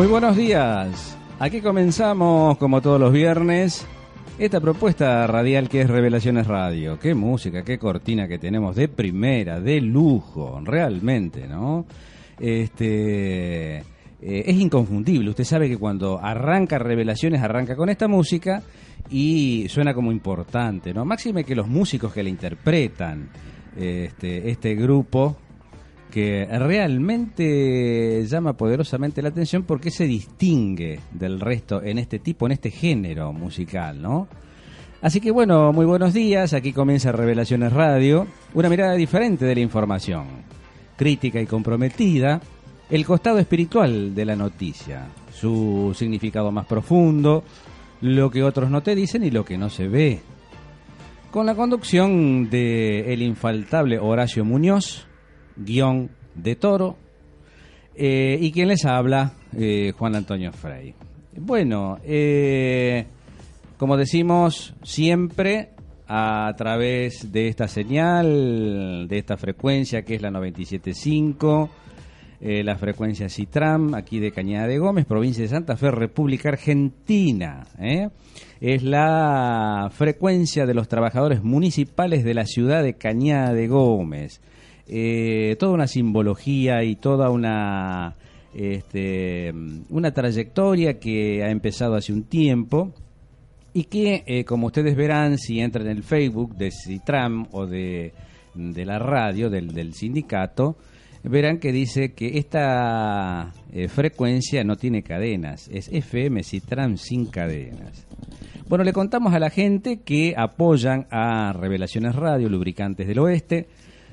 Muy 0.00 0.08
buenos 0.08 0.34
días. 0.34 1.14
Aquí 1.38 1.60
comenzamos, 1.60 2.56
como 2.56 2.80
todos 2.80 2.98
los 2.98 3.12
viernes, 3.12 3.86
esta 4.38 4.58
propuesta 4.58 5.26
radial 5.26 5.68
que 5.68 5.82
es 5.82 5.90
Revelaciones 5.90 6.46
Radio. 6.46 6.98
Qué 6.98 7.14
música, 7.14 7.62
qué 7.62 7.78
cortina 7.78 8.26
que 8.26 8.38
tenemos 8.38 8.76
de 8.76 8.88
primera, 8.88 9.60
de 9.60 9.78
lujo, 9.82 10.58
realmente, 10.64 11.46
¿no? 11.46 11.84
Este 12.38 13.76
eh, 13.76 13.82
es 14.22 14.56
inconfundible. 14.56 15.28
Usted 15.28 15.44
sabe 15.44 15.68
que 15.68 15.76
cuando 15.76 16.18
arranca 16.18 16.78
Revelaciones 16.78 17.42
arranca 17.42 17.76
con 17.76 17.90
esta 17.90 18.08
música 18.08 18.62
y 19.10 19.66
suena 19.68 19.92
como 19.92 20.12
importante, 20.12 20.94
¿no? 20.94 21.04
Máxime 21.04 21.44
que 21.44 21.54
los 21.54 21.68
músicos 21.68 22.10
que 22.10 22.22
la 22.22 22.30
interpretan, 22.30 23.28
este, 23.76 24.48
este 24.48 24.74
grupo 24.76 25.36
que 26.10 26.46
realmente 26.50 28.24
llama 28.26 28.54
poderosamente 28.54 29.22
la 29.22 29.28
atención 29.28 29.62
porque 29.62 29.90
se 29.90 30.04
distingue 30.04 31.00
del 31.12 31.40
resto 31.40 31.82
en 31.82 31.98
este 31.98 32.18
tipo, 32.18 32.46
en 32.46 32.52
este 32.52 32.70
género 32.70 33.32
musical, 33.32 34.02
¿no? 34.02 34.28
Así 35.02 35.20
que 35.20 35.30
bueno, 35.30 35.72
muy 35.72 35.86
buenos 35.86 36.12
días, 36.12 36.52
aquí 36.52 36.72
comienza 36.72 37.12
Revelaciones 37.12 37.72
Radio, 37.72 38.26
una 38.52 38.68
mirada 38.68 38.94
diferente 38.94 39.46
de 39.46 39.54
la 39.54 39.60
información, 39.62 40.26
crítica 40.96 41.40
y 41.40 41.46
comprometida, 41.46 42.40
el 42.90 43.06
costado 43.06 43.38
espiritual 43.38 44.14
de 44.14 44.24
la 44.26 44.36
noticia, 44.36 45.06
su 45.32 45.94
significado 45.96 46.52
más 46.52 46.66
profundo, 46.66 47.44
lo 48.02 48.30
que 48.30 48.42
otros 48.42 48.70
no 48.70 48.82
te 48.82 48.94
dicen 48.94 49.24
y 49.24 49.30
lo 49.30 49.44
que 49.44 49.56
no 49.56 49.70
se 49.70 49.88
ve. 49.88 50.20
Con 51.30 51.46
la 51.46 51.54
conducción 51.54 52.50
de 52.50 53.12
el 53.12 53.22
infaltable 53.22 53.98
Horacio 53.98 54.44
Muñoz, 54.44 55.06
guion 55.60 56.10
de 56.34 56.56
Toro, 56.56 56.96
eh, 57.94 58.38
y 58.40 58.50
quien 58.52 58.68
les 58.68 58.84
habla, 58.84 59.34
eh, 59.56 59.92
Juan 59.96 60.16
Antonio 60.16 60.52
Frey. 60.52 60.94
Bueno, 61.36 61.98
eh, 62.04 63.04
como 63.76 63.96
decimos 63.96 64.74
siempre, 64.82 65.70
a 66.08 66.52
través 66.56 67.30
de 67.30 67.48
esta 67.48 67.68
señal, 67.68 69.06
de 69.06 69.18
esta 69.18 69.36
frecuencia 69.36 70.02
que 70.02 70.14
es 70.16 70.22
la 70.22 70.30
97.5, 70.30 71.68
la 72.40 72.74
frecuencia 72.76 73.28
Citram, 73.28 73.94
aquí 73.94 74.18
de 74.18 74.32
Cañada 74.32 74.66
de 74.66 74.78
Gómez, 74.78 75.04
provincia 75.04 75.42
de 75.42 75.48
Santa 75.48 75.76
Fe, 75.76 75.90
República 75.90 76.48
Argentina. 76.48 77.66
Es 78.60 78.82
la 78.82 79.90
frecuencia 79.92 80.64
de 80.64 80.72
los 80.72 80.88
trabajadores 80.88 81.42
municipales 81.44 82.24
de 82.24 82.32
la 82.32 82.46
ciudad 82.46 82.82
de 82.82 82.94
Cañada 82.94 83.52
de 83.52 83.68
Gómez 83.68 84.40
eh, 84.92 85.54
toda 85.56 85.72
una 85.72 85.86
simbología 85.86 86.82
y 86.82 86.96
toda 86.96 87.30
una, 87.30 88.16
este, 88.52 89.52
una 89.88 90.12
trayectoria 90.12 90.98
que 90.98 91.44
ha 91.44 91.50
empezado 91.50 91.94
hace 91.94 92.12
un 92.12 92.24
tiempo 92.24 92.92
y 93.72 93.84
que, 93.84 94.24
eh, 94.26 94.44
como 94.44 94.66
ustedes 94.66 94.96
verán, 94.96 95.38
si 95.38 95.60
entran 95.60 95.86
en 95.86 95.98
el 95.98 96.02
Facebook 96.02 96.56
de 96.56 96.72
Citram 96.72 97.46
o 97.52 97.66
de, 97.66 98.12
de 98.54 98.84
la 98.84 98.98
radio, 98.98 99.48
del, 99.48 99.94
sindicato, 99.94 100.76
verán 101.22 101.58
que 101.58 101.70
dice 101.70 102.12
que 102.12 102.38
esta 102.38 103.52
eh, 103.72 103.86
frecuencia 103.86 104.64
no 104.64 104.74
tiene 104.74 105.04
cadenas, 105.04 105.68
es 105.72 105.88
FM 105.88 106.42
Citram 106.42 106.96
sin 106.96 107.26
cadenas. 107.26 108.08
Bueno, 108.68 108.82
le 108.82 108.92
contamos 108.92 109.34
a 109.34 109.38
la 109.38 109.50
gente 109.50 110.00
que 110.00 110.34
apoyan 110.36 111.06
a 111.12 111.52
Revelaciones 111.52 112.16
Radio, 112.16 112.48
Lubricantes 112.48 113.06
del 113.06 113.20
Oeste, 113.20 113.68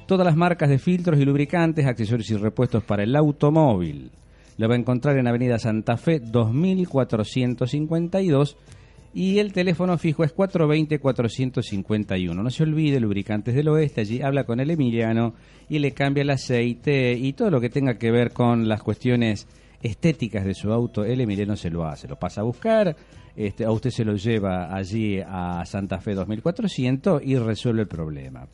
todas 0.08 0.26
las 0.26 0.36
marcas 0.36 0.70
de 0.70 0.80
filtros 0.80 1.20
y 1.20 1.26
lubricantes, 1.26 1.86
accesorios 1.86 2.32
y 2.32 2.38
repuestos 2.38 2.84
para 2.84 3.04
el 3.04 3.16
automóvil. 3.16 4.10
Lo 4.58 4.68
va 4.68 4.74
a 4.74 4.80
encontrar 4.80 5.18
en 5.18 5.28
Avenida 5.28 5.60
Santa 5.60 5.98
Fe 5.98 6.20
2452 6.20 8.58
y 9.14 9.40
el 9.40 9.54
teléfono 9.54 9.98
fijo 9.98 10.24
es 10.24 10.36
420-451. 10.36 12.34
No 12.34 12.50
se 12.50 12.64
olvide, 12.64 13.00
Lubricantes 13.00 13.54
del 13.54 13.68
Oeste, 13.68 14.02
allí 14.02 14.22
habla 14.22 14.46
con 14.46 14.60
el 14.60 14.72
Emiliano 14.72 15.36
y 15.70 15.80
le 15.80 15.92
cambia 15.92 16.24
el 16.24 16.32
aceite 16.32 17.14
y 17.14 17.34
todo 17.34 17.52
lo 17.52 17.62
que 17.62 17.70
tenga 17.70 17.98
que 17.98 18.12
ver 18.12 18.32
con 18.32 18.68
las 18.68 18.82
cuestiones 18.82 19.48
estéticas 19.82 20.46
de 20.46 20.54
su 20.54 20.72
auto, 20.72 21.04
el 21.06 21.22
Emiliano 21.22 21.56
se 21.56 21.70
lo 21.70 21.86
hace, 21.86 22.08
lo 22.08 22.18
pasa 22.18 22.42
a 22.42 22.46
buscar, 22.46 22.96
este, 23.36 23.66
a 23.66 23.72
usted 23.72 23.92
se 23.92 24.06
lo 24.06 24.16
lleva 24.16 24.76
allí 24.76 25.20
a 25.20 25.64
Santa 25.66 26.00
Fe 26.00 26.16
2400 26.16 27.22
y 27.24 27.38
resuelve 27.38 27.84
el 27.84 27.88
problema. 27.88 28.48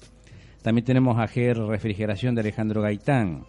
También 0.63 0.85
tenemos 0.85 1.19
a 1.19 1.27
GR 1.27 1.67
Refrigeración 1.67 2.33
de 2.33 2.41
Alejandro 2.41 2.81
Gaitán. 2.81 3.45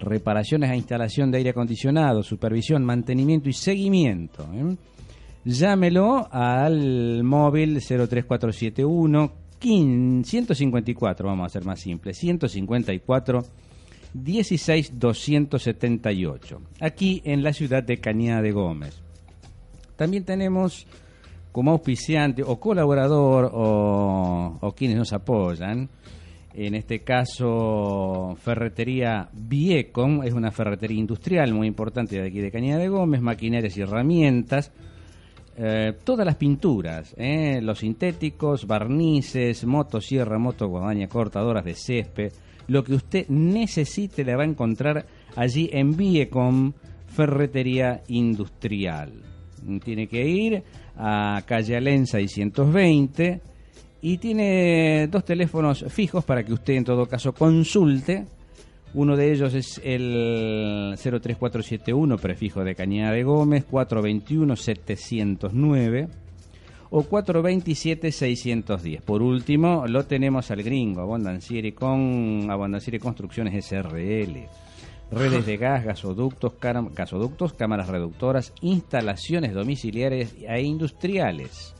Reparaciones 0.00 0.70
a 0.70 0.76
instalación 0.76 1.30
de 1.30 1.38
aire 1.38 1.50
acondicionado, 1.50 2.22
supervisión, 2.22 2.84
mantenimiento 2.84 3.48
y 3.48 3.52
seguimiento. 3.52 4.46
¿eh? 4.52 4.76
Llámelo 5.44 6.28
al 6.30 7.24
móvil 7.24 7.80
03471 7.80 9.32
154, 9.60 11.26
vamos 11.26 11.46
a 11.46 11.48
ser 11.48 11.64
más 11.64 11.80
simple, 11.80 12.14
154 12.14 13.44
16278, 14.14 16.62
aquí 16.80 17.20
en 17.24 17.42
la 17.42 17.52
ciudad 17.52 17.82
de 17.82 17.98
Cañada 17.98 18.42
de 18.42 18.52
Gómez. 18.52 19.02
También 19.96 20.24
tenemos 20.24 20.86
como 21.50 21.72
auspiciante 21.72 22.44
o 22.44 22.60
colaborador 22.60 23.50
o, 23.52 24.58
o 24.60 24.72
quienes 24.72 24.96
nos 24.96 25.12
apoyan 25.12 25.90
en 26.66 26.74
este 26.74 27.00
caso 27.00 28.36
Ferretería 28.42 29.28
Viecom, 29.32 30.24
es 30.24 30.32
una 30.32 30.50
ferretería 30.50 30.98
industrial 30.98 31.54
muy 31.54 31.68
importante 31.68 32.20
de 32.20 32.26
aquí 32.26 32.40
de 32.40 32.50
Cañada 32.50 32.80
de 32.80 32.88
Gómez, 32.88 33.20
maquinarias 33.20 33.76
y 33.76 33.82
herramientas, 33.82 34.72
eh, 35.56 35.92
todas 36.02 36.26
las 36.26 36.34
pinturas, 36.34 37.14
eh, 37.16 37.60
los 37.62 37.78
sintéticos, 37.78 38.66
barnices, 38.66 39.64
motosierra, 39.66 40.38
moto 40.38 40.66
guadaña, 40.66 41.06
cortadoras 41.06 41.64
de 41.64 41.74
césped, 41.74 42.32
lo 42.66 42.82
que 42.82 42.94
usted 42.94 43.28
necesite 43.28 44.24
le 44.24 44.34
va 44.34 44.42
a 44.42 44.46
encontrar 44.46 45.06
allí 45.36 45.70
en 45.72 45.96
Viecom 45.96 46.72
Ferretería 47.06 48.02
Industrial. 48.08 49.12
Tiene 49.84 50.08
que 50.08 50.26
ir 50.26 50.64
a 50.96 51.40
calle 51.46 51.76
Alén 51.76 52.06
620 52.06 53.42
y 54.00 54.18
tiene 54.18 55.08
dos 55.10 55.24
teléfonos 55.24 55.84
fijos 55.88 56.24
para 56.24 56.44
que 56.44 56.52
usted 56.52 56.74
en 56.74 56.84
todo 56.84 57.06
caso 57.06 57.32
consulte. 57.32 58.26
Uno 58.94 59.16
de 59.16 59.32
ellos 59.32 59.52
es 59.54 59.80
el 59.84 60.94
03471, 60.96 62.16
prefijo 62.16 62.64
de 62.64 62.74
Cañada 62.74 63.12
de 63.12 63.22
Gómez, 63.22 63.66
421-709 63.70 66.08
o 66.90 67.02
427-610. 67.02 69.02
Por 69.02 69.20
último, 69.20 69.86
lo 69.86 70.06
tenemos 70.06 70.50
al 70.50 70.62
gringo, 70.62 71.02
Abondancieri 71.02 71.72
con 71.72 72.46
Abondancieri 72.50 72.98
Construcciones 72.98 73.62
SRL. 73.66 74.48
Redes 75.10 75.44
de 75.44 75.58
gas, 75.58 75.84
gasoductos, 75.84 76.54
gasoductos, 76.94 77.52
cámaras 77.54 77.88
reductoras, 77.88 78.54
instalaciones 78.62 79.52
domiciliares 79.54 80.34
e 80.46 80.62
industriales 80.62 81.74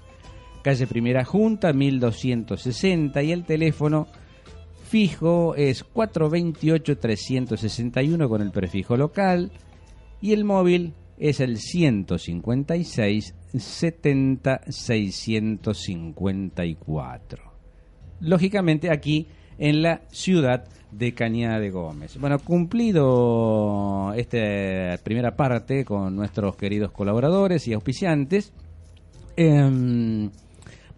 calle 0.68 0.86
Primera 0.86 1.24
Junta, 1.24 1.72
1260, 1.72 3.22
y 3.22 3.32
el 3.32 3.44
teléfono 3.44 4.06
fijo 4.84 5.54
es 5.54 5.82
428-361 5.94 8.28
con 8.28 8.42
el 8.42 8.50
prefijo 8.50 8.94
local, 8.94 9.50
y 10.20 10.34
el 10.34 10.44
móvil 10.44 10.92
es 11.16 11.40
el 11.40 11.56
156 11.56 13.34
70 13.56 14.60
654. 14.68 17.42
Lógicamente 18.20 18.90
aquí 18.90 19.26
en 19.56 19.80
la 19.80 20.02
ciudad 20.10 20.68
de 20.92 21.14
Cañada 21.14 21.60
de 21.60 21.70
Gómez. 21.70 22.18
Bueno, 22.20 22.40
cumplido 22.40 24.12
esta 24.12 25.02
primera 25.02 25.34
parte 25.34 25.86
con 25.86 26.14
nuestros 26.14 26.56
queridos 26.56 26.92
colaboradores 26.92 27.66
y 27.68 27.72
auspiciantes, 27.72 28.52
eh, 29.38 30.28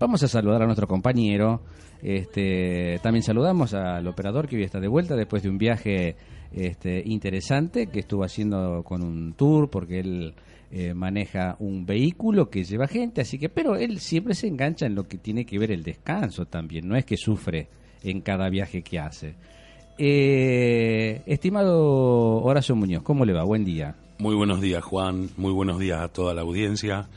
Vamos 0.00 0.22
a 0.22 0.28
saludar 0.28 0.62
a 0.62 0.64
nuestro 0.64 0.88
compañero. 0.88 1.60
Este, 2.02 2.98
también 3.02 3.22
saludamos 3.22 3.74
al 3.74 4.06
operador 4.08 4.48
que 4.48 4.56
hoy 4.56 4.62
está 4.62 4.80
de 4.80 4.88
vuelta 4.88 5.14
después 5.14 5.42
de 5.42 5.50
un 5.50 5.58
viaje 5.58 6.16
este, 6.52 7.02
interesante 7.04 7.88
que 7.88 8.00
estuvo 8.00 8.24
haciendo 8.24 8.82
con 8.82 9.02
un 9.02 9.34
tour 9.34 9.68
porque 9.68 10.00
él 10.00 10.34
eh, 10.70 10.94
maneja 10.94 11.56
un 11.58 11.84
vehículo 11.84 12.48
que 12.48 12.64
lleva 12.64 12.86
gente, 12.86 13.20
así 13.20 13.38
que, 13.38 13.50
pero 13.50 13.76
él 13.76 14.00
siempre 14.00 14.32
se 14.32 14.46
engancha 14.46 14.86
en 14.86 14.94
lo 14.94 15.06
que 15.06 15.18
tiene 15.18 15.44
que 15.44 15.58
ver 15.58 15.70
el 15.70 15.82
descanso 15.82 16.46
también, 16.46 16.88
no 16.88 16.96
es 16.96 17.04
que 17.04 17.18
sufre 17.18 17.68
en 18.02 18.22
cada 18.22 18.48
viaje 18.48 18.80
que 18.80 18.98
hace. 18.98 19.34
Eh, 19.98 21.20
estimado 21.26 22.42
Horacio 22.42 22.74
Muñoz, 22.74 23.02
¿cómo 23.02 23.26
le 23.26 23.34
va? 23.34 23.44
Buen 23.44 23.66
día. 23.66 23.96
Muy 24.18 24.34
buenos 24.34 24.62
días, 24.62 24.82
Juan. 24.82 25.28
Muy 25.36 25.52
buenos 25.52 25.78
días 25.78 26.00
a 26.00 26.08
toda 26.08 26.32
la 26.32 26.40
audiencia. 26.40 27.10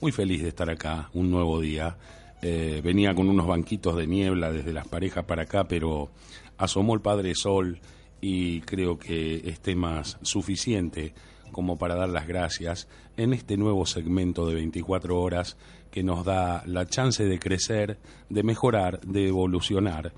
Muy 0.00 0.12
feliz 0.12 0.42
de 0.42 0.50
estar 0.50 0.70
acá, 0.70 1.10
un 1.14 1.32
nuevo 1.32 1.60
día. 1.60 1.96
Eh, 2.40 2.80
venía 2.84 3.14
con 3.14 3.28
unos 3.28 3.46
banquitos 3.46 3.96
de 3.96 4.06
niebla 4.06 4.52
desde 4.52 4.72
las 4.72 4.86
parejas 4.86 5.24
para 5.24 5.42
acá, 5.42 5.64
pero 5.64 6.10
asomó 6.56 6.94
el 6.94 7.00
Padre 7.00 7.34
Sol 7.34 7.80
y 8.20 8.60
creo 8.60 8.98
que 8.98 9.48
esté 9.48 9.74
más 9.74 10.18
suficiente 10.22 11.14
como 11.52 11.78
para 11.78 11.94
dar 11.96 12.08
las 12.08 12.26
gracias 12.26 12.88
en 13.16 13.32
este 13.32 13.56
nuevo 13.56 13.86
segmento 13.86 14.46
de 14.46 14.54
24 14.54 15.20
horas 15.20 15.56
que 15.90 16.02
nos 16.02 16.24
da 16.24 16.62
la 16.66 16.86
chance 16.86 17.24
de 17.24 17.38
crecer, 17.38 17.98
de 18.28 18.42
mejorar, 18.42 19.00
de 19.00 19.28
evolucionar 19.28 20.12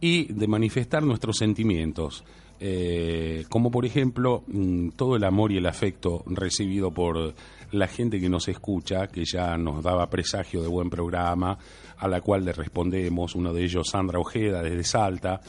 y 0.00 0.32
de 0.32 0.46
manifestar 0.46 1.02
nuestros 1.02 1.36
sentimientos. 1.36 2.24
Eh, 2.60 3.44
como 3.48 3.70
por 3.70 3.86
ejemplo 3.86 4.42
mm, 4.48 4.90
todo 4.90 5.14
el 5.14 5.22
amor 5.22 5.52
y 5.52 5.58
el 5.58 5.66
afecto 5.66 6.24
recibido 6.26 6.90
por 6.90 7.34
la 7.72 7.86
gente 7.86 8.20
que 8.20 8.28
nos 8.28 8.48
escucha, 8.48 9.08
que 9.08 9.24
ya 9.24 9.56
nos 9.56 9.82
daba 9.82 10.08
presagio 10.10 10.62
de 10.62 10.68
buen 10.68 10.90
programa, 10.90 11.58
a 11.98 12.08
la 12.08 12.20
cual 12.20 12.44
le 12.44 12.52
respondemos, 12.52 13.34
uno 13.34 13.52
de 13.52 13.64
ellos 13.64 13.88
Sandra 13.88 14.18
Ojeda 14.18 14.62
desde 14.62 14.84
Salta, 14.84 15.40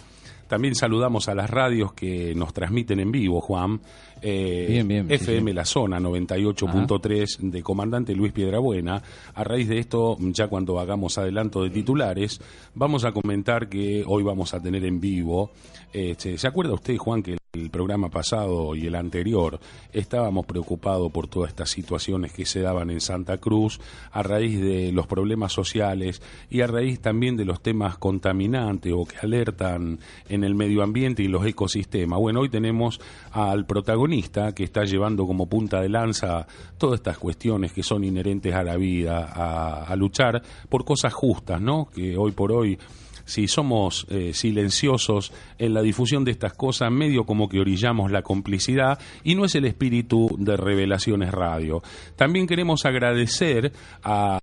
también 0.50 0.74
saludamos 0.74 1.30
a 1.30 1.36
las 1.36 1.48
radios 1.48 1.94
que 1.94 2.33
nos 2.33 2.54
transmiten 2.54 3.00
en 3.00 3.12
vivo, 3.12 3.39
Juan. 3.39 3.80
Eh, 4.19 4.83
FM 5.07 5.54
La 5.54 5.63
Zona 5.63 6.00
98.3 6.00 7.51
de 7.51 7.62
Comandante 7.62 8.16
Luis 8.16 8.33
Piedrabuena. 8.33 9.00
A 9.36 9.44
raíz 9.44 9.69
de 9.69 9.77
esto, 9.77 10.18
ya 10.19 10.48
cuando 10.48 10.80
hagamos 10.80 11.19
adelanto 11.19 11.62
de 11.62 11.69
titulares, 11.69 12.42
vamos 12.74 13.06
a 13.06 13.12
comentar 13.12 13.69
que 13.69 14.04
hoy 14.07 14.24
vamos 14.24 14.56
a 14.56 14.60
tener 14.60 14.83
en 14.86 15.00
vivo. 15.00 15.51
Este, 15.94 16.36
¿Se 16.39 16.48
acuerda 16.48 16.74
usted, 16.74 16.98
Juan, 16.98 17.21
que 17.21 17.39
el 17.54 17.72
programa 17.72 18.10
pasado 18.10 18.75
y 18.75 18.86
el 18.86 18.94
anterior 18.94 19.60
estábamos 19.92 20.46
preocupados 20.46 21.12
por 21.12 21.28
todas 21.28 21.50
estas 21.50 21.72
situaciones 21.72 22.31
que 22.31 22.46
se 22.46 22.62
daban 22.62 22.92
en 22.92 23.01
Santa 23.01 23.40
Cruz 23.40 23.80
a 24.12 24.22
raíz 24.22 24.62
de 24.62 24.92
los 24.92 25.07
problemas 25.07 25.51
sociales 25.51 26.22
y 26.51 26.62
a 26.62 26.68
raíz 26.68 27.00
también 27.00 27.36
de 27.38 27.46
los 27.46 27.60
temas 27.60 27.98
contaminantes 27.98 28.94
o 28.96 29.04
que 29.04 29.18
alertan 29.18 30.00
en 30.28 30.44
el 30.44 30.54
medio 30.54 30.84
ambiente 30.84 31.24
y 31.24 31.28
los 31.28 31.44
ecosistemas. 31.44 32.19
Bueno, 32.19 32.42
hoy 32.42 32.50
tenemos 32.50 33.01
al 33.31 33.66
protagonista 33.66 34.54
que 34.54 34.63
está 34.63 34.84
llevando 34.84 35.25
como 35.25 35.50
punta 35.50 35.81
de 35.81 35.90
lanza 35.90 36.45
todas 36.78 37.00
estas 37.00 37.18
cuestiones 37.18 37.74
que 37.74 37.81
son 37.81 38.04
inherentes 38.04 38.54
a 38.54 38.62
la 38.62 38.78
vida, 38.78 39.25
a, 39.25 39.95
luchar 39.95 40.44
por 40.69 40.86
cosas 40.86 41.13
justas, 41.13 41.60
¿no? 41.60 41.90
Que 41.92 42.16
hoy 42.16 42.31
por 42.31 42.52
hoy 42.52 42.78
si 43.30 43.48
somos 43.48 44.08
eh, 44.10 44.34
silenciosos 44.34 45.31
en 45.60 45.76
la 45.76 45.84
difusión 45.84 46.26
de 46.26 46.31
estas 46.31 46.54
cosas, 46.54 46.92
medio 46.92 47.26
como 47.26 47.48
que 47.48 47.60
orillamos 47.60 48.12
la 48.12 48.24
complicidad 48.24 49.00
y 49.24 49.36
no 49.36 49.46
es 49.46 49.54
el 49.54 49.66
espíritu 49.66 50.36
de 50.40 50.58
Revelaciones 50.58 51.31
Radio. 51.31 51.84
También 52.16 52.48
queremos 52.48 52.86
agradecer 52.86 53.72
a 54.04 54.40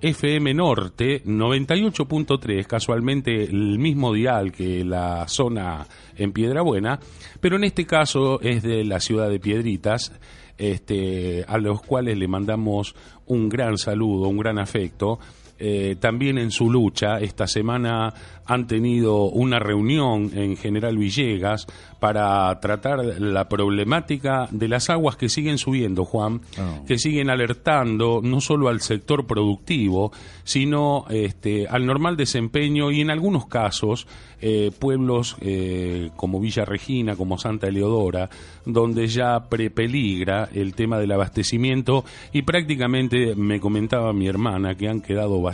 FM 0.00 0.54
Norte 0.54 1.22
98.3, 1.24 2.66
casualmente 2.66 3.44
el 3.44 3.78
mismo 3.78 4.14
dial 4.14 4.50
que 4.50 4.82
la 4.84 5.28
zona 5.28 5.86
en 6.16 6.32
Piedrabuena, 6.32 6.98
pero 7.40 7.56
en 7.56 7.64
este 7.64 7.84
caso 7.84 8.40
es 8.40 8.62
de 8.62 8.84
la 8.84 9.00
ciudad 9.00 9.28
de 9.28 9.38
Piedritas, 9.38 10.12
este, 10.56 11.44
a 11.46 11.58
los 11.58 11.82
cuales 11.82 12.16
le 12.16 12.26
mandamos 12.26 12.94
un 13.26 13.50
gran 13.50 13.76
saludo, 13.76 14.28
un 14.28 14.38
gran 14.38 14.58
afecto 14.58 15.18
eh, 15.66 15.96
también 15.98 16.36
en 16.36 16.50
su 16.50 16.70
lucha. 16.70 17.18
Esta 17.20 17.46
semana 17.46 18.12
han 18.44 18.66
tenido 18.66 19.30
una 19.30 19.58
reunión 19.58 20.30
en 20.34 20.58
General 20.58 20.94
Villegas 20.98 21.66
para 21.98 22.60
tratar 22.60 22.98
la 23.02 23.48
problemática 23.48 24.46
de 24.50 24.68
las 24.68 24.90
aguas 24.90 25.16
que 25.16 25.30
siguen 25.30 25.56
subiendo, 25.56 26.04
Juan, 26.04 26.42
ah. 26.58 26.80
que 26.86 26.98
siguen 26.98 27.30
alertando 27.30 28.20
no 28.22 28.42
solo 28.42 28.68
al 28.68 28.82
sector 28.82 29.26
productivo, 29.26 30.12
sino 30.42 31.06
este, 31.08 31.66
al 31.66 31.86
normal 31.86 32.18
desempeño 32.18 32.90
y 32.90 33.00
en 33.00 33.08
algunos 33.08 33.46
casos 33.46 34.06
eh, 34.42 34.70
pueblos 34.78 35.36
eh, 35.40 36.10
como 36.16 36.40
Villa 36.40 36.66
Regina, 36.66 37.16
como 37.16 37.38
Santa 37.38 37.68
Eleodora, 37.68 38.28
donde 38.66 39.06
ya 39.06 39.48
prepeligra 39.48 40.50
el 40.52 40.74
tema 40.74 40.98
del 40.98 41.12
abastecimiento 41.12 42.04
y 42.34 42.42
prácticamente 42.42 43.34
me 43.34 43.60
comentaba 43.60 44.12
mi 44.12 44.28
hermana 44.28 44.74
que 44.74 44.88
han 44.90 45.00
quedado 45.00 45.40
vacíos 45.40 45.53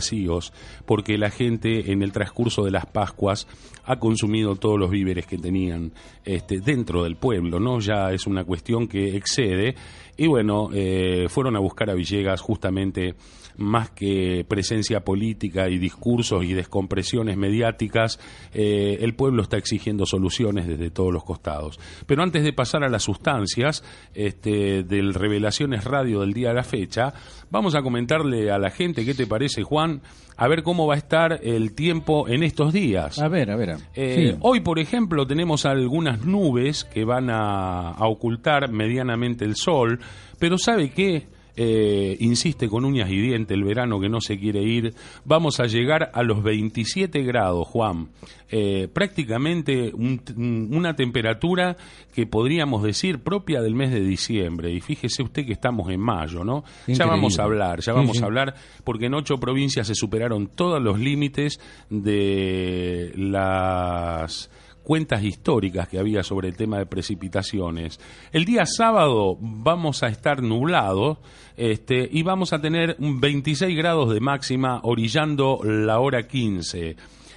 porque 0.85 1.17
la 1.17 1.29
gente 1.29 1.91
en 1.91 2.01
el 2.01 2.11
transcurso 2.11 2.63
de 2.63 2.71
las 2.71 2.85
Pascuas 2.85 3.47
ha 3.85 3.99
consumido 3.99 4.55
todos 4.55 4.79
los 4.79 4.89
víveres 4.89 5.25
que 5.25 5.37
tenían 5.37 5.91
este, 6.23 6.59
dentro 6.59 7.03
del 7.03 7.15
pueblo, 7.15 7.59
¿no? 7.59 7.79
Ya 7.79 8.11
es 8.11 8.27
una 8.27 8.43
cuestión 8.43 8.87
que 8.87 9.15
excede. 9.15 9.75
Y 10.17 10.27
bueno, 10.27 10.69
eh, 10.73 11.27
fueron 11.29 11.55
a 11.55 11.59
buscar 11.59 11.89
a 11.89 11.93
Villegas 11.93 12.41
justamente 12.41 13.15
más 13.57 13.91
que 13.91 14.45
presencia 14.47 15.01
política 15.01 15.69
y 15.69 15.77
discursos 15.77 16.43
y 16.43 16.53
descompresiones 16.53 17.37
mediáticas, 17.37 18.19
eh, 18.53 18.97
el 19.01 19.15
pueblo 19.15 19.43
está 19.43 19.57
exigiendo 19.57 20.05
soluciones 20.05 20.67
desde 20.67 20.89
todos 20.89 21.13
los 21.13 21.23
costados. 21.23 21.79
Pero 22.05 22.23
antes 22.23 22.43
de 22.43 22.53
pasar 22.53 22.83
a 22.83 22.89
las 22.89 23.03
sustancias 23.03 23.83
este, 24.13 24.83
del 24.83 25.13
Revelaciones 25.13 25.83
Radio 25.83 26.21
del 26.21 26.33
día 26.33 26.49
de 26.49 26.55
la 26.55 26.63
fecha, 26.63 27.13
vamos 27.49 27.75
a 27.75 27.81
comentarle 27.81 28.51
a 28.51 28.57
la 28.57 28.69
gente, 28.69 29.05
¿qué 29.05 29.13
te 29.13 29.27
parece, 29.27 29.63
Juan? 29.63 30.01
A 30.37 30.47
ver 30.47 30.63
cómo 30.63 30.87
va 30.87 30.95
a 30.95 30.97
estar 30.97 31.39
el 31.43 31.73
tiempo 31.73 32.27
en 32.27 32.41
estos 32.41 32.73
días. 32.73 33.19
A 33.19 33.27
ver, 33.27 33.51
a 33.51 33.55
ver. 33.55 33.75
Eh, 33.93 34.37
hoy, 34.39 34.61
por 34.61 34.79
ejemplo, 34.79 35.27
tenemos 35.27 35.65
algunas 35.65 36.25
nubes 36.25 36.83
que 36.83 37.05
van 37.05 37.29
a, 37.29 37.91
a 37.91 38.07
ocultar 38.07 38.71
medianamente 38.71 39.45
el 39.45 39.55
sol, 39.55 39.99
pero 40.39 40.57
¿sabe 40.57 40.89
qué? 40.89 41.27
Eh, 41.55 42.17
insiste 42.19 42.69
con 42.69 42.85
uñas 42.85 43.09
y 43.09 43.19
dientes 43.19 43.55
el 43.55 43.63
verano 43.63 43.99
que 43.99 44.09
no 44.09 44.21
se 44.21 44.39
quiere 44.39 44.63
ir, 44.63 44.93
vamos 45.25 45.59
a 45.59 45.65
llegar 45.65 46.11
a 46.13 46.23
los 46.23 46.43
27 46.43 47.21
grados, 47.23 47.67
Juan. 47.67 48.09
Eh, 48.53 48.89
prácticamente 48.91 49.93
una 49.93 50.95
temperatura 50.95 51.77
que 52.13 52.25
podríamos 52.25 52.83
decir 52.83 53.19
propia 53.19 53.61
del 53.61 53.75
mes 53.75 53.91
de 53.91 54.01
diciembre. 54.01 54.71
Y 54.71 54.81
fíjese 54.81 55.23
usted 55.23 55.45
que 55.45 55.53
estamos 55.53 55.89
en 55.89 56.01
mayo, 56.01 56.43
¿no? 56.43 56.63
Ya 56.87 57.05
vamos 57.05 57.39
a 57.39 57.43
hablar, 57.43 57.79
ya 57.79 57.93
vamos 57.93 58.21
a 58.21 58.25
hablar, 58.25 58.53
porque 58.83 59.05
en 59.05 59.13
ocho 59.13 59.37
provincias 59.37 59.87
se 59.87 59.95
superaron 59.95 60.47
todos 60.47 60.81
los 60.81 60.99
límites 60.99 61.59
de 61.89 63.13
las 63.15 64.49
cuentas 64.83 65.23
históricas 65.23 65.87
que 65.87 65.99
había 65.99 66.23
sobre 66.23 66.47
el 66.47 66.55
tema 66.55 66.77
de 66.77 66.85
precipitaciones. 66.85 67.99
El 68.31 68.45
día 68.45 68.65
sábado 68.65 69.37
vamos 69.39 70.03
a 70.03 70.07
estar 70.07 70.41
nublados 70.41 71.17
este, 71.57 72.09
y 72.11 72.23
vamos 72.23 72.53
a 72.53 72.61
tener 72.61 72.95
26 72.99 73.77
grados 73.77 74.13
de 74.13 74.19
máxima 74.19 74.79
orillando 74.83 75.59
la 75.63 75.99
hora 75.99 76.27
15. 76.27 76.95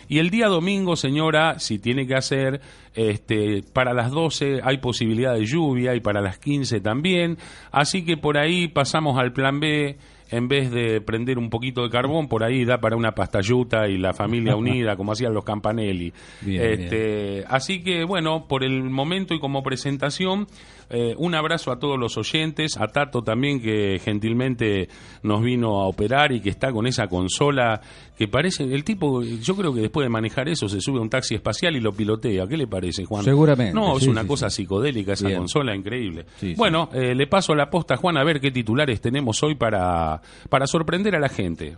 Y 0.09 0.19
el 0.19 0.31
día 0.31 0.49
domingo, 0.49 0.97
señora, 0.97 1.59
si 1.59 1.79
tiene 1.79 2.07
que 2.07 2.15
hacer, 2.15 2.61
este, 2.95 3.63
para 3.73 3.95
las 3.95 4.11
12 4.11 4.61
hay 4.63 4.79
posibilidad 4.79 5.35
de 5.35 5.47
lluvia 5.47 5.95
y 5.95 6.01
para 6.01 6.21
las 6.21 6.39
15 6.39 6.81
también. 6.81 7.39
Así 7.71 8.05
que 8.05 8.17
por 8.17 8.37
ahí 8.37 8.69
pasamos 8.69 9.19
al 9.19 9.33
plan 9.33 9.61
B 9.61 9.97
en 10.37 10.49
vez 10.49 10.71
de 10.71 11.01
prender 11.01 11.39
un 11.39 11.49
poquito 11.49 11.83
de 11.83 11.91
carbón, 11.91 12.29
por 12.29 12.43
ahí 12.43 12.65
da 12.65 12.79
para 12.79 12.97
una 12.97 13.13
pastayuta 13.13 13.89
y 13.89 13.99
la 13.99 14.13
familia 14.13 14.57
unida, 14.57 14.97
como 14.97 15.13
hacían 15.13 15.33
los 15.33 15.45
Campanelli. 15.45 16.13
este, 16.47 17.45
Así 17.49 17.83
que, 17.83 18.05
bueno, 18.05 18.47
por 18.49 18.65
el 18.65 18.83
momento 18.83 19.35
y 19.35 19.41
como 19.41 19.63
presentación, 19.63 20.47
eh, 20.91 21.15
un 21.19 21.35
abrazo 21.35 21.71
a 21.71 21.79
todos 21.79 21.99
los 21.99 22.17
oyentes, 22.17 22.77
a 22.77 22.89
Tato 22.89 23.23
también, 23.23 23.61
que 23.61 24.01
gentilmente 24.03 24.89
nos 25.23 25.43
vino 25.43 25.81
a 25.81 25.87
operar 25.87 26.33
y 26.33 26.41
que 26.41 26.51
está 26.51 26.73
con 26.73 26.87
esa 26.87 27.07
consola 27.07 27.81
que 28.17 28.29
parece, 28.29 28.63
el 28.63 28.85
tipo, 28.85 29.23
yo 29.23 29.57
creo 29.57 29.75
que 29.75 29.81
después 29.81 30.05
de 30.05 30.09
manejar 30.09 30.49
eso 30.49 30.69
se 30.69 30.81
sube 30.81 30.99
a 30.99 31.03
un 31.03 31.11
taxi 31.11 31.35
espacial 31.35 31.75
y 31.75 31.81
lo 31.81 31.93
pilotea. 31.93 32.47
¿Qué 32.47 32.57
le 32.57 32.67
parece, 32.67 33.05
Juan? 33.05 33.25
Seguramente. 33.25 33.75
No, 33.75 33.97
es 33.97 34.07
una 34.07 34.25
cosa 34.27 34.49
psicodélica 34.51 35.15
esa 35.15 35.35
consola, 35.35 35.75
increíble. 35.75 36.27
bueno, 36.57 36.89
eh, 36.93 37.15
le 37.15 37.27
paso 37.27 37.55
la 37.55 37.69
posta, 37.69 37.97
Juan, 37.97 38.17
a 38.17 38.25
ver 38.25 38.41
qué 38.41 38.51
titulares 38.51 39.01
tenemos 39.01 39.43
hoy 39.43 39.57
para, 39.57 40.21
para 40.49 40.67
sorprender 40.67 41.15
a 41.17 41.21
la 41.21 41.29
gente. 41.29 41.77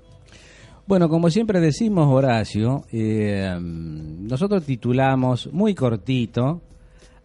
Bueno, 0.87 1.09
como 1.09 1.31
siempre 1.31 1.61
decimos, 1.61 2.07
Horacio, 2.07 2.85
eh, 2.93 3.59
nosotros 3.61 4.65
titulamos 4.65 5.53
muy 5.53 5.75
cortito, 5.75 6.62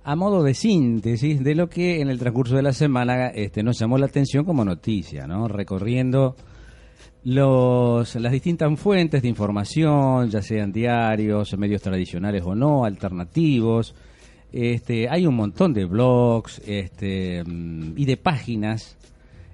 a 0.04 0.16
modo 0.16 0.42
de 0.42 0.56
síntesis 0.56 1.44
de 1.44 1.54
lo 1.54 1.70
que 1.70 2.02
en 2.02 2.10
el 2.10 2.18
transcurso 2.18 2.56
de 2.56 2.64
la 2.64 2.74
semana 2.74 3.28
este, 3.28 3.62
nos 3.62 3.78
llamó 3.78 4.00
la 4.00 4.08
atención 4.08 4.46
como 4.46 4.66
noticia, 4.66 5.28
¿no? 5.28 5.48
Recorriendo 5.48 6.36
los, 7.24 8.16
las 8.16 8.32
distintas 8.32 8.80
fuentes 8.80 9.22
de 9.22 9.28
información, 9.28 10.30
ya 10.32 10.42
sean 10.42 10.72
diarios, 10.72 11.56
medios 11.56 11.84
tradicionales 11.84 12.42
o 12.44 12.56
no, 12.56 12.84
alternativos. 12.84 13.94
Este, 14.52 15.08
hay 15.08 15.28
un 15.28 15.36
montón 15.36 15.72
de 15.74 15.86
blogs 15.86 16.62
este, 16.66 17.44
y 17.96 18.06
de 18.06 18.18
páginas 18.18 18.98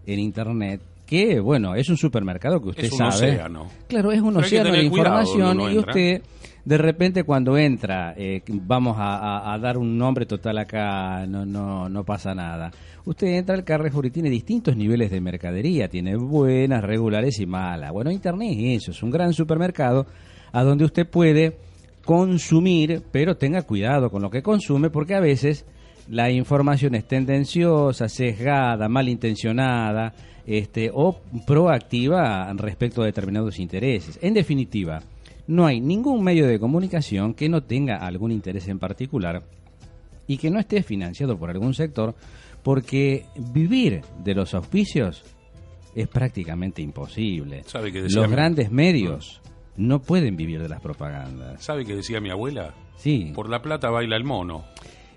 en 0.06 0.20
Internet 0.20 0.82
que, 1.08 1.40
bueno, 1.40 1.74
es 1.74 1.90
un 1.90 1.98
supermercado 1.98 2.62
que 2.62 2.70
usted 2.70 2.84
es 2.84 2.92
un 2.92 2.98
sabe. 2.98 3.32
Océano. 3.32 3.68
Claro, 3.88 4.12
es 4.12 4.22
un 4.22 4.38
océano 4.38 4.72
de 4.72 4.84
información 4.84 5.62
y 5.72 5.78
usted 5.78 6.22
de 6.66 6.78
repente 6.78 7.24
cuando 7.24 7.58
entra, 7.58 8.14
eh, 8.18 8.42
vamos 8.46 8.98
a, 9.00 9.58
dar 9.62 9.78
un 9.78 9.98
nombre 9.98 10.26
total 10.26 10.58
acá, 10.58 11.26
no, 11.26 11.46
no, 11.46 11.88
no 11.88 12.04
pasa 12.04 12.36
nada. 12.36 12.70
Usted 13.06 13.28
entra 13.28 13.56
al 13.56 13.64
Carrefour 13.64 14.06
y 14.06 14.12
tiene 14.12 14.30
distintos 14.30 14.76
niveles 14.76 15.10
de 15.10 15.22
mercadería, 15.22 15.88
tiene 15.88 16.18
buenas, 16.18 16.84
regulares 16.84 17.40
y 17.40 17.46
malas. 17.46 17.94
Bueno, 17.94 18.12
Internet 18.12 18.58
es 18.60 18.84
eso, 18.84 18.92
es 18.92 19.02
un 19.02 19.12
gran 19.12 19.32
supermercado 19.32 20.08
a 20.52 20.62
donde 20.64 20.84
usted 20.84 21.10
puede 21.10 21.56
consumir, 22.04 23.02
pero 23.14 23.38
tenga 23.38 23.62
cuidado 23.62 24.10
con 24.10 24.22
lo 24.22 24.30
que 24.30 24.44
consume 24.44 24.90
porque 24.90 25.16
a 25.16 25.22
veces 25.22 25.66
la 26.10 26.30
información 26.32 26.96
es 26.96 27.08
tendenciosa, 27.08 28.10
sesgada, 28.10 28.90
malintencionada 28.90 30.14
este, 30.48 30.90
o 30.94 31.20
proactiva 31.46 32.52
respecto 32.54 33.02
a 33.02 33.06
determinados 33.06 33.60
intereses. 33.60 34.18
En 34.22 34.34
definitiva, 34.34 35.04
no 35.46 35.66
hay 35.66 35.82
ningún 35.82 36.24
medio 36.24 36.48
de 36.48 36.60
comunicación 36.60 37.34
que 37.34 37.50
no 37.50 37.62
tenga 37.64 37.98
algún 37.98 38.32
interés 38.32 38.68
en 38.70 38.80
particular 38.80 39.44
y 40.26 40.38
que 40.38 40.50
no 40.50 40.60
esté 40.60 40.82
financiado 40.84 41.38
por 41.38 41.50
algún 41.50 41.74
sector, 41.74 42.16
porque 42.64 43.26
vivir 43.54 44.02
de 44.24 44.36
los 44.36 44.54
auspicios 44.54 45.24
es 45.96 46.08
prácticamente 46.08 46.82
imposible. 46.82 47.64
los 48.10 48.30
grandes 48.30 48.72
medios 48.72 49.42
no 49.76 50.02
pueden 50.02 50.36
vivir 50.36 50.62
de 50.62 50.70
las 50.70 50.82
propagandas. 50.82 51.64
¿Sabe 51.64 51.86
qué 51.86 51.96
decía 51.96 52.20
mi 52.20 52.30
abuela? 52.30 52.74
Sí. 52.98 53.32
Por 53.36 53.50
la 53.50 53.62
plata 53.62 53.90
baila 53.90 54.16
el 54.16 54.24
mono. 54.24 54.64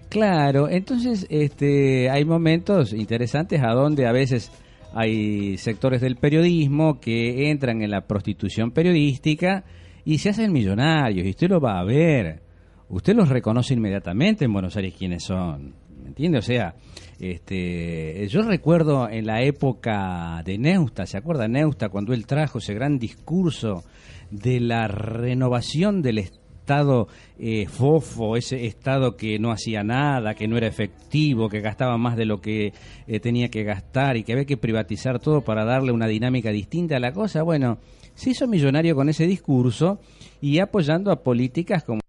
Claro, 0.08 0.68
entonces 0.68 1.26
este, 1.30 2.10
hay 2.10 2.24
momentos 2.24 2.92
interesantes 2.92 3.62
a 3.62 3.72
donde 3.72 4.06
a 4.06 4.12
veces 4.12 4.50
hay 4.94 5.56
sectores 5.58 6.00
del 6.00 6.16
periodismo 6.16 7.00
que 7.00 7.50
entran 7.50 7.82
en 7.82 7.90
la 7.90 8.06
prostitución 8.06 8.70
periodística 8.70 9.64
y 10.04 10.18
se 10.18 10.30
hacen 10.30 10.52
millonarios, 10.52 11.26
y 11.26 11.30
usted 11.30 11.48
lo 11.48 11.60
va 11.60 11.78
a 11.78 11.84
ver. 11.84 12.42
Usted 12.88 13.14
los 13.14 13.28
reconoce 13.28 13.74
inmediatamente 13.74 14.44
en 14.44 14.52
Buenos 14.52 14.76
Aires 14.76 14.94
quiénes 14.98 15.22
son. 15.22 15.74
¿Me 16.02 16.08
entiende? 16.08 16.38
O 16.38 16.42
sea, 16.42 16.74
este, 17.20 18.26
yo 18.28 18.42
recuerdo 18.42 19.08
en 19.08 19.26
la 19.26 19.42
época 19.42 20.42
de 20.44 20.58
Neusta, 20.58 21.06
¿se 21.06 21.18
acuerda 21.18 21.46
Neusta 21.46 21.88
cuando 21.88 22.12
él 22.14 22.26
trajo 22.26 22.58
ese 22.58 22.74
gran 22.74 22.98
discurso 22.98 23.84
de 24.30 24.58
la 24.58 24.88
renovación 24.88 26.02
del 26.02 26.18
Estado? 26.18 26.49
Estado 26.60 27.08
eh, 27.38 27.66
fofo, 27.66 28.36
ese 28.36 28.66
estado 28.66 29.16
que 29.16 29.38
no 29.38 29.50
hacía 29.50 29.82
nada, 29.82 30.34
que 30.34 30.46
no 30.46 30.56
era 30.56 30.66
efectivo, 30.66 31.48
que 31.48 31.60
gastaba 31.60 31.96
más 31.98 32.16
de 32.16 32.26
lo 32.26 32.40
que 32.40 32.72
eh, 33.06 33.20
tenía 33.20 33.48
que 33.48 33.64
gastar 33.64 34.16
y 34.16 34.22
que 34.22 34.32
había 34.32 34.44
que 34.44 34.56
privatizar 34.56 35.18
todo 35.18 35.40
para 35.40 35.64
darle 35.64 35.90
una 35.90 36.06
dinámica 36.06 36.50
distinta 36.50 36.96
a 36.96 37.00
la 37.00 37.12
cosa, 37.12 37.42
bueno, 37.42 37.78
se 38.14 38.30
hizo 38.30 38.46
millonario 38.46 38.94
con 38.94 39.08
ese 39.08 39.26
discurso 39.26 40.00
y 40.40 40.58
apoyando 40.58 41.10
a 41.10 41.22
políticas 41.22 41.82
como 41.82 42.00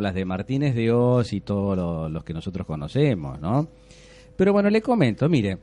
las 0.00 0.14
de 0.14 0.24
Martínez 0.24 0.74
de 0.74 0.90
Oz 0.90 1.32
y 1.32 1.40
todos 1.40 2.10
los 2.10 2.24
que 2.24 2.32
nosotros 2.32 2.66
conocemos, 2.66 3.40
¿no? 3.40 3.68
Pero 4.36 4.52
bueno, 4.52 4.68
le 4.68 4.82
comento, 4.82 5.28
mire, 5.28 5.58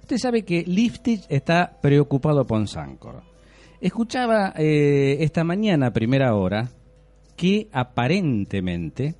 usted 0.00 0.18
sabe 0.18 0.42
que 0.42 0.64
Liftich 0.64 1.24
está 1.28 1.78
preocupado 1.80 2.44
por 2.44 2.66
Sancor. 2.68 3.27
Escuchaba 3.80 4.54
eh, 4.56 5.18
esta 5.20 5.44
mañana, 5.44 5.92
primera 5.92 6.34
hora, 6.34 6.68
que 7.36 7.68
aparentemente 7.70 9.14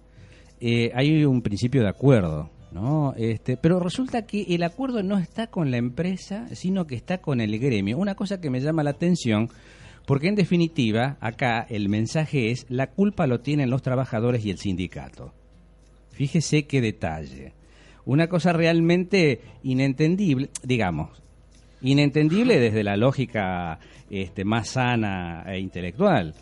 eh, 0.60 0.90
hay 0.94 1.24
un 1.24 1.42
principio 1.42 1.82
de 1.82 1.88
acuerdo, 1.88 2.50
¿no? 2.72 3.14
Este, 3.16 3.56
pero 3.56 3.78
resulta 3.78 4.26
que 4.26 4.42
el 4.48 4.64
acuerdo 4.64 5.04
no 5.04 5.16
está 5.18 5.46
con 5.46 5.70
la 5.70 5.76
empresa, 5.76 6.48
sino 6.54 6.88
que 6.88 6.96
está 6.96 7.18
con 7.18 7.40
el 7.40 7.56
gremio. 7.60 7.98
Una 7.98 8.16
cosa 8.16 8.40
que 8.40 8.50
me 8.50 8.60
llama 8.60 8.82
la 8.82 8.90
atención, 8.90 9.48
porque 10.06 10.26
en 10.26 10.34
definitiva, 10.34 11.18
acá 11.20 11.64
el 11.68 11.88
mensaje 11.88 12.50
es, 12.50 12.66
la 12.68 12.88
culpa 12.88 13.28
lo 13.28 13.38
tienen 13.38 13.70
los 13.70 13.82
trabajadores 13.82 14.44
y 14.44 14.50
el 14.50 14.58
sindicato. 14.58 15.32
Fíjese 16.10 16.66
qué 16.66 16.80
detalle. 16.80 17.52
Una 18.04 18.26
cosa 18.26 18.52
realmente 18.52 19.40
inentendible, 19.62 20.50
digamos, 20.64 21.22
inentendible 21.82 22.58
desde 22.58 22.84
la 22.84 22.96
lógica 22.96 23.78
este, 24.10 24.44
más 24.44 24.70
sana 24.70 25.44
e 25.46 25.58
intelectual, 25.58 26.34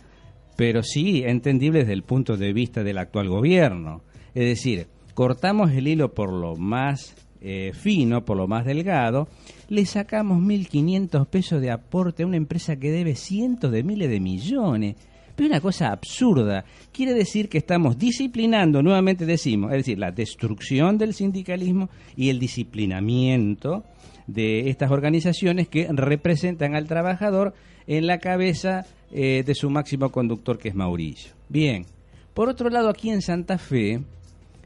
pero 0.56 0.82
sí 0.82 1.22
entendible 1.24 1.80
desde 1.80 1.92
el 1.92 2.02
punto 2.02 2.36
de 2.36 2.52
vista 2.52 2.82
del 2.82 2.98
actual 2.98 3.28
gobierno. 3.28 4.02
Es 4.34 4.44
decir, 4.44 4.86
cortamos 5.14 5.72
el 5.72 5.88
hilo 5.88 6.12
por 6.12 6.32
lo 6.32 6.56
más 6.56 7.14
eh, 7.40 7.72
fino, 7.74 8.24
por 8.24 8.36
lo 8.36 8.48
más 8.48 8.64
delgado, 8.64 9.28
le 9.68 9.84
sacamos 9.84 10.42
1.500 10.42 11.26
pesos 11.26 11.60
de 11.60 11.70
aporte 11.70 12.22
a 12.22 12.26
una 12.26 12.36
empresa 12.36 12.76
que 12.76 12.90
debe 12.90 13.14
cientos 13.14 13.70
de 13.72 13.82
miles 13.82 14.08
de 14.08 14.20
millones. 14.20 14.96
Pero 15.34 15.50
una 15.50 15.60
cosa 15.60 15.92
absurda. 15.92 16.64
Quiere 16.92 17.12
decir 17.12 17.50
que 17.50 17.58
estamos 17.58 17.98
disciplinando, 17.98 18.82
nuevamente 18.82 19.26
decimos, 19.26 19.70
es 19.72 19.78
decir, 19.78 19.98
la 19.98 20.10
destrucción 20.10 20.96
del 20.96 21.12
sindicalismo 21.12 21.90
y 22.16 22.30
el 22.30 22.38
disciplinamiento 22.38 23.84
de 24.26 24.70
estas 24.70 24.90
organizaciones 24.90 25.68
que 25.68 25.88
representan 25.90 26.74
al 26.74 26.86
trabajador 26.86 27.54
en 27.86 28.06
la 28.06 28.18
cabeza 28.18 28.84
eh, 29.12 29.42
de 29.46 29.54
su 29.54 29.70
máximo 29.70 30.10
conductor 30.10 30.58
que 30.58 30.68
es 30.68 30.74
Mauricio. 30.74 31.32
Bien, 31.48 31.86
por 32.34 32.48
otro 32.48 32.68
lado 32.70 32.88
aquí 32.88 33.10
en 33.10 33.22
Santa 33.22 33.58
Fe, 33.58 34.00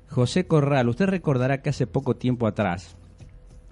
José 0.09 0.45
Corral, 0.45 0.89
usted 0.89 1.07
recordará 1.07 1.63
que 1.63 1.71
hace 1.71 1.87
poco 1.87 2.17
tiempo 2.17 2.47
atrás, 2.47 2.97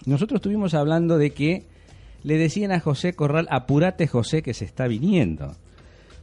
nosotros 0.07 0.39
estuvimos 0.39 0.75
hablando 0.75 1.19
de 1.19 1.31
que 1.31 1.65
le 2.23 2.37
decían 2.37 2.73
a 2.73 2.81
José 2.81 3.15
Corral, 3.15 3.49
apúrate 3.51 4.07
José 4.07 4.43
que 4.43 4.55
se 4.55 4.65
está 4.65 4.87
viniendo. 4.87 5.57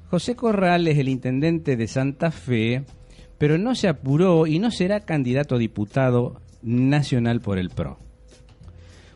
José 0.10 0.36
Corral 0.36 0.88
es 0.88 0.98
el 0.98 1.10
intendente 1.10 1.76
de 1.76 1.88
Santa 1.88 2.32
Fe, 2.32 2.84
pero 3.38 3.58
no 3.58 3.76
se 3.76 3.88
apuró 3.88 4.48
y 4.48 4.60
no 4.60 4.72
será 4.72 5.02
candidato 5.02 5.56
a 5.56 5.60
diputado 5.60 6.40
nacional 6.62 7.42
por 7.42 7.58
el 7.58 7.70
PRO. 7.70 8.05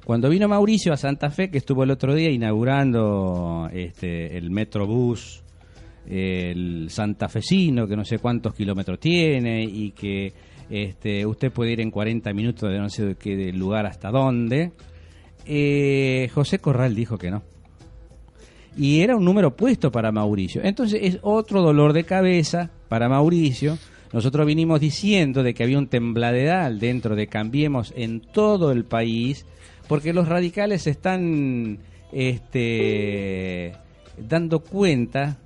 Cuando 0.10 0.28
vino 0.28 0.48
Mauricio 0.48 0.92
a 0.92 0.98
Santa 0.98 1.30
Fe, 1.30 1.52
que 1.52 1.60
estuvo 1.60 1.84
el 1.84 1.92
otro 1.92 2.16
día 2.16 2.32
inaugurando 2.32 3.70
este, 3.72 4.40
el 4.40 4.50
Metrobús, 4.50 5.44
el 6.08 6.88
santafesino, 6.90 7.88
que 7.88 7.96
no 7.96 8.04
sé 8.04 8.18
cuántos 8.18 8.56
kilómetros 8.56 9.00
tiene 9.00 9.64
y 9.64 9.92
que 9.92 10.34
este, 10.68 11.28
usted 11.28 11.52
puede 11.52 11.74
ir 11.74 11.82
en 11.82 11.92
40 11.92 12.34
minutos 12.34 12.72
de 12.72 12.80
no 12.80 12.90
sé 12.90 13.18
qué 13.20 13.54
lugar 13.54 13.86
hasta 13.86 14.10
dónde, 14.10 14.72
eh, 15.46 16.28
José 16.34 16.58
Corral 16.58 16.96
dijo 16.96 17.20
que 17.20 17.30
no. 17.30 17.44
Y 18.76 19.02
era 19.02 19.16
un 19.16 19.24
número 19.24 19.56
puesto 19.56 19.92
para 19.92 20.12
Mauricio. 20.12 20.64
Entonces 20.64 21.02
es 21.04 21.20
otro 21.22 21.62
dolor 21.62 21.94
de 21.94 22.06
cabeza 22.06 22.72
para 22.88 23.10
Mauricio. 23.10 23.78
Nosotros 24.12 24.48
vinimos 24.48 24.80
diciendo 24.80 25.44
de 25.44 25.54
que 25.54 25.62
había 25.62 25.78
un 25.78 25.86
tembladedal 25.86 26.80
dentro 26.80 27.16
de 27.16 27.28
Cambiemos 27.28 27.94
en 27.96 28.22
todo 28.22 28.72
el 28.72 28.86
país 28.86 29.46
porque 29.90 30.14
los 30.14 30.30
radicales 30.30 30.86
están 30.86 31.80
este, 32.12 33.74
dando 34.20 34.60
cuenta 34.60 35.40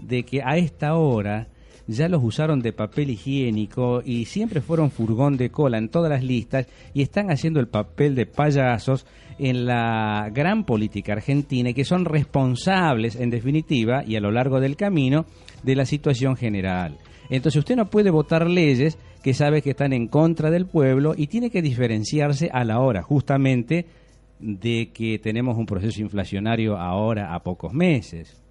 de 0.00 0.24
que 0.24 0.42
a 0.42 0.56
esta 0.56 0.96
hora 0.96 1.46
ya 1.86 2.08
los 2.08 2.20
usaron 2.24 2.60
de 2.60 2.72
papel 2.72 3.10
higiénico 3.10 4.02
y 4.04 4.24
siempre 4.24 4.60
fueron 4.60 4.90
furgón 4.90 5.36
de 5.36 5.50
cola 5.50 5.78
en 5.78 5.90
todas 5.90 6.10
las 6.10 6.24
listas 6.24 6.66
y 6.92 7.02
están 7.02 7.30
haciendo 7.30 7.60
el 7.60 7.68
papel 7.68 8.16
de 8.16 8.26
payasos 8.26 9.06
en 9.38 9.64
la 9.64 10.28
gran 10.32 10.64
política 10.64 11.12
argentina 11.12 11.70
y 11.70 11.74
que 11.74 11.84
son 11.84 12.04
responsables 12.04 13.14
en 13.14 13.30
definitiva 13.30 14.02
y 14.04 14.16
a 14.16 14.20
lo 14.20 14.32
largo 14.32 14.58
del 14.58 14.74
camino 14.74 15.24
de 15.62 15.76
la 15.76 15.86
situación 15.86 16.34
general. 16.34 16.98
Entonces 17.30 17.60
usted 17.60 17.76
no 17.76 17.90
puede 17.90 18.10
votar 18.10 18.50
leyes 18.50 18.98
que 19.24 19.32
sabe 19.32 19.62
que 19.62 19.70
están 19.70 19.94
en 19.94 20.06
contra 20.08 20.50
del 20.50 20.66
pueblo 20.66 21.14
y 21.16 21.28
tiene 21.28 21.48
que 21.48 21.62
diferenciarse 21.62 22.50
a 22.52 22.62
la 22.62 22.80
hora 22.80 23.02
justamente 23.02 23.86
de 24.38 24.90
que 24.92 25.18
tenemos 25.18 25.56
un 25.56 25.64
proceso 25.64 26.02
inflacionario 26.02 26.76
ahora 26.76 27.34
a 27.34 27.42
pocos 27.42 27.72
meses. 27.72 28.42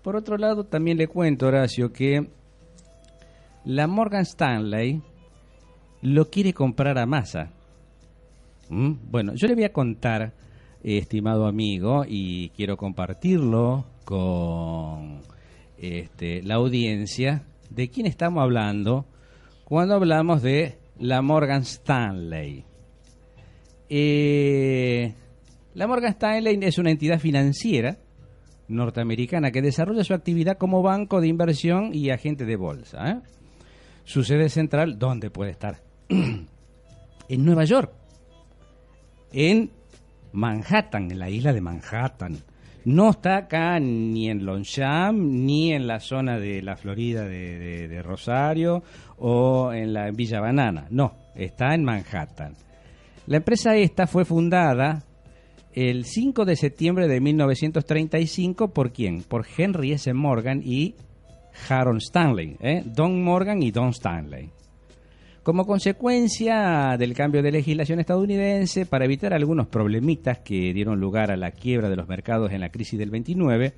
Por 0.00 0.16
otro 0.16 0.38
lado, 0.38 0.64
también 0.64 0.96
le 0.96 1.08
cuento, 1.08 1.46
Horacio, 1.46 1.92
que 1.92 2.26
la 3.66 3.86
Morgan 3.86 4.22
Stanley 4.22 5.02
lo 6.00 6.30
quiere 6.30 6.54
comprar 6.54 6.96
a 6.96 7.04
masa. 7.04 7.50
¿Mm? 8.70 8.92
Bueno, 9.10 9.34
yo 9.34 9.46
le 9.46 9.54
voy 9.54 9.64
a 9.64 9.74
contar, 9.74 10.32
estimado 10.82 11.46
amigo, 11.46 12.06
y 12.08 12.48
quiero 12.56 12.78
compartirlo 12.78 13.84
con 14.06 15.20
este, 15.76 16.42
la 16.42 16.54
audiencia, 16.54 17.42
de 17.68 17.90
quién 17.90 18.06
estamos 18.06 18.42
hablando 18.42 19.04
cuando 19.64 19.94
hablamos 19.94 20.42
de 20.42 20.78
la 20.98 21.22
Morgan 21.22 21.62
Stanley. 21.62 22.64
Eh, 23.88 25.14
la 25.74 25.86
Morgan 25.86 26.10
Stanley 26.10 26.58
es 26.62 26.78
una 26.78 26.90
entidad 26.90 27.18
financiera 27.18 27.98
norteamericana 28.68 29.50
que 29.50 29.62
desarrolla 29.62 30.04
su 30.04 30.14
actividad 30.14 30.56
como 30.58 30.82
banco 30.82 31.20
de 31.20 31.28
inversión 31.28 31.94
y 31.94 32.10
agente 32.10 32.44
de 32.44 32.56
bolsa. 32.56 33.10
¿eh? 33.10 33.20
Su 34.04 34.24
sede 34.24 34.48
central, 34.48 34.98
¿dónde 34.98 35.30
puede 35.30 35.50
estar? 35.50 35.82
en 36.08 37.44
Nueva 37.44 37.64
York, 37.64 37.92
en 39.32 39.70
Manhattan, 40.32 41.10
en 41.10 41.18
la 41.18 41.30
isla 41.30 41.52
de 41.52 41.60
Manhattan. 41.60 42.38
No 42.84 43.10
está 43.10 43.36
acá 43.36 43.78
ni 43.78 44.28
en 44.28 44.44
Longchamp, 44.44 45.18
ni 45.18 45.72
en 45.72 45.86
la 45.86 46.00
zona 46.00 46.38
de 46.38 46.62
la 46.62 46.76
Florida 46.76 47.24
de, 47.24 48.02
Rosario 48.02 48.82
o 49.18 49.72
en 49.72 49.92
la 49.92 50.10
Villa 50.10 50.40
Banana. 50.40 50.86
No, 50.90 51.14
está 51.36 51.74
en 51.74 51.84
Manhattan. 51.84 52.54
La 53.26 53.36
empresa 53.36 53.76
esta 53.76 54.06
fue 54.06 54.24
fundada 54.24 55.04
el 55.72 56.04
5 56.04 56.44
de 56.44 56.56
septiembre 56.56 57.06
de 57.06 57.20
1935 57.20 58.68
por 58.72 58.92
quién? 58.92 59.22
Por 59.22 59.46
Henry 59.56 59.92
S. 59.92 60.12
Morgan 60.12 60.60
y 60.64 60.96
Harold 61.68 62.00
Stanley, 62.02 62.56
¿eh? 62.60 62.82
Don 62.84 63.22
Morgan 63.22 63.62
y 63.62 63.70
Don 63.70 63.90
Stanley. 63.90 64.50
Como 65.42 65.66
consecuencia 65.66 66.96
del 66.96 67.14
cambio 67.14 67.42
de 67.42 67.50
legislación 67.50 67.98
estadounidense, 67.98 68.86
para 68.86 69.06
evitar 69.06 69.34
algunos 69.34 69.66
problemitas 69.66 70.38
que 70.38 70.72
dieron 70.72 71.00
lugar 71.00 71.32
a 71.32 71.36
la 71.36 71.50
quiebra 71.50 71.90
de 71.90 71.96
los 71.96 72.06
mercados 72.06 72.52
en 72.52 72.60
la 72.60 72.70
crisis 72.70 72.96
del 72.96 73.10
29, 73.10 73.72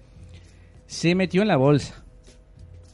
se 0.84 1.14
metió 1.14 1.40
en 1.40 1.48
la 1.48 1.56
bolsa, 1.56 2.04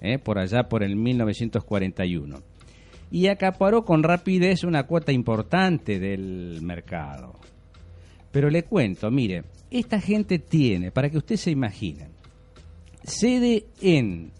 ¿eh? 0.00 0.18
por 0.18 0.38
allá 0.38 0.68
por 0.68 0.84
el 0.84 0.94
1941, 0.94 2.42
y 3.10 3.26
acaparó 3.26 3.84
con 3.84 4.04
rapidez 4.04 4.62
una 4.62 4.84
cuota 4.84 5.10
importante 5.10 5.98
del 5.98 6.60
mercado. 6.62 7.34
Pero 8.30 8.50
le 8.50 8.62
cuento, 8.62 9.10
mire, 9.10 9.42
esta 9.68 10.00
gente 10.00 10.38
tiene, 10.38 10.92
para 10.92 11.10
que 11.10 11.18
usted 11.18 11.34
se 11.34 11.50
imagine, 11.50 12.06
sede 13.02 13.64
en 13.80 14.30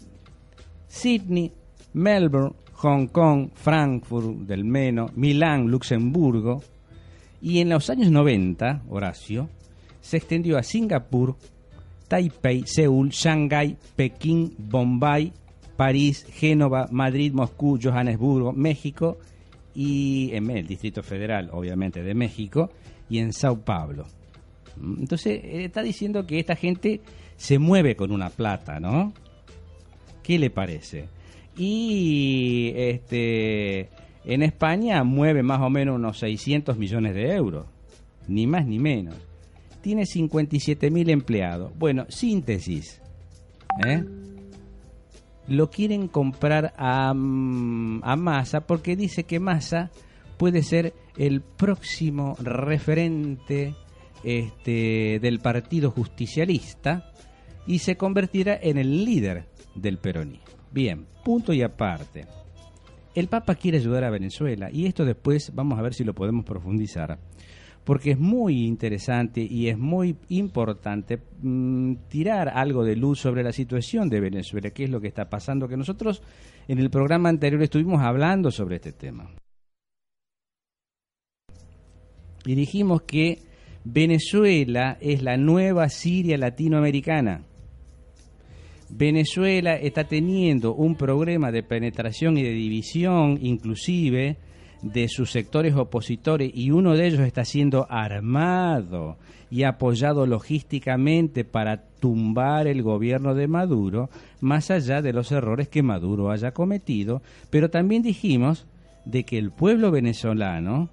Sydney, 0.87 1.51
Melbourne, 1.91 2.55
Hong 2.81 3.07
Kong, 3.07 3.49
Frankfurt 3.53 4.39
del 4.47 4.63
Meno, 4.63 5.11
Milán, 5.15 5.67
Luxemburgo, 5.67 6.63
y 7.39 7.59
en 7.59 7.69
los 7.69 7.91
años 7.91 8.09
90, 8.09 8.83
Horacio, 8.89 9.49
se 10.01 10.17
extendió 10.17 10.57
a 10.57 10.63
Singapur, 10.63 11.35
Taipei, 12.07 12.63
Seúl, 12.65 13.09
Shanghái, 13.09 13.77
Pekín, 13.95 14.55
Bombay, 14.57 15.31
París, 15.77 16.25
Génova, 16.31 16.87
Madrid, 16.91 17.31
Moscú, 17.33 17.79
Johannesburgo, 17.81 18.51
México 18.51 19.19
y 19.75 20.31
en 20.33 20.49
el 20.49 20.65
Distrito 20.65 21.03
Federal, 21.03 21.49
obviamente, 21.53 22.01
de 22.01 22.15
México, 22.15 22.71
y 23.09 23.19
en 23.19 23.31
Sao 23.31 23.59
Paulo. 23.59 24.07
Entonces, 24.75 25.39
está 25.43 25.83
diciendo 25.83 26.25
que 26.25 26.39
esta 26.39 26.55
gente 26.55 27.01
se 27.37 27.59
mueve 27.59 27.95
con 27.95 28.11
una 28.11 28.31
plata, 28.31 28.79
¿no? 28.79 29.13
¿Qué 30.23 30.39
le 30.39 30.49
parece? 30.49 31.07
Y 31.57 32.71
este 32.75 33.89
en 34.23 34.43
España 34.43 35.03
mueve 35.03 35.43
más 35.43 35.61
o 35.61 35.69
menos 35.69 35.95
unos 35.95 36.19
600 36.19 36.77
millones 36.77 37.15
de 37.15 37.33
euros, 37.33 37.65
ni 38.27 38.47
más 38.47 38.65
ni 38.65 38.79
menos. 38.79 39.15
Tiene 39.81 40.05
57 40.05 40.91
mil 40.91 41.09
empleados. 41.09 41.71
Bueno, 41.77 42.05
síntesis. 42.09 43.01
¿eh? 43.85 44.03
Lo 45.47 45.71
quieren 45.71 46.07
comprar 46.07 46.73
a, 46.77 47.13
mm, 47.13 48.01
a 48.03 48.15
Massa 48.15 48.61
porque 48.61 48.95
dice 48.95 49.23
que 49.23 49.39
Massa 49.39 49.89
puede 50.37 50.61
ser 50.61 50.93
el 51.17 51.41
próximo 51.41 52.35
referente 52.41 53.73
este, 54.23 55.19
del 55.19 55.39
Partido 55.39 55.91
Justicialista 55.91 57.11
y 57.65 57.79
se 57.79 57.95
convertirá 57.95 58.57
en 58.61 58.77
el 58.77 59.03
líder 59.03 59.45
del 59.75 59.97
peronismo. 59.97 60.50
Bien, 60.71 61.05
punto 61.23 61.51
y 61.53 61.61
aparte. 61.61 62.25
El 63.13 63.27
Papa 63.27 63.55
quiere 63.55 63.77
ayudar 63.77 64.05
a 64.05 64.09
Venezuela 64.09 64.69
y 64.71 64.85
esto 64.85 65.03
después 65.03 65.51
vamos 65.53 65.77
a 65.77 65.81
ver 65.81 65.93
si 65.93 66.05
lo 66.05 66.13
podemos 66.13 66.45
profundizar, 66.45 67.19
porque 67.83 68.11
es 68.11 68.19
muy 68.19 68.65
interesante 68.65 69.41
y 69.41 69.67
es 69.67 69.77
muy 69.77 70.15
importante 70.29 71.19
mm, 71.41 71.95
tirar 72.07 72.47
algo 72.47 72.85
de 72.85 72.95
luz 72.95 73.19
sobre 73.19 73.43
la 73.43 73.51
situación 73.51 74.07
de 74.07 74.21
Venezuela, 74.21 74.69
qué 74.69 74.85
es 74.85 74.89
lo 74.89 75.01
que 75.01 75.09
está 75.09 75.29
pasando, 75.29 75.67
que 75.67 75.75
nosotros 75.75 76.23
en 76.69 76.79
el 76.79 76.89
programa 76.89 77.27
anterior 77.27 77.61
estuvimos 77.61 78.01
hablando 78.01 78.49
sobre 78.49 78.77
este 78.77 78.93
tema. 78.93 79.29
Y 82.45 82.55
dijimos 82.55 83.01
que 83.01 83.39
Venezuela 83.83 84.97
es 85.01 85.21
la 85.21 85.35
nueva 85.35 85.89
Siria 85.89 86.37
latinoamericana. 86.37 87.43
Venezuela 88.93 89.75
está 89.75 90.03
teniendo 90.03 90.73
un 90.73 90.95
programa 90.95 91.51
de 91.51 91.63
penetración 91.63 92.37
y 92.37 92.43
de 92.43 92.51
división 92.51 93.39
inclusive 93.41 94.37
de 94.81 95.07
sus 95.07 95.31
sectores 95.31 95.75
opositores 95.75 96.51
y 96.53 96.71
uno 96.71 96.93
de 96.95 97.07
ellos 97.07 97.21
está 97.21 97.45
siendo 97.45 97.87
armado 97.89 99.17
y 99.49 99.63
apoyado 99.63 100.25
logísticamente 100.25 101.45
para 101.45 101.83
tumbar 101.99 102.67
el 102.67 102.81
gobierno 102.81 103.33
de 103.33 103.47
Maduro, 103.47 104.09
más 104.39 104.71
allá 104.71 105.01
de 105.01 105.13
los 105.13 105.31
errores 105.31 105.67
que 105.67 105.83
Maduro 105.83 106.31
haya 106.31 106.51
cometido, 106.51 107.21
pero 107.49 107.69
también 107.69 108.01
dijimos 108.01 108.65
de 109.05 109.23
que 109.23 109.37
el 109.37 109.51
pueblo 109.51 109.91
venezolano, 109.91 110.89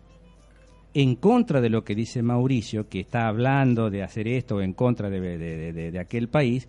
en 0.94 1.14
contra 1.14 1.60
de 1.60 1.70
lo 1.70 1.84
que 1.84 1.94
dice 1.94 2.22
Mauricio, 2.22 2.88
que 2.88 3.00
está 3.00 3.28
hablando 3.28 3.90
de 3.90 4.02
hacer 4.02 4.28
esto 4.28 4.60
en 4.60 4.72
contra 4.72 5.08
de, 5.08 5.20
de, 5.20 5.72
de, 5.72 5.90
de 5.90 5.98
aquel 5.98 6.28
país, 6.28 6.68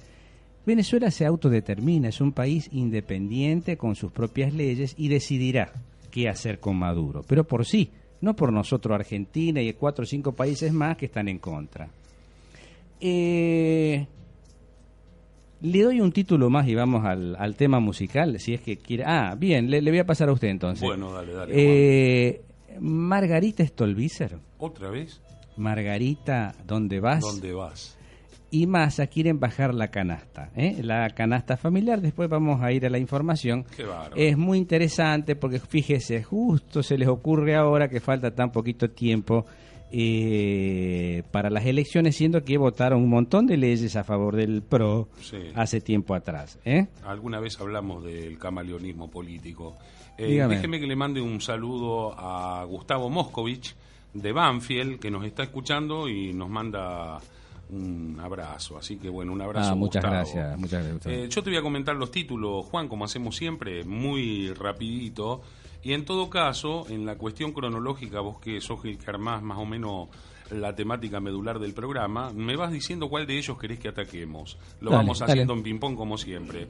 Venezuela 0.65 1.09
se 1.11 1.25
autodetermina, 1.25 2.09
es 2.09 2.21
un 2.21 2.31
país 2.31 2.69
independiente 2.71 3.77
con 3.77 3.95
sus 3.95 4.11
propias 4.11 4.53
leyes 4.53 4.93
y 4.97 5.07
decidirá 5.07 5.73
qué 6.11 6.29
hacer 6.29 6.59
con 6.59 6.77
Maduro, 6.77 7.23
pero 7.27 7.43
por 7.43 7.65
sí, 7.65 7.91
no 8.21 8.35
por 8.35 8.51
nosotros 8.51 8.95
Argentina 8.95 9.61
y 9.61 9.73
cuatro 9.73 10.03
o 10.03 10.05
cinco 10.05 10.33
países 10.33 10.73
más 10.73 10.97
que 10.97 11.05
están 11.05 11.27
en 11.27 11.39
contra. 11.39 11.89
Eh, 13.01 14.05
le 15.61 15.83
doy 15.83 16.01
un 16.01 16.11
título 16.11 16.49
más 16.49 16.67
y 16.67 16.75
vamos 16.75 17.05
al, 17.05 17.35
al, 17.37 17.55
tema 17.55 17.79
musical, 17.79 18.39
si 18.39 18.53
es 18.53 18.61
que 18.61 18.77
quiere. 18.77 19.03
Ah, 19.05 19.35
bien, 19.37 19.69
le, 19.69 19.81
le, 19.81 19.91
voy 19.91 19.99
a 19.99 20.05
pasar 20.05 20.29
a 20.29 20.33
usted 20.33 20.49
entonces. 20.49 20.85
Bueno, 20.85 21.11
dale, 21.13 21.33
dale. 21.33 21.53
Eh, 21.55 22.41
Margarita 22.79 23.65
Stolbizer. 23.65 24.37
¿Otra 24.57 24.89
vez? 24.89 25.21
Margarita, 25.57 26.55
¿dónde 26.65 26.99
vas? 26.99 27.21
¿Dónde 27.21 27.53
vas? 27.53 27.98
Y 28.51 28.65
Massa 28.67 29.07
quieren 29.07 29.39
bajar 29.39 29.73
la 29.73 29.89
canasta, 29.89 30.49
¿eh? 30.55 30.77
la 30.81 31.09
canasta 31.11 31.55
familiar. 31.57 32.01
Después 32.01 32.29
vamos 32.29 32.61
a 32.61 32.71
ir 32.71 32.85
a 32.85 32.89
la 32.89 32.97
información. 32.97 33.65
es 34.15 34.37
muy 34.37 34.57
interesante 34.57 35.35
porque 35.35 35.59
fíjese, 35.59 36.23
justo 36.23 36.81
se 36.83 36.97
les 36.97 37.07
ocurre 37.07 37.55
ahora 37.55 37.89
que 37.89 37.99
falta 37.99 38.31
tan 38.33 38.51
poquito 38.51 38.89
tiempo 38.89 39.45
eh, 39.91 41.23
para 41.31 41.49
las 41.49 41.65
elecciones, 41.65 42.15
siendo 42.15 42.43
que 42.43 42.57
votaron 42.57 43.01
un 43.03 43.09
montón 43.09 43.45
de 43.47 43.57
leyes 43.57 43.95
a 43.95 44.03
favor 44.03 44.35
del 44.35 44.61
PRO 44.61 45.07
Sí. 45.21 45.37
hace 45.55 45.81
tiempo 45.81 46.13
atrás. 46.15 46.59
¿eh? 46.65 46.87
Alguna 47.05 47.39
vez 47.39 47.59
hablamos 47.59 48.03
del 48.03 48.37
camaleonismo 48.37 49.09
político. 49.09 49.75
Déjeme 50.17 50.79
que 50.81 50.87
le 50.87 50.95
mande 50.97 51.21
un 51.21 51.39
saludo 51.39 52.13
a 52.17 52.63
Gustavo 52.65 53.09
Moscovich 53.09 53.73
de 54.13 54.31
Banfield, 54.33 54.99
que 54.99 55.09
nos 55.09 55.23
está 55.23 55.43
escuchando 55.43 56.09
y 56.09 56.33
nos 56.33 56.49
manda 56.49 57.19
un 57.69 58.19
abrazo. 58.21 58.77
Así 58.77 58.97
que 58.97 59.09
bueno, 59.09 59.31
un 59.33 59.41
abrazo. 59.41 59.71
Ah, 59.71 59.75
muchas 59.75 60.01
Gustavo. 60.03 60.13
gracias, 60.15 60.57
muchas 60.57 60.83
gracias. 60.85 61.05
Eh, 61.13 61.27
yo 61.29 61.43
te 61.43 61.49
voy 61.49 61.59
a 61.59 61.61
comentar 61.61 61.95
los 61.95 62.11
títulos, 62.11 62.65
Juan, 62.65 62.87
como 62.87 63.05
hacemos 63.05 63.35
siempre, 63.35 63.83
muy 63.83 64.51
rapidito. 64.53 65.41
Y 65.81 65.93
en 65.93 66.03
todo 66.03 66.29
caso, 66.29 66.85
en 66.89 67.05
la 67.05 67.15
cuestión 67.15 67.53
cronológica, 67.53 68.19
vos 68.19 68.39
que 68.39 68.59
sos 68.59 68.83
el 68.85 68.97
que 68.97 69.09
armás 69.09 69.41
más 69.41 69.57
o 69.59 69.65
menos 69.65 70.09
la 70.51 70.75
temática 70.75 71.19
medular 71.19 71.59
del 71.59 71.73
programa, 71.73 72.31
me 72.33 72.55
vas 72.55 72.71
diciendo 72.71 73.07
cuál 73.07 73.27
de 73.27 73.37
ellos 73.37 73.57
querés 73.57 73.79
que 73.79 73.87
ataquemos. 73.89 74.57
Lo 74.81 74.89
Dale, 74.89 75.03
vamos 75.03 75.19
dale. 75.19 75.31
haciendo 75.33 75.53
en 75.53 75.63
ping-pong 75.63 75.95
como 75.95 76.17
siempre. 76.17 76.67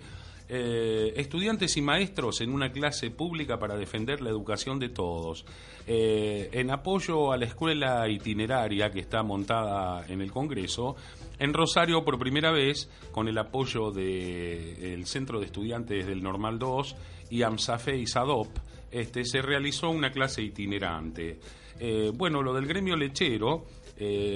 Eh, 0.51 1.13
estudiantes 1.15 1.77
y 1.77 1.81
maestros 1.83 2.41
en 2.41 2.51
una 2.51 2.71
clase 2.71 3.11
pública 3.11 3.59
para 3.59 3.77
defender 3.77 4.19
la 4.19 4.31
educación 4.31 4.79
de 4.79 4.89
todos. 4.89 5.45
Eh, 5.85 6.49
en 6.53 6.71
apoyo 6.71 7.31
a 7.31 7.37
la 7.37 7.45
escuela 7.45 8.09
itineraria 8.09 8.89
que 8.89 8.99
está 8.99 9.21
montada 9.21 10.07
en 10.07 10.21
el 10.21 10.31
Congreso, 10.31 10.95
en 11.37 11.53
Rosario 11.53 12.03
por 12.03 12.17
primera 12.17 12.51
vez, 12.51 12.89
con 13.11 13.27
el 13.27 13.37
apoyo 13.37 13.91
del 13.91 15.05
Centro 15.05 15.39
de 15.39 15.45
Estudiantes 15.45 16.07
del 16.07 16.23
Normal 16.23 16.57
2 16.57 16.95
y 17.29 17.43
AMSAFE 17.43 17.97
y 17.97 18.07
SADOP, 18.07 18.47
este, 18.89 19.25
se 19.25 19.43
realizó 19.43 19.91
una 19.91 20.09
clase 20.09 20.41
itinerante. 20.41 21.39
Eh, 21.79 22.11
bueno, 22.11 22.41
lo 22.41 22.55
del 22.55 22.65
gremio 22.65 22.95
lechero, 22.95 23.67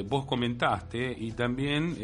vos 0.05 0.25
comentaste, 0.25 1.15
y 1.17 1.31
también, 1.31 1.95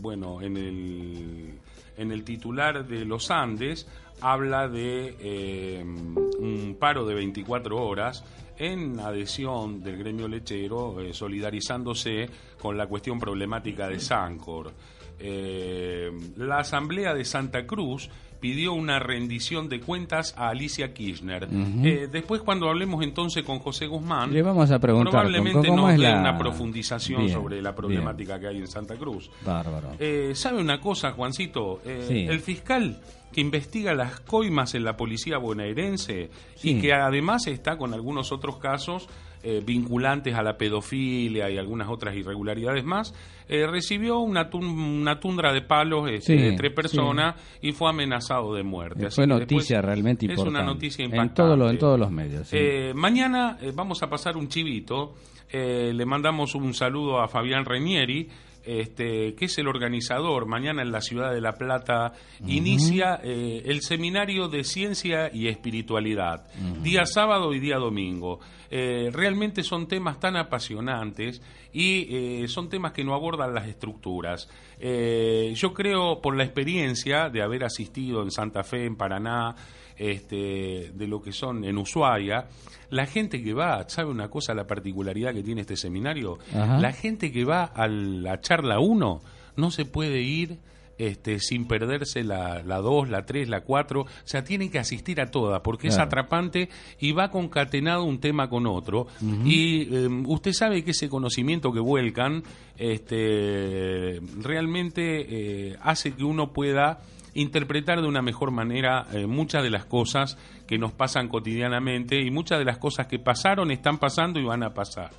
bueno, 0.00 0.42
en 0.42 0.56
el, 0.58 1.57
en 1.98 2.12
el 2.12 2.24
titular 2.24 2.86
de 2.86 3.04
los 3.04 3.30
Andes 3.30 3.86
habla 4.20 4.68
de 4.68 5.16
eh, 5.20 5.84
un 5.84 6.76
paro 6.78 7.06
de 7.06 7.14
24 7.14 7.76
horas 7.76 8.24
en 8.56 8.98
adhesión 8.98 9.82
del 9.82 9.98
gremio 9.98 10.26
lechero, 10.26 11.00
eh, 11.00 11.12
solidarizándose 11.12 12.28
con 12.60 12.76
la 12.76 12.86
cuestión 12.86 13.20
problemática 13.20 13.88
de 13.88 14.00
Sancor. 14.00 14.72
Eh, 15.20 16.10
la 16.36 16.58
Asamblea 16.58 17.14
de 17.14 17.24
Santa 17.24 17.66
Cruz 17.66 18.08
pidió 18.40 18.72
una 18.72 18.98
rendición 18.98 19.68
de 19.68 19.80
cuentas 19.80 20.34
a 20.36 20.48
Alicia 20.48 20.92
Kirchner. 20.94 21.48
Eh, 21.84 22.08
después, 22.10 22.42
cuando 22.42 22.68
hablemos 22.68 23.02
entonces 23.02 23.42
con 23.44 23.58
José 23.58 23.86
Guzmán, 23.86 24.32
Le 24.32 24.42
vamos 24.42 24.70
a 24.70 24.78
preguntar 24.78 25.10
probablemente 25.12 25.68
¿cómo 25.68 25.88
nos 25.88 25.96
dé 25.96 25.98
la- 25.98 26.20
una 26.20 26.38
profundización 26.38 27.22
Bien, 27.22 27.32
sobre 27.32 27.56
la 27.62 27.70
bien. 27.70 27.76
problemática 27.76 28.38
que 28.38 28.46
hay 28.48 28.58
en 28.58 28.68
Santa 28.68 28.96
Cruz. 28.96 29.30
Bárbaro. 29.44 29.88
Eh, 29.98 30.32
¿Sabe 30.34 30.60
una 30.60 30.80
cosa, 30.80 31.12
Juancito? 31.12 31.80
Eh, 31.84 32.04
Sí. 32.08 32.26
El 32.28 32.40
fiscal 32.40 32.98
que 33.32 33.40
investiga 33.42 33.94
las 33.94 34.20
coimas 34.20 34.74
en 34.74 34.84
la 34.84 34.96
policía 34.96 35.36
bonaerense 35.38 36.30
Sí. 36.54 36.70
y 36.70 36.80
que 36.80 36.92
además 36.94 37.46
está 37.46 37.76
con 37.76 37.92
algunos 37.94 38.32
otros 38.32 38.56
casos 38.58 39.06
eh, 39.42 39.62
vinculantes 39.64 40.34
a 40.34 40.42
la 40.42 40.56
pedofilia 40.56 41.50
y 41.50 41.58
algunas 41.58 41.88
otras 41.88 42.16
irregularidades 42.16 42.84
más, 42.84 43.14
eh, 43.48 43.66
recibió 43.66 44.18
una, 44.18 44.48
una 44.52 45.20
tundra 45.20 45.52
de 45.52 45.62
palos 45.62 46.10
este, 46.10 46.34
de 46.34 46.56
tres 46.56 46.72
personas 46.72 47.36
y 47.62 47.72
fue 47.72 47.88
amenazado 47.88 48.54
de 48.54 48.62
muerte. 48.62 49.10
fue 49.10 49.26
noticia 49.26 49.80
realmente 49.80 50.26
importante. 50.26 50.50
Es 50.50 50.54
una 50.54 50.64
noticia 50.64 51.04
impactante. 51.04 51.42
En, 51.42 51.48
todo 51.56 51.70
en 51.70 51.78
todos 51.78 51.98
los 51.98 52.10
medios. 52.10 52.50
mañana 52.94 53.58
vamos 53.74 54.02
a 54.02 54.08
pasar 54.08 54.36
un 54.36 54.48
chivito. 54.48 55.14
le 55.52 56.04
mandamos 56.04 56.54
un 56.54 56.74
saludo 56.74 57.20
a 57.20 57.28
Fabián 57.28 57.64
Reñieri, 57.64 58.28
este, 58.64 59.34
que 59.34 59.46
es 59.46 59.58
el 59.58 59.68
organizador, 59.68 60.46
mañana 60.46 60.82
en 60.82 60.92
la 60.92 61.00
ciudad 61.00 61.32
de 61.32 61.40
La 61.40 61.54
Plata, 61.54 62.12
inicia 62.46 63.20
eh, 63.22 63.62
el 63.66 63.82
seminario 63.82 64.48
de 64.48 64.64
ciencia 64.64 65.30
y 65.32 65.48
espiritualidad, 65.48 66.46
día 66.82 67.06
sábado 67.06 67.54
y 67.54 67.60
día 67.60 67.76
domingo. 67.76 68.40
Eh, 68.70 69.08
realmente 69.12 69.62
son 69.62 69.88
temas 69.88 70.20
tan 70.20 70.36
apasionantes 70.36 71.40
y 71.72 72.42
eh, 72.42 72.48
son 72.48 72.68
temas 72.68 72.92
que 72.92 73.04
no 73.04 73.14
abordan 73.14 73.54
las 73.54 73.66
estructuras. 73.66 74.48
yo 74.80 75.72
creo, 75.74 76.20
por 76.20 76.36
la 76.36 76.44
experiencia 76.44 77.30
de 77.30 77.42
haber 77.42 77.64
asistido 77.64 78.22
en 78.22 78.30
Santa 78.30 78.62
Fe, 78.64 78.84
en 78.84 78.96
Paraná, 78.96 79.56
este, 79.98 80.92
de 80.94 81.06
lo 81.06 81.20
que 81.20 81.32
son 81.32 81.64
en 81.64 81.76
Ushuaia, 81.78 82.46
la 82.90 83.06
gente 83.06 83.42
que 83.42 83.52
va, 83.52 83.88
¿sabe 83.88 84.10
una 84.10 84.28
cosa, 84.28 84.54
la 84.54 84.66
particularidad 84.66 85.34
que 85.34 85.42
tiene 85.42 85.62
este 85.62 85.76
seminario? 85.76 86.38
La 86.54 86.92
gente 86.92 87.30
que 87.32 87.44
va 87.44 87.64
a 87.64 87.86
la 87.88 88.40
charla 88.40 88.78
1 88.78 89.20
no 89.56 89.70
se 89.70 89.84
puede 89.84 90.22
ir 90.22 90.58
este, 90.98 91.38
sin 91.38 91.66
perderse 91.66 92.24
la 92.24 92.62
2, 92.62 93.08
la 93.08 93.24
3, 93.24 93.48
la 93.48 93.60
4, 93.60 94.00
o 94.00 94.06
sea, 94.24 94.42
tienen 94.42 94.70
que 94.70 94.78
asistir 94.78 95.20
a 95.20 95.30
todas 95.30 95.60
porque 95.60 95.88
es 95.88 95.98
atrapante 95.98 96.68
y 96.98 97.12
va 97.12 97.30
concatenado 97.30 98.04
un 98.04 98.18
tema 98.18 98.48
con 98.48 98.66
otro. 98.66 99.06
Y 99.44 99.94
em, 99.94 100.28
usted 100.28 100.52
sabe 100.52 100.82
que 100.82 100.90
ese 100.90 101.08
conocimiento 101.08 101.72
que 101.72 101.80
vuelcan 101.80 102.42
este, 102.76 104.20
realmente 104.40 105.26
eh, 105.70 105.76
hace 105.82 106.12
que 106.12 106.24
uno 106.24 106.52
pueda 106.52 107.00
interpretar 107.34 108.00
de 108.00 108.08
una 108.08 108.22
mejor 108.22 108.50
manera 108.50 109.06
eh, 109.12 109.26
muchas 109.26 109.62
de 109.62 109.70
las 109.70 109.84
cosas 109.84 110.36
que 110.66 110.78
nos 110.78 110.92
pasan 110.92 111.28
cotidianamente 111.28 112.20
y 112.20 112.30
muchas 112.30 112.58
de 112.58 112.64
las 112.64 112.78
cosas 112.78 113.06
que 113.06 113.18
pasaron 113.18 113.70
están 113.70 113.98
pasando 113.98 114.38
y 114.38 114.44
van 114.44 114.62
a 114.62 114.74
pasar. 114.74 115.10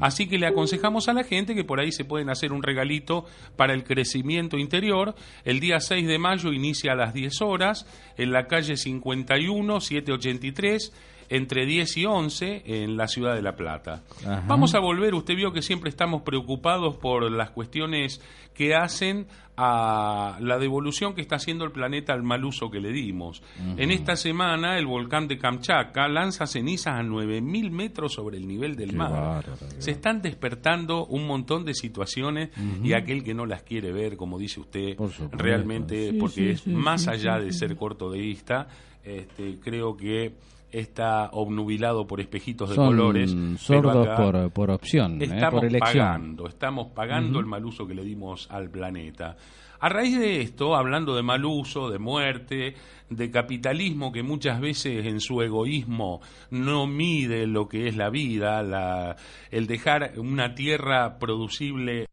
Así 0.00 0.26
que 0.26 0.38
le 0.38 0.46
aconsejamos 0.46 1.08
a 1.08 1.12
la 1.12 1.24
gente 1.24 1.54
que 1.54 1.64
por 1.64 1.80
ahí 1.80 1.92
se 1.92 2.04
pueden 2.04 2.28
hacer 2.28 2.52
un 2.52 2.62
regalito 2.62 3.24
para 3.56 3.72
el 3.72 3.84
crecimiento 3.84 4.58
interior. 4.58 5.14
El 5.44 5.60
día 5.60 5.80
6 5.80 6.06
de 6.06 6.18
mayo 6.18 6.52
inicia 6.52 6.92
a 6.92 6.96
las 6.96 7.14
10 7.14 7.40
horas 7.42 7.86
en 8.16 8.32
la 8.32 8.46
calle 8.46 8.76
51 8.76 9.80
783 9.80 10.92
entre 11.28 11.66
10 11.66 11.96
y 11.96 12.06
11 12.06 12.62
en 12.64 12.96
la 12.96 13.08
ciudad 13.08 13.34
de 13.34 13.42
La 13.42 13.56
Plata. 13.56 14.02
Vamos 14.46 14.74
a 14.74 14.80
volver, 14.80 15.14
usted 15.14 15.34
vio 15.34 15.52
que 15.52 15.62
siempre 15.62 15.90
estamos 15.90 16.22
preocupados 16.22 16.96
por 16.96 17.30
las 17.30 17.50
cuestiones 17.50 18.20
que 18.54 18.74
hacen 18.74 19.26
a 19.58 20.36
la 20.40 20.58
devolución 20.58 21.14
que 21.14 21.22
está 21.22 21.36
haciendo 21.36 21.64
el 21.64 21.72
planeta 21.72 22.12
al 22.12 22.22
mal 22.22 22.44
uso 22.44 22.70
que 22.70 22.80
le 22.80 22.92
dimos. 22.92 23.42
En 23.76 23.90
esta 23.90 24.16
semana 24.16 24.78
el 24.78 24.86
volcán 24.86 25.28
de 25.28 25.38
Kamchatka 25.38 26.08
lanza 26.08 26.46
cenizas 26.46 26.94
a 26.94 27.02
9.000 27.02 27.70
metros 27.70 28.12
sobre 28.12 28.36
el 28.36 28.46
nivel 28.46 28.76
del 28.76 28.94
mar. 28.94 29.44
Se 29.78 29.92
están 29.92 30.20
despertando 30.20 31.06
un 31.06 31.26
montón 31.26 31.64
de 31.64 31.74
situaciones 31.74 32.50
y 32.82 32.92
aquel 32.92 33.22
que 33.22 33.34
no 33.34 33.46
las 33.46 33.62
quiere 33.62 33.92
ver, 33.92 34.16
como 34.16 34.38
dice 34.38 34.60
usted, 34.60 34.96
realmente, 35.32 36.14
porque 36.18 36.50
es 36.50 36.66
más 36.66 37.08
allá 37.08 37.38
de 37.38 37.52
ser 37.52 37.76
cortodeísta, 37.76 38.68
este, 39.04 39.58
creo 39.62 39.96
que 39.96 40.34
está 40.70 41.30
obnubilado 41.32 42.06
por 42.06 42.20
espejitos 42.20 42.70
de 42.70 42.76
colores. 42.76 43.34
Sordos 43.58 44.08
por, 44.16 44.50
por, 44.50 44.70
opción, 44.70 45.20
¿eh? 45.20 45.26
estamos 45.26 45.64
Pagando, 45.78 46.48
estamos 46.48 46.88
pagando 46.88 47.38
el 47.40 47.46
mal 47.46 47.64
uso 47.64 47.86
que 47.86 47.94
le 47.94 48.04
dimos 48.04 48.48
al 48.50 48.70
planeta. 48.70 49.36
A 49.78 49.88
raíz 49.88 50.18
de 50.18 50.40
esto, 50.40 50.74
hablando 50.74 51.14
de 51.14 51.22
mal 51.22 51.44
uso, 51.44 51.90
de 51.90 51.98
muerte, 51.98 52.74
de 53.10 53.30
capitalismo 53.30 54.10
que 54.10 54.22
muchas 54.22 54.60
veces 54.60 55.06
en 55.06 55.20
su 55.20 55.42
egoísmo 55.42 56.20
no 56.50 56.86
mide 56.86 57.46
lo 57.46 57.68
que 57.68 57.86
es 57.86 57.96
la 57.96 58.08
vida, 58.08 58.62
la, 58.62 59.16
el 59.50 59.66
dejar 59.66 60.14
una 60.16 60.54
tierra 60.54 61.18
producible 61.18 62.06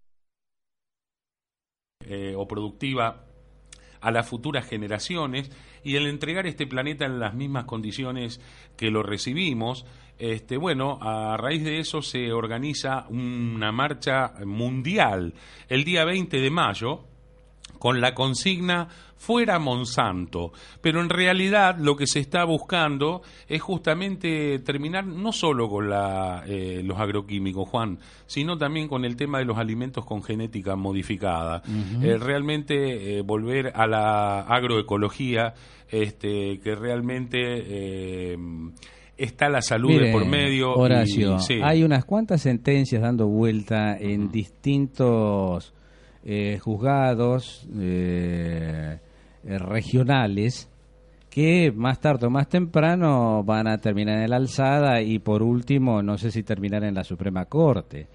eh, 2.06 2.34
o 2.36 2.48
productiva 2.48 3.26
a 4.04 4.12
las 4.12 4.28
futuras 4.28 4.68
generaciones 4.68 5.50
y 5.84 5.96
el 5.96 6.08
entregar 6.08 6.46
este 6.46 6.68
planeta 6.68 7.06
en 7.06 7.20
las 7.20 7.34
mismas 7.34 7.66
condiciones 7.66 8.42
que 8.78 8.92
lo 8.92 9.02
recibimos. 9.02 9.86
Este, 10.20 10.58
bueno, 10.58 11.00
a 11.02 11.38
raíz 11.38 11.64
de 11.64 11.80
eso 11.80 12.02
se 12.02 12.32
organiza 12.32 13.08
una 13.10 13.72
marcha 13.72 14.34
mundial 14.46 15.34
el 15.70 15.84
día 15.86 16.04
20 16.06 16.40
de 16.40 16.50
mayo 16.52 17.06
con 17.84 18.00
la 18.00 18.14
consigna 18.14 18.88
fuera 19.18 19.60
Monsanto, 19.60 20.54
pero 20.80 21.02
en 21.02 21.10
realidad 21.10 21.76
lo 21.78 21.98
que 21.98 22.08
se 22.08 22.22
está 22.22 22.46
buscando 22.46 23.24
es 23.46 23.62
justamente 23.62 24.60
terminar 24.60 25.06
no 25.06 25.34
solo 25.34 25.68
con 25.68 25.90
la, 25.90 26.46
eh, 26.48 26.80
los 26.82 26.98
agroquímicos, 26.98 27.68
Juan, 27.68 28.00
sino 28.26 28.58
también 28.58 28.88
con 28.88 29.04
el 29.04 29.18
tema 29.18 29.40
de 29.40 29.44
los 29.44 29.58
alimentos 29.58 30.06
con 30.06 30.24
genética 30.24 30.78
modificada. 30.78 31.62
Eh, 32.02 32.18
realmente 32.18 33.18
eh, 33.18 33.22
volver 33.22 33.74
a 33.76 33.86
la 33.86 34.40
agroecología, 34.44 35.54
este, 35.90 36.62
que 36.62 36.76
realmente 36.76 38.38
está 39.18 39.50
la 39.50 39.62
salud 39.62 40.00
de 40.00 40.10
por 40.10 40.26
medio. 40.26 40.72
Horacio, 40.72 41.36
hay 41.62 41.84
unas 41.84 42.06
cuantas 42.06 42.44
sentencias 42.44 43.02
dando 43.02 43.28
vuelta 43.28 43.98
en 43.98 44.32
distintos 44.32 45.74
juzgados. 46.62 47.68
Eh, 49.46 49.60
regionales 49.60 50.70
que 51.30 51.72
más 51.76 52.00
tarde 52.00 52.28
o 52.28 52.30
más 52.30 52.48
temprano 52.48 53.44
van 53.44 53.68
a 53.68 53.78
terminar 53.80 54.20
en 54.20 54.30
la 54.30 54.38
alzada 54.38 55.02
y 55.02 55.20
por 55.20 55.44
último 55.44 56.02
no 56.02 56.18
sé 56.18 56.32
si 56.32 56.44
terminar 56.44 56.84
en 56.84 56.94
la 56.94 57.04
Suprema 57.04 57.46
Corte. 57.46 58.08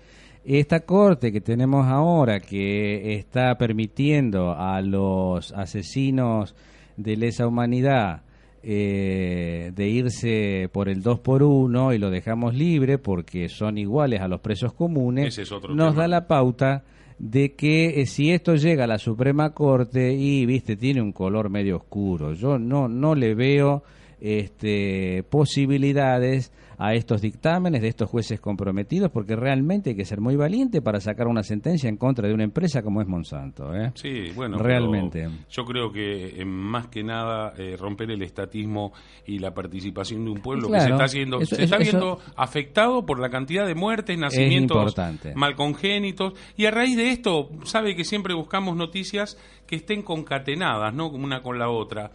Esta 0.44 0.80
corte 0.80 1.32
que 1.32 1.42
tenemos 1.42 1.86
ahora 1.86 2.40
que 2.40 3.16
está 3.16 3.58
permitiendo 3.58 4.52
a 4.52 4.80
los 4.80 5.52
asesinos 5.52 6.54
de 6.96 7.16
lesa 7.16 7.46
humanidad 7.46 8.22
eh, 8.62 9.72
de 9.74 9.88
irse 9.88 10.70
por 10.72 10.88
el 10.88 11.02
2 11.02 11.20
por 11.20 11.42
1 11.42 11.92
y 11.92 11.98
lo 11.98 12.08
dejamos 12.08 12.54
libre 12.54 12.96
porque 12.96 13.48
son 13.48 13.76
iguales 13.76 14.22
a 14.22 14.28
los 14.28 14.40
presos 14.40 14.72
comunes, 14.72 15.38
nos 15.68 15.94
da 15.94 16.08
la 16.08 16.26
pauta 16.26 16.84
de 17.18 17.54
que 17.54 18.00
eh, 18.00 18.06
si 18.06 18.30
esto 18.30 18.54
llega 18.54 18.84
a 18.84 18.88
la 18.88 18.98
Suprema 18.98 19.50
Corte 19.50 20.12
y, 20.12 20.46
viste, 20.46 20.76
tiene 20.76 21.02
un 21.02 21.12
color 21.12 21.50
medio 21.50 21.76
oscuro, 21.76 22.32
yo 22.32 22.58
no, 22.58 22.88
no 22.88 23.14
le 23.14 23.34
veo 23.34 23.82
este, 24.20 25.24
posibilidades 25.28 26.52
a 26.78 26.94
estos 26.94 27.20
dictámenes 27.20 27.82
de 27.82 27.88
estos 27.88 28.08
jueces 28.08 28.40
comprometidos, 28.40 29.10
porque 29.10 29.34
realmente 29.34 29.90
hay 29.90 29.96
que 29.96 30.04
ser 30.04 30.20
muy 30.20 30.36
valiente 30.36 30.80
para 30.80 31.00
sacar 31.00 31.26
una 31.26 31.42
sentencia 31.42 31.88
en 31.88 31.96
contra 31.96 32.28
de 32.28 32.34
una 32.34 32.44
empresa 32.44 32.82
como 32.82 33.02
es 33.02 33.08
Monsanto. 33.08 33.74
¿eh? 33.74 33.90
Sí, 33.94 34.30
bueno, 34.34 34.58
realmente. 34.58 35.28
Yo 35.50 35.64
creo 35.64 35.90
que 35.90 36.40
eh, 36.40 36.44
más 36.44 36.86
que 36.86 37.02
nada 37.02 37.52
eh, 37.58 37.76
romper 37.76 38.12
el 38.12 38.22
estatismo 38.22 38.92
y 39.26 39.40
la 39.40 39.52
participación 39.52 40.24
de 40.24 40.30
un 40.30 40.40
pueblo 40.40 40.70
que 40.70 40.80
se 40.80 40.90
está 40.90 41.04
haciendo, 41.04 41.44
se 41.44 41.64
está 41.64 41.78
viendo 41.78 42.20
afectado 42.36 43.04
por 43.04 43.18
la 43.18 43.28
cantidad 43.28 43.66
de 43.66 43.74
muertes, 43.74 44.16
nacimientos 44.16 44.94
malcongénitos, 45.34 46.34
y 46.56 46.66
a 46.66 46.70
raíz 46.70 46.96
de 46.96 47.10
esto, 47.10 47.50
sabe 47.64 47.96
que 47.96 48.04
siempre 48.04 48.34
buscamos 48.34 48.76
noticias 48.76 49.36
que 49.66 49.76
estén 49.76 50.02
concatenadas, 50.02 50.94
¿no? 50.94 51.08
Una 51.08 51.42
con 51.42 51.58
la 51.58 51.68
otra. 51.68 52.10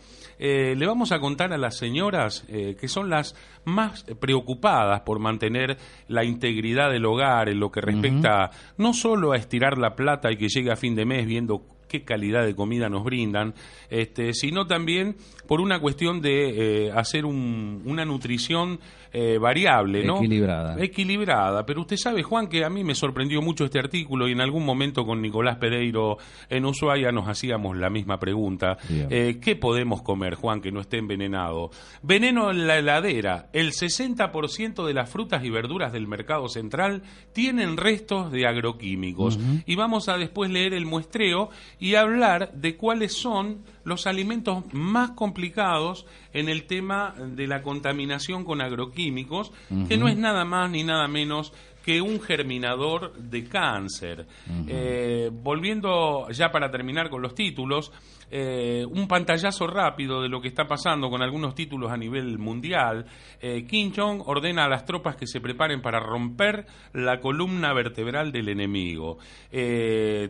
Eh, 0.46 0.76
le 0.76 0.86
vamos 0.86 1.14
a 1.14 1.22
contar 1.22 1.54
a 1.54 1.58
las 1.58 1.78
señoras 1.78 2.44
eh, 2.50 2.76
que 2.78 2.90
son 2.90 3.10
las 3.10 3.34
más 3.64 4.04
preocupadas 4.20 5.00
por 5.04 5.20
mantener 5.20 5.78
la 6.10 6.26
integridad 6.26 6.92
del 6.92 7.06
hogar 7.06 7.48
en 7.48 7.62
lo 7.62 7.72
que 7.72 7.80
respecta 7.80 8.52
no 8.78 8.92
solo 8.92 9.32
a 9.32 9.38
estirar 9.38 9.78
la 9.78 9.96
plata 9.96 10.30
y 10.34 10.36
que 10.36 10.50
llegue 10.50 10.70
a 10.70 10.76
fin 10.76 10.96
de 10.96 11.06
mes 11.06 11.26
viendo 11.26 11.64
qué 11.88 12.04
calidad 12.04 12.44
de 12.44 12.56
comida 12.56 12.90
nos 12.90 13.06
brindan, 13.06 13.54
este, 13.90 14.34
sino 14.34 14.68
también 14.68 15.16
por 15.48 15.62
una 15.62 15.80
cuestión 15.80 16.22
de 16.22 16.88
eh, 16.88 16.92
hacer 16.92 17.24
una 17.24 18.04
nutrición 18.04 18.82
eh, 19.16 19.38
variable, 19.38 20.04
¿no? 20.04 20.18
Equilibrada. 20.18 20.76
Equilibrada. 20.84 21.66
Pero 21.68 21.82
usted 21.82 21.98
sabe, 21.98 22.24
Juan, 22.24 22.48
que 22.48 22.66
a 22.66 22.70
mí 22.70 22.84
me 22.84 22.96
sorprendió 22.96 23.44
mucho 23.44 23.66
este 23.66 23.78
artículo 23.78 24.28
y 24.28 24.32
en 24.32 24.42
algún 24.42 24.66
momento 24.66 25.06
con 25.06 25.22
Nicolás 25.22 25.58
Pereiro 25.58 26.18
en 26.50 26.66
Ushuaia 26.66 27.12
nos 27.12 27.28
hacíamos 27.28 27.78
la 27.78 27.92
misma 27.92 28.20
pregunta. 28.20 28.78
Eh, 28.90 29.38
¿Qué 29.40 29.56
podemos 29.56 30.02
comer, 30.02 30.34
Juan, 30.34 30.62
que 30.62 30.72
no 30.72 30.82
esté 30.82 30.98
envenenado? 30.98 31.70
Veneno 32.02 32.50
en 32.50 32.66
la 32.66 32.80
heladera. 32.80 33.50
El 33.54 33.72
60% 33.72 34.84
de 34.84 34.94
las 34.96 35.12
frutas 35.12 35.46
y 35.46 35.52
verduras 35.52 35.94
del 35.94 36.08
mercado 36.08 36.50
central 36.50 37.04
tienen 37.34 37.78
restos 37.78 38.32
de 38.32 38.48
agroquímicos. 38.48 39.40
Y 39.68 39.76
vamos 39.76 40.10
a 40.10 40.18
después 40.18 40.50
leer 40.50 40.74
el 40.74 40.88
muestreo 40.88 41.50
y 41.80 41.94
hablar 41.96 42.52
de 42.54 42.78
cuáles 42.78 43.14
son 43.14 43.60
los 43.84 44.08
alimentos 44.08 44.64
más 44.74 45.12
complicados 45.12 46.06
en 46.34 46.50
el 46.50 46.66
tema 46.66 47.14
de 47.18 47.48
la 47.48 47.62
contaminación 47.62 48.44
con 48.44 48.62
agroquímicos, 48.62 49.52
que 49.88 49.98
no 49.98 50.08
es 50.08 50.18
nada 50.18 50.46
más 50.46 50.70
ni 50.70 50.84
nada 50.84 51.08
menos 51.08 51.54
que 51.84 52.02
un 52.02 52.22
germinador 52.22 53.14
de 53.14 53.44
cáncer. 53.44 54.26
Eh, 54.68 55.30
volviendo 55.32 56.30
ya 56.32 56.50
para 56.50 56.72
terminar 56.72 57.10
con 57.10 57.22
los 57.22 57.36
títulos, 57.36 57.92
eh, 58.32 58.86
un 58.90 59.08
pantallazo 59.08 59.68
rápido 59.68 60.22
de 60.22 60.30
lo 60.30 60.42
que 60.42 60.48
está 60.48 60.66
pasando 60.66 61.10
con 61.10 61.22
algunos 61.22 61.54
títulos 61.54 61.92
a 61.92 61.98
nivel 61.98 62.40
mundial. 62.40 63.06
Eh, 63.42 63.66
Kim 63.68 63.92
Jong 63.94 64.24
ordena 64.26 64.66
a 64.66 64.70
las 64.70 64.86
tropas 64.86 65.18
que 65.18 65.28
se 65.28 65.42
preparen 65.42 65.82
para 65.82 66.00
romper 66.00 66.66
la 66.94 67.20
columna 67.20 67.74
vertebral 67.74 68.32
del 68.32 68.50
enemigo. 68.50 69.18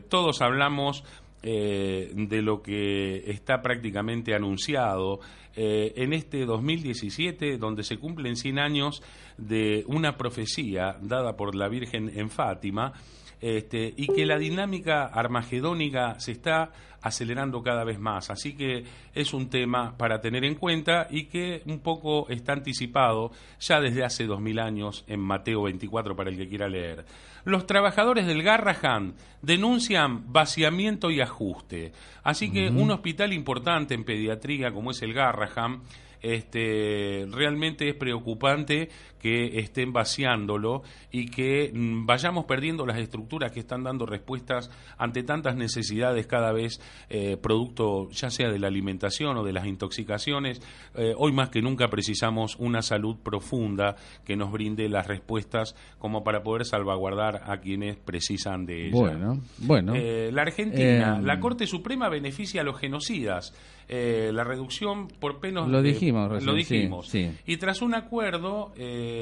todos 0.09 0.41
hablamos 0.41 1.03
de 1.43 2.41
lo 2.41 2.61
que 2.61 3.29
está 3.29 3.61
prácticamente 3.61 4.33
anunciado 4.33 5.19
eh, 5.55 5.93
en 5.97 6.13
este 6.13 6.45
2017, 6.45 7.57
donde 7.57 7.83
se 7.83 7.97
cumplen 7.97 8.35
100 8.35 8.57
años 8.57 9.03
de 9.37 9.83
una 9.87 10.17
profecía 10.17 10.97
dada 10.99 11.35
por 11.35 11.53
la 11.53 11.67
Virgen 11.67 12.09
en 12.15 12.31
Fátima, 12.31 12.93
este, 13.39 13.93
y 13.95 14.07
que 14.07 14.25
la 14.25 14.39
dinámica 14.39 15.03
armagedónica 15.05 16.19
se 16.19 16.31
está 16.31 16.71
acelerando 17.03 17.61
cada 17.61 17.83
vez 17.83 17.99
más. 17.99 18.31
Así 18.31 18.53
que 18.53 18.85
es 19.13 19.33
un 19.33 19.49
tema 19.49 19.95
para 19.97 20.21
tener 20.21 20.43
en 20.45 20.55
cuenta 20.55 21.07
y 21.09 21.25
que 21.25 21.61
un 21.65 21.79
poco 21.79 22.27
está 22.29 22.53
anticipado 22.53 23.31
ya 23.59 23.79
desde 23.79 24.03
hace 24.03 24.25
dos 24.25 24.39
mil 24.41 24.57
años 24.57 25.03
en 25.07 25.19
Mateo 25.19 25.63
24 25.63 26.15
para 26.15 26.29
el 26.29 26.37
que 26.37 26.47
quiera 26.47 26.67
leer. 26.67 27.05
Los 27.43 27.67
trabajadores 27.67 28.25
del 28.25 28.41
Garrahan 28.41 29.15
denuncian 29.41 30.31
vaciamiento 30.31 31.11
y 31.11 31.19
ajuste. 31.19 31.91
Así 32.23 32.51
que 32.51 32.69
un 32.69 32.89
hospital 32.89 33.33
importante 33.33 33.93
en 33.93 34.05
pediatría 34.05 34.71
como 34.71 34.91
es 34.91 35.01
el 35.01 35.13
Garrahan 35.13 35.81
este, 36.23 37.27
realmente 37.31 37.89
es 37.89 37.95
preocupante 37.95 38.89
que 39.23 39.57
estén 39.59 39.93
vaciándolo 39.93 40.83
y 41.09 41.27
que 41.27 41.71
mm, 41.73 42.05
vayamos 42.05 42.43
perdiendo 42.43 42.85
las 42.85 42.97
estructuras 42.97 43.53
que 43.53 43.61
están 43.61 43.81
dando 43.81 44.05
respuestas 44.05 44.69
ante 44.97 45.23
tantas 45.23 45.55
necesidades 45.55 46.27
cada 46.27 46.51
vez 46.51 46.81
eh, 47.09 47.37
producto 47.37 48.09
ya 48.09 48.29
sea 48.29 48.49
de 48.49 48.59
la 48.59 48.67
alimentación 48.67 49.37
o 49.37 49.45
de 49.45 49.53
las 49.53 49.65
intoxicaciones. 49.65 50.61
Eh, 50.95 51.13
hoy 51.17 51.31
más 51.31 51.47
que 51.47 51.61
nunca 51.61 51.87
precisamos 51.87 52.57
una 52.59 52.81
salud 52.81 53.15
profunda 53.23 53.95
que 54.25 54.35
nos 54.35 54.51
brinde 54.51 54.89
las 54.89 55.07
respuestas 55.07 55.73
como 55.99 56.25
para 56.25 56.43
poder 56.43 56.65
salvaguardar 56.65 57.43
a 57.45 57.61
quienes 57.61 57.95
precisan 57.95 58.65
de 58.65 58.87
ella. 58.87 58.91
Bueno, 58.91 59.39
bueno. 59.59 59.93
Eh, 59.95 60.31
la 60.33 60.41
Argentina, 60.41 61.21
la 61.21 61.39
Corte 61.39 61.65
Suprema 61.65 62.09
beneficia 62.09 62.59
a 62.59 62.65
los 62.65 62.77
genocidas. 62.77 63.53
la 63.87 64.43
reducción 64.43 65.07
por 65.07 65.39
penos... 65.39 65.69
Lo 65.69 65.81
dijimos 65.81 66.43
lo 66.43 66.53
dijimos. 66.53 67.13
Y 67.45 67.57
tras 67.57 67.81
un 67.81 67.95
acuerdo 67.95 68.73
eh, 68.75 69.12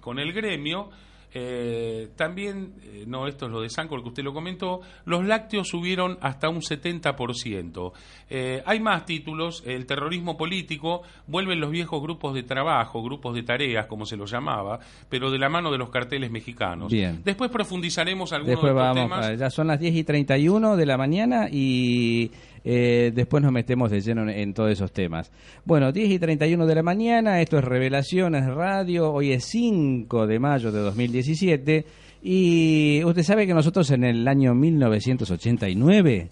con 0.00 0.18
el 0.18 0.32
gremio, 0.32 0.90
eh, 1.34 2.10
también, 2.14 2.74
eh, 2.82 3.04
no, 3.06 3.26
esto 3.26 3.46
es 3.46 3.52
lo 3.52 3.62
de 3.62 3.70
Sancor 3.70 4.02
que 4.02 4.08
usted 4.08 4.22
lo 4.22 4.34
comentó, 4.34 4.80
los 5.06 5.24
lácteos 5.24 5.68
subieron 5.68 6.18
hasta 6.20 6.48
un 6.48 6.60
70%. 6.60 7.92
Eh, 8.28 8.62
hay 8.66 8.80
más 8.80 9.06
títulos, 9.06 9.62
el 9.66 9.86
terrorismo 9.86 10.36
político, 10.36 11.02
vuelven 11.26 11.60
los 11.60 11.70
viejos 11.70 12.02
grupos 12.02 12.34
de 12.34 12.42
trabajo, 12.42 13.02
grupos 13.02 13.34
de 13.34 13.42
tareas, 13.42 13.86
como 13.86 14.04
se 14.04 14.16
los 14.16 14.30
llamaba, 14.30 14.78
pero 15.08 15.30
de 15.30 15.38
la 15.38 15.48
mano 15.48 15.72
de 15.72 15.78
los 15.78 15.88
carteles 15.88 16.30
mexicanos. 16.30 16.92
Bien. 16.92 17.22
Después 17.24 17.50
profundizaremos 17.50 18.32
algunos 18.32 18.62
Después 18.62 18.74
de 18.74 18.80
estos 18.80 18.94
temas. 18.94 19.38
Ya 19.38 19.50
son 19.50 19.68
las 19.68 19.80
10 19.80 19.94
y 19.94 20.04
31 20.04 20.76
de 20.76 20.86
la 20.86 20.98
mañana 20.98 21.48
y 21.50 22.30
después 22.64 23.42
nos 23.42 23.52
metemos 23.52 23.90
de 23.90 24.00
lleno 24.00 24.22
en, 24.22 24.30
en, 24.30 24.54
todos 24.54 24.70
esos 24.70 24.92
temas. 24.92 25.32
Bueno, 25.64 25.92
10 25.92 26.10
y 26.10 26.18
31 26.18 26.66
de 26.66 26.74
la 26.74 26.82
mañana, 26.82 27.40
esto 27.40 27.58
es 27.58 27.64
Revelaciones 27.64 28.46
Radio, 28.46 29.12
hoy 29.12 29.32
es 29.32 29.44
5 29.44 30.26
de 30.26 30.38
mayo 30.38 30.70
de 30.70 30.80
2017 30.80 31.84
y 32.22 33.02
usted 33.04 33.22
sabe 33.24 33.46
que 33.46 33.54
nosotros 33.54 33.90
en 33.90 34.04
el 34.04 34.28
año 34.28 34.54
1989 34.54 36.28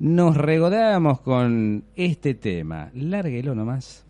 nos 0.00 0.36
regodábamos 0.36 1.20
con 1.20 1.84
este 1.94 2.34
tema. 2.34 2.90
Lárguelo 2.94 3.54
nomás. 3.54 4.04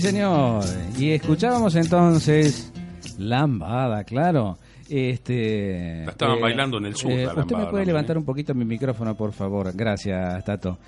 Sí, 0.00 0.06
señor. 0.06 0.64
Y 0.98 1.10
escuchábamos 1.10 1.74
entonces 1.76 2.72
Lambada, 3.18 4.04
claro. 4.04 4.58
Este, 4.88 6.04
estaban 6.04 6.38
eh, 6.38 6.40
bailando 6.40 6.78
en 6.78 6.86
el 6.86 6.96
sur. 6.96 7.12
Eh, 7.12 7.26
¿Usted 7.26 7.56
me 7.56 7.66
puede 7.66 7.86
levantar 7.86 8.16
un 8.16 8.24
poquito 8.24 8.54
mi 8.54 8.64
micrófono, 8.64 9.14
por 9.14 9.32
favor? 9.32 9.72
Gracias, 9.74 10.44
Tato. 10.44 10.78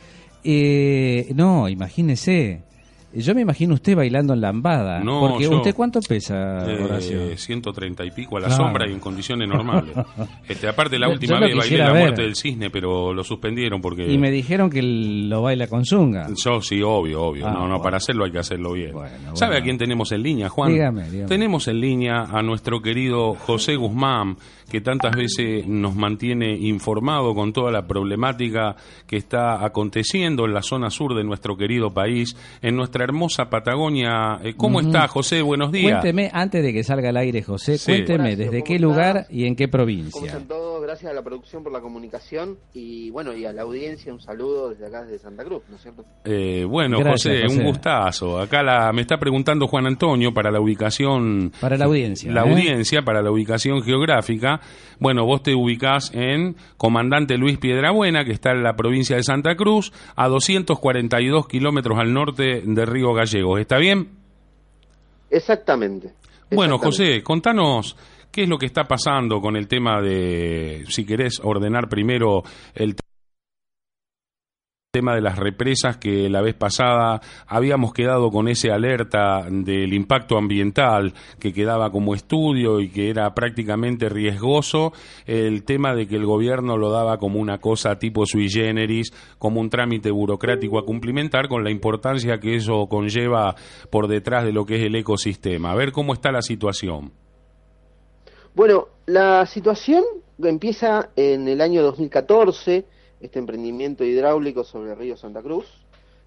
Eh, 0.42 1.30
no, 1.34 1.68
imagínese. 1.68 2.62
Yo 3.14 3.34
me 3.34 3.42
imagino 3.42 3.74
usted 3.74 3.96
bailando 3.96 4.32
en 4.32 4.40
lambada. 4.40 5.00
No, 5.00 5.20
porque 5.20 5.48
¿Usted 5.48 5.74
cuánto 5.74 6.00
pesa, 6.00 6.64
eh, 6.70 6.82
Horacio? 6.82 7.36
130 7.36 8.04
y 8.04 8.10
pico 8.10 8.36
a 8.36 8.40
la 8.40 8.50
sombra 8.50 8.88
y 8.88 8.92
en 8.92 9.00
condiciones 9.00 9.48
normales. 9.48 9.94
este, 10.48 10.68
aparte, 10.68 10.98
la 10.98 11.08
última 11.08 11.38
vez 11.38 11.56
bailé 11.56 11.78
la 11.78 11.94
muerte 11.94 12.22
del 12.22 12.36
cisne, 12.36 12.70
pero 12.70 13.12
lo 13.12 13.24
suspendieron 13.24 13.80
porque. 13.80 14.10
Y 14.10 14.18
me 14.18 14.30
dijeron 14.30 14.70
que 14.70 14.82
lo 14.82 15.42
baila 15.42 15.66
con 15.66 15.84
zunga. 15.84 16.28
Yo 16.42 16.60
sí, 16.62 16.82
obvio, 16.82 17.22
obvio. 17.22 17.50
no, 17.50 17.68
no, 17.68 17.82
para 17.82 17.98
hacerlo 17.98 18.24
hay 18.24 18.32
que 18.32 18.38
hacerlo 18.38 18.72
bien. 18.72 18.92
¿Sabe 19.34 19.58
a 19.58 19.62
quién 19.62 19.78
tenemos 19.78 20.12
en 20.12 20.22
línea, 20.22 20.48
Juan? 20.48 20.72
Dígame, 20.72 21.02
Tenemos 21.26 21.68
en 21.68 21.80
línea 21.80 22.22
a 22.30 22.42
nuestro 22.42 22.80
querido 22.80 23.34
José 23.34 23.76
Guzmán, 23.76 24.36
que 24.72 24.80
tantas 24.80 25.14
veces 25.14 25.66
nos 25.66 25.94
mantiene 25.94 26.56
informado 26.56 27.34
con 27.34 27.52
toda 27.52 27.70
la 27.70 27.86
problemática 27.86 28.74
que 29.06 29.18
está 29.18 29.62
aconteciendo 29.62 30.46
en 30.46 30.54
la 30.54 30.62
zona 30.62 30.88
sur 30.88 31.14
de 31.14 31.22
nuestro 31.24 31.58
querido 31.58 31.92
país, 31.92 32.34
en 32.62 32.76
nuestra 32.76 33.04
hermosa 33.04 33.50
Patagonia. 33.50 34.38
Eh, 34.42 34.54
¿Cómo 34.56 34.80
está, 34.80 35.08
José? 35.08 35.42
Buenos 35.42 35.72
días. 35.72 36.00
Cuénteme, 36.00 36.30
antes 36.32 36.62
de 36.62 36.72
que 36.72 36.84
salga 36.84 37.10
al 37.10 37.18
aire, 37.18 37.42
José, 37.42 37.76
cuénteme 37.84 38.34
desde 38.34 38.64
qué 38.64 38.78
lugar 38.78 39.26
y 39.28 39.44
en 39.44 39.56
qué 39.56 39.68
provincia. 39.68 40.40
Gracias 40.92 41.10
a 41.10 41.14
la 41.14 41.22
producción 41.22 41.62
por 41.62 41.72
la 41.72 41.80
comunicación 41.80 42.58
y 42.74 43.08
bueno, 43.08 43.32
y 43.32 43.46
a 43.46 43.52
la 43.54 43.62
audiencia 43.62 44.12
un 44.12 44.20
saludo 44.20 44.68
desde 44.68 44.88
acá, 44.88 45.04
desde 45.04 45.20
Santa 45.20 45.42
Cruz, 45.42 45.62
¿no 45.70 45.76
es 45.76 45.80
cierto? 45.80 46.04
Eh, 46.26 46.66
bueno, 46.68 46.98
José, 47.02 47.44
un 47.48 47.64
gustazo. 47.64 48.38
Acá 48.38 48.62
la, 48.62 48.92
me 48.92 49.00
está 49.00 49.16
preguntando 49.16 49.66
Juan 49.68 49.86
Antonio 49.86 50.34
para 50.34 50.50
la 50.50 50.60
ubicación. 50.60 51.50
Para 51.58 51.78
la 51.78 51.86
audiencia. 51.86 52.30
La 52.30 52.42
¿eh? 52.42 52.50
audiencia, 52.50 53.00
para 53.00 53.22
la 53.22 53.30
ubicación 53.30 53.82
geográfica. 53.82 54.60
Bueno, 54.98 55.24
vos 55.24 55.42
te 55.42 55.54
ubicás 55.54 56.12
en 56.12 56.56
Comandante 56.76 57.38
Luis 57.38 57.56
Piedrabuena, 57.56 58.26
que 58.26 58.32
está 58.32 58.50
en 58.50 58.62
la 58.62 58.76
provincia 58.76 59.16
de 59.16 59.22
Santa 59.22 59.56
Cruz, 59.56 59.94
a 60.14 60.28
242 60.28 61.48
kilómetros 61.48 61.98
al 61.98 62.12
norte 62.12 62.60
de 62.66 62.84
Río 62.84 63.14
Gallegos. 63.14 63.58
¿Está 63.58 63.78
bien? 63.78 64.10
Exactamente. 65.30 66.12
Bueno, 66.50 66.78
José, 66.78 67.22
contanos 67.22 67.96
qué 68.32 68.44
es 68.44 68.48
lo 68.48 68.58
que 68.58 68.66
está 68.66 68.84
pasando 68.84 69.40
con 69.40 69.56
el 69.56 69.68
tema 69.68 70.00
de, 70.00 70.84
si 70.88 71.04
querés 71.04 71.38
ordenar 71.44 71.88
primero 71.88 72.42
el 72.74 72.96
tema 74.94 75.14
de 75.14 75.22
las 75.22 75.38
represas 75.38 75.96
que 75.96 76.28
la 76.28 76.42
vez 76.42 76.54
pasada 76.54 77.22
habíamos 77.46 77.94
quedado 77.94 78.30
con 78.30 78.46
ese 78.46 78.70
alerta 78.70 79.46
del 79.48 79.94
impacto 79.94 80.36
ambiental 80.36 81.14
que 81.40 81.54
quedaba 81.54 81.90
como 81.90 82.14
estudio 82.14 82.78
y 82.78 82.90
que 82.90 83.08
era 83.08 83.32
prácticamente 83.32 84.10
riesgoso, 84.10 84.92
el 85.24 85.64
tema 85.64 85.94
de 85.94 86.06
que 86.06 86.16
el 86.16 86.26
gobierno 86.26 86.76
lo 86.76 86.90
daba 86.90 87.16
como 87.16 87.38
una 87.38 87.56
cosa 87.56 87.98
tipo 87.98 88.26
sui 88.26 88.50
generis, 88.50 89.14
como 89.38 89.62
un 89.62 89.70
trámite 89.70 90.10
burocrático 90.10 90.78
a 90.78 90.84
cumplimentar 90.84 91.48
con 91.48 91.64
la 91.64 91.70
importancia 91.70 92.38
que 92.38 92.56
eso 92.56 92.86
conlleva 92.86 93.54
por 93.90 94.08
detrás 94.08 94.44
de 94.44 94.52
lo 94.52 94.66
que 94.66 94.76
es 94.76 94.82
el 94.82 94.94
ecosistema. 94.94 95.72
A 95.72 95.74
ver 95.74 95.92
cómo 95.92 96.12
está 96.12 96.30
la 96.30 96.42
situación. 96.42 97.21
Bueno, 98.54 98.88
la 99.06 99.46
situación 99.46 100.04
empieza 100.42 101.08
en 101.16 101.48
el 101.48 101.62
año 101.62 101.82
2014 101.82 102.84
este 103.22 103.38
emprendimiento 103.38 104.04
hidráulico 104.04 104.62
sobre 104.62 104.92
el 104.92 104.98
río 104.98 105.16
Santa 105.16 105.40
Cruz. 105.40 105.64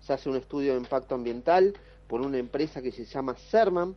Se 0.01 0.13
hace 0.13 0.29
un 0.29 0.35
estudio 0.35 0.73
de 0.73 0.79
impacto 0.79 1.13
ambiental 1.13 1.75
por 2.07 2.21
una 2.21 2.39
empresa 2.39 2.81
que 2.81 2.91
se 2.91 3.05
llama 3.05 3.35
Serman. 3.51 3.95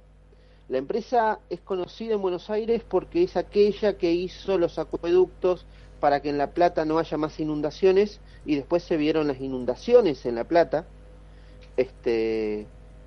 La 0.69 0.77
empresa 0.77 1.41
es 1.49 1.61
conocida 1.61 2.17
en 2.17 2.21
Buenos 2.21 2.51
Aires 2.51 2.83
porque 2.87 3.23
es 3.23 3.35
aquella 3.35 3.97
que 3.97 4.12
hizo 4.12 4.59
los 4.59 4.79
acueductos 4.79 5.64
para 5.99 6.21
que 6.21 6.29
en 6.29 6.37
La 6.37 6.51
Plata 6.51 6.85
no 6.85 6.99
haya 6.99 7.17
más 7.17 7.41
inundaciones 7.41 8.21
y 8.45 8.57
después 8.57 8.83
se 8.83 8.99
vieron 8.99 9.29
las 9.29 9.41
inundaciones 9.41 10.27
en 10.27 10.35
La 10.35 10.45
Plata. 10.45 10.85
Este, 11.79 12.67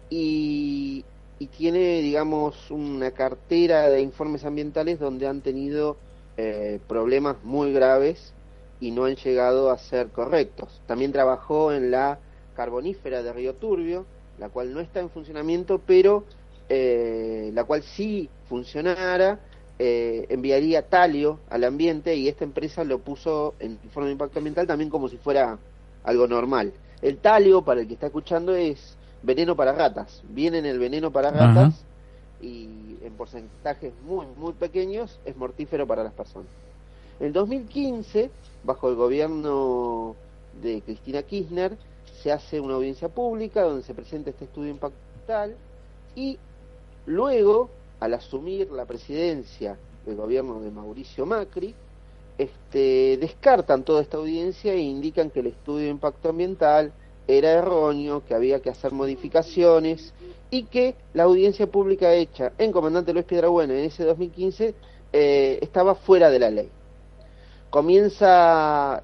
y, 0.09 1.05
tiene, 1.47 2.01
digamos, 2.01 2.71
una 2.71 3.11
cartera 3.11 3.89
de 3.89 4.01
informes 4.01 4.45
ambientales 4.45 4.99
donde 4.99 5.27
han 5.27 5.41
tenido 5.41 5.97
eh, 6.37 6.79
problemas 6.87 7.37
muy 7.43 7.73
graves 7.73 8.33
y 8.79 8.91
no 8.91 9.05
han 9.05 9.15
llegado 9.15 9.71
a 9.71 9.77
ser 9.77 10.09
correctos. 10.09 10.81
También 10.87 11.11
trabajó 11.11 11.71
en 11.71 11.91
la 11.91 12.19
carbonífera 12.55 13.23
de 13.23 13.33
Río 13.33 13.55
Turbio, 13.55 14.05
la 14.39 14.49
cual 14.49 14.73
no 14.73 14.79
está 14.79 14.99
en 14.99 15.09
funcionamiento, 15.09 15.79
pero 15.85 16.25
eh, 16.69 17.51
la 17.53 17.63
cual 17.63 17.83
sí 17.83 18.29
funcionara, 18.47 19.39
eh, 19.77 20.27
enviaría 20.29 20.83
talio 20.83 21.39
al 21.49 21.63
ambiente 21.63 22.15
y 22.15 22.27
esta 22.27 22.43
empresa 22.43 22.83
lo 22.83 22.99
puso 22.99 23.55
en 23.59 23.79
forma 23.91 24.07
de 24.07 24.13
impacto 24.13 24.39
ambiental 24.39 24.67
también 24.67 24.89
como 24.89 25.09
si 25.09 25.17
fuera 25.17 25.57
algo 26.03 26.27
normal. 26.27 26.73
El 27.01 27.17
talio, 27.17 27.63
para 27.63 27.81
el 27.81 27.87
que 27.87 27.95
está 27.95 28.07
escuchando, 28.07 28.55
es 28.55 28.95
veneno 29.23 29.55
para 29.55 29.71
ratas. 29.73 30.21
Viene 30.29 30.59
en 30.59 30.65
el 30.65 30.79
veneno 30.79 31.11
para 31.11 31.31
ratas 31.31 31.83
y 32.41 32.97
en 33.03 33.13
porcentajes 33.17 33.93
muy, 34.05 34.25
muy 34.37 34.53
pequeños 34.53 35.19
es 35.25 35.35
mortífero 35.35 35.85
para 35.87 36.03
las 36.03 36.13
personas. 36.13 36.49
En 37.19 37.33
2015 37.33 38.31
bajo 38.63 38.89
el 38.89 38.95
gobierno 38.95 40.15
de 40.61 40.81
Cristina 40.81 41.23
Kirchner, 41.23 41.77
se 42.21 42.31
hace 42.31 42.59
una 42.59 42.75
audiencia 42.75 43.09
pública 43.09 43.63
donde 43.63 43.83
se 43.83 43.93
presenta 43.93 44.29
este 44.29 44.45
estudio 44.45 44.69
impactal 44.69 45.55
y 46.15 46.37
luego, 47.05 47.69
al 47.99 48.13
asumir 48.13 48.71
la 48.71 48.85
presidencia 48.85 49.77
del 50.05 50.15
gobierno 50.15 50.59
de 50.59 50.71
Mauricio 50.71 51.25
Macri, 51.25 51.73
este, 52.37 53.17
descartan 53.17 53.83
toda 53.83 54.01
esta 54.01 54.17
audiencia 54.17 54.73
e 54.73 54.79
indican 54.79 55.29
que 55.29 55.41
el 55.41 55.47
estudio 55.47 55.85
de 55.85 55.91
impacto 55.91 56.29
ambiental 56.29 56.91
era 57.31 57.51
erróneo, 57.51 58.23
que 58.25 58.33
había 58.33 58.61
que 58.61 58.69
hacer 58.69 58.91
modificaciones 58.91 60.13
y 60.49 60.63
que 60.63 60.95
la 61.13 61.23
audiencia 61.23 61.67
pública 61.67 62.13
hecha 62.13 62.51
en 62.57 62.71
Comandante 62.71 63.13
Luis 63.13 63.25
Piedrabuena 63.25 63.73
en 63.73 63.85
ese 63.85 64.03
2015 64.03 64.75
eh, 65.13 65.59
estaba 65.61 65.95
fuera 65.95 66.29
de 66.29 66.39
la 66.39 66.49
ley. 66.49 66.69
Comienza 67.69 69.03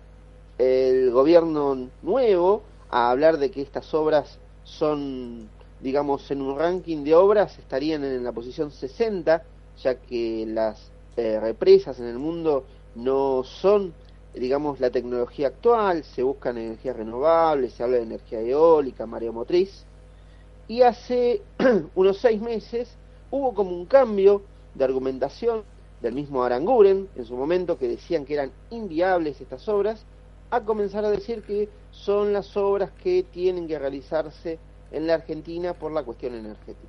el 0.58 1.12
gobierno 1.12 1.90
nuevo 2.02 2.64
a 2.90 3.12
hablar 3.12 3.38
de 3.38 3.52
que 3.52 3.62
estas 3.62 3.94
obras 3.94 4.40
son, 4.64 5.50
digamos, 5.82 6.30
en 6.32 6.42
un 6.42 6.58
ranking 6.58 7.04
de 7.04 7.16
obras 7.16 7.58
estarían 7.60 8.04
en 8.04 8.24
la 8.24 8.32
posición 8.32 8.72
60, 8.72 9.44
ya 9.82 9.96
que 9.96 10.46
las 10.48 10.92
eh, 11.16 11.40
represas 11.40 12.00
en 12.00 12.08
el 12.08 12.18
mundo 12.18 12.66
no 12.96 13.44
son, 13.44 13.94
digamos, 14.40 14.80
la 14.80 14.90
tecnología 14.90 15.48
actual, 15.48 16.04
se 16.04 16.24
buscan 16.24 16.58
energías 16.58 16.96
renovables, 16.96 17.74
se 17.74 17.84
habla 17.84 17.98
de 17.98 18.04
energía 18.04 18.42
eólica, 18.42 19.06
mareomotriz, 19.06 19.86
y 20.68 20.82
hace 20.82 21.42
unos 21.96 22.18
seis 22.18 22.42
meses 22.42 22.90
hubo 23.32 23.54
como 23.54 23.72
un 23.72 23.86
cambio 23.86 24.42
de 24.76 24.84
argumentación 24.84 25.64
del 26.02 26.14
mismo 26.14 26.44
Aranguren 26.44 27.08
en 27.16 27.26
su 27.26 27.36
momento 27.36 27.78
que 27.78 27.88
decían 27.88 28.26
que 28.26 28.36
eran 28.36 28.52
inviables 28.70 29.42
estas 29.42 29.68
obras, 29.68 30.06
a 30.50 30.62
comenzar 30.62 31.04
a 31.04 31.10
decir 31.10 31.44
que 31.44 31.70
son 31.92 32.32
las 32.32 32.56
obras 32.56 32.92
que 33.04 33.24
tienen 33.24 33.68
que 33.68 33.80
realizarse 33.80 34.60
en 34.92 35.08
la 35.08 35.16
Argentina 35.16 35.74
por 35.74 35.92
la 35.92 36.04
cuestión 36.04 36.36
energética. 36.36 36.88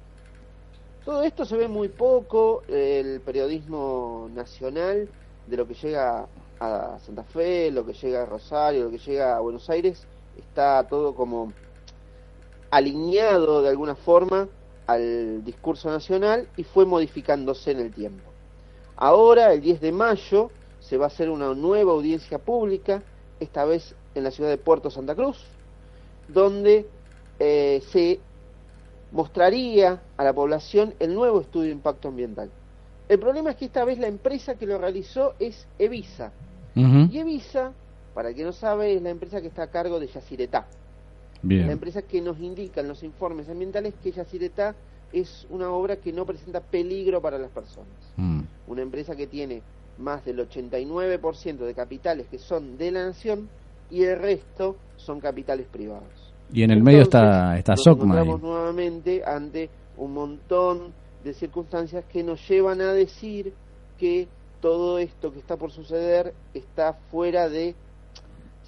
Todo 1.05 1.23
esto 1.23 1.45
se 1.45 1.57
ve 1.57 1.69
muy 1.69 1.89
poco, 1.89 2.63
el 2.69 3.21
periodismo 3.21 4.29
nacional 4.35 5.09
de 5.47 5.57
lo 5.57 5.67
que 5.67 5.75
llega 5.75 6.29
a 6.61 6.99
Santa 7.05 7.25
Fe, 7.25 7.71
lo 7.71 7.85
que 7.85 7.93
llega 7.93 8.23
a 8.23 8.27
Rosario, 8.27 8.85
lo 8.85 8.91
que 8.91 8.99
llega 8.99 9.37
a 9.37 9.41
Buenos 9.41 9.69
Aires, 9.71 10.07
está 10.37 10.87
todo 10.89 11.15
como 11.15 11.53
alineado 12.71 13.63
de 13.63 13.71
alguna 13.71 13.95
forma 13.95 14.49
al 14.87 15.45
discurso 15.45 15.91
nacional 15.91 16.49
y 16.57 16.65
fue 16.65 16.85
modificándose 16.85 17.71
en 17.71 17.81
el 17.81 17.93
tiempo. 17.93 18.25
Ahora, 18.97 19.53
el 19.53 19.61
10 19.61 19.81
de 19.81 19.93
mayo, 19.93 20.51
se 20.81 20.97
va 20.97 21.05
a 21.05 21.09
hacer 21.09 21.31
una 21.31 21.55
nueva 21.55 21.93
audiencia 21.93 22.39
pública, 22.39 23.03
esta 23.41 23.65
vez 23.65 23.95
en 24.15 24.25
la 24.25 24.31
ciudad 24.31 24.51
de 24.51 24.59
Puerto 24.59 24.91
Santa 24.91 25.15
Cruz, 25.15 25.39
donde 26.29 26.87
eh, 27.39 27.83
se 27.91 28.21
mostraría 29.13 30.03
a 30.17 30.25
la 30.25 30.33
población 30.33 30.95
el 30.99 31.15
nuevo 31.15 31.41
estudio 31.41 31.67
de 31.67 31.75
impacto 31.75 32.09
ambiental. 32.09 32.51
El 33.09 33.19
problema 33.19 33.51
es 33.51 33.57
que 33.57 33.67
esta 33.67 33.85
vez 33.85 33.99
la 33.99 34.07
empresa 34.07 34.57
que 34.57 34.67
lo 34.67 34.79
realizó 34.79 35.35
es 35.39 35.67
Evisa. 35.79 36.33
Y 37.11 37.19
Evisa, 37.19 37.73
para 38.15 38.31
el 38.31 38.35
que 38.35 38.45
no 38.45 38.53
sabe, 38.53 38.95
es 38.95 39.03
la 39.03 39.11
empresa 39.11 39.41
que 39.41 39.49
está 39.49 39.65
a 39.65 39.71
cargo 39.71 39.99
de 39.99 40.07
Yacyretá. 40.07 40.67
La 41.43 41.73
empresa 41.73 42.03
que 42.03 42.21
nos 42.21 42.39
indica 42.41 42.81
en 42.81 42.89
los 42.89 43.03
informes 43.03 43.49
ambientales 43.49 43.95
que 44.03 44.13
Yacyretá 44.13 44.75
es 45.13 45.47
una 45.51 45.71
obra 45.71 45.97
que 45.97 46.13
no 46.13 46.27
presenta 46.27 46.61
peligro 46.61 47.21
para 47.23 47.39
las 47.39 47.51
personas. 47.51 47.89
Mm. 48.17 48.41
Una 48.67 48.83
empresa 48.83 49.17
que 49.17 49.27
tiene 49.27 49.63
más 49.99 50.25
del 50.25 50.39
89% 50.39 51.59
de 51.59 51.75
capitales 51.75 52.27
que 52.31 52.39
son 52.39 52.77
de 52.77 52.91
la 52.91 53.07
nación 53.07 53.49
y 53.91 54.05
el 54.05 54.19
resto 54.19 54.77
son 54.97 55.21
capitales 55.21 55.67
privados. 55.67 56.33
Y 56.53 56.63
en 56.63 56.71
el 56.71 56.83
medio 56.83 57.03
está, 57.03 57.59
está 57.59 57.73
nos 57.73 57.83
Socma. 57.83 58.25
nuevamente 58.25 59.23
ante 59.25 59.69
un 59.97 60.15
montón 60.15 60.93
de 61.25 61.35
circunstancias 61.35 62.05
que 62.11 62.23
nos 62.23 62.47
llevan 62.49 62.81
a 62.81 62.93
decir 62.93 63.53
que 63.99 64.29
todo 64.61 64.99
esto 64.99 65.33
que 65.33 65.39
está 65.39 65.57
por 65.57 65.71
suceder 65.71 66.35
está 66.55 66.95
fuera 67.11 67.49
de 67.49 67.75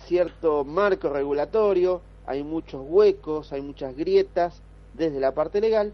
cierto 0.07 0.65
marco 0.65 1.09
regulatorio, 1.09 2.01
hay 2.27 2.43
muchos 2.43 2.83
huecos, 2.87 3.53
hay 3.53 3.61
muchas 3.61 3.97
grietas 3.97 4.61
desde 4.95 5.21
la 5.21 5.33
parte 5.33 5.61
legal 5.61 5.93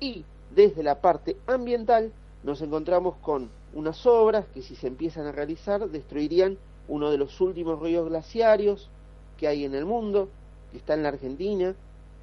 y 0.00 0.24
desde 0.54 0.82
la 0.82 1.00
parte 1.00 1.36
ambiental 1.46 2.12
nos 2.42 2.60
encontramos 2.62 3.16
con 3.16 3.50
unas 3.74 4.06
obras 4.06 4.46
que 4.54 4.62
si 4.62 4.74
se 4.74 4.86
empiezan 4.86 5.26
a 5.26 5.32
realizar 5.32 5.88
destruirían 5.88 6.56
uno 6.88 7.10
de 7.10 7.18
los 7.18 7.40
últimos 7.40 7.80
ríos 7.80 8.08
glaciarios 8.08 8.88
que 9.36 9.46
hay 9.46 9.64
en 9.64 9.74
el 9.74 9.84
mundo, 9.84 10.28
que 10.72 10.78
está 10.78 10.94
en 10.94 11.02
la 11.02 11.10
Argentina, 11.10 11.74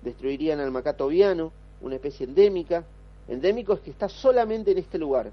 destruirían 0.02 0.60
al 0.60 0.72
macato 0.72 1.08
viano, 1.08 1.52
una 1.82 1.96
especie 1.96 2.26
endémica. 2.26 2.84
Endémico 3.28 3.74
es 3.74 3.80
que 3.80 3.92
está 3.92 4.10
solamente 4.10 4.72
en 4.72 4.80
este 4.80 4.98
lugar, 4.98 5.32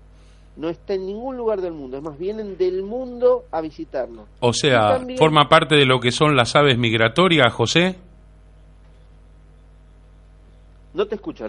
no 0.57 0.69
está 0.69 0.95
en 0.95 1.07
ningún 1.07 1.37
lugar 1.37 1.61
del 1.61 1.73
mundo, 1.73 1.97
es 1.97 2.03
más, 2.03 2.19
vienen 2.19 2.57
del 2.59 2.83
mundo 2.83 3.45
a 3.51 3.61
visitarlo. 3.61 4.27
O 4.41 4.53
sea, 4.53 4.99
también- 4.99 5.19
forma 5.19 5.49
parte 5.49 5.77
de 5.77 5.87
lo 5.87 5.99
que 6.01 6.13
son 6.13 6.37
las 6.37 6.55
aves 6.57 6.77
migratorias, 6.79 7.53
José. 7.53 7.97
No 10.95 11.07
te 11.07 11.15
escucho. 11.15 11.47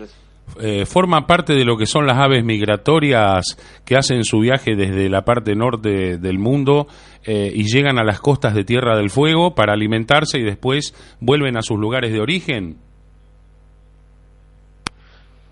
Eh, 0.62 0.86
forma 0.86 1.26
parte 1.28 1.54
de 1.54 1.66
lo 1.66 1.78
que 1.78 1.86
son 1.86 2.06
las 2.06 2.18
aves 2.18 2.44
migratorias 2.44 3.44
que 3.86 3.96
hacen 3.98 4.24
su 4.24 4.40
viaje 4.40 4.76
desde 4.76 5.10
la 5.10 5.24
parte 5.26 5.56
norte 5.56 6.18
del 6.18 6.38
mundo 6.40 6.88
eh, 7.26 7.52
y 7.54 7.64
llegan 7.64 7.98
a 7.98 8.04
las 8.04 8.20
costas 8.20 8.54
de 8.54 8.64
Tierra 8.64 8.98
del 8.98 9.10
Fuego 9.10 9.56
para 9.56 9.74
alimentarse 9.74 10.40
y 10.40 10.44
después 10.44 10.94
vuelven 11.20 11.58
a 11.58 11.62
sus 11.62 11.78
lugares 11.80 12.12
de 12.14 12.20
origen. 12.22 12.78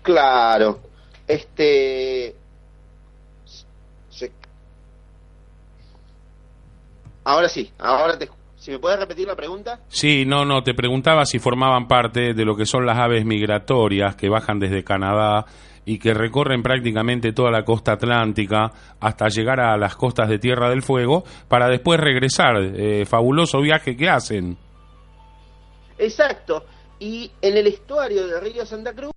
Claro, 0.02 0.80
este... 1.28 2.34
se- 4.10 4.32
Ahora 7.24 7.48
sí, 7.48 7.70
ahora 7.78 8.18
te... 8.18 8.28
Si 8.56 8.70
me 8.70 8.78
puedes 8.78 8.98
repetir 8.98 9.26
la 9.26 9.34
pregunta. 9.34 9.80
Sí, 9.88 10.24
no, 10.24 10.44
no, 10.44 10.62
te 10.62 10.72
preguntaba 10.72 11.24
si 11.24 11.40
formaban 11.40 11.88
parte 11.88 12.32
de 12.32 12.44
lo 12.44 12.54
que 12.54 12.64
son 12.64 12.86
las 12.86 12.96
aves 12.96 13.24
migratorias 13.24 14.14
que 14.14 14.28
bajan 14.28 14.60
desde 14.60 14.84
Canadá 14.84 15.44
y 15.84 15.98
que 15.98 16.14
recorren 16.14 16.62
prácticamente 16.62 17.32
toda 17.32 17.50
la 17.50 17.64
costa 17.64 17.92
atlántica 17.92 18.70
hasta 19.00 19.28
llegar 19.28 19.58
a 19.58 19.76
las 19.76 19.96
costas 19.96 20.28
de 20.28 20.38
Tierra 20.38 20.70
del 20.70 20.82
Fuego 20.82 21.24
para 21.48 21.68
después 21.68 21.98
regresar. 21.98 22.56
Eh, 22.60 23.04
fabuloso 23.04 23.60
viaje 23.60 23.96
que 23.96 24.08
hacen. 24.08 24.56
Exacto. 25.98 26.64
Y 27.00 27.32
en 27.40 27.56
el 27.56 27.66
estuario 27.66 28.28
del 28.28 28.40
río 28.40 28.64
Santa 28.64 28.94
Cruz 28.94 29.12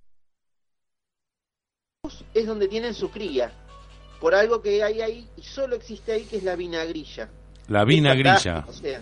es 2.34 2.46
donde 2.46 2.66
tienen 2.66 2.94
su 2.94 3.10
cría. 3.10 3.52
Por 4.20 4.34
algo 4.34 4.60
que 4.60 4.82
hay 4.82 5.02
ahí 5.02 5.28
y 5.36 5.42
solo 5.42 5.76
existe 5.76 6.12
ahí 6.12 6.24
que 6.24 6.38
es 6.38 6.42
la 6.42 6.56
vinagrilla. 6.56 7.30
La 7.68 7.84
vinagrilla. 7.84 8.64
O 8.68 8.72
sea, 8.72 9.00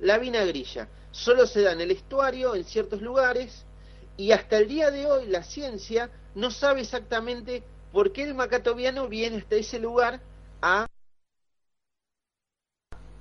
la 0.00 0.18
vinagrilla 0.18 0.88
solo 1.10 1.46
se 1.46 1.62
da 1.62 1.72
en 1.72 1.80
el 1.80 1.90
estuario, 1.90 2.54
en 2.54 2.64
ciertos 2.64 3.00
lugares, 3.00 3.64
y 4.16 4.32
hasta 4.32 4.58
el 4.58 4.68
día 4.68 4.90
de 4.90 5.06
hoy 5.06 5.26
la 5.26 5.42
ciencia 5.42 6.10
no 6.34 6.50
sabe 6.50 6.80
exactamente 6.82 7.62
por 7.92 8.12
qué 8.12 8.24
el 8.24 8.34
macatoviano 8.34 9.08
viene 9.08 9.38
hasta 9.38 9.56
ese 9.56 9.78
lugar 9.78 10.20
a 10.60 10.86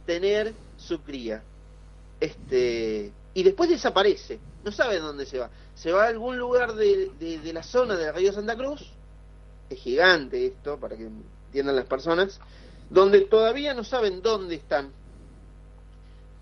tener 0.06 0.54
su 0.78 1.02
cría. 1.02 1.44
Este, 2.20 3.12
y 3.34 3.44
después 3.44 3.70
desaparece, 3.70 4.40
no 4.64 4.72
sabe 4.72 5.00
dónde 5.00 5.26
se 5.26 5.40
va. 5.40 5.50
Se 5.76 5.92
va 5.92 6.06
a 6.06 6.08
algún 6.08 6.38
lugar 6.38 6.74
de, 6.74 7.12
de- 7.20 7.40
de 7.40 7.54
la 7.54 7.64
zona 7.64 7.96
del 7.96 8.14
río 8.14 8.32
Santa 8.34 8.56
Cruz, 8.56 8.82
es 9.70 9.80
gigante 9.80 10.46
esto, 10.46 10.78
para 10.80 10.96
que 10.96 11.04
entiendan 11.04 11.76
las 11.76 11.86
personas, 11.86 12.40
donde 12.90 13.22
todavía 13.22 13.74
no 13.74 13.84
saben 13.84 14.22
dónde 14.22 14.56
están. 14.56 14.92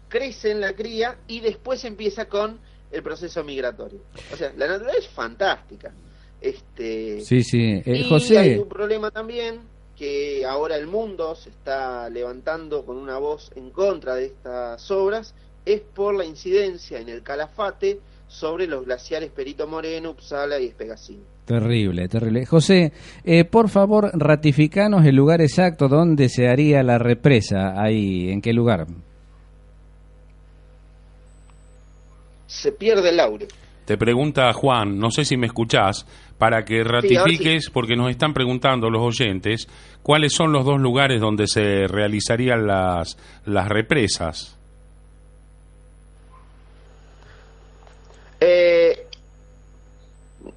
Crecen 0.09 0.59
la 0.59 0.73
cría 0.73 1.17
y 1.27 1.39
después 1.39 1.83
empieza 1.85 2.25
con 2.25 2.59
el 2.91 3.03
proceso 3.03 3.43
migratorio. 3.43 3.99
O 4.33 4.35
sea, 4.35 4.53
la 4.57 4.67
naturaleza 4.67 4.99
es 4.99 5.07
fantástica. 5.07 5.93
Este, 6.41 7.21
Sí, 7.21 7.43
sí. 7.43 7.59
Eh, 7.59 7.83
y 7.85 7.91
hay 7.91 8.09
José, 8.09 8.59
un 8.59 8.67
problema 8.67 9.11
también 9.11 9.61
que 9.95 10.43
ahora 10.45 10.75
el 10.75 10.87
mundo 10.87 11.35
se 11.35 11.49
está 11.49 12.09
levantando 12.09 12.83
con 12.83 12.97
una 12.97 13.19
voz 13.19 13.51
en 13.55 13.69
contra 13.69 14.15
de 14.15 14.25
estas 14.25 14.89
obras, 14.89 15.35
es 15.63 15.81
por 15.81 16.15
la 16.15 16.25
incidencia 16.25 16.99
en 16.99 17.07
el 17.07 17.21
Calafate 17.21 17.99
sobre 18.27 18.65
los 18.65 18.85
glaciares 18.85 19.29
Perito 19.29 19.67
Moreno, 19.67 20.09
Uppsala 20.09 20.59
y 20.59 20.65
Espegasín. 20.65 21.23
Terrible, 21.45 22.07
terrible. 22.07 22.45
José, 22.45 22.93
eh, 23.23 23.43
por 23.45 23.69
favor, 23.69 24.11
ratificanos 24.13 25.05
el 25.05 25.15
lugar 25.15 25.41
exacto 25.41 25.87
donde 25.87 26.29
se 26.29 26.47
haría 26.47 26.83
la 26.83 26.97
represa. 26.97 27.81
Ahí, 27.81 28.29
¿en 28.29 28.41
qué 28.41 28.53
lugar? 28.53 28.87
Se 32.47 32.71
pierde 32.71 33.09
el 33.09 33.17
laurel. 33.17 33.47
Te 33.85 33.97
pregunta 33.97 34.53
Juan, 34.53 34.99
no 34.99 35.09
sé 35.09 35.25
si 35.25 35.37
me 35.37 35.47
escuchás, 35.47 36.05
para 36.37 36.63
que 36.63 36.83
ratifiques, 36.83 37.69
porque 37.69 37.95
nos 37.95 38.09
están 38.09 38.33
preguntando 38.33 38.89
los 38.89 39.01
oyentes, 39.01 39.67
cuáles 40.01 40.33
son 40.33 40.51
los 40.51 40.63
dos 40.65 40.79
lugares 40.79 41.19
donde 41.19 41.47
se 41.47 41.87
realizarían 41.87 42.67
las, 42.67 43.17
las 43.45 43.67
represas. 43.67 44.57
Eh, 48.39 49.07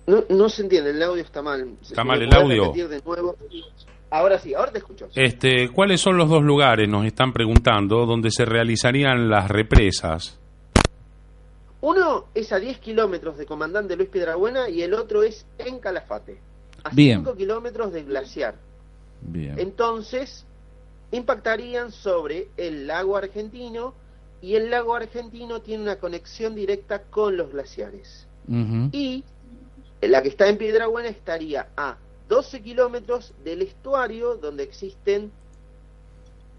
no, 0.07 0.25
no 0.29 0.49
se 0.49 0.63
entiende, 0.63 0.91
el 0.91 1.03
audio 1.03 1.23
está 1.23 1.43
mal. 1.43 1.77
¿Está 1.83 2.03
Si 2.03 2.09
mal 2.09 2.23
el 2.23 2.35
audio? 2.35 2.73
de 2.89 3.01
nuevo. 3.05 3.37
Ahora 4.11 4.39
sí, 4.39 4.55
ahora 4.55 4.71
te 4.71 4.79
escucho. 4.79 5.09
Este, 5.15 5.71
¿Cuáles 5.71 6.01
son 6.01 6.17
los 6.17 6.29
dos 6.29 6.43
lugares, 6.43 6.89
nos 6.89 7.05
están 7.05 7.33
preguntando, 7.33 8.07
donde 8.07 8.31
se 8.31 8.45
realizarían 8.45 9.29
las 9.29 9.49
represas? 9.49 10.39
Uno 11.81 12.27
es 12.35 12.53
a 12.53 12.59
10 12.59 12.79
kilómetros 12.79 13.37
de 13.37 13.45
Comandante 13.45 13.97
Luis 13.97 14.09
Piedrabuena 14.09 14.69
y 14.71 14.83
el 14.83 14.95
otro 14.95 15.23
es 15.23 15.47
en 15.59 15.81
Calafate, 15.81 16.39
a 16.83 16.91
Bien. 16.91 17.19
5 17.21 17.37
kilómetros 17.37 17.93
del 17.93 18.07
glaciar. 18.07 18.55
Bien. 19.21 19.59
Entonces, 19.59 20.47
impactarían 21.11 21.93
sobre 21.93 22.49
el 22.57 22.87
lago 22.87 23.17
argentino 23.17 23.95
y 24.41 24.55
el 24.57 24.71
lago 24.71 24.95
argentino 24.95 25.61
tiene 25.61 25.83
una 25.83 25.97
conexión 25.97 26.55
directa 26.55 27.03
con 27.03 27.37
los 27.37 27.51
glaciares. 27.51 28.27
Y 28.93 29.25
la 30.09 30.23
que 30.23 30.29
está 30.29 30.49
en 30.49 30.59
Piedrabuena 30.59 31.09
estaría 31.09 31.69
a 31.77 31.97
12 32.29 32.63
kilómetros 32.63 33.33
del 33.45 33.63
estuario 33.63 34.37
donde 34.37 34.63
existen 34.65 35.31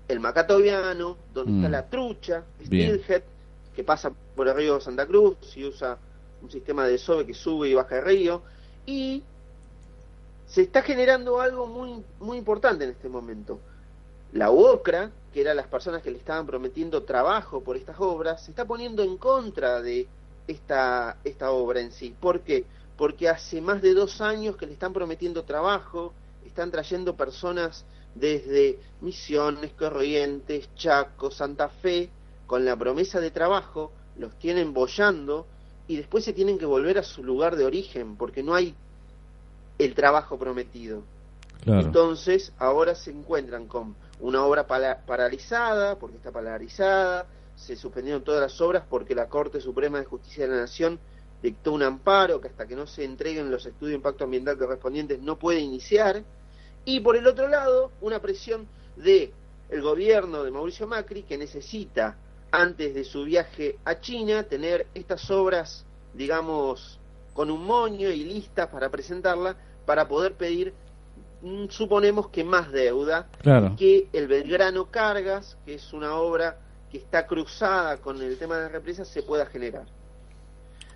el 0.08 0.20
macatoviano, 0.20 1.18
donde 1.34 1.52
Mm. 1.52 1.56
está 1.58 1.70
la 1.70 1.90
trucha. 1.90 2.44
Steelhead, 2.66 3.24
que 3.76 3.84
pasa 3.84 4.12
por 4.36 4.48
el 4.48 4.56
río 4.56 4.80
Santa 4.80 5.06
Cruz 5.06 5.36
y 5.56 5.66
usa 5.66 5.98
un 6.42 6.52
sistema 6.52 6.86
de 6.86 6.92
desove 6.94 7.26
que 7.26 7.34
sube 7.34 7.70
y 7.70 7.74
baja 7.74 7.98
el 7.98 8.06
río. 8.06 8.42
Y 8.86 9.24
se 10.48 10.62
está 10.62 10.84
generando 10.84 11.42
algo 11.42 11.66
muy, 11.66 12.04
muy 12.20 12.38
importante 12.38 12.84
en 12.84 12.92
este 12.92 13.10
momento. 13.10 13.60
La 14.34 14.52
UOCRA, 14.52 15.10
que 15.34 15.42
eran 15.42 15.58
las 15.58 15.68
personas 15.68 16.04
que 16.04 16.12
le 16.12 16.18
estaban 16.18 16.46
prometiendo 16.46 17.04
trabajo 17.04 17.62
por 17.62 17.76
estas 17.76 17.96
obras, 18.00 18.44
se 18.46 18.52
está 18.52 18.66
poniendo 18.66 19.02
en 19.02 19.18
contra 19.18 19.82
de 19.82 20.08
esta, 20.48 21.18
esta 21.24 21.52
obra 21.52 21.80
en 21.82 21.92
sí. 21.92 22.14
¿Por 22.20 22.42
qué? 22.42 22.64
Porque 22.98 23.30
hace 23.30 23.62
más 23.62 23.82
de 23.82 23.94
dos 23.94 24.22
años 24.22 24.56
que 24.56 24.66
le 24.66 24.74
están 24.74 24.94
prometiendo 24.94 25.44
trabajo, 25.44 26.14
están 26.46 26.72
trayendo 26.72 27.16
personas 27.16 27.86
desde 28.14 28.80
Misiones, 29.02 29.72
Corrientes, 29.74 30.70
Chaco, 30.76 31.30
Santa 31.32 31.70
Fe, 31.70 32.10
con 32.48 32.64
la 32.64 32.76
promesa 32.76 33.20
de 33.20 33.32
trabajo, 33.32 33.92
los 34.18 34.38
tienen 34.40 34.74
bollando 34.74 35.46
y 35.88 35.98
después 35.98 36.24
se 36.24 36.34
tienen 36.34 36.58
que 36.58 36.66
volver 36.66 36.98
a 36.98 37.04
su 37.04 37.24
lugar 37.24 37.56
de 37.56 37.66
origen 37.66 38.16
porque 38.16 38.44
no 38.44 38.56
hay 38.56 38.74
el 39.78 39.94
trabajo 39.94 40.38
prometido. 40.38 41.04
Claro. 41.64 41.82
Entonces, 41.82 42.54
ahora 42.58 42.96
se 42.96 43.12
encuentran 43.12 43.68
con 43.68 43.96
una 44.20 44.44
obra 44.46 44.66
paralizada, 44.68 45.98
porque 45.98 46.18
está 46.18 46.32
paralizada, 46.32 47.26
se 47.56 47.76
suspendieron 47.76 48.24
todas 48.24 48.42
las 48.42 48.62
obras 48.62 48.84
porque 48.90 49.16
la 49.16 49.28
Corte 49.28 49.60
Suprema 49.60 50.00
de 50.00 50.06
Justicia 50.06 50.46
de 50.46 50.54
la 50.54 50.62
Nación 50.62 51.00
dictó 51.46 51.72
un 51.74 51.84
amparo 51.84 52.42
que 52.42 52.48
hasta 52.48 52.66
que 52.68 52.76
no 52.76 52.88
se 52.88 53.04
entreguen 53.04 53.52
los 53.52 53.66
estudios 53.66 53.92
de 53.92 53.96
impacto 53.98 54.24
ambiental 54.26 54.58
correspondientes 54.58 55.20
no 55.22 55.38
puede 55.38 55.60
iniciar, 55.60 56.24
y 56.84 57.00
por 57.00 57.16
el 57.16 57.26
otro 57.28 57.48
lado, 57.48 57.92
una 58.02 58.20
presión 58.20 58.68
de 58.96 59.34
el 59.70 59.82
gobierno 59.82 60.44
de 60.44 60.52
Mauricio 60.52 60.86
Macri 60.88 61.24
que 61.24 61.38
necesita 61.38 62.18
antes 62.52 62.94
de 62.94 63.04
su 63.04 63.24
viaje 63.24 63.78
a 63.84 64.00
China 64.00 64.44
tener 64.44 64.88
estas 64.94 65.30
obras, 65.32 65.86
digamos, 66.14 67.00
con 67.34 67.50
un 67.52 67.66
moño 67.66 68.10
y 68.10 68.24
listas 68.24 68.68
para 68.68 68.90
presentarla 68.90 69.56
para 69.86 70.08
poder 70.08 70.34
pedir 70.34 70.74
mm, 71.42 71.68
suponemos 71.70 72.30
que 72.30 72.44
más 72.44 72.72
deuda 72.72 73.28
Claro. 73.42 73.76
que 73.78 74.08
el 74.14 74.28
Belgrano 74.28 74.86
Cargas, 74.90 75.58
que 75.66 75.74
es 75.76 75.94
una 75.94 76.16
obra 76.16 76.58
que 76.92 76.98
está 76.98 77.26
cruzada 77.28 77.98
con 77.98 78.22
el 78.22 78.38
tema 78.38 78.56
de 78.58 78.64
las 78.64 78.72
represas, 78.72 79.08
se 79.08 79.24
pueda 79.24 79.46
generar. 79.48 79.86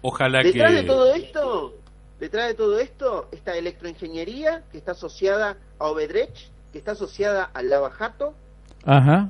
Ojalá 0.02 0.44
detrás 0.44 0.72
que... 0.72 0.78
de 0.78 0.84
todo 0.84 1.14
esto, 1.14 1.74
detrás 2.20 2.48
de 2.48 2.54
todo 2.54 2.80
esto 2.80 3.28
está 3.32 3.58
electroingeniería 3.58 4.64
que 4.72 4.78
está 4.78 4.92
asociada 4.92 5.58
a 5.78 5.88
Obedrech, 5.88 6.50
que 6.72 6.78
está 6.78 6.92
asociada 6.92 7.50
al 7.54 7.70
Lavajato 7.70 8.34
Ajá. 8.86 9.30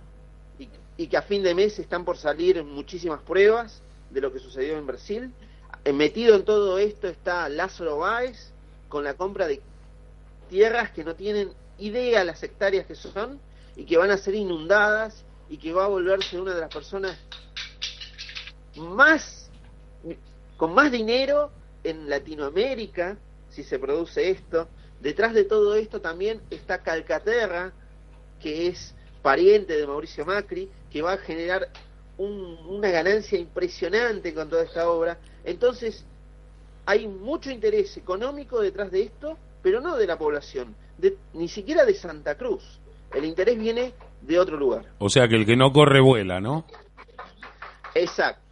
y, 0.59 0.69
y 0.97 1.07
que 1.07 1.17
a 1.17 1.21
fin 1.21 1.43
de 1.43 1.55
mes 1.55 1.79
están 1.79 2.05
por 2.05 2.17
salir 2.17 2.63
muchísimas 2.63 3.21
pruebas 3.21 3.81
de 4.09 4.21
lo 4.21 4.33
que 4.33 4.39
sucedió 4.39 4.77
en 4.77 4.85
Brasil. 4.87 5.31
Eh, 5.85 5.93
Metido 5.93 6.35
en 6.35 6.43
todo 6.43 6.77
esto 6.77 7.07
está 7.07 7.47
Lázaro 7.49 7.99
Báez 7.99 8.51
con 8.89 9.03
la 9.03 9.13
compra 9.13 9.47
de 9.47 9.61
tierras 10.49 10.91
que 10.91 11.03
no 11.03 11.15
tienen 11.15 11.51
idea 11.77 12.23
las 12.23 12.41
hectáreas 12.43 12.85
que 12.85 12.95
son 12.95 13.39
y 13.75 13.85
que 13.85 13.97
van 13.97 14.11
a 14.11 14.17
ser 14.17 14.35
inundadas 14.35 15.23
y 15.49 15.57
que 15.57 15.73
va 15.73 15.85
a 15.85 15.87
volverse 15.87 16.39
una 16.39 16.53
de 16.53 16.61
las 16.61 16.73
personas 16.73 17.17
más 18.75 19.38
con 20.59 20.73
más 20.73 20.91
dinero 20.91 21.51
en 21.85 22.09
Latinoamérica 22.09 23.17
si 23.49 23.63
se 23.63 23.79
produce 23.79 24.29
esto. 24.29 24.67
Detrás 24.99 25.33
de 25.33 25.45
todo 25.45 25.75
esto 25.75 26.01
también 26.01 26.41
está 26.49 26.79
Calcaterra, 26.79 27.71
que 28.41 28.67
es 28.67 28.93
pariente 29.21 29.77
de 29.77 29.87
Mauricio 29.87 30.25
Macri, 30.25 30.69
que 30.91 31.01
va 31.01 31.13
a 31.13 31.17
generar 31.17 31.69
un- 32.17 32.57
una 32.67 32.89
ganancia 32.91 33.39
impresionante 33.39 34.33
con 34.33 34.49
toda 34.49 34.63
esta 34.63 34.89
obra. 34.89 35.17
Entonces, 35.45 36.03
hay 36.85 37.07
mucho 37.07 37.49
interés 37.51 37.95
económico 37.95 38.59
detrás 38.59 38.91
de 38.91 39.03
esto, 39.03 39.37
pero 39.63 39.79
no 39.79 39.95
de 39.95 40.07
la 40.07 40.17
población, 40.17 40.75
de- 40.97 41.15
ni 41.33 41.47
siquiera 41.47 41.85
de 41.85 41.93
Santa 41.93 42.35
Cruz. 42.35 42.81
El 43.13 43.23
interés 43.23 43.57
viene 43.57 43.93
de 44.21 44.37
otro 44.37 44.57
lugar. 44.57 44.83
O 44.99 45.09
sea 45.09 45.29
que 45.29 45.35
el 45.35 45.45
que 45.45 45.55
no 45.55 45.71
corre 45.71 46.01
vuela, 46.01 46.41
¿no? 46.41 46.65
Exacto, 47.95 48.48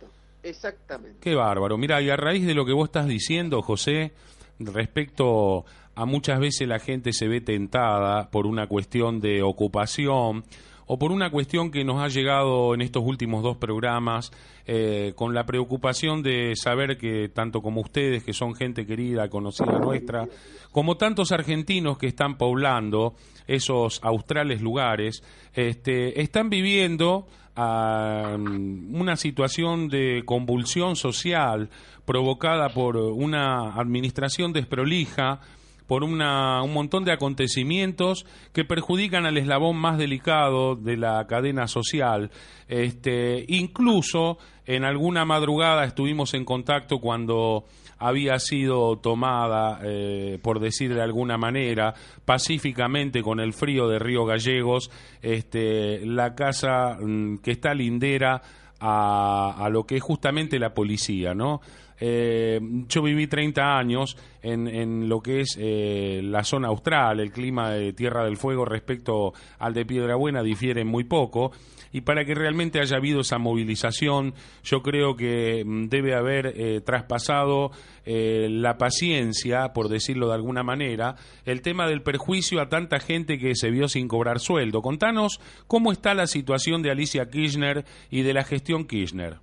exactamente. 0.49 1.19
Qué 1.21 1.35
bárbaro. 1.35 1.77
Mira, 1.77 2.01
y 2.01 2.09
a 2.09 2.15
raíz 2.15 2.45
de 2.45 2.53
lo 2.53 2.65
que 2.65 2.73
vos 2.73 2.89
estás 2.89 3.07
diciendo, 3.07 3.61
José, 3.61 4.13
respecto 4.59 5.65
a 5.95 6.05
muchas 6.05 6.39
veces 6.39 6.67
la 6.67 6.79
gente 6.79 7.13
se 7.13 7.27
ve 7.27 7.41
tentada 7.41 8.29
por 8.29 8.45
una 8.45 8.67
cuestión 8.67 9.19
de 9.19 9.41
ocupación 9.41 10.43
o 10.87 10.97
por 10.97 11.11
una 11.11 11.29
cuestión 11.29 11.69
que 11.69 11.83
nos 11.83 12.01
ha 12.01 12.07
llegado 12.07 12.73
en 12.73 12.81
estos 12.81 13.03
últimos 13.03 13.43
dos 13.43 13.57
programas 13.57 14.31
eh, 14.65 15.13
con 15.15 15.33
la 15.33 15.45
preocupación 15.45 16.23
de 16.23 16.53
saber 16.55 16.97
que 16.97 17.29
tanto 17.29 17.61
como 17.61 17.81
ustedes, 17.81 18.23
que 18.23 18.33
son 18.33 18.55
gente 18.55 18.85
querida, 18.85 19.29
conocida 19.29 19.79
nuestra, 19.79 20.27
como 20.71 20.95
tantos 20.95 21.31
argentinos 21.31 21.97
que 21.97 22.07
están 22.07 22.37
poblando 22.37 23.15
esos 23.47 23.99
australes 24.01 24.61
lugares, 24.61 25.23
este, 25.53 26.21
están 26.21 26.49
viviendo 26.49 27.27
a 27.57 28.37
una 28.37 29.17
situación 29.17 29.89
de 29.89 30.21
convulsión 30.25 30.95
social 30.95 31.69
provocada 32.05 32.69
por 32.69 32.95
una 32.97 33.73
administración 33.73 34.53
desprolija, 34.53 35.41
por 35.87 36.03
una, 36.03 36.61
un 36.61 36.73
montón 36.73 37.03
de 37.03 37.13
acontecimientos 37.13 38.25
que 38.53 38.63
perjudican 38.63 39.25
al 39.25 39.37
eslabón 39.37 39.77
más 39.77 39.97
delicado 39.97 40.75
de 40.75 40.97
la 40.97 41.25
cadena 41.27 41.67
social. 41.67 42.29
Este, 42.67 43.43
incluso 43.47 44.37
en 44.65 44.83
alguna 44.83 45.25
madrugada 45.25 45.83
estuvimos 45.85 46.33
en 46.35 46.45
contacto 46.45 46.99
cuando 46.99 47.65
había 47.99 48.39
sido 48.39 48.97
tomada, 48.97 49.79
eh, 49.83 50.39
por 50.41 50.59
decir 50.59 50.93
de 50.93 51.01
alguna 51.01 51.37
manera, 51.37 51.93
pacíficamente 52.25 53.21
con 53.21 53.39
el 53.39 53.53
frío 53.53 53.87
de 53.87 53.99
Río 53.99 54.25
Gallegos, 54.25 54.91
este, 55.21 56.05
la 56.05 56.35
casa 56.35 56.97
mm, 56.99 57.37
que 57.37 57.51
está 57.51 57.73
lindera 57.73 58.41
a, 58.79 59.55
a 59.57 59.69
lo 59.69 59.85
que 59.85 59.97
es 59.97 60.03
justamente 60.03 60.59
la 60.59 60.73
policía, 60.73 61.33
¿no? 61.33 61.61
Eh, 61.99 62.59
yo 62.87 63.01
viví 63.01 63.27
30 63.27 63.77
años 63.77 64.17
en, 64.41 65.09
lo 65.09 65.21
que 65.21 65.41
es 65.41 65.57
eh, 65.59 66.21
la 66.23 66.43
zona 66.43 66.69
austral, 66.69 67.19
el 67.19 67.31
clima 67.31 67.71
de 67.71 67.91
Tierra 67.93 68.23
del 68.23 68.37
Fuego 68.37 68.65
respecto 68.65 69.33
al 69.59 69.73
de 69.73 69.85
Piedra 69.85 70.15
Buena 70.15 70.41
difiere 70.41 70.85
muy 70.85 71.03
poco 71.03 71.51
y 71.91 72.01
para 72.01 72.23
que 72.23 72.35
realmente 72.35 72.79
haya 72.79 72.97
habido 72.97 73.21
esa 73.21 73.39
movilización, 73.39 74.33
yo 74.63 74.83
creo 74.83 75.15
que 75.15 75.63
mm, 75.65 75.87
debe 75.87 76.15
haber 76.15 76.53
eh, 76.55 76.81
traspasado 76.81 77.71
la 78.09 78.77
paciencia, 78.77 79.73
por 79.73 79.89
decirlo 79.89 80.29
de 80.29 80.35
alguna 80.35 80.63
manera, 80.63 81.17
el 81.43 81.61
tema 81.61 81.89
del 81.89 82.03
perjuicio 82.03 82.61
a 82.61 82.69
tanta 82.69 83.01
gente 83.01 83.37
que 83.37 83.53
se 83.53 83.69
vio 83.69 83.89
sin 83.89 84.07
cobrar 84.07 84.39
sueldo. 84.39 84.81
Contanos 84.81 85.41
cómo 85.67 85.91
está 85.91 86.13
la 86.13 86.27
situación 86.27 86.81
de 86.81 86.91
Alicia 86.91 87.29
Kirchner 87.29 87.83
y 88.09 88.21
de 88.21 88.33
la 88.33 88.45
gestión 88.45 88.87
Kirchner. 88.87 89.39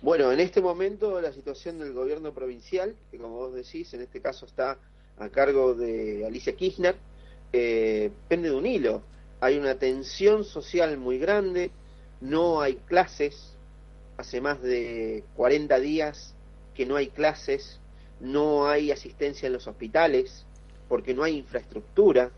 Bueno, 0.00 0.30
en 0.30 0.38
este 0.38 0.60
momento 0.60 1.20
la 1.20 1.32
situación 1.32 1.80
del 1.80 1.92
gobierno 1.92 2.32
provincial, 2.32 2.94
que 3.10 3.18
como 3.18 3.34
vos 3.34 3.54
decís, 3.54 3.92
en 3.94 4.02
este 4.02 4.20
caso 4.20 4.46
está 4.46 4.78
a 5.18 5.28
cargo 5.28 5.74
de 5.74 6.24
Alicia 6.24 6.54
Kirchner, 6.54 6.94
eh, 7.52 8.12
pende 8.28 8.50
de 8.50 8.54
un 8.54 8.64
hilo. 8.64 9.02
Hay 9.40 9.58
una 9.58 9.74
tensión 9.74 10.44
social 10.44 10.98
muy 10.98 11.18
grande, 11.18 11.72
no 12.20 12.60
hay 12.60 12.76
clases, 12.76 13.56
hace 14.16 14.40
más 14.40 14.62
de 14.62 15.24
40 15.34 15.80
días 15.80 16.34
que 16.76 16.86
no 16.86 16.94
hay 16.94 17.08
clases, 17.08 17.80
no 18.20 18.68
hay 18.68 18.92
asistencia 18.92 19.48
en 19.48 19.52
los 19.52 19.66
hospitales, 19.66 20.44
porque 20.88 21.12
no 21.12 21.24
hay 21.24 21.38
infraestructura, 21.38 22.30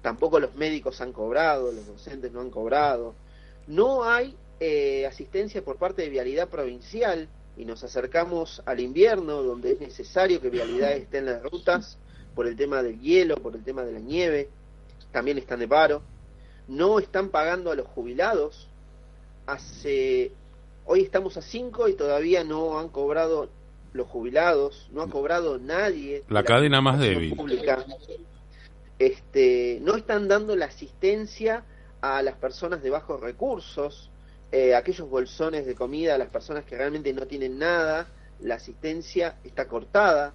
tampoco 0.00 0.40
los 0.40 0.54
médicos 0.54 1.02
han 1.02 1.12
cobrado, 1.12 1.70
los 1.70 1.86
docentes 1.86 2.32
no 2.32 2.40
han 2.40 2.50
cobrado, 2.50 3.14
no 3.66 4.04
hay 4.04 4.34
eh, 4.60 5.06
asistencia 5.06 5.64
por 5.64 5.76
parte 5.76 6.02
de 6.02 6.08
Vialidad 6.08 6.48
Provincial 6.48 7.28
y 7.56 7.64
nos 7.64 7.84
acercamos 7.84 8.62
al 8.66 8.80
invierno 8.80 9.42
donde 9.42 9.72
es 9.72 9.80
necesario 9.80 10.40
que 10.40 10.50
Vialidad 10.50 10.92
esté 10.96 11.18
en 11.18 11.26
las 11.26 11.42
rutas 11.42 11.98
por 12.34 12.46
el 12.46 12.56
tema 12.56 12.82
del 12.82 13.00
hielo, 13.00 13.36
por 13.36 13.54
el 13.54 13.62
tema 13.62 13.82
de 13.82 13.92
la 13.92 14.00
nieve, 14.00 14.48
también 15.12 15.38
están 15.38 15.60
de 15.60 15.68
paro, 15.68 16.02
no 16.66 16.98
están 16.98 17.28
pagando 17.28 17.70
a 17.70 17.74
los 17.76 17.86
jubilados, 17.86 18.68
hace 19.46 20.32
hoy 20.84 21.02
estamos 21.02 21.36
a 21.36 21.42
5 21.42 21.88
y 21.88 21.94
todavía 21.94 22.44
no 22.44 22.78
han 22.78 22.88
cobrado 22.88 23.48
los 23.92 24.08
jubilados, 24.08 24.88
no 24.92 25.02
ha 25.02 25.08
cobrado 25.08 25.58
nadie. 25.58 26.24
La 26.28 26.42
cadena 26.42 26.80
más 26.80 26.98
débil. 26.98 27.36
pública. 27.36 27.84
Este, 28.98 29.78
no 29.82 29.96
están 29.96 30.28
dando 30.28 30.56
la 30.56 30.66
asistencia 30.66 31.64
a 32.00 32.22
las 32.22 32.36
personas 32.36 32.82
de 32.82 32.90
bajos 32.90 33.20
recursos, 33.20 34.10
eh, 34.56 34.72
aquellos 34.72 35.10
bolsones 35.10 35.66
de 35.66 35.74
comida 35.74 36.14
a 36.14 36.18
las 36.18 36.28
personas 36.28 36.64
que 36.64 36.76
realmente 36.76 37.12
no 37.12 37.26
tienen 37.26 37.58
nada, 37.58 38.06
la 38.38 38.54
asistencia 38.54 39.34
está 39.42 39.66
cortada 39.66 40.32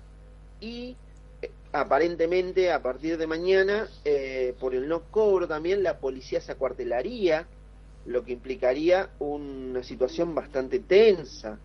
y 0.59 0.97
eh, 1.41 1.49
aparentemente 1.71 2.69
a 2.69 2.83
partir 2.83 3.17
de 3.17 3.27
mañana, 3.27 3.87
eh, 4.03 4.53
por 4.59 4.75
el 4.75 4.89
no 4.89 5.03
cobro 5.03 5.47
también, 5.47 5.83
la 5.83 5.99
policía 5.99 6.41
se 6.41 6.51
acuartelaría, 6.51 7.47
lo 8.05 8.25
que 8.25 8.33
implicaría 8.33 9.07
una 9.19 9.83
situación 9.83 10.35
bastante 10.35 10.79
tensa. 10.79 11.57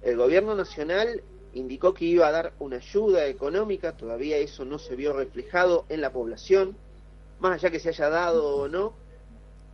El 0.00 0.16
gobierno 0.16 0.54
nacional 0.54 1.22
indicó 1.52 1.92
que 1.92 2.06
iba 2.06 2.26
a 2.26 2.32
dar 2.32 2.54
una 2.58 2.76
ayuda 2.76 3.26
económica, 3.26 3.98
todavía 3.98 4.38
eso 4.38 4.64
no 4.64 4.78
se 4.78 4.96
vio 4.96 5.12
reflejado 5.12 5.84
en 5.90 6.00
la 6.00 6.10
población, 6.10 6.74
más 7.38 7.52
allá 7.52 7.70
que 7.70 7.80
se 7.80 7.90
haya 7.90 8.08
dado 8.08 8.46
o 8.56 8.66
no, 8.66 8.94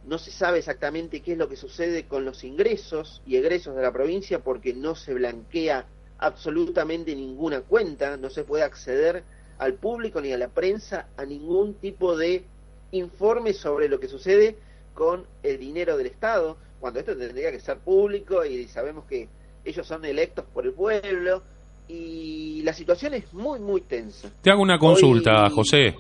no 0.07 0.19
se 0.19 0.31
sabe 0.31 0.59
exactamente 0.59 1.21
qué 1.21 1.33
es 1.33 1.39
lo 1.39 1.49
que 1.49 1.57
sucede 1.57 2.05
con 2.05 2.25
los 2.25 2.45
ingresos 2.45 3.23
y 3.27 3.37
egresos 3.37 3.75
de 3.75 3.83
la 3.83 3.93
provincia 3.93 4.39
porque 4.41 4.75
no 4.75 4.95
se 4.95 5.15
blanquea 5.15 5.87
absolutamente 6.19 7.15
ninguna 7.15 7.61
cuenta, 7.63 8.17
no 8.17 8.31
se 8.31 8.45
puede 8.45 8.65
acceder 8.65 9.23
al 9.59 9.75
público 9.75 10.21
ni 10.21 10.33
a 10.33 10.39
la 10.39 10.49
prensa 10.49 11.07
a 11.17 11.25
ningún 11.25 11.75
tipo 11.75 12.17
de 12.17 12.45
informe 12.93 13.53
sobre 13.53 13.89
lo 13.89 13.99
que 14.01 14.09
sucede 14.09 14.57
con 14.95 15.25
el 15.43 15.59
dinero 15.59 15.97
del 15.97 16.07
Estado, 16.07 16.57
cuando 16.81 17.01
esto 17.01 17.17
tendría 17.17 17.51
que 17.51 17.61
ser 17.61 17.79
público 17.79 18.45
y 18.45 18.69
sabemos 18.69 19.05
que 19.07 19.29
ellos 19.65 19.87
son 19.87 20.05
electos 20.05 20.45
por 20.53 20.65
el 20.67 20.73
pueblo 20.73 21.43
y 21.89 22.63
la 22.63 22.73
situación 22.73 23.15
es 23.15 23.33
muy 23.33 23.59
muy 23.59 23.81
tensa. 23.83 24.31
Te 24.43 24.51
hago 24.51 24.63
una 24.63 24.79
consulta, 24.79 25.45
Hoy- 25.45 25.51
José. 25.55 25.95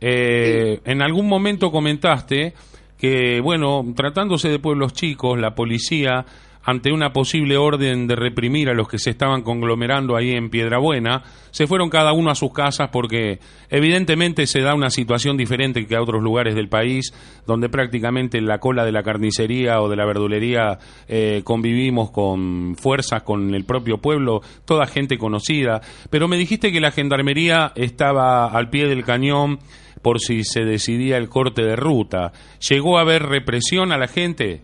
Eh, 0.00 0.80
En 0.84 1.00
algún 1.02 1.26
momento 1.26 1.70
comentaste 1.70 2.52
que, 2.98 3.40
bueno, 3.40 3.84
tratándose 3.94 4.48
de 4.48 4.58
pueblos 4.58 4.92
chicos, 4.92 5.38
la 5.38 5.54
policía, 5.54 6.24
ante 6.66 6.92
una 6.92 7.12
posible 7.12 7.56
orden 7.56 8.08
de 8.08 8.16
reprimir 8.16 8.68
a 8.68 8.74
los 8.74 8.88
que 8.88 8.98
se 8.98 9.10
estaban 9.10 9.42
conglomerando 9.42 10.16
ahí 10.16 10.32
en 10.32 10.50
Piedrabuena, 10.50 11.22
se 11.52 11.68
fueron 11.68 11.88
cada 11.88 12.12
uno 12.12 12.28
a 12.28 12.34
sus 12.34 12.52
casas 12.52 12.90
porque 12.92 13.38
evidentemente 13.70 14.48
se 14.48 14.62
da 14.62 14.74
una 14.74 14.90
situación 14.90 15.36
diferente 15.36 15.86
que 15.86 15.94
a 15.94 16.02
otros 16.02 16.20
lugares 16.24 16.56
del 16.56 16.68
país, 16.68 17.14
donde 17.46 17.68
prácticamente 17.68 18.38
en 18.38 18.46
la 18.46 18.58
cola 18.58 18.84
de 18.84 18.90
la 18.90 19.04
carnicería 19.04 19.80
o 19.80 19.88
de 19.88 19.94
la 19.94 20.06
verdulería 20.06 20.80
eh, 21.06 21.42
convivimos 21.44 22.10
con 22.10 22.74
fuerzas, 22.74 23.22
con 23.22 23.54
el 23.54 23.64
propio 23.64 23.98
pueblo, 23.98 24.40
toda 24.64 24.86
gente 24.86 25.18
conocida. 25.18 25.80
Pero 26.10 26.26
me 26.26 26.36
dijiste 26.36 26.72
que 26.72 26.80
la 26.80 26.90
gendarmería 26.90 27.70
estaba 27.76 28.48
al 28.48 28.70
pie 28.70 28.88
del 28.88 29.04
cañón 29.04 29.60
por 30.02 30.20
si 30.20 30.44
se 30.44 30.64
decidía 30.64 31.16
el 31.16 31.28
corte 31.28 31.62
de 31.62 31.76
ruta. 31.76 32.32
¿Llegó 32.68 32.98
a 32.98 33.02
haber 33.02 33.22
represión 33.24 33.92
a 33.92 33.98
la 33.98 34.08
gente? 34.08 34.62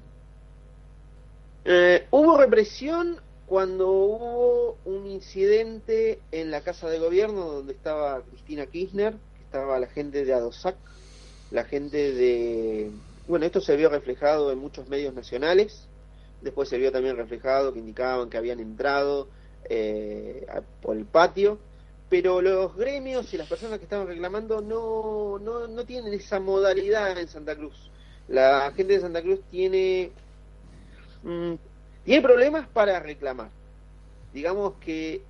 Eh, 1.65 2.07
hubo 2.11 2.37
represión 2.39 3.21
cuando 3.47 3.91
hubo 3.91 4.79
un 4.85 5.07
incidente 5.07 6.19
en 6.33 6.51
la 6.51 6.63
Casa 6.63 6.89
de 6.89 6.99
Gobierno 6.99 7.47
donde 7.47 7.75
estaba 7.75 8.23
Cristina 8.23 8.67
Kirchner, 8.67 9.15
estaba 9.45 9.79
la 9.79 9.87
gente 9.89 10.25
de 10.25 10.33
ADOSAC, 10.33 10.77
la 11.51 11.65
gente 11.65 12.13
de... 12.13 12.91
Bueno, 13.29 13.45
esto 13.45 13.61
se 13.61 13.77
vio 13.77 13.91
reflejado 13.91 14.51
en 14.51 14.59
muchos 14.59 14.89
medios 14.89 15.15
nacionales, 15.15 15.87
después 16.41 16.69
se 16.69 16.79
vio 16.79 16.91
también 16.91 17.17
reflejado 17.17 17.73
que 17.73 17.79
indicaban 17.79 18.31
que 18.31 18.39
habían 18.39 18.59
entrado 18.59 19.29
eh, 19.69 20.47
por 20.81 20.97
el 20.97 21.05
patio, 21.05 21.59
pero 22.13 22.43
los 22.43 22.77
gremios 22.77 23.33
y 23.33 23.39
las 23.39 23.49
personas 23.49 23.79
que 23.79 23.85
estaban 23.85 24.07
reclamando 24.07 24.61
no, 24.61 25.39
no, 25.39 25.67
no 25.67 25.87
tienen 25.87 26.13
esa 26.13 26.39
modalidad 26.41 27.19
en 27.19 27.27
Santa 27.27 27.57
Cruz. 27.57 27.91
La 28.29 28.71
gente 28.77 28.93
de 28.93 29.01
Santa 29.01 29.23
Cruz 29.23 29.41
tiene, 29.51 30.11
mm, 31.23 31.55
tiene 32.05 32.21
problemas 32.21 32.69
para 32.69 33.01
reclamar. 33.01 33.49
Digamos 34.35 34.75
que 34.75 35.23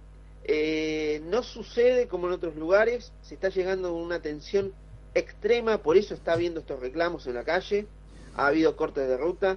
eh, 0.43 1.23
no 1.27 1.45
sucede 1.45 2.09
como 2.09 2.27
en 2.27 2.33
otros 2.33 2.57
lugares, 2.57 3.13
se 3.23 3.35
está 3.35 3.49
llegando 3.49 3.91
a 3.91 3.93
una 3.93 4.21
tensión 4.21 4.73
extrema, 5.15 5.79
por 5.79 5.97
eso 5.97 6.15
está 6.15 6.33
habiendo 6.33 6.59
estos 6.59 6.81
reclamos 6.81 7.29
en 7.29 7.35
la 7.35 7.45
calle, 7.45 7.87
ha 8.35 8.49
habido 8.49 8.75
cortes 8.75 9.07
de 9.07 9.17
ruta. 9.17 9.57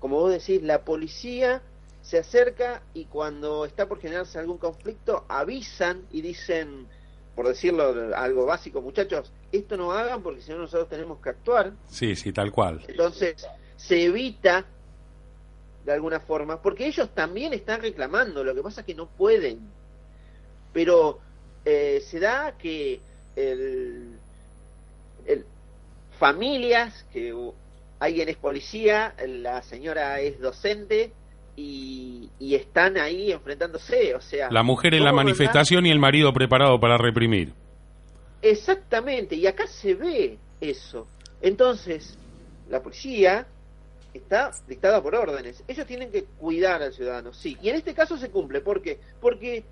Como 0.00 0.16
vos 0.16 0.30
decís, 0.30 0.62
la 0.62 0.84
policía 0.84 1.62
se 2.08 2.16
acerca 2.16 2.80
y 2.94 3.04
cuando 3.04 3.66
está 3.66 3.86
por 3.86 4.00
generarse 4.00 4.38
algún 4.38 4.56
conflicto 4.56 5.26
avisan 5.28 6.06
y 6.10 6.22
dicen, 6.22 6.86
por 7.36 7.46
decirlo 7.46 8.16
algo 8.16 8.46
básico, 8.46 8.80
muchachos, 8.80 9.30
esto 9.52 9.76
no 9.76 9.92
hagan 9.92 10.22
porque 10.22 10.40
si 10.40 10.50
no 10.50 10.56
nosotros 10.56 10.88
tenemos 10.88 11.20
que 11.20 11.28
actuar. 11.28 11.74
Sí, 11.86 12.16
sí, 12.16 12.32
tal 12.32 12.50
cual. 12.50 12.82
Entonces 12.88 13.46
se 13.76 14.04
evita 14.04 14.64
de 15.84 15.92
alguna 15.92 16.20
forma, 16.20 16.62
porque 16.62 16.86
ellos 16.86 17.10
también 17.14 17.52
están 17.52 17.82
reclamando, 17.82 18.42
lo 18.42 18.54
que 18.54 18.62
pasa 18.62 18.80
es 18.80 18.86
que 18.86 18.94
no 18.94 19.06
pueden. 19.06 19.68
Pero 20.72 21.18
eh, 21.66 22.02
se 22.06 22.20
da 22.20 22.56
que 22.56 23.02
el, 23.36 24.18
el, 25.26 25.44
familias, 26.18 27.04
que 27.12 27.34
alguien 27.98 28.30
es 28.30 28.36
policía, 28.38 29.14
la 29.26 29.60
señora 29.60 30.22
es 30.22 30.40
docente, 30.40 31.12
y, 31.58 32.54
están 32.54 32.96
ahí 32.96 33.32
enfrentándose, 33.32 34.14
o 34.14 34.20
sea... 34.20 34.50
La 34.50 34.62
mujer 34.62 34.94
en 34.94 35.04
la 35.04 35.12
manifestación 35.12 35.86
y 35.86 35.90
el 35.90 35.98
marido 35.98 36.32
preparado 36.32 36.80
para 36.80 36.96
reprimir. 36.96 37.52
Exactamente, 38.40 39.34
y 39.36 39.46
acá 39.46 39.66
se 39.66 39.94
ve 39.94 40.38
eso. 40.60 41.06
Entonces, 41.42 42.16
la 42.70 42.80
policía 42.80 43.46
está 44.14 44.52
dictada 44.66 45.02
por 45.02 45.14
órdenes. 45.14 45.62
Ellos 45.68 45.86
tienen 45.86 46.10
que 46.10 46.24
cuidar 46.24 46.82
al 46.82 46.92
ciudadano, 46.92 47.32
sí. 47.32 47.56
Y 47.60 47.68
en 47.68 47.76
este 47.76 47.92
caso 47.92 48.16
se 48.16 48.30
cumple. 48.30 48.60
¿Por 48.60 48.80
qué? 48.80 48.98
Porque 49.20 49.64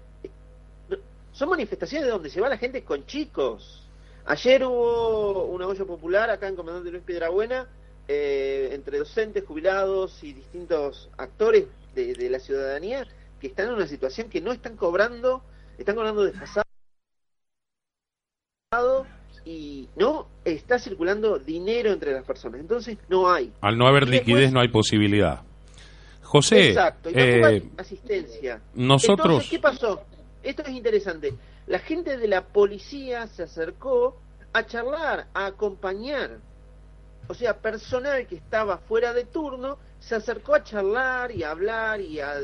son 1.32 1.48
manifestaciones 1.48 2.08
donde 2.08 2.30
se 2.30 2.40
va 2.40 2.48
la 2.48 2.58
gente 2.58 2.82
con 2.82 3.06
chicos. 3.06 3.88
Ayer 4.26 4.64
hubo 4.64 5.44
una 5.44 5.66
olla 5.66 5.84
popular 5.84 6.30
acá 6.30 6.48
en 6.48 6.56
Comandante 6.56 6.90
Luis 6.90 7.04
Piedrabuena 7.04 7.66
eh, 8.08 8.70
entre 8.72 8.98
docentes, 8.98 9.44
jubilados 9.44 10.22
y 10.22 10.32
distintos 10.32 11.10
actores 11.16 11.66
de, 11.94 12.30
la 12.30 12.38
ciudadanía 12.38 13.06
que 13.40 13.48
están 13.48 13.68
en 13.68 13.74
una 13.74 13.86
situación 13.86 14.28
que 14.28 14.40
no 14.40 14.52
están 14.52 14.76
cobrando, 14.76 15.42
están 15.78 15.96
cobrando 15.96 16.24
desfasado 16.24 16.66
y 19.44 19.88
no 19.96 20.28
está 20.44 20.78
circulando 20.78 21.38
dinero 21.38 21.92
entre 21.92 22.12
las 22.12 22.24
personas. 22.24 22.60
Entonces 22.60 22.98
no 23.08 23.30
hay. 23.30 23.52
Al 23.60 23.78
no 23.78 23.86
haber 23.86 24.08
liquidez 24.08 24.52
no 24.52 24.60
hay 24.60 24.68
posibilidad. 24.68 25.42
José, 26.22 26.68
exacto, 26.68 27.10
y 27.10 27.14
eh, 27.16 27.62
asistencia. 27.76 28.60
Nosotros. 28.74 29.26
Entonces, 29.26 29.50
¿qué 29.50 29.58
pasó? 29.58 30.02
Esto 30.42 30.62
es 30.62 30.70
interesante. 30.70 31.34
La 31.66 31.78
gente 31.78 32.18
de 32.18 32.28
la 32.28 32.44
policía 32.44 33.26
se 33.28 33.44
acercó 33.44 34.16
a 34.52 34.66
charlar, 34.66 35.28
a 35.34 35.46
acompañar 35.46 36.38
o 37.28 37.34
sea, 37.34 37.58
personal 37.58 38.26
que 38.26 38.36
estaba 38.36 38.78
fuera 38.78 39.12
de 39.12 39.24
turno 39.24 39.78
se 40.00 40.14
acercó 40.14 40.54
a 40.54 40.62
charlar 40.62 41.32
y 41.32 41.42
a 41.42 41.50
hablar 41.50 42.00
y 42.00 42.20
a, 42.20 42.36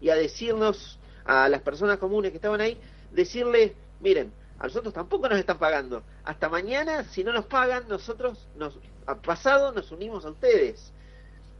y 0.00 0.10
a 0.10 0.14
decirnos 0.14 0.98
a 1.24 1.48
las 1.48 1.62
personas 1.62 1.98
comunes 1.98 2.30
que 2.30 2.36
estaban 2.36 2.60
ahí, 2.60 2.78
decirles, 3.12 3.72
miren, 4.00 4.32
a 4.58 4.64
nosotros 4.64 4.94
tampoco 4.94 5.28
nos 5.28 5.38
están 5.38 5.58
pagando. 5.58 6.02
Hasta 6.24 6.48
mañana, 6.48 7.04
si 7.04 7.24
no 7.24 7.32
nos 7.32 7.46
pagan, 7.46 7.88
nosotros 7.88 8.46
nos, 8.56 8.78
a 9.06 9.16
pasado 9.16 9.72
nos 9.72 9.90
unimos 9.92 10.24
a 10.24 10.30
ustedes. 10.30 10.92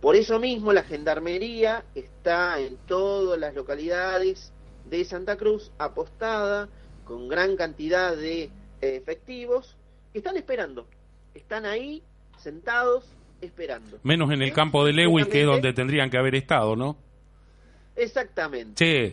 Por 0.01 0.15
eso 0.15 0.39
mismo 0.39 0.73
la 0.73 0.83
gendarmería 0.83 1.85
está 1.95 2.61
en 2.61 2.77
todas 2.87 3.39
las 3.39 3.55
localidades 3.55 4.53
de 4.89 5.05
Santa 5.05 5.37
Cruz 5.37 5.71
apostada 5.79 6.69
con 7.05 7.29
gran 7.29 7.57
cantidad 7.57 8.17
de 8.17 8.51
efectivos 8.81 9.75
que 10.13 10.19
están 10.19 10.37
esperando. 10.37 10.87
Están 11.35 11.67
ahí 11.67 12.03
sentados 12.39 13.05
esperando. 13.41 13.99
Menos 14.03 14.31
en 14.33 14.43
el 14.43 14.53
campo 14.53 14.85
de 14.85 14.93
Lewis, 14.93 15.27
que 15.27 15.41
es 15.41 15.47
donde 15.47 15.73
tendrían 15.73 16.11
que 16.11 16.19
haber 16.19 16.35
estado, 16.35 16.77
¿no? 16.77 16.97
Exactamente. 17.97 19.13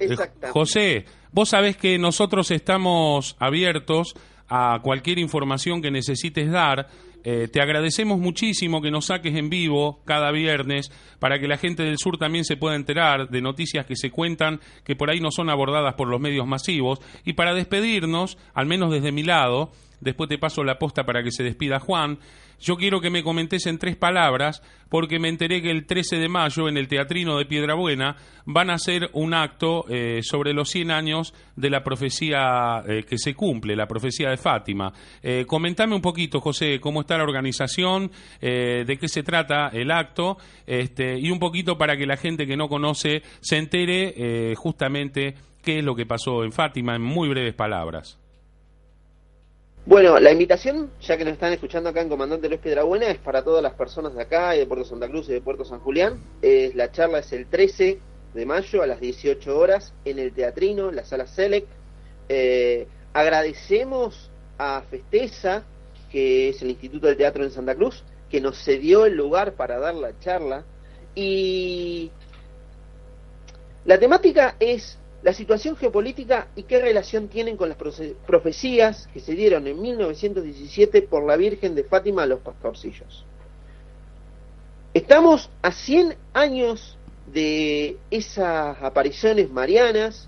José, 0.52 1.06
vos 1.32 1.50
sabés 1.50 1.78
que 1.78 1.98
nosotros 1.98 2.52
estamos 2.52 3.36
abiertos 3.40 4.16
a 4.50 4.80
cualquier 4.84 5.20
información 5.20 5.82
que 5.82 5.90
necesites 5.90 6.52
dar. 6.52 6.88
Eh, 7.26 7.48
te 7.48 7.62
agradecemos 7.62 8.20
muchísimo 8.20 8.82
que 8.82 8.92
nos 8.92 9.06
saques 9.06 9.34
en 9.36 9.50
vivo 9.50 10.02
cada 10.04 10.30
viernes 10.32 10.92
para 11.20 11.40
que 11.40 11.48
la 11.48 11.56
gente 11.56 11.84
del 11.84 11.98
sur 11.98 12.18
también 12.18 12.44
se 12.44 12.58
pueda 12.58 12.76
enterar 12.76 13.30
de 13.30 13.42
noticias 13.42 13.86
que 13.86 13.96
se 13.96 14.12
cuentan 14.12 14.60
que 14.84 14.98
por 14.98 15.10
ahí 15.10 15.22
no 15.22 15.32
son 15.32 15.50
abordadas 15.50 15.94
por 15.94 16.10
los 16.10 16.20
medios 16.20 16.46
masivos. 16.46 17.00
Y 17.24 17.34
para 17.34 17.54
despedirnos, 17.54 18.38
al 18.54 18.66
menos 18.66 18.92
desde 18.92 19.14
mi 19.14 19.24
lado, 19.24 19.72
después 20.04 20.30
te 20.30 20.38
paso 20.38 20.64
la 20.64 20.78
posta 20.78 21.04
para 21.04 21.24
que 21.24 21.32
se 21.32 21.44
despida 21.44 21.80
Juan. 21.80 22.20
Yo 22.60 22.78
quiero 22.78 23.02
que 23.02 23.10
me 23.10 23.24
comentes 23.24 23.66
en 23.66 23.78
tres 23.78 23.98
palabras, 23.98 24.62
porque 24.88 25.20
me 25.20 25.28
enteré 25.28 25.62
que 25.62 25.70
el 25.70 25.86
13 25.86 26.18
de 26.18 26.30
mayo 26.30 26.70
en 26.70 26.78
el 26.78 26.88
Teatrino 26.88 27.38
de 27.38 27.46
Piedrabuena 27.46 28.16
van 28.46 28.70
a 28.70 28.76
hacer 28.76 29.10
un 29.14 29.34
acto 29.34 29.86
eh, 29.90 30.22
sobre 30.24 30.54
los 30.54 30.70
100 30.70 30.92
años 30.92 31.34
de 31.58 31.70
la 31.70 31.84
profecía 31.84 32.82
eh, 32.88 33.04
que 33.04 33.18
se 33.18 33.34
cumple, 33.34 33.76
la 33.76 33.86
profecía 33.86 34.30
de 34.30 34.38
Fátima. 34.38 34.94
Eh, 35.22 35.46
comentame 35.46 35.94
un 35.94 36.02
poquito, 36.02 36.40
José, 36.40 36.80
cómo 36.80 37.02
está 37.02 37.18
la 37.18 37.24
organización, 37.24 38.12
de 38.40 38.98
qué 39.00 39.08
se 39.08 39.24
trata 39.24 39.70
el 39.70 39.92
acto, 39.92 40.38
este, 40.66 41.20
y 41.20 41.32
un 41.32 41.40
poquito 41.40 41.78
para 41.78 41.98
que 41.98 42.06
la 42.06 42.18
gente 42.18 42.46
que 42.46 42.56
no 42.56 42.70
conoce 42.70 43.24
se 43.42 43.58
entere 43.58 44.56
justamente 44.56 45.36
qué 45.62 45.80
es 45.80 45.84
lo 45.84 45.96
que 45.96 46.06
pasó 46.06 46.44
en 46.44 46.52
Fátima 46.52 46.96
en 46.96 47.02
muy 47.02 47.30
breves 47.30 47.56
palabras. 47.56 48.23
Bueno, 49.86 50.18
la 50.18 50.32
invitación, 50.32 50.92
ya 51.02 51.18
que 51.18 51.26
nos 51.26 51.34
están 51.34 51.52
escuchando 51.52 51.90
acá 51.90 52.00
en 52.00 52.08
Comandante 52.08 52.48
Luis 52.48 52.62
Piedrabuena, 52.62 53.08
es 53.08 53.18
para 53.18 53.44
todas 53.44 53.62
las 53.62 53.74
personas 53.74 54.16
de 54.16 54.22
acá, 54.22 54.56
y 54.56 54.60
de 54.60 54.66
Puerto 54.66 54.86
Santa 54.86 55.10
Cruz 55.10 55.28
y 55.28 55.34
de 55.34 55.42
Puerto 55.42 55.66
San 55.66 55.82
Julián. 55.82 56.22
Es, 56.42 56.74
la 56.74 56.90
charla 56.90 57.20
es 57.20 57.34
el 57.34 57.48
13 57.48 58.00
de 58.34 58.46
mayo 58.46 58.82
a 58.82 58.88
las 58.88 59.02
18 59.02 59.60
horas 59.60 59.94
en 60.06 60.20
el 60.20 60.32
Teatrino, 60.32 60.88
en 60.88 60.96
la 60.96 61.04
sala 61.04 61.28
Selec. 61.28 61.66
Eh, 62.30 62.88
agradecemos 63.12 64.32
a 64.58 64.84
Festeza, 64.90 65.64
que 66.10 66.48
es 66.48 66.62
el 66.62 66.70
Instituto 66.70 67.08
del 67.08 67.18
Teatro 67.18 67.44
en 67.44 67.52
Santa 67.52 67.76
Cruz, 67.76 68.06
que 68.30 68.40
nos 68.40 68.64
cedió 68.64 69.06
el 69.06 69.18
lugar 69.18 69.52
para 69.56 69.80
dar 69.80 69.96
la 69.96 70.18
charla. 70.20 70.64
Y 71.14 72.10
la 73.84 74.00
temática 74.00 74.56
es 74.62 74.98
la 75.24 75.34
situación 75.34 75.78
geopolítica 75.78 76.48
y 76.56 76.64
qué 76.64 76.82
relación 76.82 77.30
tienen 77.30 77.56
con 77.56 77.70
las 77.70 77.78
profecías 78.28 79.08
que 79.14 79.22
se 79.22 79.34
dieron 79.34 79.66
en 79.68 79.82
1917 79.82 81.02
por 81.04 81.26
la 81.26 81.38
Virgen 81.38 81.76
de 81.76 81.86
Fátima 81.86 82.24
a 82.24 82.26
los 82.26 82.42
pastorcillos. 82.42 83.26
Estamos 84.94 85.50
a 85.62 85.72
100 85.72 86.16
años 86.34 86.98
de 87.34 87.98
esas 88.12 88.78
apariciones 88.84 89.50
marianas 89.50 90.28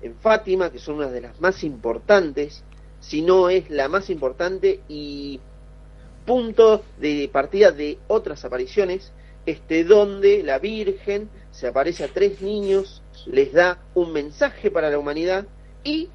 en 0.00 0.14
Fátima, 0.14 0.70
que 0.70 0.78
son 0.78 0.96
una 0.96 1.10
de 1.10 1.22
las 1.22 1.40
más 1.40 1.64
importantes, 1.64 2.62
si 3.00 3.22
no 3.22 3.50
es 3.50 3.68
la 3.68 3.88
más 3.88 4.10
importante 4.10 4.80
y 4.88 5.40
punto 6.24 6.84
de 6.98 7.28
partida 7.32 7.72
de 7.72 7.98
otras 8.06 8.44
apariciones, 8.44 9.12
este 9.44 9.82
donde 9.82 10.44
la 10.44 10.60
Virgen 10.60 11.28
se 11.50 11.66
aparece 11.66 12.04
a 12.04 12.08
tres 12.08 12.40
niños 12.40 13.02
les 13.26 13.52
da 13.52 13.78
un 13.94 14.12
mensaje 14.12 14.70
para 14.70 14.90
la 14.90 14.98
humanidad 14.98 15.46
y 15.84 16.08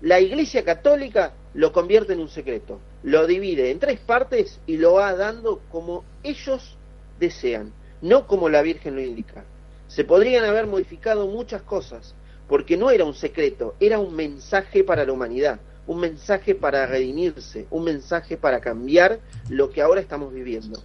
la 0.00 0.20
Iglesia 0.20 0.64
Católica 0.64 1.32
lo 1.54 1.72
convierte 1.72 2.12
en 2.12 2.20
un 2.20 2.28
secreto, 2.28 2.80
lo 3.02 3.26
divide 3.26 3.70
en 3.70 3.78
tres 3.78 3.98
partes 4.00 4.60
y 4.66 4.76
lo 4.76 4.94
va 4.94 5.14
dando 5.14 5.60
como 5.70 6.04
ellos 6.22 6.76
desean, 7.18 7.72
no 8.02 8.26
como 8.26 8.48
la 8.48 8.62
Virgen 8.62 8.94
lo 8.94 9.00
indica. 9.00 9.44
Se 9.88 10.04
podrían 10.04 10.44
haber 10.44 10.66
modificado 10.66 11.26
muchas 11.26 11.62
cosas, 11.62 12.14
porque 12.48 12.76
no 12.76 12.90
era 12.90 13.04
un 13.04 13.14
secreto, 13.14 13.74
era 13.80 13.98
un 13.98 14.14
mensaje 14.14 14.84
para 14.84 15.04
la 15.04 15.12
humanidad, 15.12 15.60
un 15.86 16.00
mensaje 16.00 16.54
para 16.54 16.86
redimirse, 16.86 17.66
un 17.70 17.84
mensaje 17.84 18.36
para 18.36 18.60
cambiar 18.60 19.20
lo 19.48 19.70
que 19.70 19.82
ahora 19.82 20.00
estamos 20.00 20.32
viviendo. 20.32 20.82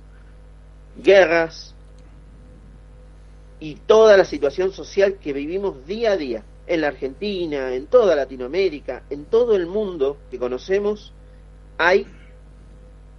Guerras, 0.97 1.73
y 3.61 3.75
toda 3.75 4.17
la 4.17 4.25
situación 4.25 4.73
social 4.73 5.19
que 5.21 5.33
vivimos 5.33 5.85
día 5.85 6.13
a 6.13 6.17
día 6.17 6.43
en 6.65 6.81
la 6.81 6.87
Argentina, 6.87 7.73
en 7.73 7.85
toda 7.85 8.15
Latinoamérica, 8.15 9.03
en 9.11 9.25
todo 9.25 9.55
el 9.55 9.67
mundo 9.67 10.17
que 10.31 10.39
conocemos, 10.39 11.13
hay 11.77 12.07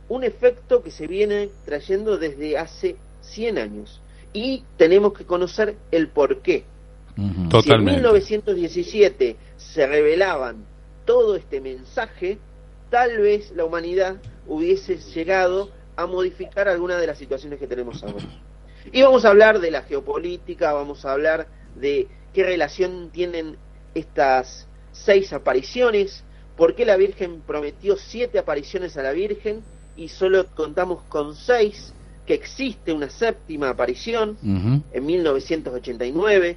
un 0.09 0.25
efecto 0.25 0.83
que 0.83 0.91
se 0.91 1.07
viene 1.07 1.51
trayendo 1.65 2.19
desde 2.19 2.59
hace 2.59 2.97
100 3.21 3.59
años 3.59 4.01
y 4.33 4.65
tenemos 4.77 5.13
que 5.13 5.25
conocer 5.25 5.77
el 5.93 6.09
por 6.09 6.43
qué. 6.43 6.65
Si 7.63 7.71
en 7.71 7.85
1917 7.85 9.37
se 9.57 9.87
revelaban 9.87 10.65
todo 11.05 11.37
este 11.37 11.61
mensaje, 11.61 12.39
tal 12.91 13.19
vez 13.19 13.53
la 13.53 13.65
humanidad 13.65 14.17
hubiese 14.49 14.97
llegado 14.97 15.71
a 15.95 16.07
modificar 16.07 16.69
algunas 16.69 17.01
de 17.01 17.07
las 17.07 17.19
situaciones 17.19 17.61
que 17.61 17.69
tenemos 17.69 18.03
ahora. 18.03 18.27
Y 18.91 19.03
vamos 19.03 19.25
a 19.25 19.29
hablar 19.29 19.61
de 19.61 19.71
la 19.71 19.83
geopolítica, 19.83 20.73
vamos 20.73 21.05
a 21.05 21.13
hablar 21.13 21.47
de 21.77 22.09
qué 22.33 22.43
relación 22.43 23.11
tienen 23.13 23.57
estas 23.95 24.67
seis 24.93 25.33
apariciones, 25.33 26.25
por 26.57 26.75
qué 26.75 26.85
la 26.85 26.97
Virgen 26.97 27.43
prometió 27.47 27.97
siete 27.97 28.39
apariciones 28.39 28.97
a 28.97 29.03
la 29.03 29.13
Virgen 29.13 29.63
y 29.97 30.09
solo 30.09 30.47
contamos 30.55 31.03
con 31.09 31.35
seis, 31.37 31.93
que 32.27 32.35
existe 32.35 32.93
una 32.93 33.11
séptima 33.11 33.71
aparición 33.71 34.37
en 34.43 35.07
1989, 35.07 36.57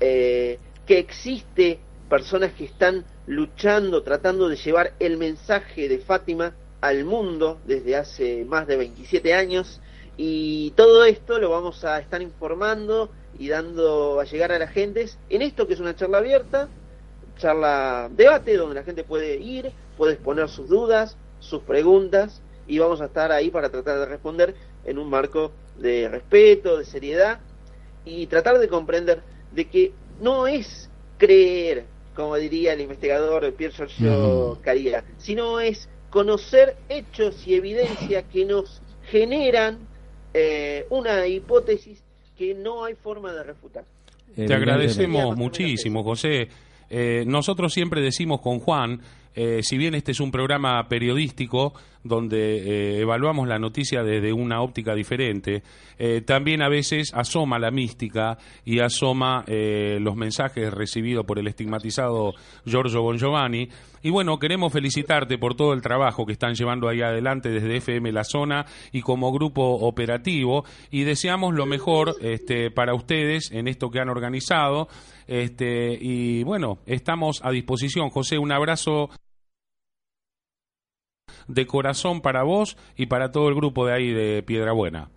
eh, 0.00 0.58
que 0.86 0.98
existe 0.98 1.78
personas 2.08 2.52
que 2.52 2.64
están 2.64 3.04
luchando, 3.26 4.02
tratando 4.02 4.48
de 4.48 4.56
llevar 4.56 4.94
el 4.98 5.16
mensaje 5.16 5.88
de 5.88 5.98
Fátima 5.98 6.54
al 6.80 7.04
mundo 7.04 7.60
desde 7.66 7.96
hace 7.96 8.44
más 8.44 8.66
de 8.66 8.76
27 8.76 9.34
años 9.34 9.80
y 10.16 10.70
todo 10.72 11.04
esto 11.04 11.38
lo 11.38 11.50
vamos 11.50 11.84
a 11.84 11.98
estar 11.98 12.20
informando 12.20 13.10
y 13.38 13.48
dando 13.48 14.20
a 14.20 14.24
llegar 14.24 14.52
a 14.52 14.58
la 14.58 14.68
gente. 14.68 15.08
En 15.30 15.42
esto 15.42 15.66
que 15.66 15.74
es 15.74 15.80
una 15.80 15.96
charla 15.96 16.18
abierta, 16.18 16.68
charla 17.38 18.10
debate 18.14 18.56
donde 18.56 18.74
la 18.74 18.84
gente 18.84 19.04
puede 19.04 19.36
ir, 19.36 19.72
puede 19.96 20.14
exponer 20.14 20.48
sus 20.48 20.68
dudas, 20.68 21.16
sus 21.40 21.62
preguntas 21.62 22.42
y 22.66 22.78
vamos 22.78 23.00
a 23.00 23.06
estar 23.06 23.32
ahí 23.32 23.50
para 23.50 23.70
tratar 23.70 23.98
de 23.98 24.06
responder 24.06 24.54
en 24.84 24.98
un 24.98 25.08
marco 25.08 25.52
de 25.78 26.08
respeto, 26.08 26.78
de 26.78 26.84
seriedad 26.84 27.40
y 28.04 28.26
tratar 28.26 28.58
de 28.58 28.68
comprender 28.68 29.22
de 29.52 29.68
que 29.68 29.92
no 30.20 30.46
es 30.46 30.90
creer, 31.18 31.84
como 32.14 32.36
diría 32.36 32.74
el 32.74 32.80
investigador 32.80 33.52
Pierre 33.54 33.74
Giorgio 33.74 34.58
Caría, 34.62 35.04
sino 35.18 35.60
es 35.60 35.88
conocer 36.10 36.76
hechos 36.88 37.46
y 37.46 37.54
evidencia 37.54 38.22
que 38.22 38.44
nos 38.44 38.82
generan 39.04 39.78
eh, 40.34 40.86
una 40.90 41.26
hipótesis 41.26 42.02
que 42.36 42.54
no 42.54 42.84
hay 42.84 42.94
forma 42.94 43.32
de 43.32 43.42
refutar. 43.42 43.84
Te 44.34 44.54
agradecemos 44.54 45.36
muchísimo, 45.36 46.02
José. 46.02 46.48
Eh, 46.88 47.24
nosotros 47.26 47.72
siempre 47.72 48.00
decimos 48.00 48.40
con 48.40 48.58
Juan, 48.58 49.00
eh, 49.34 49.60
si 49.62 49.76
bien 49.76 49.94
este 49.94 50.12
es 50.12 50.20
un 50.20 50.30
programa 50.30 50.86
periodístico 50.88 51.74
donde 52.04 53.00
evaluamos 53.00 53.46
la 53.46 53.60
noticia 53.60 54.02
desde 54.02 54.32
una 54.32 54.60
óptica 54.60 54.92
diferente, 54.92 55.62
también 56.26 56.60
a 56.60 56.68
veces 56.68 57.12
asoma 57.14 57.60
la 57.60 57.70
mística 57.70 58.38
y 58.64 58.80
asoma 58.80 59.44
los 59.46 60.16
mensajes 60.16 60.74
recibidos 60.74 61.24
por 61.24 61.38
el 61.38 61.46
estigmatizado 61.46 62.32
Giorgio 62.66 63.02
Bon 63.02 63.18
Giovanni 63.18 63.68
y 64.04 64.10
bueno, 64.10 64.38
queremos 64.38 64.72
felicitarte 64.72 65.38
por 65.38 65.54
todo 65.54 65.72
el 65.72 65.80
trabajo 65.80 66.26
que 66.26 66.32
están 66.32 66.54
llevando 66.54 66.88
ahí 66.88 67.02
adelante 67.02 67.50
desde 67.50 67.76
FM 67.76 68.10
La 68.10 68.24
Zona 68.24 68.66
y 68.90 69.00
como 69.00 69.32
grupo 69.32 69.62
operativo 69.62 70.64
y 70.90 71.04
deseamos 71.04 71.54
lo 71.54 71.66
mejor 71.66 72.16
este, 72.20 72.72
para 72.72 72.94
ustedes 72.94 73.52
en 73.52 73.68
esto 73.68 73.90
que 73.90 74.00
han 74.00 74.08
organizado. 74.08 74.88
Este, 75.28 75.96
y 76.00 76.42
bueno, 76.42 76.78
estamos 76.84 77.40
a 77.44 77.52
disposición. 77.52 78.10
José, 78.10 78.38
un 78.38 78.50
abrazo 78.50 79.08
de 81.52 81.66
corazón 81.66 82.20
para 82.20 82.42
vos 82.42 82.76
y 82.96 83.06
para 83.06 83.30
todo 83.30 83.48
el 83.48 83.54
grupo 83.54 83.86
de 83.86 83.92
ahí 83.92 84.12
de 84.12 84.42
Piedra 84.42 84.72
Buena. 84.72 85.10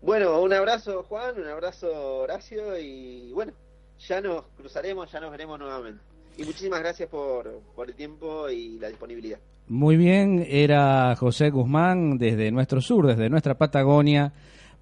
Bueno, 0.00 0.40
un 0.40 0.52
abrazo 0.52 1.02
Juan, 1.08 1.40
un 1.40 1.48
abrazo 1.48 1.88
Horacio 2.20 2.78
y 2.78 3.32
bueno, 3.32 3.52
ya 3.98 4.20
nos 4.20 4.44
cruzaremos, 4.56 5.10
ya 5.10 5.20
nos 5.20 5.30
veremos 5.30 5.58
nuevamente. 5.58 6.02
Y 6.36 6.44
muchísimas 6.44 6.80
gracias 6.80 7.08
por, 7.08 7.50
por 7.74 7.88
el 7.88 7.96
tiempo 7.96 8.48
y 8.48 8.78
la 8.78 8.88
disponibilidad. 8.88 9.38
Muy 9.66 9.96
bien, 9.96 10.46
era 10.48 11.14
José 11.16 11.50
Guzmán 11.50 12.16
desde 12.16 12.50
nuestro 12.52 12.80
sur, 12.80 13.06
desde 13.06 13.28
nuestra 13.28 13.58
Patagonia, 13.58 14.32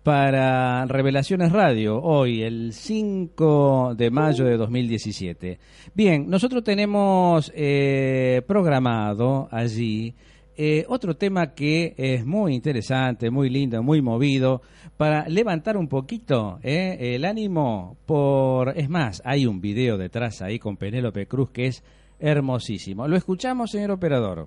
para 0.07 0.87
Revelaciones 0.87 1.51
Radio, 1.51 2.01
hoy, 2.01 2.43
el 2.43 2.73
5 2.73 3.97
de 3.97 4.13
mayo 4.13 4.45
de 4.45 4.57
2017. 4.57 5.59
Bien, 5.95 6.31
nosotros 6.31 6.63
tenemos 6.63 7.51
eh, 7.57 8.41
programado 8.47 9.49
allí 9.51 10.15
eh, 10.57 10.85
otro 10.89 11.17
tema 11.17 11.55
que 11.55 11.93
es 11.97 12.25
muy 12.25 12.55
interesante, 12.55 13.33
muy 13.33 13.51
lindo, 13.51 13.83
muy 13.83 14.01
movido, 14.01 14.63
para 14.97 15.29
levantar 15.29 15.77
un 15.77 15.89
poquito 15.89 16.61
eh, 16.63 17.17
el 17.17 17.25
ánimo 17.25 17.97
por... 18.07 18.79
Es 18.79 18.89
más, 18.89 19.21
hay 19.25 19.45
un 19.45 19.61
video 19.61 19.99
detrás 19.99 20.41
ahí 20.41 20.61
con 20.61 20.77
Penélope 20.77 21.27
Cruz 21.27 21.51
que 21.51 21.67
es 21.67 21.83
hermosísimo. 22.21 23.09
Lo 23.09 23.17
escuchamos, 23.17 23.73
señor 23.73 23.91
operador. 23.91 24.47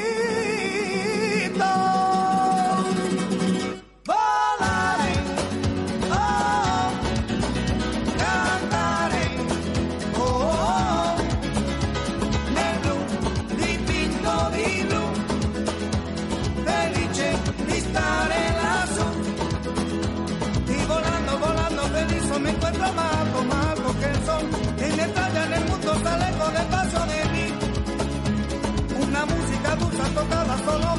Tocada 30.13 30.57
solo 30.57 30.71
para 30.71 30.85
mí. 30.85 30.90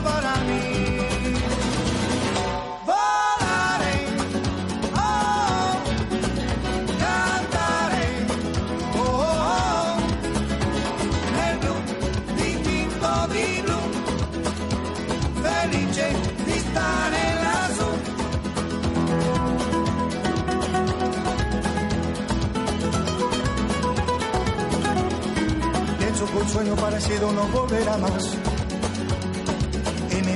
Un 26.43 26.49
sueño 26.49 26.75
parecido 26.77 27.33
no 27.33 27.47
volverá 27.49 27.97
más 27.99 28.37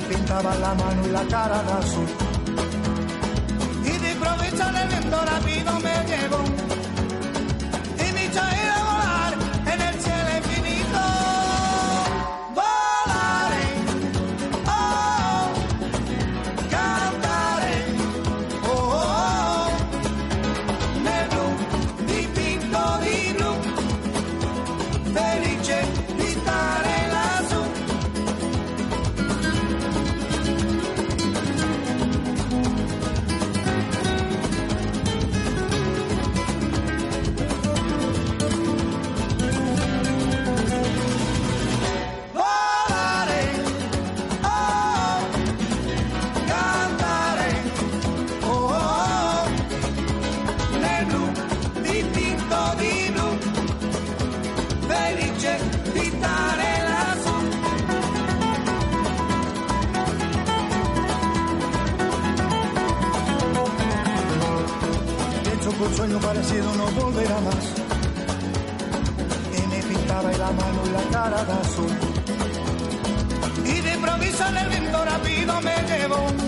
pintaba 0.08 0.54
la 0.56 0.74
mano 0.74 1.06
y 1.06 1.10
la 1.10 1.24
cara 1.24 1.62
de 1.62 1.72
azul. 1.72 2.08
Y 3.84 3.98
de 3.98 4.12
improviso 4.12 4.68
el 4.68 4.88
viento 4.88 5.18
rápido 5.24 5.80
me 5.80 5.94
llevó 6.10 6.38
un 6.38 6.66
no 66.86 67.00
volverá 67.00 67.40
más. 67.40 67.64
Y 69.58 69.66
me 69.68 69.82
pintaba 69.82 70.32
la 70.32 70.50
mano 70.52 70.80
y 70.86 70.90
la 70.90 71.02
cara 71.10 71.44
de 71.44 71.52
azul. 71.52 71.92
Y 73.64 73.80
de 73.80 73.94
improviso 73.94 74.46
en 74.48 74.56
el 74.56 74.68
viento 74.68 75.04
rápido 75.04 75.60
me 75.62 75.74
llevó. 75.88 76.45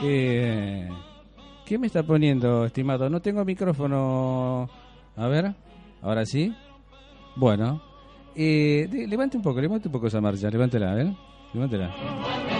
Eh, 0.00 0.88
¿Qué 1.66 1.78
me 1.78 1.86
está 1.86 2.02
poniendo, 2.02 2.64
estimado? 2.64 3.10
No 3.10 3.20
tengo 3.20 3.44
micrófono. 3.44 4.70
A 5.16 5.26
ver, 5.26 5.52
ahora 6.02 6.24
sí. 6.24 6.54
Bueno, 7.36 7.82
eh, 8.34 8.88
levante 9.08 9.36
un 9.36 9.42
poco, 9.42 9.60
levante 9.60 9.88
un 9.88 9.92
poco 9.92 10.06
esa 10.06 10.20
marcha, 10.20 10.50
levántela, 10.50 10.92
a 10.92 10.94
ver. 10.94 11.08
Levántela. 11.52 12.57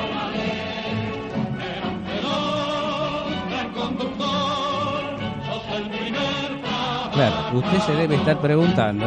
Claro, 7.19 7.59
usted 7.59 7.79
se 7.81 7.93
debe 7.97 8.15
estar 8.15 8.41
preguntando 8.41 9.05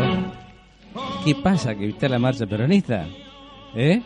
¿Qué 1.24 1.34
pasa 1.34 1.74
que 1.76 1.88
está 1.88 2.10
la 2.10 2.20
marcha 2.20 2.46
peronista? 2.46 3.08
¿Eh? 3.74 4.02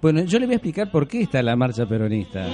Bueno, 0.00 0.22
yo 0.22 0.38
le 0.38 0.46
voy 0.46 0.52
a 0.52 0.56
explicar 0.58 0.92
por 0.92 1.08
qué 1.08 1.22
está 1.22 1.42
la 1.42 1.56
marcha 1.56 1.86
peronista. 1.86 2.46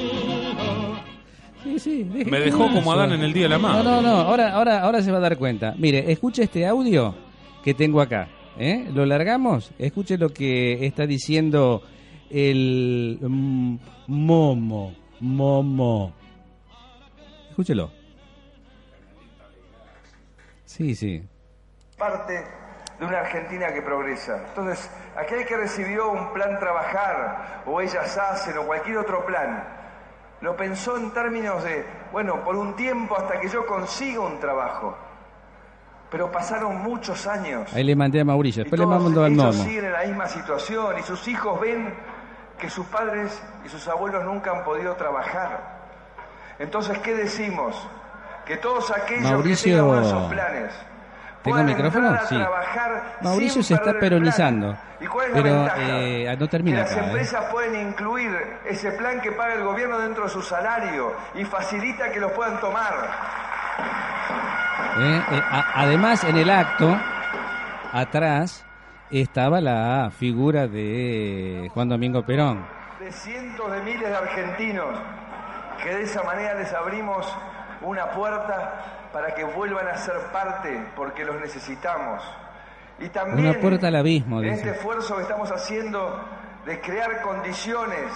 Sí, 1.63 1.79
sí, 1.79 2.05
deje 2.05 2.31
Me 2.31 2.41
dejó 2.41 2.73
como. 2.73 2.91
Adán 2.93 3.13
en 3.13 3.21
el 3.21 3.35
Día 3.35 3.43
de 3.43 3.49
la 3.51 3.59
No, 3.59 3.69
Madre. 3.69 3.85
no, 3.85 4.01
no, 4.01 4.09
ahora, 4.23 4.55
ahora, 4.55 4.81
ahora 4.81 5.03
se 5.03 5.13
va 5.13 5.19
a 5.19 5.21
dar 5.21 5.37
cuenta. 5.37 5.75
Mire, 5.77 6.11
escuche 6.11 6.45
este 6.45 6.67
audio 6.67 7.15
que 7.63 7.75
tengo 7.75 8.01
acá. 8.01 8.31
¿eh? 8.59 8.89
¿Lo 8.95 9.05
largamos? 9.05 9.73
Escuche 9.79 10.17
lo 10.17 10.31
que 10.31 10.87
está 10.87 11.07
diciendo 11.07 11.83
el 12.31 13.19
mm, 13.21 13.77
Momo. 14.07 14.95
Momo. 15.21 16.15
Escúchelo. 17.51 18.00
Sí, 20.81 20.95
sí. 20.95 21.23
parte 21.99 22.43
de 22.99 23.05
una 23.05 23.21
Argentina 23.21 23.71
que 23.71 23.83
progresa. 23.83 24.41
Entonces, 24.49 24.91
aquel 25.15 25.45
que 25.45 25.55
recibió 25.55 26.11
un 26.11 26.33
plan 26.33 26.59
trabajar, 26.59 27.65
o 27.67 27.83
ellas 27.83 28.17
hacen, 28.17 28.57
o 28.57 28.63
cualquier 28.63 28.97
otro 28.97 29.27
plan, 29.27 29.63
lo 30.41 30.57
pensó 30.57 30.97
en 30.97 31.13
términos 31.13 31.63
de, 31.65 31.85
bueno, 32.13 32.43
por 32.43 32.57
un 32.57 32.77
tiempo 32.77 33.15
hasta 33.15 33.39
que 33.41 33.49
yo 33.49 33.67
consiga 33.67 34.21
un 34.21 34.41
trabajo. 34.41 34.97
Pero 36.11 36.33
pasaron 36.33 36.79
muchos 36.79 37.27
años. 37.27 37.71
Ahí 37.75 37.85
le 37.85 37.95
mandé 37.95 38.21
a 38.21 38.25
Mauricio. 38.25 38.63
Después 38.63 38.81
le 38.81 38.87
mando 38.87 39.23
al 39.23 39.33
ellos 39.33 39.57
siguen 39.57 39.85
en 39.85 39.93
la 39.93 40.05
misma 40.05 40.29
situación 40.29 40.99
y 40.99 41.03
sus 41.03 41.29
hijos 41.29 41.61
ven 41.61 41.93
que 42.59 42.71
sus 42.71 42.87
padres 42.87 43.39
y 43.67 43.69
sus 43.69 43.87
abuelos 43.87 44.25
nunca 44.25 44.51
han 44.53 44.65
podido 44.65 44.97
trabajar. 44.97 45.61
Entonces, 46.59 46.97
¿qué 47.01 47.15
decimos? 47.15 47.87
Que 48.51 48.57
todos 48.57 48.91
aquellos 48.91 49.31
Mauricio, 49.31 49.93
que 49.93 50.01
tengan 50.01 50.29
planes 50.29 50.73
¿Tengo 51.45 51.57
puedan 51.57 51.67
micrófono? 51.67 52.19
Sí. 52.29 52.37
Mauricio 53.23 53.63
se 53.63 53.75
está 53.75 53.91
el 53.91 53.99
peronizando. 54.01 54.73
plan. 54.73 54.83
¿Y 55.01 55.07
cuál 55.07 55.27
es 55.29 55.33
Pero, 55.35 55.69
eh, 55.77 56.37
no 56.37 56.49
termina 56.49 56.79
que 56.79 56.83
las 56.83 56.93
acá, 56.93 57.01
¿eh? 57.01 57.07
empresas 57.07 57.45
pueden 57.53 57.89
incluir 57.89 58.37
ese 58.67 58.91
plan 58.91 59.21
que 59.21 59.31
paga 59.31 59.55
el 59.55 59.63
gobierno 59.63 60.01
dentro 60.01 60.25
de 60.25 60.31
su 60.31 60.43
salario 60.43 61.13
y 61.37 61.45
facilita 61.45 62.11
que 62.11 62.19
lo 62.19 62.33
puedan 62.33 62.59
tomar. 62.59 62.93
¿eh? 64.99 65.23
Eh, 65.31 65.43
a- 65.49 65.73
además, 65.77 66.25
en 66.25 66.37
el 66.37 66.51
acto, 66.51 66.99
atrás, 67.93 68.67
estaba 69.13 69.61
la 69.61 70.11
figura 70.11 70.67
de 70.67 71.71
Juan 71.73 71.89
Domingo 71.89 72.25
Perón. 72.27 72.67
de 72.99 73.13
cientos 73.13 73.71
de 73.73 73.81
miles 73.83 74.09
de 74.09 74.15
argentinos 74.17 74.89
que 75.83 75.95
de 75.95 76.03
esa 76.03 76.23
manera 76.25 76.53
les 76.55 76.73
abrimos 76.75 77.33
una 77.83 78.11
puerta 78.11 79.09
para 79.13 79.35
que 79.35 79.45
vuelvan 79.45 79.89
a 79.89 79.97
ser 79.97 80.17
parte 80.33 80.85
porque 80.97 81.25
los 81.25 81.41
necesitamos. 81.41 82.23
Y 82.99 83.09
también 83.09 83.49
Una 83.49 83.59
puerta 83.61 83.89
al 83.89 83.97
abismo, 83.97 84.41
en 84.43 84.51
dice. 84.51 84.57
este 84.57 84.71
esfuerzo 84.73 85.17
que 85.17 85.23
estamos 85.23 85.51
haciendo 85.51 86.23
de 86.67 86.81
crear 86.81 87.23
condiciones 87.23 88.13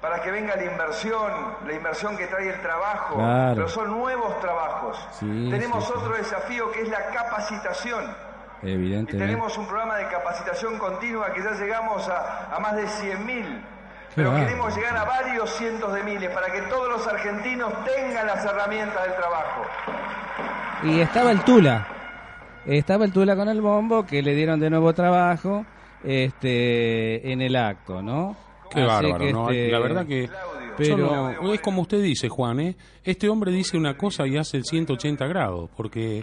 para 0.00 0.20
que 0.20 0.30
venga 0.30 0.54
la 0.56 0.64
inversión, 0.64 1.30
la 1.66 1.72
inversión 1.74 2.16
que 2.16 2.26
trae 2.26 2.48
el 2.48 2.60
trabajo, 2.60 3.16
Claro. 3.16 3.54
pero 3.56 3.68
son 3.68 3.90
nuevos 3.90 4.38
trabajos. 4.40 5.08
Sí, 5.12 5.48
tenemos 5.50 5.84
sí, 5.84 5.92
sí. 5.92 5.98
otro 5.98 6.16
desafío 6.16 6.70
que 6.72 6.82
es 6.82 6.88
la 6.88 7.06
capacitación. 7.06 8.04
Y 8.62 8.70
Evidentemente. 8.72 9.18
tenemos 9.26 9.58
un 9.58 9.66
programa 9.66 9.96
de 9.96 10.06
capacitación 10.08 10.78
continua 10.78 11.32
que 11.32 11.42
ya 11.42 11.50
llegamos 11.52 12.08
a, 12.08 12.54
a 12.54 12.60
más 12.60 12.74
de 12.76 12.84
100.000. 12.86 13.64
Pero 14.14 14.34
queremos 14.34 14.76
llegar 14.76 14.96
a 14.96 15.04
varios 15.04 15.50
cientos 15.56 15.92
de 15.94 16.02
miles 16.02 16.30
para 16.30 16.52
que 16.52 16.60
todos 16.62 16.88
los 16.88 17.06
argentinos 17.06 17.72
tengan 17.84 18.26
las 18.26 18.44
herramientas 18.44 19.02
del 19.04 19.14
trabajo. 19.16 19.62
Y 20.84 21.00
estaba 21.00 21.30
el 21.32 21.40
Tula. 21.44 21.86
Estaba 22.66 23.04
el 23.04 23.12
Tula 23.12 23.34
con 23.36 23.48
el 23.48 23.60
bombo 23.60 24.04
que 24.04 24.22
le 24.22 24.34
dieron 24.34 24.60
de 24.60 24.68
nuevo 24.70 24.92
trabajo 24.92 25.64
este 26.04 27.32
en 27.32 27.40
el 27.40 27.56
acto, 27.56 28.02
¿no? 28.02 28.36
Qué 28.70 28.80
Así 28.82 28.88
bárbaro, 29.06 29.24
que, 29.24 29.32
¿no? 29.32 29.50
este, 29.50 29.70
La 29.70 29.78
verdad 29.78 30.06
que... 30.06 30.28
Pero- 30.76 31.32
no- 31.42 31.52
es 31.52 31.60
como 31.60 31.82
usted 31.82 32.02
dice, 32.02 32.28
Juan, 32.30 32.60
¿eh? 32.60 32.76
Este 33.04 33.28
hombre 33.28 33.50
dice 33.52 33.76
una 33.76 33.96
cosa 33.96 34.26
y 34.26 34.36
hace 34.38 34.56
el 34.56 34.64
180 34.64 35.26
grados, 35.26 35.68
porque 35.76 36.22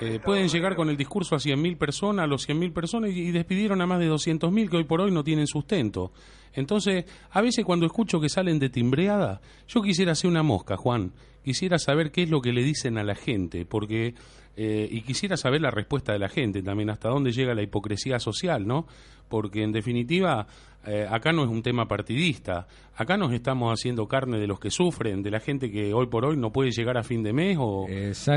eh, 0.00 0.18
pueden 0.24 0.48
llegar 0.48 0.74
con 0.74 0.90
el 0.90 0.96
discurso 0.96 1.36
a 1.36 1.38
100.000 1.38 1.78
personas, 1.78 2.24
a 2.24 2.26
los 2.26 2.48
100.000 2.48 2.72
personas, 2.72 3.10
y, 3.10 3.28
y 3.28 3.30
despidieron 3.30 3.80
a 3.80 3.86
más 3.86 4.00
de 4.00 4.10
200.000 4.10 4.68
que 4.68 4.76
hoy 4.78 4.84
por 4.84 5.00
hoy 5.00 5.12
no 5.12 5.22
tienen 5.22 5.46
sustento. 5.46 6.10
Entonces, 6.56 7.04
a 7.30 7.40
veces 7.40 7.64
cuando 7.64 7.86
escucho 7.86 8.20
que 8.20 8.28
salen 8.28 8.58
de 8.58 8.68
timbreada, 8.70 9.40
yo 9.68 9.80
quisiera 9.82 10.12
hacer 10.12 10.28
una 10.28 10.42
mosca, 10.42 10.76
Juan. 10.76 11.12
Quisiera 11.44 11.78
saber 11.78 12.10
qué 12.10 12.24
es 12.24 12.30
lo 12.30 12.40
que 12.40 12.52
le 12.52 12.64
dicen 12.64 12.98
a 12.98 13.04
la 13.04 13.14
gente, 13.14 13.64
porque... 13.64 14.14
eh, 14.56 14.88
y 14.90 15.02
quisiera 15.02 15.36
saber 15.36 15.60
la 15.60 15.70
respuesta 15.70 16.12
de 16.12 16.18
la 16.18 16.28
gente 16.28 16.62
también, 16.62 16.88
hasta 16.90 17.08
dónde 17.10 17.30
llega 17.30 17.54
la 17.54 17.62
hipocresía 17.62 18.18
social, 18.18 18.66
¿no? 18.66 18.86
Porque 19.28 19.62
en 19.62 19.70
definitiva, 19.70 20.46
eh, 20.86 21.06
acá 21.10 21.30
no 21.32 21.42
es 21.44 21.50
un 21.50 21.62
tema 21.62 21.86
partidista, 21.86 22.66
acá 22.96 23.16
nos 23.18 23.32
estamos 23.32 23.70
haciendo 23.72 24.06
carne 24.08 24.38
de 24.38 24.46
los 24.46 24.58
que 24.58 24.70
sufren, 24.70 25.22
de 25.22 25.30
la 25.30 25.40
gente 25.40 25.70
que 25.70 25.92
hoy 25.92 26.06
por 26.06 26.24
hoy 26.24 26.36
no 26.38 26.52
puede 26.52 26.70
llegar 26.70 26.96
a 26.96 27.02
fin 27.02 27.22
de 27.22 27.32
mes 27.34 27.58
o, 27.60 27.86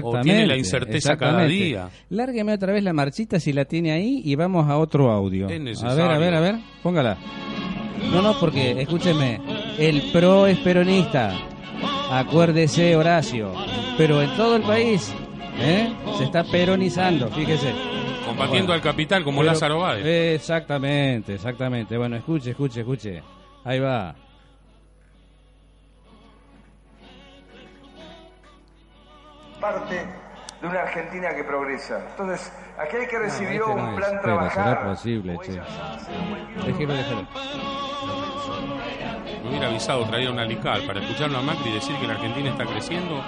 o 0.03 0.19
tiene 0.21 0.45
la 0.45 0.57
incerteza 0.57 1.15
cada 1.15 1.45
día. 1.45 1.89
Lárgueme 2.09 2.53
otra 2.53 2.73
vez 2.73 2.83
la 2.83 2.91
marchita 2.91 3.39
si 3.39 3.53
la 3.53 3.63
tiene 3.65 3.91
ahí 3.93 4.21
y 4.25 4.35
vamos 4.35 4.67
a 4.67 4.77
otro 4.77 5.09
audio. 5.11 5.47
Es 5.47 5.83
a 5.83 5.93
ver, 5.93 6.11
a 6.11 6.17
ver, 6.17 6.33
a 6.35 6.41
ver, 6.41 6.55
póngala. 6.83 7.17
No, 8.11 8.21
no, 8.21 8.39
porque 8.39 8.81
escúcheme, 8.81 9.39
el 9.77 10.11
PRO 10.11 10.47
es 10.47 10.57
peronista. 10.59 11.33
Acuérdese, 12.11 12.95
Horacio. 12.95 13.53
Pero 13.97 14.21
en 14.21 14.35
todo 14.35 14.55
el 14.55 14.61
país 14.63 15.13
¿eh? 15.59 15.93
Se 16.17 16.23
está 16.23 16.43
peronizando, 16.43 17.27
fíjese. 17.29 17.73
Combatiendo 18.25 18.67
Bueno, 18.67 18.73
al 18.73 18.81
capital 18.81 19.23
como 19.23 19.41
Pero- 19.41 19.51
Lázaro 19.51 19.79
Báez. 19.79 20.05
Exactamente, 20.05 21.35
exactamente. 21.35 21.97
Bueno, 21.97 22.15
escuche, 22.15 22.51
escuche, 22.51 22.79
escuche. 22.81 23.21
Ahí 23.63 23.79
va. 23.79 24.15
parte 29.59 30.05
de 30.61 30.67
una 30.67 30.81
Argentina 30.81 31.29
que 31.35 31.43
progresa. 31.43 32.01
Entonces, 32.11 32.51
aquel 32.77 33.07
que 33.07 33.17
recibió 33.19 33.61
este 33.69 33.75
no 33.75 33.83
un 33.83 33.89
es. 33.89 33.95
plan 33.95 34.11
Pero 34.21 34.21
trabajar... 34.35 34.63
será 34.77 34.83
posible, 34.89 35.37
che. 35.43 35.51
ella 35.53 35.63
hace, 35.63 36.11
o 36.11 36.29
cualquier 36.29 36.65
Déjelo, 36.65 36.93
déjelo. 36.93 37.27
Me 39.43 39.49
hubiera 39.49 39.67
avisado, 39.67 40.03
traía 40.05 40.31
un 40.31 40.39
alical 40.39 40.81
para 40.85 40.99
escucharlo 40.99 41.37
a 41.37 41.41
Macri 41.41 41.71
decir 41.71 41.95
que 41.97 42.07
la 42.07 42.13
Argentina 42.13 42.49
está 42.49 42.65
creciendo. 42.65 43.23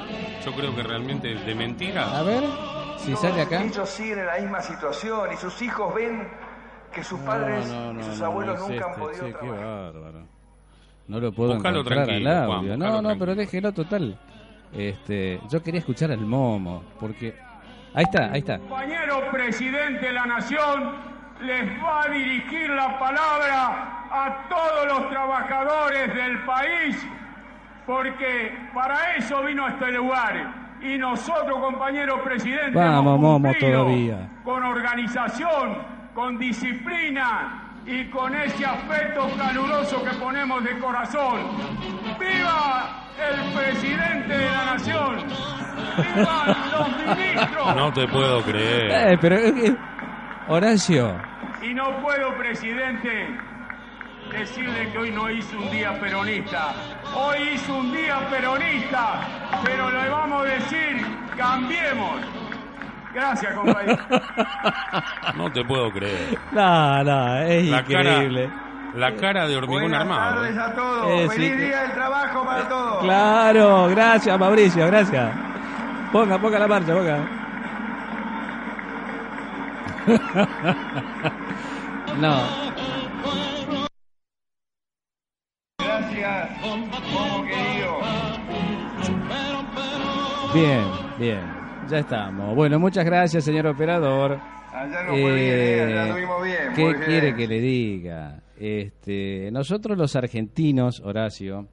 Yo 0.45 0.51
creo 0.53 0.75
que 0.75 0.83
realmente 0.83 1.35
de 1.35 1.55
mentira. 1.55 2.17
A 2.17 2.23
ver, 2.23 2.43
si 2.97 3.15
sale 3.15 3.41
acá. 3.41 3.63
Ellos 3.63 3.89
siguen 3.89 4.19
en 4.19 4.25
la 4.25 4.37
misma 4.39 4.61
situación 4.61 5.31
y 5.33 5.37
sus 5.37 5.61
hijos 5.61 5.93
ven 5.95 6.27
que 6.91 7.03
sus 7.03 7.19
padres 7.21 7.65
No, 7.67 7.93
no, 7.93 7.99
y 8.01 8.03
sus 8.03 8.19
no, 8.19 8.25
abuelos 8.25 8.59
no 8.59 8.65
es 8.65 8.69
nunca 8.71 8.85
han 8.85 8.91
este, 8.91 9.01
podido 9.01 9.25
che, 9.25 9.33
qué 9.33 9.39
trabajar. 9.39 9.93
bárbaro. 9.93 10.27
No 11.07 11.19
lo 11.19 11.31
puedo 11.33 11.53
Buscalo 11.53 11.79
encontrar 11.79 12.05
tranquilo, 12.05 12.29
al 12.29 12.45
Juan, 12.45 12.57
audio. 12.59 12.69
buscalo 12.71 12.77
no, 12.77 12.85
no, 12.85 13.01
tranquilo. 13.01 13.19
pero 13.19 13.35
déjelo 13.35 13.71
total. 13.73 14.19
Este, 14.73 15.39
yo 15.49 15.61
quería 15.61 15.79
escuchar 15.79 16.11
al 16.11 16.19
Momo, 16.25 16.83
porque 16.99 17.35
ahí 17.93 18.03
está, 18.03 18.31
ahí 18.31 18.39
está. 18.39 18.57
compañero 18.59 19.29
presidente 19.31 20.05
de 20.07 20.13
la 20.13 20.25
nación 20.25 20.93
les 21.41 21.83
va 21.83 22.03
a 22.03 22.07
dirigir 22.07 22.69
la 22.69 22.97
palabra 22.99 24.05
a 24.11 24.47
todos 24.49 24.87
los 24.87 25.09
trabajadores 25.09 26.13
del 26.13 26.39
país, 26.45 27.05
porque 27.85 28.55
para 28.73 29.15
eso 29.15 29.43
vino 29.43 29.65
a 29.65 29.69
este 29.71 29.91
lugar. 29.91 30.61
Y 30.81 30.97
nosotros, 30.97 31.59
compañero 31.59 32.23
presidente, 32.23 32.71
Vamos, 32.77 33.17
hemos 33.17 33.19
Momo, 33.19 33.53
todavía. 33.59 34.29
con 34.43 34.63
organización, 34.63 35.77
con 36.15 36.39
disciplina 36.39 37.73
y 37.85 38.05
con 38.05 38.33
ese 38.35 38.65
afecto 38.65 39.27
caluroso 39.37 40.03
que 40.03 40.11
ponemos 40.15 40.63
de 40.63 40.77
corazón. 40.79 41.39
¡Viva 42.19 43.00
el 43.17 43.53
presidente 43.53 44.37
de 44.37 44.45
la 44.51 44.65
nación! 44.65 45.17
¡Viva 45.97 46.55
los 46.71 46.97
ministros! 47.17 47.75
No 47.75 47.93
te 47.93 48.07
puedo 48.07 48.41
creer. 48.43 48.91
Eh, 49.13 49.17
pero 49.19 49.35
eh, 49.35 49.53
eh, 49.67 49.75
Horacio, 50.47 51.15
Y 51.61 51.73
no 51.73 52.01
puedo, 52.01 52.35
presidente, 52.37 53.27
decirle 54.31 54.91
que 54.91 54.97
hoy 54.97 55.11
no 55.11 55.29
hizo 55.29 55.57
un 55.57 55.69
día 55.71 55.99
peronista. 55.99 56.73
Hoy 57.13 57.37
hizo 57.53 57.75
un 57.75 57.91
día 57.91 58.19
peronista, 58.29 59.21
pero 59.63 59.89
le 59.91 60.09
vamos 60.09 60.41
a 60.41 60.45
decir, 60.45 61.05
cambiemos. 61.37 62.21
Gracias, 63.13 63.53
compañero. 63.53 63.97
No 65.35 65.51
te 65.51 65.63
puedo 65.65 65.91
creer. 65.91 66.37
no, 66.51 67.03
no, 67.03 67.37
es 67.39 67.67
La 67.67 67.79
increíble. 67.81 68.47
cara, 68.47 68.70
la 68.95 69.15
cara 69.15 69.47
de 69.47 69.55
hormigón 69.57 69.83
Buenas 69.83 70.01
armado. 70.01 70.41
tardes 70.41 70.57
a 70.57 70.73
todos. 70.75 71.07
Eh, 71.07 71.29
Feliz 71.29 71.51
sí. 71.51 71.57
día 71.57 71.81
del 71.83 71.91
trabajo 71.93 72.45
para 72.45 72.67
todos. 72.69 73.03
Claro, 73.03 73.87
gracias 73.87 74.39
Mauricio, 74.39 74.85
gracias. 74.87 75.31
Ponga, 76.11 76.37
ponga 76.39 76.59
la 76.59 76.67
marcha, 76.67 76.93
ponga. 76.93 77.19
no, 82.19 82.41
Gracias, 85.79 86.49
como 86.61 87.43
querido. 87.45 87.99
bien, 90.53 90.83
bien, 91.17 91.41
ya 91.87 91.99
estamos. 91.99 92.55
Bueno, 92.55 92.79
muchas 92.79 93.05
gracias, 93.05 93.43
señor 93.43 93.67
operador. 93.67 94.39
Allá 94.73 95.03
no 95.03 95.09
fue 95.11 95.35
bien, 95.35 95.37
eh, 95.37 95.83
allá 95.83 96.03
Eh, 96.03 96.07
estuvimos 96.07 96.43
bien. 96.43 96.73
¿Qué 96.75 96.95
quiere 97.05 97.35
que 97.35 97.47
le 97.47 97.59
diga? 97.59 98.39
Este, 98.63 99.49
nosotros 99.51 99.97
los 99.97 100.15
argentinos, 100.15 100.99
Horacio, 100.99 101.67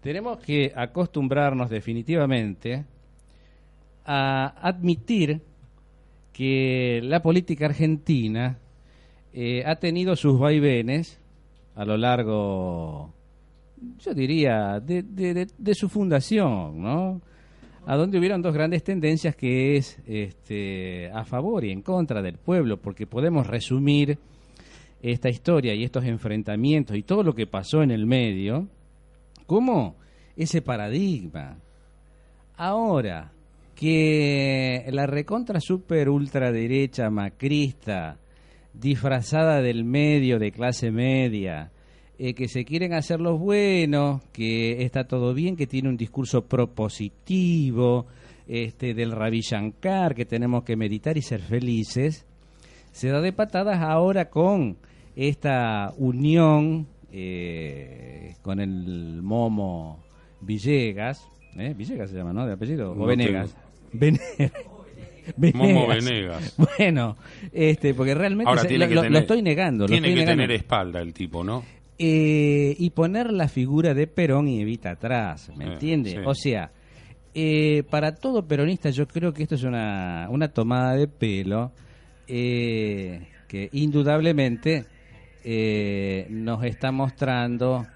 tenemos 0.00 0.38
que 0.38 0.72
acostumbrarnos 0.74 1.70
definitivamente 1.70 2.84
a 4.04 4.46
admitir 4.68 5.40
que 6.32 7.00
la 7.04 7.22
política 7.22 7.66
argentina 7.66 8.58
eh, 9.32 9.62
ha 9.64 9.76
tenido 9.76 10.16
sus 10.16 10.40
vaivenes 10.40 11.20
a 11.76 11.84
lo 11.84 11.96
largo, 11.96 13.12
yo 14.00 14.12
diría, 14.12 14.80
de, 14.80 15.04
de- 15.04 15.34
de- 15.34 15.46
de 15.56 15.74
su 15.76 15.88
fundación, 15.88 16.82
¿no? 16.82 17.20
A 17.86 17.94
donde 17.94 18.18
hubieron 18.18 18.42
dos 18.42 18.52
grandes 18.54 18.82
tendencias 18.82 19.36
que 19.36 19.76
es 19.76 20.00
este, 20.04 21.12
a 21.14 21.24
favor 21.24 21.64
y 21.64 21.70
en 21.70 21.82
contra 21.82 22.22
del 22.22 22.38
pueblo, 22.38 22.78
porque 22.78 23.06
podemos 23.06 23.46
resumir 23.46 24.18
esta 25.02 25.28
historia 25.28 25.74
y 25.74 25.84
estos 25.84 26.04
enfrentamientos 26.04 26.96
y 26.96 27.02
todo 27.02 27.22
lo 27.22 27.34
que 27.34 27.46
pasó 27.46 27.82
en 27.82 27.90
el 27.90 28.06
medio 28.06 28.68
como 29.46 29.96
ese 30.36 30.62
paradigma. 30.62 31.58
Ahora 32.56 33.32
que 33.74 34.86
la 34.90 35.06
recontra 35.06 35.60
super 35.60 36.08
ultraderecha 36.08 37.10
macrista 37.10 38.18
disfrazada 38.72 39.60
del 39.60 39.84
medio 39.84 40.38
de 40.38 40.52
clase 40.52 40.90
media 40.90 41.70
eh, 42.18 42.34
que 42.34 42.48
se 42.48 42.64
quieren 42.64 42.94
hacer 42.94 43.20
los 43.20 43.38
buenos, 43.38 44.22
que 44.32 44.82
está 44.82 45.06
todo 45.06 45.34
bien, 45.34 45.56
que 45.56 45.66
tiene 45.66 45.90
un 45.90 45.98
discurso 45.98 46.46
propositivo, 46.46 48.06
este, 48.48 48.94
del 48.94 49.12
Ravi 49.12 49.40
Shankar, 49.40 50.14
que 50.14 50.24
tenemos 50.24 50.64
que 50.64 50.76
meditar 50.76 51.16
y 51.18 51.22
ser 51.22 51.40
felices, 51.40 52.25
se 52.96 53.08
da 53.08 53.20
de 53.20 53.32
patadas 53.32 53.80
ahora 53.80 54.30
con 54.30 54.76
esta 55.16 55.92
unión 55.98 56.86
eh, 57.12 58.34
con 58.42 58.60
el 58.60 59.20
Momo 59.22 60.02
Villegas, 60.40 61.28
¿eh? 61.56 61.74
Villegas 61.76 62.10
se 62.10 62.16
llama, 62.16 62.32
¿no? 62.32 62.46
De 62.46 62.52
apellido, 62.54 62.94
No 62.94 63.04
o 63.04 63.06
Venegas. 63.06 63.54
Vene- 63.92 64.20
Momo 65.54 65.86
Venegas. 65.88 66.54
Bueno, 66.78 67.16
este, 67.52 67.94
porque 67.94 68.14
realmente 68.14 68.48
Ahora 68.48 68.62
se- 68.62 68.68
tiene 68.68 68.84
lo, 68.84 68.88
que 68.88 68.94
lo- 68.94 69.00
tener, 69.02 69.12
lo 69.12 69.18
estoy 69.18 69.42
negando. 69.42 69.84
lo 69.84 69.88
Tiene 69.88 70.08
estoy 70.08 70.14
que 70.14 70.20
negando. 70.26 70.42
tener 70.44 70.56
espalda 70.56 71.00
el 71.00 71.12
tipo, 71.12 71.42
¿no? 71.44 71.64
Eh, 71.98 72.76
y 72.78 72.90
poner 72.90 73.32
la 73.32 73.48
figura 73.48 73.94
de 73.94 74.06
Perón 74.06 74.48
y 74.48 74.60
Evita 74.60 74.90
atrás, 74.92 75.50
¿me 75.56 75.64
Eh, 75.64 75.72
entiende? 75.72 76.10
sí. 76.10 76.16
O 76.24 76.34
sea, 76.34 76.70
eh, 77.34 77.82
para 77.90 78.14
todo 78.14 78.46
peronista 78.46 78.90
yo 78.90 79.06
creo 79.08 79.32
que 79.32 79.42
esto 79.42 79.54
es 79.56 79.62
una, 79.64 80.26
una 80.30 80.48
tomada 80.48 80.94
de 80.94 81.08
pelo 81.08 81.72
eh, 82.28 83.28
que 83.46 83.68
indudablemente 83.72 84.86
eh, 85.44 86.26
nos 86.28 86.64
está 86.64 86.90
mostrando 86.90 87.86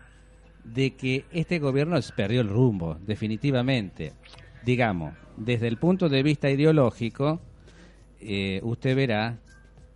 de 0.62 0.93
que 0.93 1.24
este 1.33 1.59
gobierno 1.59 1.99
perdió 2.14 2.41
el 2.41 2.49
rumbo, 2.49 2.97
definitivamente. 3.07 4.12
Digamos, 4.64 5.14
desde 5.37 5.66
el 5.66 5.78
punto 5.78 6.09
de 6.09 6.22
vista 6.22 6.49
ideológico, 6.49 7.41
eh, 8.20 8.61
usted 8.62 8.95
verá 8.95 9.39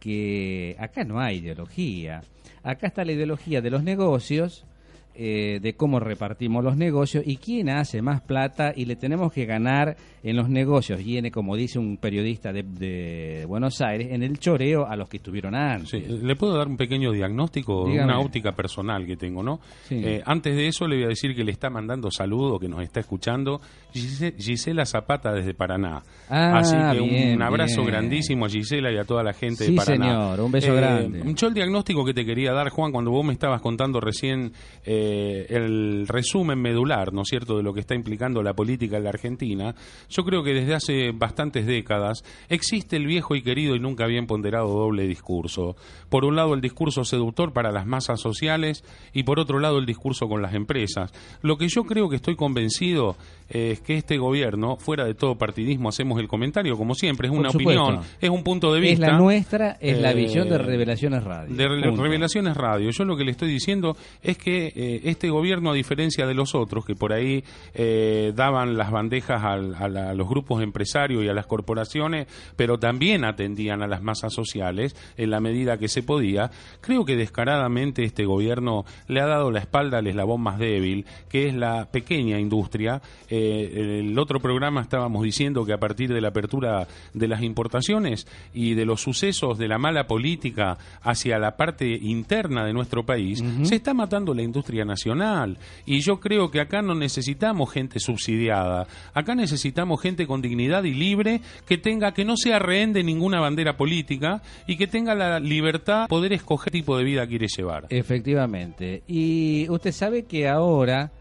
que 0.00 0.74
acá 0.78 1.04
no 1.04 1.20
hay 1.20 1.38
ideología. 1.38 2.22
Acá 2.62 2.88
está 2.88 3.04
la 3.04 3.12
ideología 3.12 3.60
de 3.60 3.70
los 3.70 3.84
negocios, 3.84 4.66
de 5.14 5.74
cómo 5.76 6.00
repartimos 6.00 6.64
los 6.64 6.76
negocios 6.76 7.22
y 7.24 7.36
quién 7.36 7.68
hace 7.68 8.02
más 8.02 8.20
plata 8.20 8.72
y 8.74 8.86
le 8.86 8.96
tenemos 8.96 9.32
que 9.32 9.46
ganar 9.46 9.96
en 10.24 10.36
los 10.36 10.48
negocios 10.48 11.00
en, 11.04 11.30
como 11.30 11.54
dice 11.54 11.78
un 11.78 11.98
periodista 11.98 12.52
de, 12.52 12.62
de 12.64 13.44
Buenos 13.46 13.80
Aires, 13.80 14.08
en 14.10 14.22
el 14.22 14.38
choreo 14.38 14.86
a 14.86 14.96
los 14.96 15.08
que 15.08 15.18
estuvieron 15.18 15.54
antes. 15.54 15.90
Sí, 15.90 16.00
¿Le 16.00 16.34
puedo 16.34 16.56
dar 16.56 16.66
un 16.66 16.76
pequeño 16.76 17.12
diagnóstico? 17.12 17.86
Dígame. 17.86 18.04
Una 18.12 18.18
óptica 18.20 18.52
personal 18.52 19.06
que 19.06 19.16
tengo, 19.16 19.42
¿no? 19.42 19.60
Sí. 19.84 19.96
Eh, 20.02 20.22
antes 20.24 20.56
de 20.56 20.66
eso 20.66 20.88
le 20.88 20.96
voy 20.96 21.04
a 21.04 21.08
decir 21.08 21.36
que 21.36 21.44
le 21.44 21.52
está 21.52 21.68
mandando 21.70 22.10
saludo, 22.10 22.58
que 22.58 22.68
nos 22.68 22.82
está 22.82 23.00
escuchando 23.00 23.60
Gise- 23.92 24.34
Gisela 24.38 24.86
Zapata 24.86 25.30
desde 25.32 25.54
Paraná. 25.54 26.02
Ah, 26.30 26.58
Así 26.58 26.74
que 26.74 27.00
bien, 27.06 27.36
un 27.36 27.42
abrazo 27.42 27.82
bien. 27.82 27.92
grandísimo 27.92 28.46
a 28.46 28.48
Gisela 28.48 28.90
y 28.90 28.96
a 28.96 29.04
toda 29.04 29.22
la 29.22 29.34
gente 29.34 29.64
Sí, 29.66 29.72
de 29.72 29.76
Paraná. 29.76 30.06
señor, 30.06 30.40
un 30.40 30.50
beso 30.52 30.74
grande. 30.74 31.22
Yo 31.34 31.48
el 31.48 31.54
diagnóstico 31.54 32.04
que 32.04 32.14
te 32.14 32.24
quería 32.24 32.52
dar, 32.52 32.70
Juan, 32.70 32.90
cuando 32.92 33.10
vos 33.10 33.24
me 33.24 33.32
estabas 33.34 33.60
contando 33.60 34.00
recién 34.00 34.52
eh, 34.86 35.46
el 35.50 36.06
resumen 36.08 36.58
medular, 36.60 37.12
¿no 37.12 37.22
es 37.22 37.28
cierto?, 37.28 37.56
de 37.58 37.62
lo 37.62 37.74
que 37.74 37.80
está 37.80 37.94
implicando 37.94 38.42
la 38.42 38.54
política 38.54 38.96
en 38.96 39.04
la 39.04 39.10
Argentina, 39.10 39.74
yo 40.14 40.24
creo 40.24 40.44
que 40.44 40.54
desde 40.54 40.74
hace 40.74 41.10
bastantes 41.12 41.66
décadas 41.66 42.24
existe 42.48 42.96
el 42.96 43.06
viejo 43.06 43.34
y 43.34 43.42
querido 43.42 43.74
y 43.74 43.80
nunca 43.80 44.06
bien 44.06 44.28
ponderado 44.28 44.68
doble 44.68 45.08
discurso. 45.08 45.74
Por 46.08 46.24
un 46.24 46.36
lado 46.36 46.54
el 46.54 46.60
discurso 46.60 47.04
seductor 47.04 47.52
para 47.52 47.72
las 47.72 47.84
masas 47.84 48.20
sociales 48.20 48.84
y 49.12 49.24
por 49.24 49.40
otro 49.40 49.58
lado 49.58 49.78
el 49.78 49.86
discurso 49.86 50.28
con 50.28 50.40
las 50.40 50.54
empresas. 50.54 51.12
Lo 51.42 51.56
que 51.56 51.66
yo 51.68 51.82
creo 51.82 52.08
que 52.08 52.16
estoy 52.16 52.36
convencido 52.36 53.16
es 53.48 53.80
que 53.80 53.96
este 53.96 54.16
gobierno, 54.18 54.76
fuera 54.76 55.04
de 55.04 55.14
todo 55.14 55.36
partidismo, 55.36 55.88
hacemos 55.90 56.18
el 56.20 56.28
comentario 56.28 56.76
como 56.76 56.94
siempre, 56.94 57.28
es 57.28 57.34
una 57.34 57.50
opinión, 57.50 58.00
es 58.20 58.30
un 58.30 58.42
punto 58.42 58.72
de 58.72 58.80
vista. 58.80 59.06
Es 59.06 59.12
la 59.12 59.18
nuestra, 59.18 59.76
es 59.80 59.98
la 60.00 60.12
Eh, 60.12 60.14
visión 60.14 60.48
de 60.48 60.58
Revelaciones 60.58 61.22
Radio. 61.24 61.54
de 61.54 61.68
Re- 61.68 61.82
Punto. 61.82 62.02
Revelaciones 62.02 62.56
Radio. 62.56 62.90
Yo 62.90 63.04
lo 63.04 63.16
que 63.16 63.24
le 63.24 63.30
estoy 63.32 63.48
diciendo 63.50 63.96
es 64.22 64.38
que 64.38 64.72
eh, 64.74 65.00
este 65.04 65.28
gobierno, 65.30 65.70
a 65.70 65.74
diferencia 65.74 66.26
de 66.26 66.34
los 66.34 66.54
otros, 66.54 66.84
que 66.86 66.94
por 66.94 67.12
ahí 67.12 67.44
eh, 67.74 68.32
daban 68.34 68.76
las 68.76 68.90
bandejas 68.90 69.42
al- 69.42 69.74
a, 69.74 69.88
la- 69.88 70.10
a 70.10 70.14
los 70.14 70.28
grupos 70.28 70.62
empresarios 70.62 71.22
y 71.24 71.28
a 71.28 71.34
las 71.34 71.46
corporaciones, 71.46 72.26
pero 72.56 72.78
también 72.78 73.24
atendían 73.24 73.82
a 73.82 73.86
las 73.86 74.02
masas 74.02 74.32
sociales 74.32 74.96
en 75.16 75.30
la 75.30 75.40
medida 75.40 75.78
que 75.78 75.88
se 75.88 76.02
podía, 76.02 76.50
creo 76.80 77.04
que 77.04 77.16
descaradamente 77.16 78.04
este 78.04 78.24
gobierno 78.24 78.84
le 79.08 79.20
ha 79.20 79.26
dado 79.26 79.50
la 79.50 79.60
espalda 79.60 79.98
al 79.98 80.06
eslabón 80.06 80.40
más 80.40 80.58
débil, 80.58 81.04
que 81.28 81.48
es 81.48 81.54
la 81.54 81.86
pequeña 81.90 82.38
industria. 82.38 83.02
Eh, 83.36 84.00
el 84.00 84.18
otro 84.18 84.40
programa 84.40 84.80
estábamos 84.80 85.22
diciendo 85.22 85.64
que 85.64 85.72
a 85.72 85.78
partir 85.78 86.12
de 86.12 86.20
la 86.20 86.28
apertura 86.28 86.86
de 87.12 87.28
las 87.28 87.42
importaciones 87.42 88.26
y 88.52 88.74
de 88.74 88.84
los 88.84 89.00
sucesos 89.00 89.58
de 89.58 89.68
la 89.68 89.78
mala 89.78 90.06
política 90.06 90.78
hacia 91.02 91.38
la 91.38 91.56
parte 91.56 91.86
interna 91.86 92.64
de 92.64 92.72
nuestro 92.72 93.04
país, 93.04 93.42
se 93.62 93.76
está 93.76 93.94
matando 93.94 94.34
la 94.34 94.42
industria 94.42 94.84
nacional. 94.84 95.58
Y 95.84 96.00
yo 96.00 96.20
creo 96.20 96.50
que 96.50 96.60
acá 96.60 96.82
no 96.82 96.94
necesitamos 96.94 97.72
gente 97.72 97.98
subsidiada, 97.98 98.86
acá 99.12 99.34
necesitamos 99.34 100.00
gente 100.00 100.26
con 100.26 100.40
dignidad 100.40 100.84
y 100.84 100.94
libre 100.94 101.40
que 101.66 101.78
tenga 101.78 102.12
que 102.12 102.24
no 102.24 102.36
sea 102.36 102.58
rehén 102.58 102.92
de 102.92 103.02
ninguna 103.02 103.40
bandera 103.40 103.76
política 103.76 104.42
y 104.66 104.76
que 104.76 104.86
tenga 104.86 105.14
la 105.14 105.40
libertad 105.40 106.02
de 106.02 106.08
poder 106.08 106.32
escoger 106.32 106.64
qué 106.64 106.70
tipo 106.70 106.96
de 106.96 107.04
vida 107.04 107.26
quiere 107.26 107.46
llevar. 107.48 107.86
Efectivamente. 107.90 109.02
Y 109.06 109.66
usted 109.68 109.92
sabe 109.92 110.24
que 110.24 110.48
ahora 110.48 111.12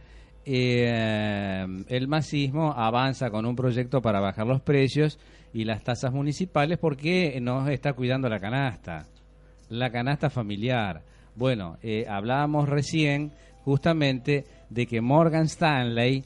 eh, 0.46 1.66
el 1.88 2.08
masismo 2.08 2.74
avanza 2.74 3.30
con 3.30 3.46
un 3.46 3.56
proyecto 3.56 4.02
para 4.02 4.20
bajar 4.20 4.46
los 4.46 4.62
precios 4.62 5.20
y 5.54 5.64
las 5.64 5.84
tasas 5.84 6.12
municipales 6.12 6.80
porque 6.80 7.40
nos 7.42 7.70
está 7.70 7.94
cuidando 7.94 8.28
la 8.28 8.40
canasta, 8.40 9.06
la 9.70 9.90
canasta 9.92 10.30
familiar. 10.30 11.02
Bueno, 11.36 11.78
eh, 11.82 12.06
hablábamos 12.08 12.68
recién 12.68 13.32
justamente 13.64 14.46
de 14.70 14.86
que 14.86 15.02
Morgan 15.02 15.46
Stanley 15.46 16.24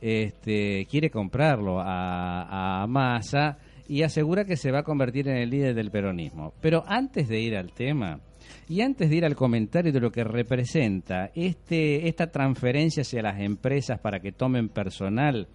este, 0.00 0.86
quiere 0.90 1.10
comprarlo 1.10 1.80
a, 1.80 2.82
a 2.82 2.86
Massa 2.86 3.56
y 3.88 4.02
asegura 4.02 4.44
que 4.44 4.56
se 4.56 4.70
va 4.70 4.80
a 4.80 4.84
convertir 4.84 5.28
en 5.28 5.36
el 5.36 5.50
líder 5.50 5.74
del 5.74 5.90
peronismo. 5.90 6.52
Pero 6.60 6.84
antes 6.86 7.28
de 7.28 7.40
ir 7.40 7.56
al 7.56 7.72
tema 7.72 8.20
y 8.68 8.80
antes 8.80 9.10
de 9.10 9.16
ir 9.16 9.24
al 9.24 9.36
comentario 9.36 9.92
de 9.92 10.00
lo 10.00 10.10
que 10.10 10.24
representa 10.24 11.30
este, 11.34 12.08
esta 12.08 12.28
transferencia 12.28 13.02
hacia 13.02 13.22
las 13.22 13.40
empresas 13.40 14.00
para 14.00 14.20
que 14.20 14.32
tomen 14.32 14.68
personal, 14.68 15.48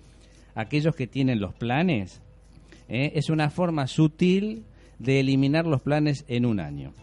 aquellos 0.55 0.95
que 0.95 1.07
tienen 1.07 1.39
los 1.39 1.53
planes, 1.53 2.21
¿eh? 2.87 3.11
es 3.15 3.29
una 3.29 3.49
forma 3.49 3.87
sutil 3.87 4.63
de 4.99 5.19
eliminar 5.21 5.65
los 5.65 5.81
planes 5.81 6.25
en 6.27 6.45
un 6.45 6.59
año. 6.59 6.93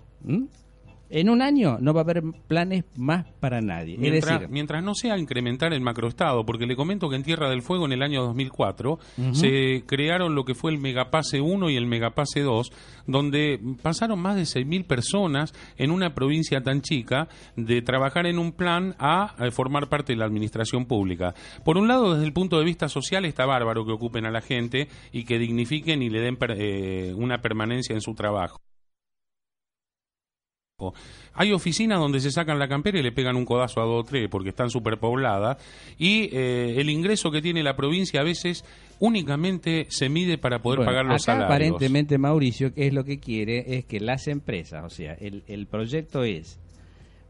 En 1.08 1.30
un 1.30 1.40
año 1.42 1.78
no 1.80 1.94
va 1.94 2.00
a 2.00 2.04
haber 2.04 2.22
planes 2.48 2.84
más 2.96 3.26
para 3.40 3.60
nadie. 3.60 3.94
es 3.94 4.00
Mientras, 4.00 4.40
decir, 4.40 4.48
mientras 4.52 4.82
no 4.82 4.94
sea 4.94 5.16
incrementar 5.18 5.72
el 5.72 5.80
macroestado, 5.80 6.44
porque 6.44 6.66
le 6.66 6.74
comento 6.76 7.08
que 7.08 7.16
en 7.16 7.22
Tierra 7.22 7.48
del 7.48 7.62
Fuego 7.62 7.86
en 7.86 7.92
el 7.92 8.02
año 8.02 8.22
2004 8.24 8.98
se 9.32 9.84
crearon 9.86 10.34
lo 10.34 10.44
que 10.44 10.54
fue 10.54 10.72
el 10.72 10.78
Megapase 10.78 11.40
1 11.40 11.70
y 11.70 11.76
el 11.76 11.86
Megapase 11.86 12.40
2, 12.40 12.72
donde 13.06 13.60
pasaron 13.82 14.18
más 14.20 14.36
de 14.36 14.42
6.000 14.42 14.84
personas 14.86 15.54
en 15.76 15.90
una 15.90 16.14
provincia 16.14 16.60
tan 16.62 16.82
chica 16.82 17.28
de 17.56 17.82
trabajar 17.82 18.26
en 18.26 18.38
un 18.38 18.52
plan 18.52 18.94
a, 18.98 19.34
eh, 19.38 19.50
formar 19.50 19.88
parte 19.88 20.12
de 20.12 20.18
la 20.18 20.24
administración 20.26 20.86
pública. 20.86 21.34
Por 21.64 21.76
un 21.78 21.86
lado, 21.88 22.12
desde 22.14 22.26
el 22.26 22.32
punto 22.32 22.58
de 22.58 22.64
vista 22.64 22.88
social 22.88 23.24
está 23.24 23.46
bárbaro 23.46 23.84
que 23.86 23.92
ocupen 23.92 24.26
a 24.26 24.30
la 24.30 24.40
gente 24.40 24.88
y 25.12 25.24
que 25.24 25.38
dignifiquen 25.38 26.02
y 26.02 26.10
le 26.10 26.20
den 26.20 26.36
per- 26.36 26.56
eh, 26.58 27.14
una 27.14 27.38
permanencia 27.40 27.94
en 27.94 28.00
su 28.00 28.14
trabajo. 28.14 28.58
Hay 31.32 31.52
oficinas 31.52 31.98
donde 31.98 32.20
se 32.20 32.30
sacan 32.30 32.58
la 32.58 32.68
campera 32.68 32.98
y 32.98 33.02
le 33.02 33.10
pegan 33.10 33.34
un 33.36 33.46
codazo 33.46 33.80
a 33.80 33.84
dos 33.84 34.02
o 34.02 34.04
tres 34.04 34.28
porque 34.28 34.50
están 34.50 34.68
superpobladas 34.68 35.56
y 35.98 36.28
eh, 36.36 36.74
el 36.78 36.90
ingreso 36.90 37.30
que 37.30 37.40
tiene 37.40 37.62
la 37.62 37.74
provincia 37.76 38.20
a 38.20 38.24
veces 38.24 38.62
únicamente 39.00 39.86
se 39.88 40.10
mide 40.10 40.36
para 40.36 40.58
poder 40.60 40.80
Bueno, 40.80 40.90
pagar 40.90 41.06
los 41.06 41.22
acá 41.22 41.32
salarios. 41.32 41.46
aparentemente 41.50 42.18
Mauricio 42.18 42.74
que 42.74 42.88
es 42.88 42.92
lo 42.92 43.04
que 43.04 43.18
quiere 43.18 43.78
es 43.78 43.86
que 43.86 44.00
las 44.00 44.28
empresas, 44.28 44.84
o 44.84 44.90
sea, 44.90 45.14
el, 45.14 45.44
el 45.46 45.66
proyecto 45.66 46.24
es 46.24 46.58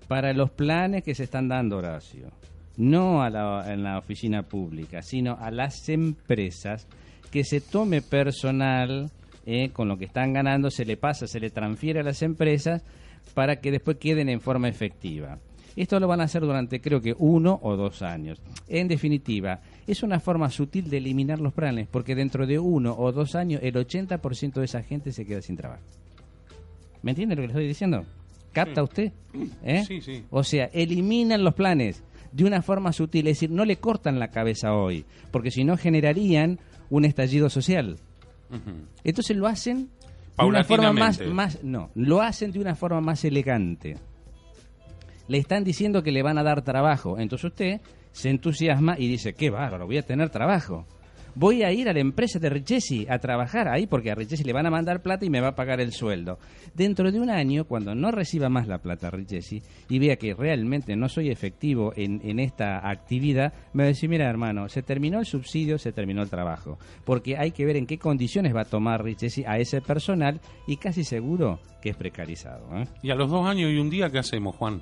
para 0.08 0.32
los 0.32 0.50
planes 0.50 1.04
que 1.04 1.14
se 1.14 1.22
están 1.22 1.46
dando, 1.46 1.76
Horacio, 1.76 2.32
no 2.76 3.22
a 3.22 3.30
la, 3.30 3.72
en 3.72 3.84
la 3.84 3.98
oficina 3.98 4.42
pública, 4.42 5.02
sino 5.02 5.38
a 5.40 5.52
las 5.52 5.88
empresas 5.88 6.88
que 7.30 7.44
se 7.44 7.60
tome 7.60 8.02
personal 8.02 9.08
eh, 9.46 9.70
con 9.72 9.86
lo 9.86 9.96
que 9.98 10.06
están 10.06 10.32
ganando, 10.32 10.68
se 10.68 10.84
le 10.84 10.96
pasa, 10.96 11.28
se 11.28 11.38
le 11.38 11.50
transfiere 11.50 12.00
a 12.00 12.02
las 12.02 12.22
empresas 12.22 12.82
para 13.34 13.56
que 13.56 13.70
después 13.70 13.96
queden 13.98 14.28
en 14.28 14.40
forma 14.40 14.68
efectiva. 14.68 15.38
Esto 15.76 16.00
lo 16.00 16.08
van 16.08 16.22
a 16.22 16.24
hacer 16.24 16.40
durante 16.40 16.80
creo 16.80 17.02
que 17.02 17.14
uno 17.18 17.60
o 17.62 17.76
dos 17.76 18.00
años. 18.00 18.40
En 18.66 18.88
definitiva, 18.88 19.60
es 19.86 20.02
una 20.02 20.20
forma 20.20 20.50
sutil 20.50 20.88
de 20.88 20.96
eliminar 20.96 21.38
los 21.38 21.52
planes, 21.52 21.86
porque 21.90 22.14
dentro 22.14 22.46
de 22.46 22.58
uno 22.58 22.94
o 22.98 23.12
dos 23.12 23.34
años 23.34 23.60
el 23.62 23.74
80% 23.74 24.54
de 24.54 24.64
esa 24.64 24.82
gente 24.82 25.12
se 25.12 25.26
queda 25.26 25.42
sin 25.42 25.56
trabajo. 25.56 25.82
¿Me 27.02 27.10
entiende 27.10 27.36
lo 27.36 27.42
que 27.42 27.48
le 27.48 27.52
estoy 27.52 27.68
diciendo? 27.68 28.06
¿Capta 28.52 28.82
usted? 28.82 29.12
¿Eh? 29.62 29.84
Sí, 29.86 30.00
sí. 30.00 30.24
O 30.30 30.42
sea, 30.42 30.70
eliminan 30.72 31.44
los 31.44 31.54
planes 31.54 32.02
de 32.32 32.44
una 32.44 32.62
forma 32.62 32.92
sutil, 32.92 33.26
es 33.26 33.36
decir, 33.36 33.50
no 33.50 33.66
le 33.66 33.76
cortan 33.76 34.18
la 34.18 34.28
cabeza 34.28 34.74
hoy, 34.74 35.04
porque 35.30 35.50
si 35.50 35.62
no 35.64 35.76
generarían 35.76 36.58
un 36.88 37.04
estallido 37.04 37.50
social. 37.50 37.98
Ujú. 38.50 38.86
Entonces 39.04 39.36
lo 39.36 39.46
hacen 39.46 39.90
de 40.38 40.44
una 40.44 40.64
forma 40.64 40.92
más, 40.92 41.20
más, 41.20 41.62
no, 41.62 41.90
lo 41.94 42.20
hacen 42.20 42.52
de 42.52 42.60
una 42.60 42.74
forma 42.74 43.00
más 43.00 43.24
elegante. 43.24 43.96
Le 45.28 45.38
están 45.38 45.64
diciendo 45.64 46.02
que 46.02 46.12
le 46.12 46.22
van 46.22 46.38
a 46.38 46.42
dar 46.42 46.62
trabajo, 46.62 47.18
entonces 47.18 47.46
usted 47.46 47.80
se 48.12 48.30
entusiasma 48.30 48.96
y 48.98 49.08
dice, 49.08 49.34
qué 49.34 49.50
bárbaro, 49.50 49.86
voy 49.86 49.98
a 49.98 50.02
tener 50.02 50.30
trabajo. 50.30 50.86
Voy 51.38 51.62
a 51.64 51.70
ir 51.70 51.86
a 51.86 51.92
la 51.92 52.00
empresa 52.00 52.38
de 52.38 52.48
Richesi 52.48 53.06
a 53.10 53.18
trabajar 53.18 53.68
ahí 53.68 53.86
porque 53.86 54.10
a 54.10 54.14
Richesi 54.14 54.42
le 54.42 54.54
van 54.54 54.64
a 54.64 54.70
mandar 54.70 55.02
plata 55.02 55.26
y 55.26 55.28
me 55.28 55.42
va 55.42 55.48
a 55.48 55.54
pagar 55.54 55.82
el 55.82 55.92
sueldo. 55.92 56.38
Dentro 56.72 57.12
de 57.12 57.20
un 57.20 57.28
año, 57.28 57.66
cuando 57.66 57.94
no 57.94 58.10
reciba 58.10 58.48
más 58.48 58.66
la 58.66 58.78
plata 58.78 59.10
Richesi 59.10 59.62
y 59.90 59.98
vea 59.98 60.16
que 60.16 60.32
realmente 60.32 60.96
no 60.96 61.10
soy 61.10 61.28
efectivo 61.28 61.92
en, 61.94 62.22
en 62.24 62.38
esta 62.38 62.88
actividad, 62.88 63.52
me 63.74 63.82
va 63.82 63.88
a 63.88 63.88
decir, 63.88 64.08
mira 64.08 64.30
hermano, 64.30 64.70
se 64.70 64.82
terminó 64.82 65.18
el 65.18 65.26
subsidio, 65.26 65.76
se 65.76 65.92
terminó 65.92 66.22
el 66.22 66.30
trabajo. 66.30 66.78
Porque 67.04 67.36
hay 67.36 67.50
que 67.50 67.66
ver 67.66 67.76
en 67.76 67.86
qué 67.86 67.98
condiciones 67.98 68.56
va 68.56 68.62
a 68.62 68.64
tomar 68.64 69.04
Richesi 69.04 69.44
a 69.44 69.58
ese 69.58 69.82
personal 69.82 70.40
y 70.66 70.78
casi 70.78 71.04
seguro 71.04 71.60
que 71.82 71.90
es 71.90 71.96
precarizado. 71.96 72.66
¿eh? 72.78 72.86
Y 73.02 73.10
a 73.10 73.14
los 73.14 73.30
dos 73.30 73.46
años 73.46 73.70
y 73.70 73.76
un 73.76 73.90
día, 73.90 74.08
¿qué 74.08 74.20
hacemos, 74.20 74.56
Juan? 74.56 74.80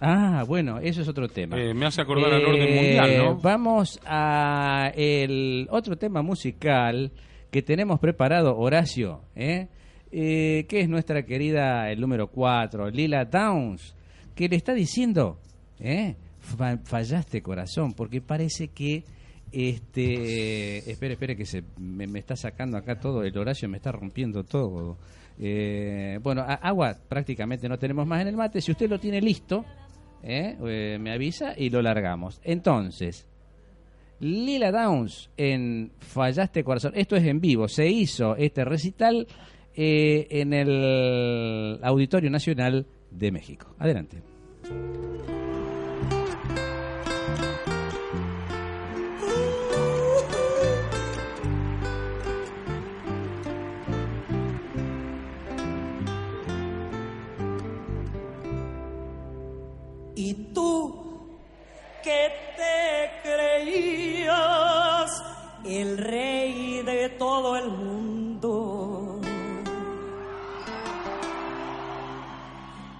Ah, 0.00 0.44
bueno, 0.46 0.78
eso 0.78 1.02
es 1.02 1.08
otro 1.08 1.28
tema. 1.28 1.60
Eh, 1.60 1.74
me 1.74 1.86
hace 1.86 2.00
acordar 2.00 2.32
al 2.32 2.40
Eh, 2.42 2.46
orden 2.46 2.74
mundial, 2.74 3.18
¿no? 3.18 3.36
Vamos 3.36 4.00
a 4.06 4.90
el 4.96 5.66
otro 5.70 5.96
tema 5.96 6.22
musical 6.22 7.10
que 7.50 7.62
tenemos 7.62 8.00
preparado, 8.00 8.56
Horacio, 8.56 9.20
¿eh? 9.36 9.68
Eh, 10.12 10.66
que 10.68 10.80
es 10.80 10.88
nuestra 10.88 11.24
querida, 11.24 11.90
el 11.90 12.00
número 12.00 12.28
4, 12.28 12.90
Lila 12.90 13.24
Downs, 13.26 13.94
que 14.34 14.48
le 14.48 14.56
está 14.56 14.72
diciendo, 14.74 15.38
¿eh? 15.78 16.14
Fa- 16.40 16.78
fallaste 16.78 17.42
corazón, 17.42 17.92
porque 17.92 18.20
parece 18.20 18.68
que, 18.68 19.04
este, 19.52 20.90
espere, 20.90 21.14
espere, 21.14 21.36
que 21.36 21.44
se 21.46 21.62
me, 21.78 22.06
me 22.06 22.18
está 22.18 22.36
sacando 22.36 22.76
acá 22.76 22.98
todo, 22.98 23.22
el 23.22 23.36
Horacio 23.36 23.68
me 23.68 23.76
está 23.76 23.92
rompiendo 23.92 24.44
todo. 24.44 24.96
Eh, 25.38 26.18
bueno, 26.22 26.44
agua 26.46 26.96
prácticamente 27.08 27.68
no 27.68 27.78
tenemos 27.78 28.06
más 28.06 28.20
en 28.22 28.28
el 28.28 28.36
mate, 28.36 28.60
si 28.60 28.70
usted 28.72 28.88
lo 28.90 28.98
tiene 28.98 29.20
listo, 29.20 29.64
¿eh? 30.22 30.56
Eh, 30.64 30.98
me 31.00 31.12
avisa 31.12 31.54
y 31.56 31.70
lo 31.70 31.82
largamos. 31.82 32.40
Entonces, 32.44 33.26
Lila 34.20 34.70
Downs 34.70 35.30
en 35.36 35.92
Fallaste 35.98 36.62
Corazón. 36.62 36.92
Esto 36.94 37.16
es 37.16 37.24
en 37.24 37.40
vivo. 37.40 37.68
Se 37.68 37.88
hizo 37.88 38.36
este 38.36 38.64
recital 38.64 39.26
eh, 39.74 40.26
en 40.30 40.52
el 40.52 41.78
Auditorio 41.82 42.30
Nacional 42.30 42.86
de 43.10 43.32
México. 43.32 43.74
Adelante. 43.78 44.22
Tú 60.70 60.78
que 62.02 62.22
te 62.56 63.28
creías 63.28 65.10
el 65.64 65.98
rey 65.98 66.82
de 66.82 67.08
todo 67.18 67.56
el 67.56 67.68
mundo. 67.70 69.20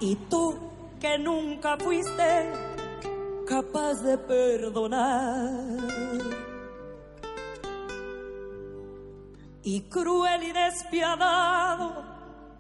Y 0.01 0.17
tú 0.31 0.57
que 1.01 1.19
nunca 1.19 1.77
fuiste 1.79 2.53
capaz 3.47 3.95
de 4.03 4.19
perdonar. 4.19 5.51
Y 9.63 9.83
cruel 9.83 10.43
y 10.43 10.53
despiadado 10.53 12.03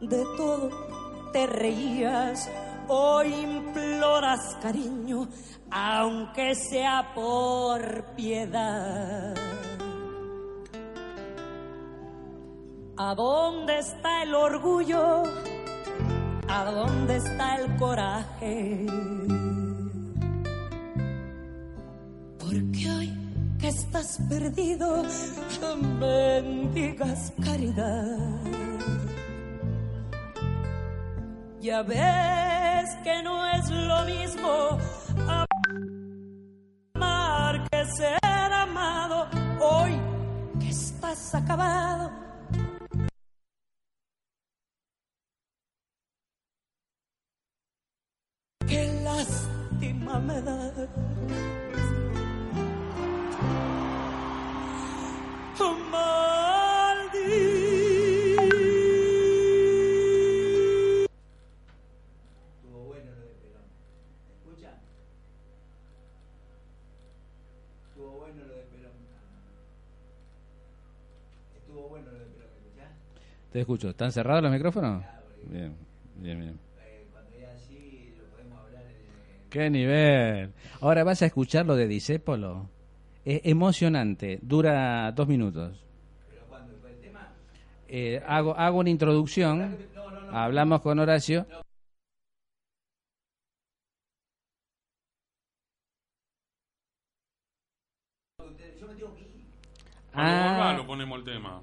de 0.00 0.24
todo 0.36 0.70
te 1.32 1.46
reías 1.46 2.48
Hoy 2.92 3.32
imploras 3.32 4.56
cariño, 4.60 5.28
aunque 5.70 6.56
sea 6.56 7.12
por 7.14 8.16
piedad. 8.16 9.32
¿A 12.96 13.14
dónde 13.14 13.78
está 13.78 14.24
el 14.24 14.34
orgullo? 14.34 15.22
¿A 16.48 16.64
dónde 16.64 17.18
está 17.18 17.54
el 17.58 17.76
coraje? 17.76 18.86
Porque 22.40 22.90
hoy 22.90 23.12
que 23.60 23.68
estás 23.68 24.18
perdido, 24.28 25.04
bendigas 26.00 27.32
caridad. 27.40 28.18
Ya 31.60 31.82
ves 31.82 32.49
que 33.02 33.22
no 33.22 33.46
es 33.46 33.70
lo 33.70 34.04
mismo 34.04 34.78
amar 36.94 37.68
que 37.70 37.84
ser 37.86 38.52
amado. 38.52 39.28
Hoy 39.60 40.00
que 40.60 40.68
estás 40.68 41.34
acabado. 41.34 42.10
Qué 48.66 49.02
lástima 49.04 50.18
me 50.20 50.40
da. 50.42 50.70
Te 73.52 73.60
escucho. 73.60 73.90
¿Están 73.90 74.12
cerrados 74.12 74.42
los 74.44 74.52
micrófonos? 74.52 75.04
Bien, 75.46 75.74
bien, 76.16 76.38
bien. 76.38 76.60
Cuando 77.12 77.36
es 77.36 77.48
así, 77.48 78.14
lo 78.16 78.24
podemos 78.26 78.58
hablar 78.60 78.84
en... 78.84 79.50
¡Qué 79.50 79.70
nivel! 79.70 80.52
Ahora 80.80 81.02
vas 81.02 81.22
a 81.22 81.26
escuchar 81.26 81.66
lo 81.66 81.74
de 81.74 81.88
Disépolo. 81.88 82.68
Es 83.24 83.40
emocionante. 83.44 84.38
Dura 84.40 85.10
dos 85.12 85.26
minutos. 85.26 85.84
Pero 86.28 86.42
cuando 86.48 86.76
fue 86.76 86.90
el 86.90 87.00
tema... 87.00 87.32
Eh, 87.88 88.22
hago, 88.24 88.56
hago 88.56 88.78
una 88.78 88.90
introducción. 88.90 89.76
No, 89.96 90.10
no, 90.10 90.20
no. 90.20 90.38
Hablamos 90.38 90.80
con 90.80 91.00
Horacio. 91.00 91.44
Yo 98.38 98.86
me 98.86 98.94
tengo 98.94 99.14
que 99.16 99.22
ir. 99.22 99.44
Ah. 100.14 100.74
lo 100.76 100.86
ponemos 100.86 101.18
el 101.18 101.24
tema. 101.24 101.60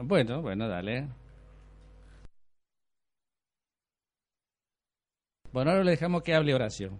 Bueno, 0.00 0.40
bueno, 0.42 0.68
dale. 0.68 1.08
Bueno, 5.52 5.70
ahora 5.70 5.84
le 5.84 5.90
dejamos 5.92 6.22
que 6.22 6.34
hable 6.34 6.54
Horacio. 6.54 6.92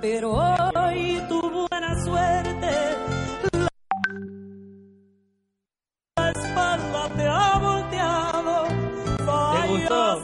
Pero 0.00 0.32
hoy 0.32 1.22
tu 1.28 1.40
buena 1.68 2.02
suerte 2.02 3.10
la 6.16 6.30
espalda 6.30 7.08
te. 7.16 7.49
todo. 9.90 10.22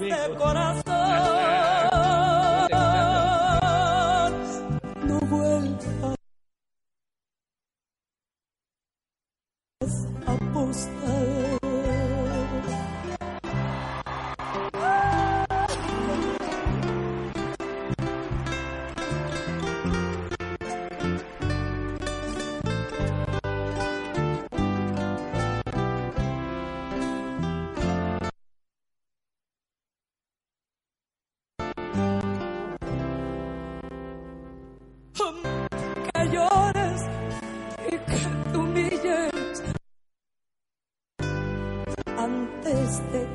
Este. 43.01 43.27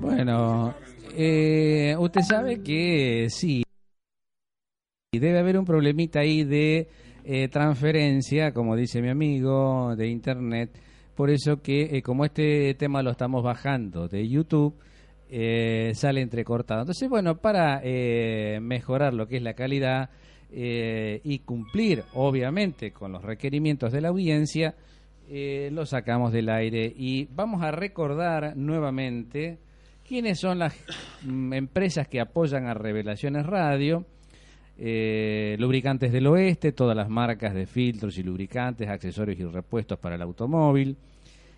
Bueno, 0.00 0.74
eh, 1.16 1.94
usted 1.98 2.20
sabe 2.22 2.62
que 2.62 3.26
sí, 3.30 3.62
debe 5.12 5.38
haber 5.38 5.58
un 5.58 5.64
problemita 5.64 6.20
ahí 6.20 6.44
de 6.44 6.88
eh, 7.24 7.48
transferencia, 7.48 8.52
como 8.52 8.76
dice 8.76 9.02
mi 9.02 9.10
amigo, 9.10 9.94
de 9.96 10.08
internet. 10.08 10.70
Por 11.14 11.30
eso 11.30 11.60
que 11.60 11.96
eh, 11.96 12.02
como 12.02 12.24
este 12.24 12.74
tema 12.74 13.02
lo 13.02 13.10
estamos 13.10 13.42
bajando 13.42 14.08
de 14.08 14.28
YouTube, 14.28 14.74
sale 15.94 16.22
entrecortado. 16.22 16.80
Entonces, 16.80 17.08
bueno, 17.08 17.36
para 17.36 17.82
mejorar 18.60 19.12
lo 19.12 19.28
que 19.28 19.36
es 19.36 19.42
la 19.42 19.54
calidad 19.54 20.10
y 20.50 21.38
cumplir, 21.40 22.02
obviamente, 22.14 22.92
con 22.92 23.12
los 23.12 23.22
requerimientos 23.22 23.92
de 23.92 24.00
la 24.00 24.08
audiencia, 24.08 24.74
eh, 25.30 25.68
lo 25.72 25.84
sacamos 25.84 26.32
del 26.32 26.48
aire 26.48 26.90
y 26.96 27.26
vamos 27.26 27.62
a 27.62 27.70
recordar 27.70 28.56
nuevamente 28.56 29.58
quiénes 30.02 30.40
son 30.40 30.58
las 30.58 30.74
mm, 31.22 31.52
empresas 31.52 32.08
que 32.08 32.20
apoyan 32.20 32.66
a 32.66 32.72
Revelaciones 32.72 33.44
Radio. 33.44 34.06
Eh, 34.78 35.56
lubricantes 35.58 36.12
del 36.12 36.28
Oeste, 36.28 36.72
todas 36.72 36.96
las 36.96 37.10
marcas 37.10 37.52
de 37.52 37.66
filtros 37.66 38.16
y 38.16 38.22
lubricantes, 38.22 38.88
accesorios 38.88 39.38
y 39.38 39.44
repuestos 39.44 39.98
para 39.98 40.14
el 40.14 40.22
automóvil. 40.22 40.96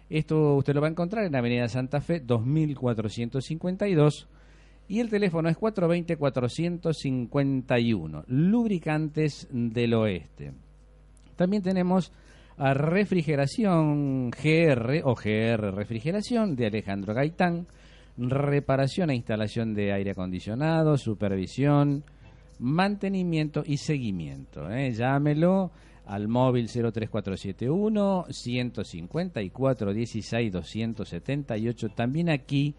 Esto 0.08 0.56
usted 0.56 0.74
lo 0.74 0.80
va 0.80 0.88
a 0.88 0.90
encontrar 0.90 1.24
en 1.24 1.36
Avenida 1.36 1.68
Santa 1.68 2.00
Fe 2.00 2.18
2452 2.18 4.26
y 4.88 4.98
el 4.98 5.10
teléfono 5.10 5.48
es 5.48 5.56
420-451. 5.56 8.24
Lubricantes 8.26 9.46
del 9.52 9.94
Oeste. 9.94 10.54
También 11.36 11.62
tenemos 11.62 12.10
a 12.60 12.74
Refrigeración 12.74 14.30
GR 14.30 15.00
o 15.04 15.14
GR 15.14 15.74
Refrigeración 15.74 16.56
de 16.56 16.66
Alejandro 16.66 17.14
Gaitán. 17.14 17.66
Reparación 18.18 19.08
e 19.08 19.14
instalación 19.14 19.72
de 19.72 19.94
aire 19.94 20.10
acondicionado, 20.10 20.98
supervisión, 20.98 22.04
mantenimiento 22.58 23.62
y 23.64 23.78
seguimiento. 23.78 24.70
¿eh? 24.70 24.92
Llámelo 24.92 25.70
al 26.04 26.28
móvil 26.28 26.66
03471 26.66 28.26
154 28.28 29.94
16 29.94 30.52
278. 30.52 31.88
También 31.96 32.28
aquí 32.28 32.74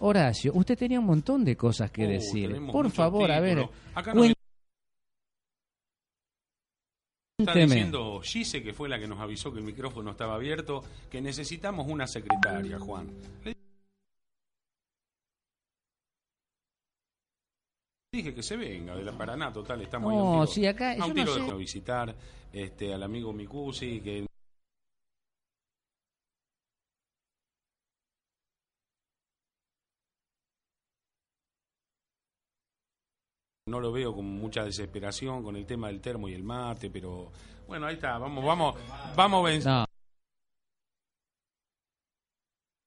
Horacio, 0.00 0.52
usted 0.54 0.78
tenía 0.78 1.00
un 1.00 1.06
montón 1.06 1.44
de 1.44 1.56
cosas 1.56 1.90
que 1.90 2.06
decir. 2.06 2.56
Por 2.70 2.90
favor, 2.90 3.30
a 3.30 3.40
ver. 3.40 3.68
Acá 3.94 4.12
está 7.38 7.54
diciendo 7.54 8.20
Gise, 8.22 8.62
que 8.62 8.72
fue 8.72 8.88
la 8.88 8.98
que 8.98 9.06
nos 9.08 9.20
avisó 9.20 9.52
que 9.52 9.58
el 9.58 9.64
micrófono 9.64 10.12
estaba 10.12 10.34
abierto, 10.36 10.82
que 11.10 11.20
necesitamos 11.20 11.86
una 11.88 12.06
secretaria, 12.06 12.78
Juan. 12.78 13.08
Dije 18.16 18.34
que 18.34 18.42
se 18.42 18.56
venga 18.56 18.94
de 18.96 19.02
la 19.04 19.12
Paraná, 19.12 19.52
total, 19.52 19.80
estamos 19.82 20.10
ahí 20.12 20.18
a 20.18 20.22
un 20.22 20.26
No, 20.26 20.42
tiro- 20.42 20.46
sí, 20.54 20.66
acá, 20.66 20.92
a 20.92 20.94
un 20.94 21.08
no 21.08 21.14
tiro 21.14 21.34
sé. 21.34 21.40
de 21.42 21.54
visitar 21.54 22.14
este, 22.52 22.92
al 22.94 23.02
amigo 23.02 23.32
Mikusi, 23.32 24.00
que 24.00 24.26
no 33.68 33.80
lo 33.80 33.90
veo 33.92 34.14
con 34.14 34.24
mucha 34.26 34.64
desesperación 34.64 35.42
con 35.42 35.56
el 35.56 35.66
tema 35.66 35.88
del 35.88 36.00
termo 36.00 36.28
y 36.28 36.34
el 36.34 36.44
mate, 36.44 36.88
pero 36.90 37.32
bueno, 37.66 37.86
ahí 37.86 37.94
está, 37.94 38.16
vamos, 38.18 38.44
vamos, 38.44 38.76
vamos 39.16 39.44
venciendo. 39.44 39.80
No. 39.80 39.95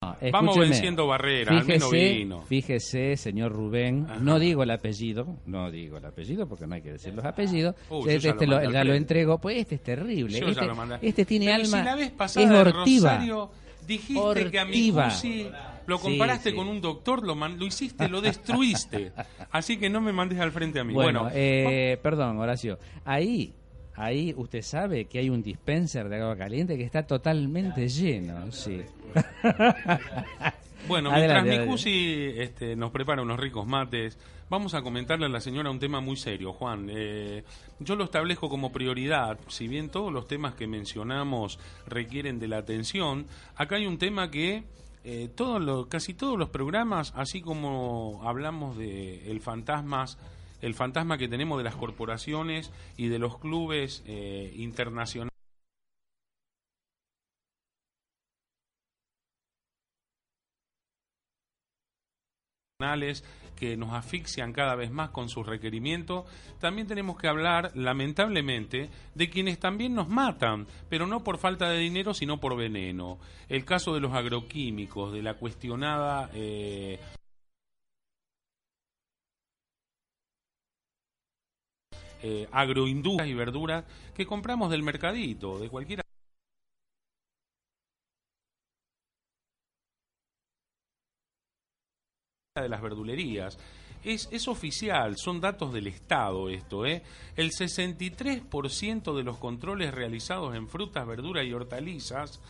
No, 0.01 0.15
Vamos 0.31 0.57
venciendo 0.57 1.07
barreras, 1.07 1.59
al 1.59 1.65
menos 1.67 1.89
Fíjese, 1.89 2.17
vino. 2.19 2.41
fíjese, 2.43 3.17
señor 3.17 3.51
Rubén, 3.51 4.05
Ajá. 4.09 4.19
no 4.21 4.39
digo 4.39 4.63
el 4.63 4.71
apellido, 4.71 5.35
no 5.45 5.69
digo 5.69 5.97
el 5.97 6.05
apellido 6.05 6.47
porque 6.47 6.65
no 6.65 6.75
hay 6.75 6.81
que 6.81 6.93
decir 6.93 7.13
los 7.13 7.25
apellidos. 7.25 7.75
Uh, 7.89 7.99
este 8.07 8.19
ya 8.19 8.29
este 8.29 8.47
lo 8.47 8.71
ya 8.71 8.85
lo 8.85 8.93
entrego, 8.93 9.39
pues 9.41 9.57
este 9.57 9.75
es 9.75 9.83
terrible. 9.83 10.39
Yo 10.39 10.47
este, 10.47 10.61
ya 10.61 10.67
lo 10.67 10.75
mandé. 10.75 10.99
este 11.01 11.25
tiene 11.25 11.47
Pero 11.47 11.55
alma, 11.57 11.79
si 11.79 11.83
la 11.83 11.95
vez 11.95 12.11
pasada 12.11 12.45
es 12.45 12.51
hortiva. 12.67 13.11
Rosario 13.15 13.51
dijiste 13.85 14.51
que 14.51 14.59
a 14.59 14.63
mi. 14.63 14.89
Cusi 14.89 15.49
lo 15.85 15.97
Sí, 15.97 16.03
comparaste 16.03 16.51
sí. 16.51 16.55
con 16.55 16.69
un 16.69 16.79
doctor, 16.79 17.21
lo, 17.27 17.35
man- 17.35 17.59
lo 17.59 17.65
hiciste, 17.65 18.07
lo 18.07 18.21
destruiste. 18.21 19.11
Así 19.51 19.75
que 19.75 19.89
no 19.89 19.99
me 19.99 20.13
mandes 20.13 20.39
al 20.39 20.53
frente 20.53 20.79
a 20.79 20.85
mí. 20.85 20.93
Bueno, 20.93 21.23
Bueno, 21.23 21.35
eh, 21.35 21.99
perdón, 22.01 22.37
Horacio. 22.39 22.79
Ahí, 23.03 23.53
ahí 23.99 24.33
usted 24.37 24.61
sabe 24.61 25.05
que 25.05 25.19
hay 25.19 25.29
un 25.29 25.43
dispenser 25.43 26.09
de 26.09 26.21
agua 26.21 26.35
caliente 26.37 26.77
que 26.77 26.83
está 26.83 27.05
totalmente 27.05 27.87
lleno, 27.87 28.51
sí. 28.51 28.81
Bueno, 30.87 31.11
Adelante, 31.11 31.43
mientras. 31.49 31.67
Micusi 31.67 32.31
este, 32.37 32.75
nos 32.75 32.89
prepara 32.91 33.21
unos 33.21 33.39
ricos 33.39 33.67
mates, 33.67 34.17
vamos 34.49 34.73
a 34.73 34.81
comentarle 34.81 35.25
a 35.25 35.29
la 35.29 35.41
señora 35.41 35.69
un 35.69 35.77
tema 35.77 35.99
muy 36.01 36.15
serio, 36.15 36.53
Juan. 36.53 36.87
Eh, 36.89 37.43
yo 37.79 37.95
lo 37.95 38.05
establezco 38.05 38.49
como 38.49 38.71
prioridad, 38.71 39.37
si 39.49 39.67
bien 39.67 39.89
todos 39.89 40.11
los 40.11 40.27
temas 40.27 40.55
que 40.55 40.65
mencionamos 40.67 41.59
requieren 41.85 42.39
de 42.39 42.47
la 42.47 42.57
atención, 42.57 43.27
acá 43.55 43.75
hay 43.75 43.85
un 43.85 43.97
tema 43.99 44.31
que 44.31 44.63
eh, 45.03 45.29
todos 45.35 45.61
los- 45.61 45.87
casi 45.87 46.13
todos 46.13 46.39
los 46.39 46.49
programas, 46.49 47.13
así 47.15 47.41
como 47.41 48.21
hablamos 48.23 48.77
de 48.77 49.29
el 49.29 49.41
fantasmas, 49.41 50.17
el 50.61 50.73
fantasma 50.73 51.17
que 51.17 51.27
tenemos 51.27 51.57
de 51.57 51.63
las 51.63 51.75
corporaciones 51.75 52.71
y 52.97 53.07
de 53.07 53.19
los 53.19 53.37
clubes 53.37 54.03
eh, 54.05 54.53
internacionales. 54.55 55.29
nacionales 62.81 63.25
que 63.57 63.75
nos 63.75 63.91
asfixian 63.91 64.53
cada 64.53 64.73
vez 64.73 64.89
más 64.89 65.09
con 65.09 65.27
sus 65.27 65.45
requerimientos, 65.45 66.23
también 66.61 66.87
tenemos 66.87 67.17
que 67.17 67.27
hablar, 67.27 67.71
lamentablemente, 67.75 68.89
de 69.15 69.29
quienes 69.29 69.59
también 69.59 69.93
nos 69.93 70.07
matan, 70.07 70.65
pero 70.87 71.05
no 71.05 71.21
por 71.21 71.39
falta 71.39 71.69
de 71.69 71.77
dinero, 71.77 72.13
sino 72.13 72.39
por 72.39 72.55
veneno. 72.55 73.19
El 73.49 73.65
caso 73.65 73.93
de 73.93 73.99
los 73.99 74.13
agroquímicos, 74.13 75.11
de 75.11 75.21
la 75.21 75.33
cuestionada... 75.33 76.29
eh, 76.33 76.99
eh, 82.21 82.47
agroindustrias 82.51 83.29
y 83.29 83.33
verduras 83.33 83.85
que 84.15 84.25
compramos 84.25 84.69
del 84.69 84.83
mercadito, 84.83 85.59
de 85.59 85.69
cualquiera 85.69 86.03
de 92.55 92.69
las 92.69 92.81
verdulerías. 92.81 93.57
Es, 94.03 94.29
es 94.31 94.47
oficial, 94.47 95.15
son 95.17 95.41
datos 95.41 95.73
del 95.73 95.87
Estado 95.87 96.49
esto, 96.49 96.85
¿eh? 96.85 97.03
El 97.35 97.51
63% 97.51 99.15
de 99.15 99.23
los 99.23 99.37
controles 99.37 99.93
realizados 99.93 100.55
en 100.55 100.67
frutas, 100.67 101.05
verduras 101.05 101.45
y 101.45 101.53
hortalizas 101.53 102.41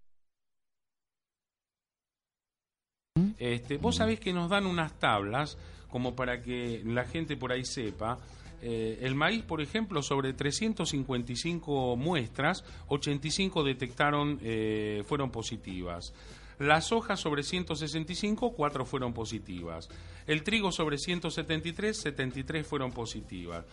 Este, 3.37 3.77
vos 3.77 3.95
sabés 3.95 4.19
que 4.19 4.33
nos 4.33 4.49
dan 4.49 4.65
unas 4.65 4.97
tablas, 4.99 5.57
como 5.89 6.15
para 6.15 6.41
que 6.41 6.81
la 6.85 7.05
gente 7.05 7.37
por 7.37 7.51
ahí 7.51 7.65
sepa. 7.65 8.19
Eh, 8.61 8.99
el 9.01 9.15
maíz, 9.15 9.43
por 9.43 9.61
ejemplo, 9.61 10.01
sobre 10.01 10.33
355 10.33 11.95
muestras, 11.95 12.63
85 12.87 13.63
detectaron, 13.63 14.39
eh, 14.41 15.03
fueron 15.07 15.31
positivas. 15.31 16.13
Las 16.59 16.91
hojas 16.91 17.21
sobre 17.21 17.43
165, 17.43 18.51
4 18.51 18.85
fueron 18.85 19.13
positivas. 19.13 19.89
El 20.27 20.43
trigo 20.43 20.71
sobre 20.73 20.97
173, 20.97 21.95
73 21.95 22.67
fueron 22.67 22.91
positivas. 22.91 23.65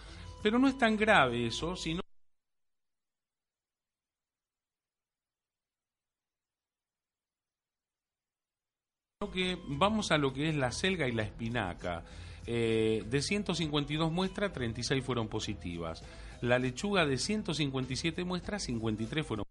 Pero 0.42 0.58
no 0.60 0.68
es 0.68 0.78
tan 0.78 0.96
grave 0.96 1.46
eso, 1.46 1.74
sino 1.74 2.00
que 9.32 9.58
vamos 9.66 10.12
a 10.12 10.18
lo 10.18 10.32
que 10.32 10.48
es 10.48 10.54
la 10.54 10.70
selga 10.70 11.08
y 11.08 11.12
la 11.12 11.22
espinaca. 11.22 12.04
Eh, 12.46 13.04
de 13.08 13.22
152 13.22 14.12
muestras, 14.12 14.52
36 14.52 15.04
fueron 15.04 15.28
positivas. 15.28 16.02
La 16.40 16.58
lechuga 16.58 17.06
de 17.06 17.18
157 17.18 18.24
muestras, 18.24 18.64
53 18.64 19.26
fueron 19.26 19.44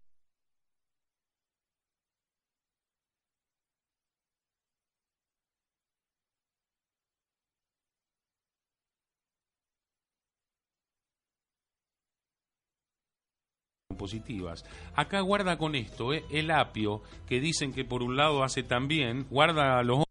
positivas. 13.96 14.64
Acá 14.94 15.20
guarda 15.20 15.58
con 15.58 15.74
esto, 15.74 16.12
¿eh? 16.12 16.24
el 16.30 16.50
apio, 16.50 17.02
que 17.26 17.40
dicen 17.40 17.72
que 17.72 17.84
por 17.84 18.02
un 18.02 18.16
lado 18.16 18.44
hace 18.44 18.62
también, 18.62 19.26
guarda 19.30 19.82
los 19.82 20.05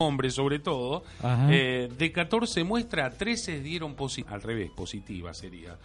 hombres 0.00 0.34
sobre 0.34 0.60
todo, 0.60 1.02
eh, 1.50 1.88
de 1.98 2.12
14 2.12 2.62
muestras, 2.62 3.18
13 3.18 3.58
dieron 3.58 3.96
positiva, 3.96 4.30
al 4.36 4.42
revés, 4.42 4.70
positiva 4.70 5.34
sería. 5.34 5.76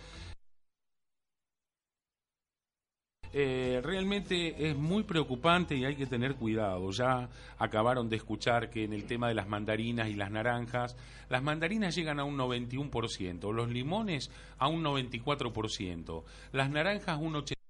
Eh, 3.36 3.82
realmente 3.84 4.70
es 4.70 4.78
muy 4.78 5.02
preocupante 5.02 5.76
y 5.76 5.86
hay 5.86 5.96
que 5.96 6.06
tener 6.06 6.36
cuidado. 6.36 6.92
Ya 6.92 7.28
acabaron 7.58 8.08
de 8.08 8.18
escuchar 8.18 8.70
que 8.70 8.84
en 8.84 8.94
el 8.94 9.06
tema 9.06 9.30
de 9.30 9.34
las 9.34 9.48
mandarinas 9.48 10.10
y 10.10 10.14
las 10.14 10.30
naranjas, 10.30 10.96
las 11.30 11.42
mandarinas 11.42 11.96
llegan 11.96 12.20
a 12.20 12.24
un 12.24 12.38
91%, 12.38 13.52
los 13.52 13.70
limones 13.70 14.30
a 14.60 14.68
un 14.68 14.84
94%, 14.84 16.24
las 16.52 16.70
naranjas 16.70 17.18
un 17.20 17.34
80%. 17.34 17.63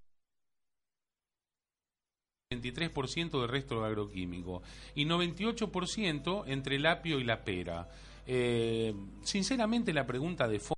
23% 2.53 3.39
del 3.41 3.49
resto 3.49 3.81
de 3.81 3.88
agroquímico 3.88 4.61
y 4.95 5.05
98% 5.05 6.43
entre 6.47 6.75
el 6.77 6.85
apio 6.85 7.19
y 7.19 7.23
la 7.23 7.43
pera. 7.43 7.89
Eh, 8.25 8.93
sinceramente 9.23 9.93
la 9.93 10.05
pregunta 10.07 10.47
de 10.47 10.59
fo- 10.61 10.73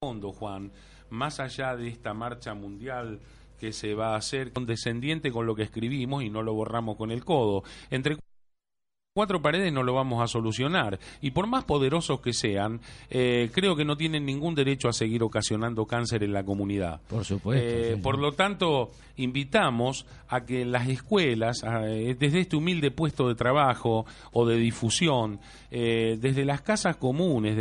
fondo, 0.00 0.32
Juan, 0.32 0.72
más 1.10 1.40
allá 1.40 1.76
de 1.76 1.88
esta 1.88 2.14
marcha 2.14 2.54
mundial 2.54 3.20
que 3.58 3.72
se 3.72 3.94
va 3.94 4.14
a 4.14 4.16
hacer 4.16 4.52
condescendiente 4.52 5.32
con 5.32 5.46
lo 5.46 5.54
que 5.54 5.62
escribimos 5.62 6.22
y 6.22 6.30
no 6.30 6.42
lo 6.42 6.52
borramos 6.54 6.96
con 6.96 7.10
el 7.10 7.24
codo. 7.24 7.62
Entre 7.90 8.16
cuatro 9.16 9.40
paredes 9.40 9.72
no 9.72 9.82
lo 9.82 9.94
vamos 9.94 10.22
a 10.22 10.26
solucionar 10.26 10.98
y 11.22 11.30
por 11.30 11.46
más 11.46 11.64
poderosos 11.64 12.20
que 12.20 12.34
sean, 12.34 12.80
eh, 13.08 13.50
creo 13.54 13.74
que 13.74 13.86
no 13.86 13.96
tienen 13.96 14.26
ningún 14.26 14.54
derecho 14.54 14.88
a 14.90 14.92
seguir 14.92 15.22
ocasionando 15.22 15.86
cáncer 15.86 16.22
en 16.22 16.34
la 16.34 16.44
comunidad. 16.44 17.00
Por 17.08 17.24
supuesto. 17.24 17.66
Eh, 17.66 17.92
sí, 17.94 18.00
por 18.02 18.18
lo 18.18 18.32
tanto, 18.32 18.90
invitamos 19.16 20.04
a 20.28 20.44
que 20.44 20.60
en 20.60 20.70
las 20.70 20.86
escuelas, 20.88 21.64
eh, 21.64 22.14
desde 22.18 22.40
este 22.40 22.56
humilde 22.56 22.90
puesto 22.90 23.26
de 23.26 23.34
trabajo 23.34 24.04
o 24.32 24.44
de 24.46 24.58
difusión, 24.58 25.40
desde 25.70 26.44
las 26.44 26.60
casas 26.60 26.96
comunes, 26.96 27.58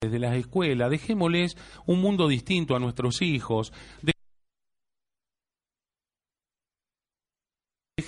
desde 0.00 0.18
las 0.20 0.36
escuelas, 0.36 0.90
dejémosles 0.90 1.56
un 1.86 2.00
mundo 2.00 2.28
distinto 2.28 2.76
a 2.76 2.78
nuestros 2.78 3.20
hijos. 3.22 3.72
de- 4.02 4.11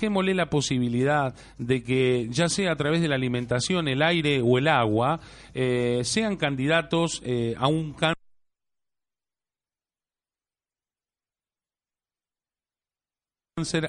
Dejémosle 0.05 0.35
la 0.35 0.51
posibilidad 0.51 1.33
de 1.57 1.83
que, 1.83 2.27
ya 2.29 2.47
sea 2.47 2.73
a 2.73 2.75
través 2.75 3.01
de 3.01 3.07
la 3.07 3.15
alimentación, 3.15 3.87
el 3.87 4.03
aire 4.03 4.39
o 4.39 4.59
el 4.59 4.67
agua, 4.67 5.19
eh, 5.55 6.01
sean 6.03 6.37
candidatos 6.37 7.23
eh, 7.25 7.55
a 7.57 7.67
un 7.67 7.93
cáncer 7.93 8.15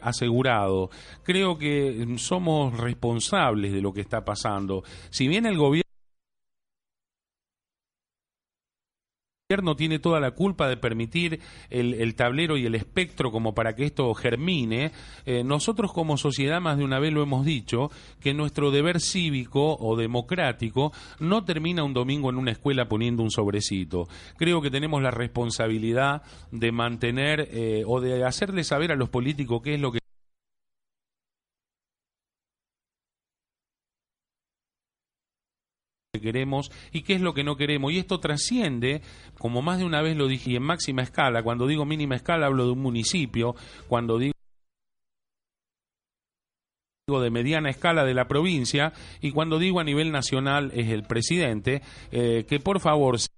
asegurado. 0.03 0.89
Creo 1.23 1.59
que 1.59 2.07
mm, 2.07 2.17
somos 2.17 2.79
responsables 2.79 3.75
de 3.75 3.83
lo 3.83 3.93
que 3.93 4.01
está 4.01 4.25
pasando. 4.25 4.85
Si 5.11 5.29
bien 5.29 5.45
el 5.45 5.59
gobierno 5.59 5.86
tiene 9.77 10.01
toda 10.01 10.19
la 10.19 10.33
culpa 10.33 10.69
de 10.69 10.77
permitir 10.77 11.39
el, 11.71 11.95
el 11.95 12.17
tablero 12.17 12.57
y 12.57 12.67
el 12.67 12.75
espectro 12.75 13.31
como 13.31 13.55
para 13.55 13.77
que 13.77 13.85
esto 13.85 14.13
germine, 14.13 14.91
eh, 15.25 15.45
nosotros 15.45 15.93
como 15.93 16.17
sociedad 16.17 16.61
más 16.61 16.79
de 16.79 16.83
una 16.83 16.99
vez 16.99 17.13
lo 17.13 17.23
hemos 17.23 17.47
dicho, 17.47 17.89
que 18.21 18.35
nuestro 18.35 18.73
deber 18.73 19.01
cívico 19.01 19.77
o 19.79 19.95
democrático 19.95 20.93
no 21.21 21.45
termina 21.45 21.85
un 21.85 21.95
domingo 21.95 22.29
en 22.29 22.39
una 22.39 22.51
escuela 22.51 22.89
poniendo 22.89 23.23
un 23.23 23.31
sobrecito. 23.31 24.09
Creo 24.37 24.61
que 24.61 24.73
tenemos 24.73 25.01
la 25.01 25.13
responsabilidad 25.13 26.23
de 26.51 26.73
mantener 26.73 27.49
eh, 27.53 27.85
o 27.87 28.01
de 28.01 28.25
hacerle 28.25 28.65
saber 28.65 28.91
a 28.91 28.97
los 28.97 29.11
políticos 29.11 29.63
qué 29.63 29.75
es 29.75 29.81
lo 29.81 29.93
que 29.93 30.01
queremos 36.27 36.71
y 36.93 37.03
qué 37.03 37.15
es 37.15 37.21
lo 37.21 37.35
que 37.35 37.45
no 37.45 37.57
queremos. 37.57 37.93
Y 37.93 37.99
esto 37.99 38.21
trasciende, 38.21 39.01
como 39.39 39.63
más 39.63 39.79
de 39.79 39.85
una 39.85 40.03
vez 40.03 40.17
lo 40.17 40.27
dije, 40.27 40.57
en 40.57 40.63
máxima 40.63 41.03
escala, 41.03 41.43
cuando 41.43 41.67
digo 41.67 41.85
mínima 41.85 42.17
escala 42.17 42.47
hablo 42.47 42.67
de 42.67 42.73
un 42.73 42.81
municipio, 42.81 43.55
cuando 43.89 44.19
digo 44.19 44.33
de 47.23 47.31
mediana 47.31 47.71
escala 47.71 48.05
de 48.05 48.15
la 48.15 48.27
provincia 48.27 48.93
y 49.21 49.31
cuando 49.31 49.61
digo 49.61 49.79
a 49.79 49.85
nivel 49.85 50.11
nacional 50.11 50.73
es 50.75 50.89
el 50.89 51.05
presidente, 51.05 51.83
eh, 52.11 52.45
que 52.49 52.59
por 52.59 52.81
favor 52.81 53.21
se 53.21 53.29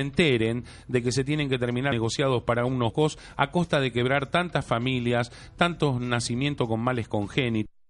enteren 0.00 0.64
de 0.88 1.02
que 1.02 1.12
se 1.12 1.24
tienen 1.24 1.48
que 1.48 1.58
terminar 1.58 1.92
negociados 1.92 2.42
para 2.42 2.66
unos 2.66 2.92
cos 2.92 3.18
a 3.36 3.50
costa 3.50 3.80
de 3.80 3.92
quebrar 3.92 4.30
tantas 4.30 4.66
familias, 4.66 5.30
tantos 5.56 6.00
nacimientos 6.00 6.68
con 6.68 6.80
males 6.80 7.08
congénitos. 7.08 7.83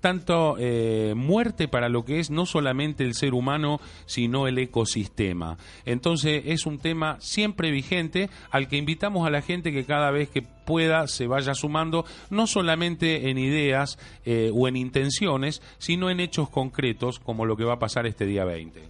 Tanto 0.00 0.56
eh, 0.58 1.14
muerte 1.16 1.68
para 1.68 1.88
lo 1.88 2.04
que 2.04 2.18
es 2.18 2.30
no 2.30 2.46
solamente 2.46 3.04
el 3.04 3.14
ser 3.14 3.34
humano, 3.34 3.80
sino 4.06 4.46
el 4.46 4.58
ecosistema. 4.58 5.56
Entonces 5.84 6.42
es 6.46 6.66
un 6.66 6.78
tema 6.78 7.16
siempre 7.20 7.70
vigente 7.70 8.28
al 8.50 8.68
que 8.68 8.76
invitamos 8.76 9.26
a 9.26 9.30
la 9.30 9.42
gente 9.42 9.72
que 9.72 9.84
cada 9.84 10.10
vez 10.10 10.28
que 10.28 10.42
pueda 10.42 11.06
se 11.06 11.26
vaya 11.26 11.54
sumando, 11.54 12.04
no 12.30 12.46
solamente 12.46 13.30
en 13.30 13.38
ideas 13.38 13.98
eh, 14.24 14.50
o 14.52 14.68
en 14.68 14.76
intenciones, 14.76 15.62
sino 15.78 16.10
en 16.10 16.20
hechos 16.20 16.50
concretos, 16.50 17.18
como 17.18 17.46
lo 17.46 17.56
que 17.56 17.64
va 17.64 17.74
a 17.74 17.78
pasar 17.78 18.06
este 18.06 18.26
día 18.26 18.44
20. 18.44 18.80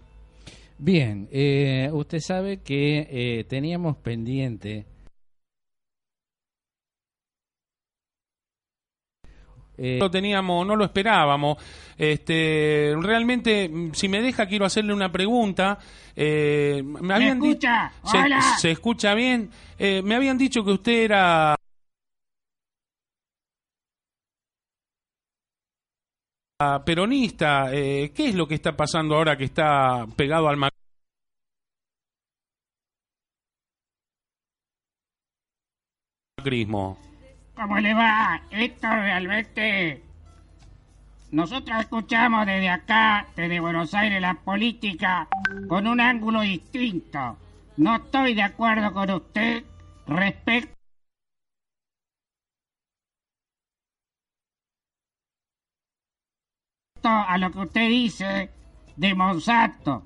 Bien, 0.78 1.28
eh, 1.32 1.88
usted 1.92 2.18
sabe 2.20 2.58
que 2.58 3.46
teníamos 3.48 3.96
pendiente 3.96 4.84
No 9.78 10.04
lo 10.06 10.10
teníamos, 10.10 10.66
no 10.66 10.74
lo 10.76 10.84
esperábamos. 10.84 11.58
Este, 11.98 12.94
realmente, 13.00 13.70
si 13.92 14.08
me 14.08 14.20
deja, 14.22 14.46
quiero 14.46 14.64
hacerle 14.66 14.92
una 14.94 15.10
pregunta. 15.12 15.78
Eh, 16.14 16.82
me 16.84 17.14
habían 17.14 17.40
di- 17.40 17.48
escucha? 17.50 17.92
se, 18.04 18.18
Hola. 18.18 18.40
se 18.58 18.70
escucha 18.70 19.14
bien. 19.14 19.50
Eh, 19.78 20.02
me 20.02 20.14
habían 20.14 20.38
dicho 20.38 20.64
que 20.64 20.70
usted 20.72 21.04
era 21.04 21.54
peronista. 26.84 27.72
Eh, 27.72 28.12
¿Qué 28.14 28.28
es 28.28 28.34
lo 28.34 28.46
que 28.48 28.54
está 28.54 28.76
pasando 28.76 29.14
ahora 29.16 29.36
que 29.36 29.44
está 29.44 30.06
pegado 30.16 30.48
al 30.48 30.56
macrismo? 36.38 36.98
¿Cómo 37.56 37.78
le 37.78 37.94
va? 37.94 38.42
Esto 38.50 38.88
realmente... 38.88 40.02
Nosotros 41.32 41.80
escuchamos 41.80 42.46
desde 42.46 42.68
acá, 42.68 43.26
desde 43.34 43.60
Buenos 43.60 43.94
Aires, 43.94 44.20
la 44.20 44.34
política 44.34 45.26
con 45.68 45.86
un 45.86 46.00
ángulo 46.00 46.42
distinto. 46.42 47.36
No 47.78 47.96
estoy 47.96 48.34
de 48.34 48.42
acuerdo 48.42 48.92
con 48.92 49.10
usted 49.10 49.64
respecto 50.06 50.76
a 57.02 57.36
lo 57.38 57.50
que 57.50 57.58
usted 57.58 57.88
dice 57.88 58.50
de 58.96 59.14
Monsanto. 59.14 60.04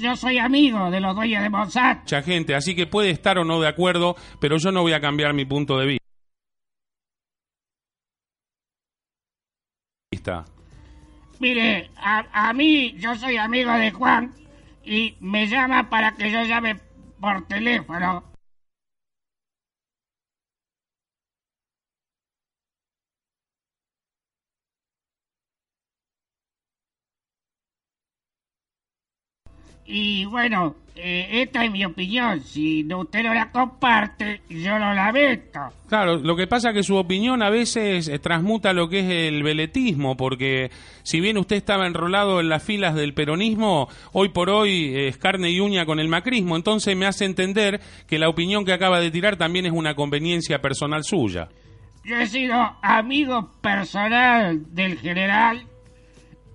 Yo 0.00 0.16
soy 0.16 0.38
amigo 0.38 0.90
de 0.90 1.00
los 1.00 1.14
dueños 1.14 1.42
de 1.42 1.50
Monsanto. 1.50 2.02
Mucha 2.02 2.22
gente, 2.22 2.54
así 2.54 2.74
que 2.74 2.86
puede 2.86 3.10
estar 3.10 3.38
o 3.38 3.44
no 3.44 3.60
de 3.60 3.68
acuerdo, 3.68 4.16
pero 4.40 4.56
yo 4.56 4.72
no 4.72 4.82
voy 4.82 4.92
a 4.92 5.00
cambiar 5.00 5.34
mi 5.34 5.44
punto 5.44 5.78
de 5.78 5.98
vista. 10.12 10.44
Mire, 11.38 11.90
a, 11.96 12.48
a 12.48 12.52
mí 12.52 12.94
yo 12.98 13.14
soy 13.14 13.36
amigo 13.36 13.72
de 13.72 13.90
Juan 13.90 14.34
y 14.84 15.16
me 15.20 15.46
llama 15.46 15.88
para 15.88 16.16
que 16.16 16.30
yo 16.30 16.42
llame 16.44 16.76
por 17.20 17.46
teléfono. 17.46 18.29
Y 29.86 30.24
bueno, 30.26 30.76
eh, 31.02 31.42
esta 31.42 31.64
es 31.64 31.70
mi 31.70 31.84
opinión. 31.84 32.42
Si 32.42 32.82
no, 32.84 33.00
usted 33.00 33.22
no 33.22 33.32
la 33.32 33.50
comparte, 33.50 34.42
yo 34.48 34.78
lo 34.78 34.92
lamento. 34.92 35.60
Claro, 35.88 36.18
lo 36.18 36.36
que 36.36 36.46
pasa 36.46 36.70
es 36.70 36.74
que 36.74 36.82
su 36.82 36.96
opinión 36.96 37.42
a 37.42 37.50
veces 37.50 38.08
eh, 38.08 38.18
transmuta 38.18 38.72
lo 38.72 38.88
que 38.88 39.00
es 39.00 39.32
el 39.32 39.42
veletismo, 39.42 40.16
porque 40.16 40.70
si 41.02 41.20
bien 41.20 41.38
usted 41.38 41.56
estaba 41.56 41.86
enrolado 41.86 42.40
en 42.40 42.48
las 42.48 42.62
filas 42.62 42.94
del 42.94 43.14
peronismo, 43.14 43.88
hoy 44.12 44.28
por 44.28 44.50
hoy 44.50 44.94
eh, 44.94 45.08
es 45.08 45.16
carne 45.16 45.50
y 45.50 45.60
uña 45.60 45.86
con 45.86 46.00
el 46.00 46.08
macrismo, 46.08 46.54
entonces 46.54 46.94
me 46.96 47.06
hace 47.06 47.24
entender 47.24 47.80
que 48.06 48.18
la 48.18 48.28
opinión 48.28 48.64
que 48.64 48.72
acaba 48.72 49.00
de 49.00 49.10
tirar 49.10 49.36
también 49.36 49.66
es 49.66 49.72
una 49.72 49.94
conveniencia 49.94 50.60
personal 50.60 51.02
suya. 51.04 51.48
Yo 52.04 52.16
he 52.16 52.26
sido 52.26 52.54
amigo 52.82 53.50
personal 53.60 54.74
del 54.74 54.98
general 54.98 55.66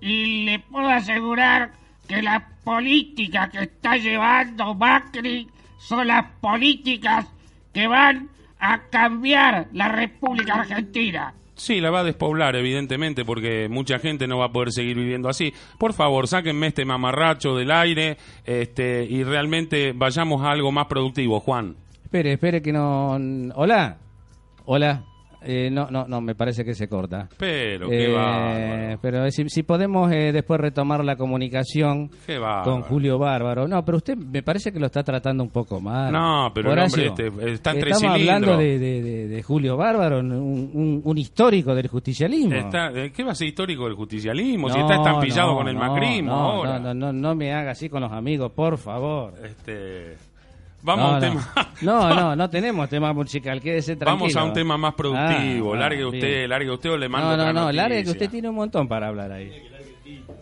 y 0.00 0.44
le 0.44 0.58
puedo 0.60 0.88
asegurar 0.88 1.72
que 2.08 2.22
la 2.22 2.55
política 2.66 3.48
que 3.48 3.62
está 3.62 3.96
llevando 3.96 4.74
Macri 4.74 5.46
son 5.78 6.08
las 6.08 6.26
políticas 6.40 7.24
que 7.72 7.86
van 7.86 8.28
a 8.58 8.80
cambiar 8.90 9.68
la 9.72 9.86
República 9.86 10.54
Argentina. 10.54 11.32
Sí, 11.54 11.80
la 11.80 11.90
va 11.90 12.00
a 12.00 12.04
despoblar, 12.04 12.56
evidentemente, 12.56 13.24
porque 13.24 13.68
mucha 13.68 14.00
gente 14.00 14.26
no 14.26 14.38
va 14.38 14.46
a 14.46 14.52
poder 14.52 14.72
seguir 14.72 14.96
viviendo 14.96 15.28
así. 15.28 15.54
Por 15.78 15.92
favor, 15.92 16.26
sáquenme 16.26 16.66
este 16.66 16.84
mamarracho 16.84 17.54
del 17.56 17.70
aire 17.70 18.16
este, 18.44 19.06
y 19.08 19.22
realmente 19.22 19.92
vayamos 19.94 20.42
a 20.42 20.50
algo 20.50 20.72
más 20.72 20.86
productivo, 20.86 21.38
Juan. 21.38 21.76
Espere, 22.02 22.32
espere 22.32 22.60
que 22.60 22.72
no... 22.72 23.12
Hola. 23.54 23.98
Hola. 24.64 25.04
Eh, 25.46 25.70
no, 25.70 25.88
no, 25.90 26.06
no, 26.06 26.20
me 26.20 26.34
parece 26.34 26.64
que 26.64 26.74
se 26.74 26.88
corta. 26.88 27.28
Pero, 27.38 27.88
qué 27.88 28.06
Eh, 28.06 28.12
bárbaro. 28.12 28.98
Pero 29.00 29.30
si, 29.30 29.48
si 29.48 29.62
podemos 29.62 30.10
eh, 30.12 30.32
después 30.32 30.60
retomar 30.60 31.04
la 31.04 31.16
comunicación 31.16 32.10
con 32.64 32.82
Julio 32.82 33.18
Bárbaro. 33.18 33.68
No, 33.68 33.84
pero 33.84 33.98
usted 33.98 34.16
me 34.16 34.42
parece 34.42 34.72
que 34.72 34.78
lo 34.80 34.86
está 34.86 35.02
tratando 35.02 35.42
un 35.42 35.50
poco 35.50 35.80
mal. 35.80 36.12
No, 36.12 36.50
pero 36.54 36.72
el 36.72 36.78
Horacio, 36.78 37.10
hombre 37.10 37.26
este 37.28 37.52
está 37.52 37.70
en 37.72 37.80
tres 37.80 37.96
Estamos 37.96 38.14
hablando 38.20 38.56
de, 38.56 38.78
de- 38.78 39.02
de- 39.02 39.28
de 39.28 39.42
Julio 39.42 39.76
Bárbaro, 39.76 40.20
un, 40.20 40.32
un- 40.32 41.00
un 41.04 41.18
histórico 41.18 41.74
del 41.74 41.88
justicialismo. 41.88 42.54
Está- 42.54 42.90
eh, 42.92 43.12
¿Qué 43.14 43.22
va 43.24 43.32
a 43.32 43.34
ser 43.34 43.48
histórico 43.48 43.84
del 43.84 43.94
justicialismo? 43.94 44.68
si 44.70 44.78
está 44.80 44.96
estampillado 44.96 45.50
no, 45.52 45.56
con 45.58 45.68
el 45.68 45.74
no, 45.74 45.80
macrismo 45.80 46.30
no, 46.32 46.36
ahora. 46.38 46.78
No, 46.78 46.94
no, 46.94 47.12
no, 47.12 47.12
no 47.12 47.34
me 47.34 47.52
haga 47.52 47.70
así 47.72 47.88
con 47.88 48.00
los 48.02 48.12
amigos, 48.12 48.52
por 48.52 48.78
favor. 48.78 49.34
Este, 49.44 50.16
vamos 50.82 51.04
no, 51.04 51.06
a 51.06 51.14
un 51.14 51.14
no. 51.14 51.20
tema. 51.20 51.74
No, 51.82 52.14
no, 52.14 52.36
no 52.36 52.50
tenemos 52.50 52.88
tema 52.88 53.12
musical, 53.12 53.60
quédese 53.60 53.96
tranquilo. 53.96 54.18
Vamos 54.18 54.36
a 54.36 54.44
un 54.44 54.52
tema 54.52 54.76
más 54.76 54.94
productivo. 54.94 55.74
Ah, 55.74 55.78
largue 55.78 56.02
ah, 56.02 56.06
usted, 56.08 56.20
bien. 56.20 56.48
largue 56.50 56.70
usted 56.70 56.90
o 56.90 56.96
le 56.96 57.08
mando 57.08 57.28
No, 57.28 57.34
otra 57.34 57.52
no, 57.52 57.64
no, 57.66 57.72
largue 57.72 57.96
que 57.96 58.04
noticia. 58.04 58.12
usted 58.12 58.30
tiene 58.30 58.48
un 58.48 58.54
montón 58.54 58.88
para 58.88 59.08
hablar 59.08 59.32
ahí. 59.32 59.50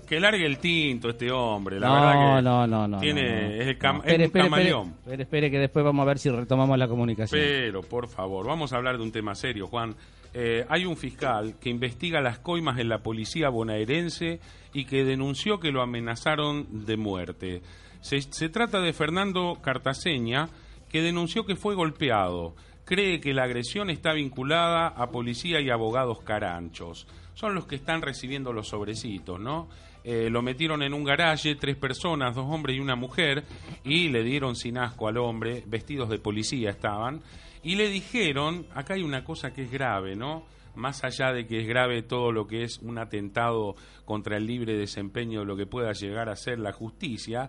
Que 0.07 0.21
largue 0.21 0.45
el 0.45 0.59
tinto 0.59 1.09
este 1.09 1.31
hombre, 1.33 1.81
la 1.81 1.89
no, 1.89 1.95
verdad 1.95 2.13
que 2.13 2.43
no, 2.43 2.67
no, 2.67 2.87
no. 2.89 2.99
tiene, 3.01 3.59
es, 3.59 3.67
el 3.69 3.79
cam- 3.79 3.97
es 3.97 4.05
espere, 4.05 4.17
un 4.17 4.23
espere, 4.25 4.45
camaleón. 4.45 4.81
Espere, 4.89 4.99
espere, 5.01 5.23
espere, 5.23 5.51
que 5.51 5.59
después 5.59 5.85
vamos 5.85 6.03
a 6.03 6.07
ver 6.07 6.19
si 6.19 6.29
retomamos 6.31 6.79
la 6.79 6.87
comunicación. 6.89 7.41
Pero, 7.41 7.81
por 7.83 8.09
favor, 8.09 8.47
vamos 8.47 8.73
a 8.73 8.77
hablar 8.77 8.99
de 8.99 9.03
un 9.03 9.11
tema 9.11 9.35
serio, 9.35 9.67
Juan. 9.67 9.95
Eh, 10.35 10.67
hay 10.69 10.85
un 10.85 10.97
fiscal 10.99 11.55
que 11.59 11.71
investiga 11.71 12.21
las 12.21 12.39
coimas 12.41 12.79
en 12.79 12.91
la 12.91 12.99
policía 12.99 13.49
bonaerense 13.49 14.41
y 14.75 14.85
que 14.85 15.05
denunció 15.05 15.59
que 15.59 15.71
lo 15.73 15.81
amenazaron 15.81 16.85
de 16.85 16.97
muerte. 16.99 17.63
Se, 18.05 18.51
trata 18.51 18.83
de 18.83 18.93
Fernando 18.93 19.61
Cartaseña, 19.63 20.51
que 20.91 21.01
denunció 21.01 21.47
que 21.47 21.57
fue 21.57 21.75
golpeado. 21.75 22.55
Cree 22.85 23.19
que 23.19 23.33
la 23.33 23.45
agresión 23.45 23.89
está 23.89 24.13
vinculada 24.13 24.89
a 24.89 25.11
policía 25.11 25.59
y 25.63 25.71
abogados 25.71 26.21
caranchos. 26.21 27.07
Son 27.33 27.55
los 27.55 27.67
que 27.67 27.77
están 27.77 28.03
recibiendo 28.03 28.53
los 28.53 28.69
sobrecitos, 28.69 29.41
¿no? 29.41 29.71
Eh, 30.05 30.29
lo 30.29 30.43
metieron 30.43 30.83
en 30.83 30.93
un 30.93 31.03
garaje, 31.03 31.55
tres 31.55 31.77
personas, 31.77 32.35
dos 32.35 32.45
hombres 32.47 32.77
y 32.77 32.81
una 32.81 32.95
mujer, 32.95 33.43
y 33.85 34.11
le 34.11 34.23
dieron 34.23 34.55
sin 34.55 34.77
asco 34.77 35.09
al 35.09 35.17
hombre, 35.17 35.65
vestidos 35.67 36.11
de 36.11 36.19
policía 36.19 36.69
estaban, 36.69 37.23
y 37.63 37.77
le 37.77 37.89
dijeron, 37.89 38.67
acá 38.75 38.95
hay 38.95 39.03
una 39.03 39.25
cosa 39.25 39.55
que 39.55 39.63
es 39.63 39.71
grave, 39.71 40.15
¿no? 40.15 40.45
Más 40.75 41.05
allá 41.05 41.33
de 41.33 41.47
que 41.47 41.63
es 41.63 41.67
grave 41.67 42.03
todo 42.03 42.33
lo 42.33 42.47
que 42.47 42.65
es 42.65 42.81
un 42.81 42.99
atentado 42.99 43.77
contra 44.05 44.37
el 44.37 44.47
libre 44.47 44.77
desempeño 44.77 45.41
de 45.41 45.47
lo 45.47 45.57
que 45.57 45.65
pueda 45.65 45.93
llegar 45.93 46.29
a 46.29 46.37
ser 46.37 46.59
la 46.59 46.73
justicia, 46.73 47.49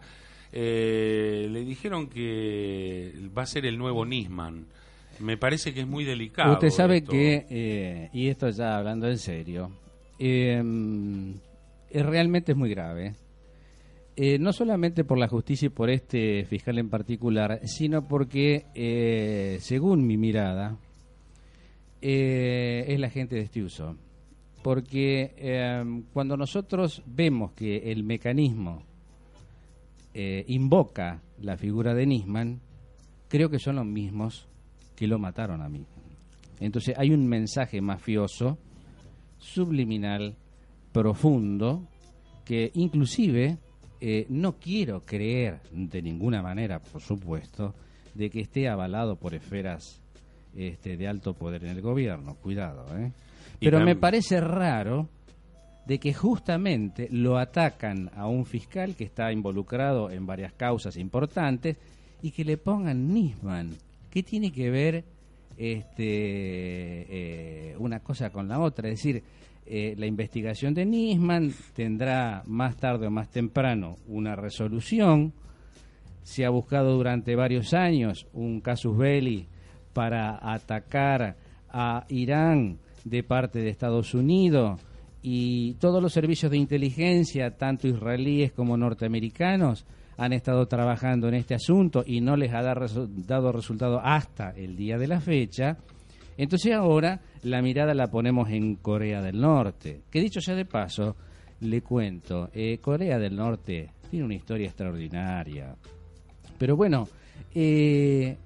eh, 0.52 1.48
le 1.50 1.66
dijeron 1.66 2.08
que 2.08 3.14
va 3.38 3.44
a 3.44 3.46
ser 3.46 3.66
el 3.66 3.78
nuevo 3.78 4.06
Nisman. 4.06 4.66
Me 5.20 5.38
parece 5.38 5.74
que 5.74 5.82
es 5.82 5.88
muy 5.88 6.04
delicado. 6.04 6.54
Usted 6.54 6.70
sabe 6.70 6.98
esto. 6.98 7.12
que, 7.12 7.46
eh, 7.50 8.10
y 8.14 8.28
esto 8.28 8.50
ya 8.50 8.78
hablando 8.78 9.08
en 9.08 9.18
serio, 9.18 9.72
eh, 10.20 10.62
realmente 11.94 12.52
es 12.52 12.58
muy 12.58 12.70
grave. 12.70 13.14
Eh, 14.18 14.40
no 14.40 14.54
solamente 14.54 15.04
por 15.04 15.18
la 15.18 15.28
justicia 15.28 15.66
y 15.66 15.70
por 15.70 15.90
este 15.90 16.46
fiscal 16.46 16.78
en 16.78 16.90
particular, 16.90 17.60
sino 17.66 18.08
porque, 18.08 18.66
eh, 18.74 19.58
según 19.60 20.08
mi 20.08 20.16
mirada, 20.16 20.78
eh, 22.02 22.86
es 22.88 23.00
la 23.00 23.10
gente 23.10 23.36
de 23.36 23.42
este 23.42 23.62
uso. 23.62 23.98
Porque 24.64 25.84
cuando 26.12 26.38
nosotros 26.38 27.04
vemos 27.06 27.52
que 27.52 27.92
el 27.92 28.04
mecanismo 28.04 28.82
eh, 30.18 30.46
invoca 30.48 31.22
la 31.42 31.58
figura 31.58 31.94
de 31.94 32.06
Nisman, 32.06 32.62
creo 33.28 33.50
que 33.50 33.60
son 33.60 33.76
los 33.76 33.86
mismos 33.86 34.48
que 34.96 35.08
lo 35.08 35.20
mataron 35.20 35.62
a 35.62 35.68
mí. 35.68 35.86
Entonces 36.62 36.96
hay 36.98 37.12
un 37.12 37.28
mensaje 37.28 37.82
mafioso, 37.82 38.58
subliminal, 39.38 40.38
profundo, 40.94 41.86
que 42.46 42.72
inclusive 42.76 43.58
eh, 44.00 44.26
no 44.30 44.54
quiero 44.54 45.02
creer 45.02 45.60
de 45.70 46.02
ninguna 46.02 46.42
manera, 46.42 46.80
por 46.80 47.02
supuesto, 47.02 47.76
de 48.14 48.30
que 48.30 48.40
esté 48.40 48.70
avalado 48.70 49.18
por 49.18 49.36
esferas 49.36 50.02
este, 50.56 50.96
de 50.96 51.10
alto 51.10 51.34
poder 51.34 51.66
en 51.66 51.72
el 51.72 51.82
gobierno. 51.82 52.36
Cuidado, 52.36 52.86
¿eh? 52.98 53.12
Pero 53.60 53.82
me 53.82 53.98
parece 53.98 54.40
raro 54.40 55.10
de 55.86 56.00
que 56.00 56.14
justamente 56.14 57.08
lo 57.12 57.38
atacan 57.38 58.10
a 58.16 58.28
un 58.28 58.46
fiscal 58.46 58.96
que 58.96 59.04
está 59.04 59.32
involucrado 59.32 60.10
en 60.10 60.26
varias 60.26 60.54
causas 60.54 60.98
importantes 60.98 61.78
y 62.22 62.32
que 62.32 62.44
le 62.44 62.58
pongan 62.58 63.14
Nisman. 63.14 63.72
¿Qué 64.10 64.24
tiene 64.24 64.52
que 64.52 64.72
ver 64.72 65.04
este, 65.58 66.06
eh, 67.70 67.76
una 67.78 68.00
cosa 68.00 68.32
con 68.32 68.48
la 68.48 68.60
otra? 68.60 68.90
Es 68.90 68.96
decir, 68.96 69.24
eh, 69.68 69.96
la 69.98 70.08
investigación 70.08 70.74
de 70.74 70.86
Nisman 70.86 71.54
tendrá 71.76 72.42
más 72.48 72.78
tarde 72.78 73.08
o 73.08 73.12
más 73.12 73.30
temprano 73.30 73.98
una 74.08 74.36
resolución. 74.36 75.34
Se 76.24 76.46
ha 76.46 76.50
buscado 76.50 76.96
durante 76.96 77.36
varios 77.36 77.76
años 77.76 78.26
un 78.34 78.60
casus 78.60 78.98
belli 78.98 79.48
para 79.94 80.40
atacar 80.52 81.36
a 81.70 82.06
Irán 82.10 82.80
de 83.04 83.22
parte 83.22 83.60
de 83.60 83.70
Estados 83.70 84.16
Unidos 84.16 84.80
y 85.28 85.74
todos 85.80 86.04
los 86.04 86.14
servicios 86.14 86.52
de 86.52 86.60
inteligencia, 86.60 87.58
tanto 87.58 87.88
israelíes 87.88 88.52
como 88.52 88.78
norteamericanos, 88.78 89.84
han 90.18 90.34
estado 90.34 90.68
trabajando 90.68 91.28
en 91.28 91.34
este 91.34 91.56
asunto 91.56 92.04
y 92.06 92.22
no 92.22 92.38
les 92.38 92.54
ha 92.54 92.62
dado 92.62 93.52
resultado 93.52 94.00
hasta 94.04 94.52
el 94.52 94.76
día 94.76 95.00
de 95.00 95.08
la 95.08 95.20
fecha. 95.20 95.80
Entonces 96.38 96.74
ahora 96.74 97.22
la 97.42 97.64
mirada 97.64 97.96
la 97.96 98.12
ponemos 98.12 98.52
en 98.52 98.76
Corea 98.76 99.20
del 99.24 99.42
Norte, 99.42 100.02
que 100.12 100.22
dicho 100.22 100.42
sea 100.42 100.54
de 100.54 100.66
paso, 100.66 101.16
le 101.62 101.82
cuento, 101.82 102.52
eh, 102.54 102.78
Corea 102.78 103.18
del 103.18 103.36
Norte 103.36 103.90
tiene 104.12 104.26
una 104.26 104.36
historia 104.36 104.68
extraordinaria. 104.68 105.76
Pero 106.60 106.76
bueno, 106.76 107.10
eh, 107.56 108.38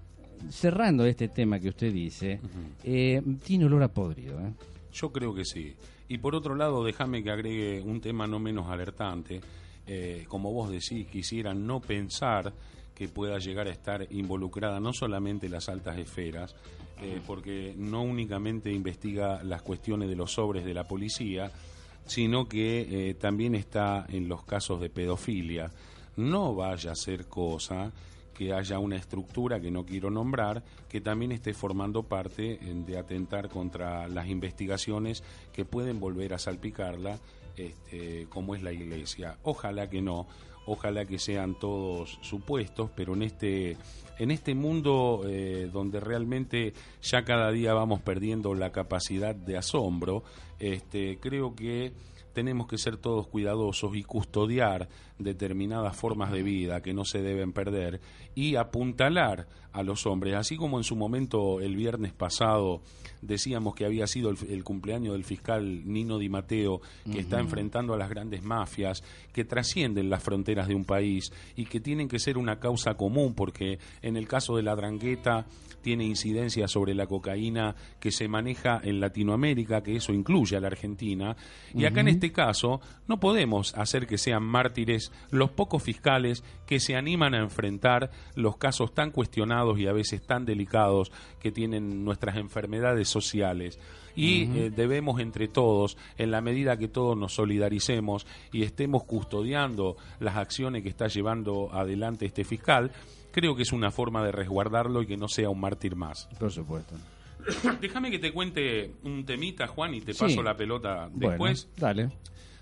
cerrando 0.49 1.03
este 1.03 1.27
tema 1.27 1.59
que 1.59 1.67
usted 1.67 1.91
dice, 1.91 2.39
eh, 2.85 3.21
tiene 3.43 3.65
olor 3.65 3.83
a 3.83 3.89
podrido. 3.89 4.39
¿eh? 4.39 4.53
Yo 4.93 5.11
creo 5.11 5.35
que 5.35 5.43
sí. 5.43 5.75
Y 6.09 6.17
por 6.17 6.33
otro 6.33 6.55
lado, 6.55 6.83
déjame 6.83 7.23
que 7.23 7.29
agregue 7.29 7.81
un 7.81 8.01
tema 8.01 8.25
no 8.25 8.39
menos 8.39 8.67
alertante. 8.67 9.39
Eh, 9.85 10.25
como 10.27 10.51
vos 10.51 10.71
decís, 10.71 11.07
quisiera 11.07 11.53
no 11.53 11.79
pensar 11.79 12.51
que 12.95 13.07
pueda 13.07 13.37
llegar 13.37 13.67
a 13.67 13.71
estar 13.71 14.07
involucrada 14.11 14.79
no 14.79 14.91
solamente 14.91 15.47
las 15.47 15.69
altas 15.69 15.99
esferas, 15.99 16.55
eh, 16.99 17.21
porque 17.25 17.75
no 17.77 18.01
únicamente 18.01 18.71
investiga 18.71 19.43
las 19.43 19.61
cuestiones 19.61 20.09
de 20.09 20.15
los 20.15 20.33
sobres 20.33 20.65
de 20.65 20.73
la 20.73 20.83
policía, 20.83 21.51
sino 22.07 22.49
que 22.49 23.09
eh, 23.09 23.13
también 23.13 23.53
está 23.53 24.07
en 24.09 24.27
los 24.27 24.43
casos 24.43 24.81
de 24.81 24.89
pedofilia. 24.89 25.71
No 26.17 26.55
vaya 26.55 26.91
a 26.91 26.95
ser 26.95 27.27
cosa 27.27 27.91
que 28.39 28.53
haya 28.53 28.79
una 28.79 28.95
estructura 28.95 29.59
que 29.59 29.69
no 29.69 29.85
quiero 29.85 30.09
nombrar, 30.09 30.63
que 30.87 31.01
también 31.01 31.33
esté 31.33 31.53
formando 31.53 32.03
parte 32.03 32.53
eh, 32.53 32.59
de 32.87 32.97
atentar 32.97 33.49
contra 33.49 34.07
las 34.07 34.29
investigaciones 34.29 35.25
que 35.51 35.65
pueden 35.65 35.99
volver 35.99 36.33
a 36.33 36.39
salpicarla, 36.39 37.19
este, 37.57 38.27
como 38.29 38.55
es 38.55 38.63
la 38.63 38.71
iglesia. 38.71 39.37
Ojalá 39.43 39.89
que 39.89 40.01
no, 40.01 40.25
ojalá 40.67 41.03
que 41.03 41.19
sean 41.19 41.59
todos 41.59 42.17
supuestos, 42.21 42.89
pero 42.95 43.13
en 43.13 43.23
este, 43.23 43.75
en 44.19 44.31
este 44.31 44.55
mundo 44.55 45.23
eh, 45.27 45.69
donde 45.69 45.99
realmente 45.99 46.71
ya 47.01 47.25
cada 47.25 47.51
día 47.51 47.73
vamos 47.73 47.99
perdiendo 47.99 48.53
la 48.55 48.71
capacidad 48.71 49.35
de 49.35 49.57
asombro, 49.57 50.23
este, 50.59 51.19
creo 51.19 51.55
que 51.55 51.91
tenemos 52.33 52.67
que 52.67 52.77
ser 52.77 52.97
todos 52.97 53.27
cuidadosos 53.27 53.95
y 53.95 54.03
custodiar 54.03 54.89
determinadas 55.17 55.95
formas 55.95 56.31
de 56.31 56.43
vida 56.43 56.81
que 56.81 56.93
no 56.93 57.05
se 57.05 57.21
deben 57.21 57.51
perder 57.53 57.99
y 58.35 58.55
apuntalar 58.55 59.47
a 59.71 59.83
los 59.83 60.07
hombres, 60.07 60.35
así 60.35 60.55
como 60.57 60.77
en 60.77 60.83
su 60.83 60.95
momento 60.95 61.59
el 61.61 61.75
viernes 61.75 62.11
pasado 62.11 62.81
decíamos 63.21 63.75
que 63.75 63.85
había 63.85 64.07
sido 64.07 64.31
el, 64.31 64.37
el 64.49 64.63
cumpleaños 64.63 65.13
del 65.13 65.23
fiscal 65.23 65.83
Nino 65.85 66.17
Di 66.17 66.29
Matteo, 66.29 66.81
que 67.11 67.19
está 67.19 67.39
enfrentando 67.39 67.93
a 67.93 67.97
las 67.97 68.09
grandes 68.09 68.43
mafias, 68.43 69.03
que 69.31 69.45
trascienden 69.45 70.09
las 70.09 70.23
fronteras 70.23 70.67
de 70.67 70.75
un 70.75 70.85
país 70.85 71.31
y 71.55 71.65
que 71.65 71.79
tienen 71.79 72.07
que 72.07 72.19
ser 72.19 72.37
una 72.37 72.59
causa 72.59 72.95
común, 72.95 73.35
porque 73.35 73.77
en 74.01 74.17
el 74.17 74.27
caso 74.27 74.55
de 74.55 74.63
la 74.63 74.75
drangueta 74.75 75.45
tiene 75.81 76.05
incidencia 76.05 76.67
sobre 76.67 76.93
la 76.93 77.07
cocaína 77.07 77.75
que 77.99 78.11
se 78.11 78.27
maneja 78.27 78.79
en 78.83 78.99
Latinoamérica, 78.99 79.81
que 79.81 79.95
eso 79.95 80.13
incluye 80.13 80.55
a 80.55 80.59
la 80.59 80.67
Argentina, 80.67 81.35
y 81.73 81.85
acá 81.85 82.01
en 82.01 82.09
este 82.09 82.31
caso 82.31 82.81
no 83.07 83.19
podemos 83.19 83.75
hacer 83.75 84.07
que 84.07 84.17
sean 84.17 84.43
mártires 84.43 85.11
los 85.31 85.51
pocos 85.51 85.83
fiscales 85.83 86.43
que 86.65 86.79
se 86.79 86.95
animan 86.95 87.33
a 87.33 87.39
enfrentar 87.39 88.11
los 88.35 88.57
casos 88.57 88.93
tan 88.93 89.11
cuestionados 89.11 89.79
y 89.79 89.87
a 89.87 89.93
veces 89.93 90.25
tan 90.25 90.45
delicados 90.45 91.11
que 91.39 91.51
tienen 91.51 92.03
nuestras 92.03 92.37
enfermedades 92.37 93.07
sociales. 93.07 93.79
Y 94.15 94.43
eh, 94.43 94.71
debemos 94.75 95.19
entre 95.21 95.47
todos, 95.47 95.97
en 96.17 96.31
la 96.31 96.41
medida 96.41 96.77
que 96.77 96.87
todos 96.87 97.17
nos 97.17 97.33
solidaricemos 97.33 98.27
y 98.51 98.63
estemos 98.63 99.03
custodiando 99.03 99.95
las 100.19 100.35
acciones 100.35 100.83
que 100.83 100.89
está 100.89 101.07
llevando 101.07 101.69
adelante 101.71 102.25
este 102.25 102.43
fiscal, 102.43 102.91
creo 103.31 103.55
que 103.55 103.63
es 103.63 103.71
una 103.71 103.91
forma 103.91 104.23
de 104.23 104.31
resguardarlo 104.31 105.01
y 105.01 105.07
que 105.07 105.17
no 105.17 105.27
sea 105.27 105.49
un 105.49 105.59
mártir 105.59 105.95
más. 105.95 106.27
Por 106.39 106.51
supuesto. 106.51 106.95
Déjame 107.81 108.11
que 108.11 108.19
te 108.19 108.31
cuente 108.31 108.93
un 109.03 109.25
temita, 109.25 109.67
Juan, 109.67 109.93
y 109.95 110.01
te 110.01 110.13
Sí. 110.13 110.19
paso 110.19 110.43
la 110.43 110.55
pelota 110.55 111.09
después. 111.13 111.67
Bueno, 111.77 111.77
dale. 111.77 112.09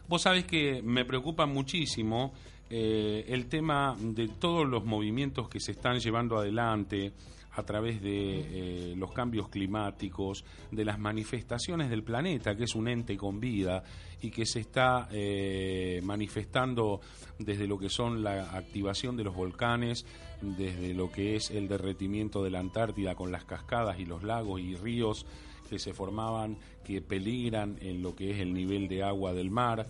Vos 0.08 0.22
sabés 0.22 0.46
que 0.46 0.82
me 0.82 1.04
preocupa 1.06 1.46
muchísimo 1.46 2.34
eh, 2.70 3.26
el 3.30 3.48
tema 3.48 3.96
de 4.00 4.28
todos 4.28 4.68
los 4.68 4.86
movimientos 4.86 5.50
que 5.50 5.60
se 5.60 5.72
están 5.72 6.00
llevando 6.00 6.38
adelante 6.38 7.14
a 7.58 7.64
través 7.64 8.02
de 8.02 8.92
eh, 8.92 8.96
los 8.96 9.12
cambios 9.12 9.50
climáticos, 9.50 10.46
de 10.72 10.86
las 10.86 11.00
manifestaciones 11.00 11.90
del 11.90 12.04
planeta, 12.04 12.56
que 12.56 12.66
es 12.66 12.76
un 12.76 12.88
ente 12.88 13.18
con 13.18 13.40
vida 13.40 13.84
y 14.22 14.30
que 14.30 14.46
se 14.46 14.60
está 14.60 15.10
eh, 15.12 16.00
manifestando 16.04 17.02
desde 17.40 17.68
lo 17.68 17.80
que 17.80 17.90
son 17.90 18.24
la 18.24 18.56
activación 18.56 19.18
de 19.18 19.24
los 19.24 19.36
volcanes, 19.36 20.06
desde 20.42 20.94
lo 20.94 21.12
que 21.12 21.36
es 21.36 21.50
el 21.50 21.68
derretimiento 21.68 22.44
de 22.44 22.52
la 22.52 22.60
Antártida 22.60 23.16
con 23.16 23.32
las 23.32 23.44
cascadas 23.44 24.00
y 24.00 24.06
los 24.06 24.22
lagos 24.22 24.62
y 24.62 24.76
ríos 24.76 25.26
que 25.68 25.80
se 25.80 25.94
formaban, 25.94 26.60
que 26.86 27.02
peligran 27.02 27.78
en 27.82 28.04
lo 28.04 28.16
que 28.16 28.32
es 28.32 28.40
el 28.40 28.54
nivel 28.54 28.88
de 28.88 29.02
agua 29.02 29.34
del 29.34 29.50
mar, 29.50 29.88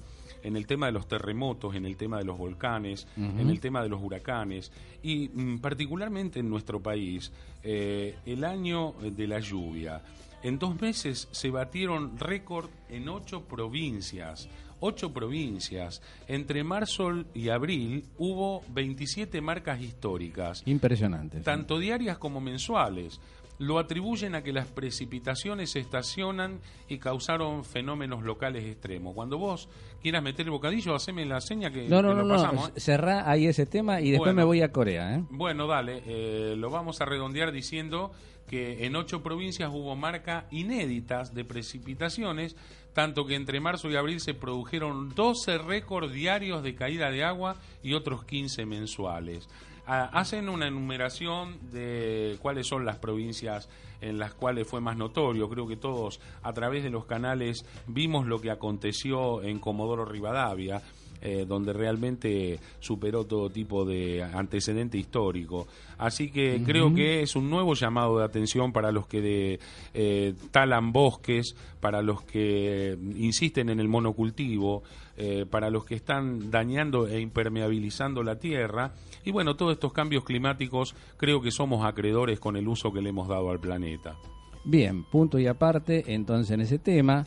en 0.48 0.56
el 0.56 0.66
tema 0.66 0.88
de 0.88 0.94
los 0.94 1.08
terremotos, 1.08 1.76
en 1.76 1.86
el 1.86 1.98
tema 1.98 2.18
de 2.18 2.24
los 2.26 2.38
volcanes, 2.38 3.08
en 3.18 3.50
el 3.50 3.60
tema 3.60 3.84
de 3.84 3.90
los 3.90 4.02
huracanes 4.02 4.72
y 5.04 5.30
mm, 5.30 5.60
particularmente 5.60 6.40
en 6.40 6.50
nuestro 6.50 6.82
país, 6.82 7.32
eh, 7.64 8.16
el 8.26 8.44
año 8.44 8.94
de 9.02 9.28
la 9.28 9.40
lluvia. 9.40 10.02
En 10.44 10.58
dos 10.60 10.80
meses 10.80 11.28
se 11.32 11.50
batieron 11.50 12.18
récord 12.18 12.70
en 12.90 13.10
ocho 13.10 13.44
provincias. 13.44 14.48
Ocho 14.80 15.12
provincias. 15.12 16.02
Entre 16.28 16.64
marzo 16.64 17.26
y 17.34 17.50
abril 17.50 18.06
hubo 18.20 18.62
27 18.70 19.42
marcas 19.42 19.82
históricas 19.82 20.62
Impresionante. 20.68 21.40
sí. 21.40 21.44
tanto 21.44 21.80
diarias 21.80 22.20
como 22.20 22.40
mensuales. 22.40 23.20
Lo 23.60 23.80
atribuyen 23.80 24.36
a 24.36 24.44
que 24.44 24.54
las 24.54 24.68
precipitaciones 24.68 25.72
se 25.72 25.80
estacionan 25.80 26.60
y 26.88 27.00
causaron 27.00 27.66
fenómenos 27.66 28.22
locales 28.24 28.64
extremos. 28.66 29.16
Cuando 29.16 29.38
vos 29.40 29.68
quieras 30.02 30.22
meter 30.22 30.46
el 30.46 30.52
bocadillo, 30.52 30.94
haceme 30.94 31.26
la 31.26 31.42
seña 31.42 31.72
que, 31.72 31.88
No, 31.88 32.02
no, 32.04 32.10
que 32.10 32.16
no, 32.16 32.22
lo 32.22 32.28
no. 32.28 32.36
pasamos. 32.36 32.70
¿eh? 32.70 32.80
Cerrá 32.80 33.30
ahí 33.30 33.48
ese 33.48 33.66
tema 33.66 34.00
y 34.00 34.12
después 34.12 34.28
Bueno. 34.30 34.42
me 34.42 34.44
voy 34.44 34.62
a 34.62 34.72
Corea, 34.72 35.16
¿eh? 35.16 35.24
Bueno, 35.32 35.66
dale, 35.66 36.04
eh, 36.06 36.56
lo 36.56 36.70
vamos 36.70 37.02
a 37.02 37.06
redondear 37.06 37.52
diciendo 37.52 38.12
que 38.48 38.86
en 38.86 38.96
ocho 38.96 39.24
provincias 39.24 39.70
hubo 39.74 39.96
marca 39.96 40.46
inéditas 40.52 41.34
de 41.34 41.44
precipitaciones, 41.44 42.56
tanto 42.94 43.26
que 43.26 43.36
entre 43.36 43.60
marzo 43.60 43.90
y 43.90 43.96
abril 43.96 44.20
se 44.22 44.34
produjeron 44.34 45.10
12 45.16 45.58
récords 45.58 46.14
diarios 46.14 46.64
de 46.64 46.76
caída 46.76 47.10
de 47.12 47.24
agua 47.24 47.56
y 47.84 47.94
otros 47.94 48.24
15 48.24 48.66
mensuales. 48.66 49.50
Hacen 49.88 50.50
una 50.50 50.68
enumeración 50.68 51.72
de 51.72 52.38
cuáles 52.42 52.68
son 52.68 52.84
las 52.84 52.98
provincias 52.98 53.70
en 54.02 54.20
las 54.20 54.34
cuales 54.34 54.68
fue 54.68 54.82
más 54.82 54.98
notorio. 54.98 55.48
Creo 55.48 55.66
que 55.66 55.78
todos 55.78 56.20
a 56.44 56.52
través 56.52 56.84
de 56.84 56.90
los 56.90 57.06
canales 57.06 57.66
vimos 57.88 58.28
lo 58.28 58.42
que 58.42 58.52
aconteció 58.52 59.42
en 59.42 59.60
Comodoro 59.60 60.04
Rivadavia 60.04 60.82
eh, 61.22 61.46
donde 61.48 61.74
realmente 61.74 62.60
superó 62.80 63.26
todo 63.26 63.50
tipo 63.50 63.86
de 63.86 64.24
antecedente 64.24 64.98
histórico. 64.98 65.68
Así 65.98 66.30
que 66.30 66.62
creo 66.66 66.94
que 66.94 67.22
es 67.22 67.36
un 67.36 67.50
nuevo 67.50 67.74
llamado 67.74 68.20
de 68.20 68.26
atención 68.26 68.72
para 68.72 68.92
los 68.92 69.08
que 69.08 69.22
de, 69.22 69.60
eh, 69.94 70.34
talan 70.52 70.92
bosques, 70.94 71.56
para 71.80 72.02
los 72.02 72.22
que 72.24 72.98
insisten 73.16 73.70
en 73.70 73.80
el 73.80 73.88
monocultivo, 73.88 74.84
eh, 75.18 75.46
para 75.50 75.72
los 75.72 75.86
que 75.86 75.96
están 75.96 76.52
dañando 76.52 77.08
e 77.08 77.20
impermeabilizando 77.20 78.22
la 78.22 78.38
tierra. 78.38 78.94
Y 79.26 79.32
bueno, 79.32 79.56
todos 79.56 79.74
estos 79.74 79.94
cambios 79.94 80.24
climáticos 80.24 80.96
creo 81.18 81.42
que 81.42 81.50
somos 81.50 81.86
acreedores 81.86 82.40
con 82.40 82.56
el 82.58 82.68
uso 82.68 82.94
que 82.94 83.02
le 83.02 83.10
hemos 83.10 83.28
dado 83.28 83.50
al 83.50 83.60
planeta. 83.60 84.16
Bien, 84.64 85.04
punto 85.04 85.40
y 85.40 85.48
aparte 85.48 86.14
entonces 86.14 86.52
en 86.52 86.62
ese 86.62 86.78
tema. 86.78 87.26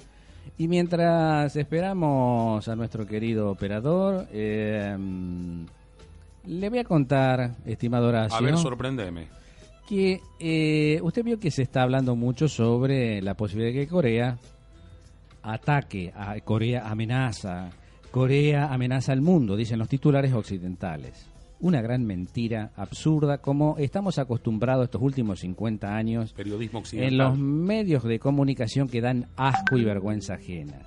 Y 0.58 0.68
mientras 0.68 1.56
esperamos 1.56 2.68
a 2.68 2.76
nuestro 2.76 3.06
querido 3.06 3.50
operador, 3.50 4.26
eh, 4.32 4.96
le 6.46 6.68
voy 6.68 6.78
a 6.78 6.84
contar, 6.84 7.52
estimado 7.64 8.08
Horacio, 8.08 8.36
A 8.36 8.40
ver, 8.42 8.56
sorprendeme. 8.58 9.28
que 9.88 10.20
eh, 10.38 11.00
usted 11.02 11.24
vio 11.24 11.40
que 11.40 11.50
se 11.50 11.62
está 11.62 11.82
hablando 11.82 12.14
mucho 12.14 12.46
sobre 12.48 13.22
la 13.22 13.34
posibilidad 13.34 13.72
de 13.72 13.80
que 13.86 13.90
Corea 13.90 14.38
ataque, 15.42 16.12
a 16.14 16.38
Corea 16.40 16.88
amenaza, 16.88 17.70
Corea 18.10 18.72
amenaza 18.72 19.12
al 19.12 19.22
mundo, 19.22 19.56
dicen 19.56 19.78
los 19.78 19.88
titulares 19.88 20.32
occidentales. 20.34 21.26
Una 21.60 21.82
gran 21.82 22.04
mentira 22.04 22.72
absurda, 22.74 23.38
como 23.38 23.76
estamos 23.78 24.18
acostumbrados 24.18 24.84
estos 24.84 25.02
últimos 25.02 25.40
50 25.40 25.94
años 25.94 26.32
Periodismo 26.32 26.82
en 26.92 27.18
los 27.18 27.38
medios 27.38 28.02
de 28.04 28.18
comunicación 28.18 28.88
que 28.88 29.02
dan 29.02 29.26
asco 29.36 29.76
y 29.76 29.84
vergüenza 29.84 30.34
ajena. 30.34 30.80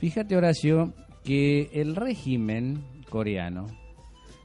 Fíjate, 0.00 0.36
Horacio, 0.36 0.94
que 1.22 1.70
el 1.72 1.94
régimen 1.94 2.82
coreano 3.08 3.66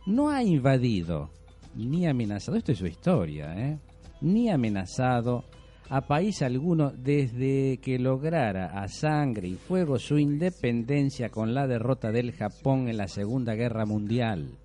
no 0.06 0.30
ha 0.30 0.44
invadido 0.44 1.32
ni 1.76 2.06
amenazado, 2.06 2.58
esto 2.58 2.72
es 2.72 2.78
su 2.78 2.88
historia, 2.88 3.54
¿eh? 3.56 3.80
ni 4.22 4.50
amenazado 4.50 5.46
a 5.90 6.02
país 6.02 6.42
alguno 6.42 6.92
desde 6.92 7.78
que 7.78 8.00
lograra 8.00 8.82
a 8.82 8.88
sangre 8.88 9.48
y 9.48 9.56
fuego 9.56 10.00
su 10.00 10.18
independencia 10.18 11.30
con 11.30 11.54
la 11.54 11.68
derrota 11.68 12.12
del 12.12 12.32
Japón 12.32 12.88
en 12.88 12.98
la 12.98 13.08
Segunda 13.08 13.56
Guerra 13.56 13.86
Mundial. 13.86 14.58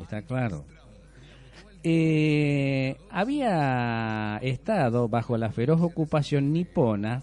Está 0.00 0.22
claro. 0.22 0.64
Eh, 1.82 2.96
había 3.10 4.38
estado 4.42 5.08
bajo 5.08 5.36
la 5.38 5.52
feroz 5.52 5.80
ocupación 5.80 6.52
nipona 6.52 7.22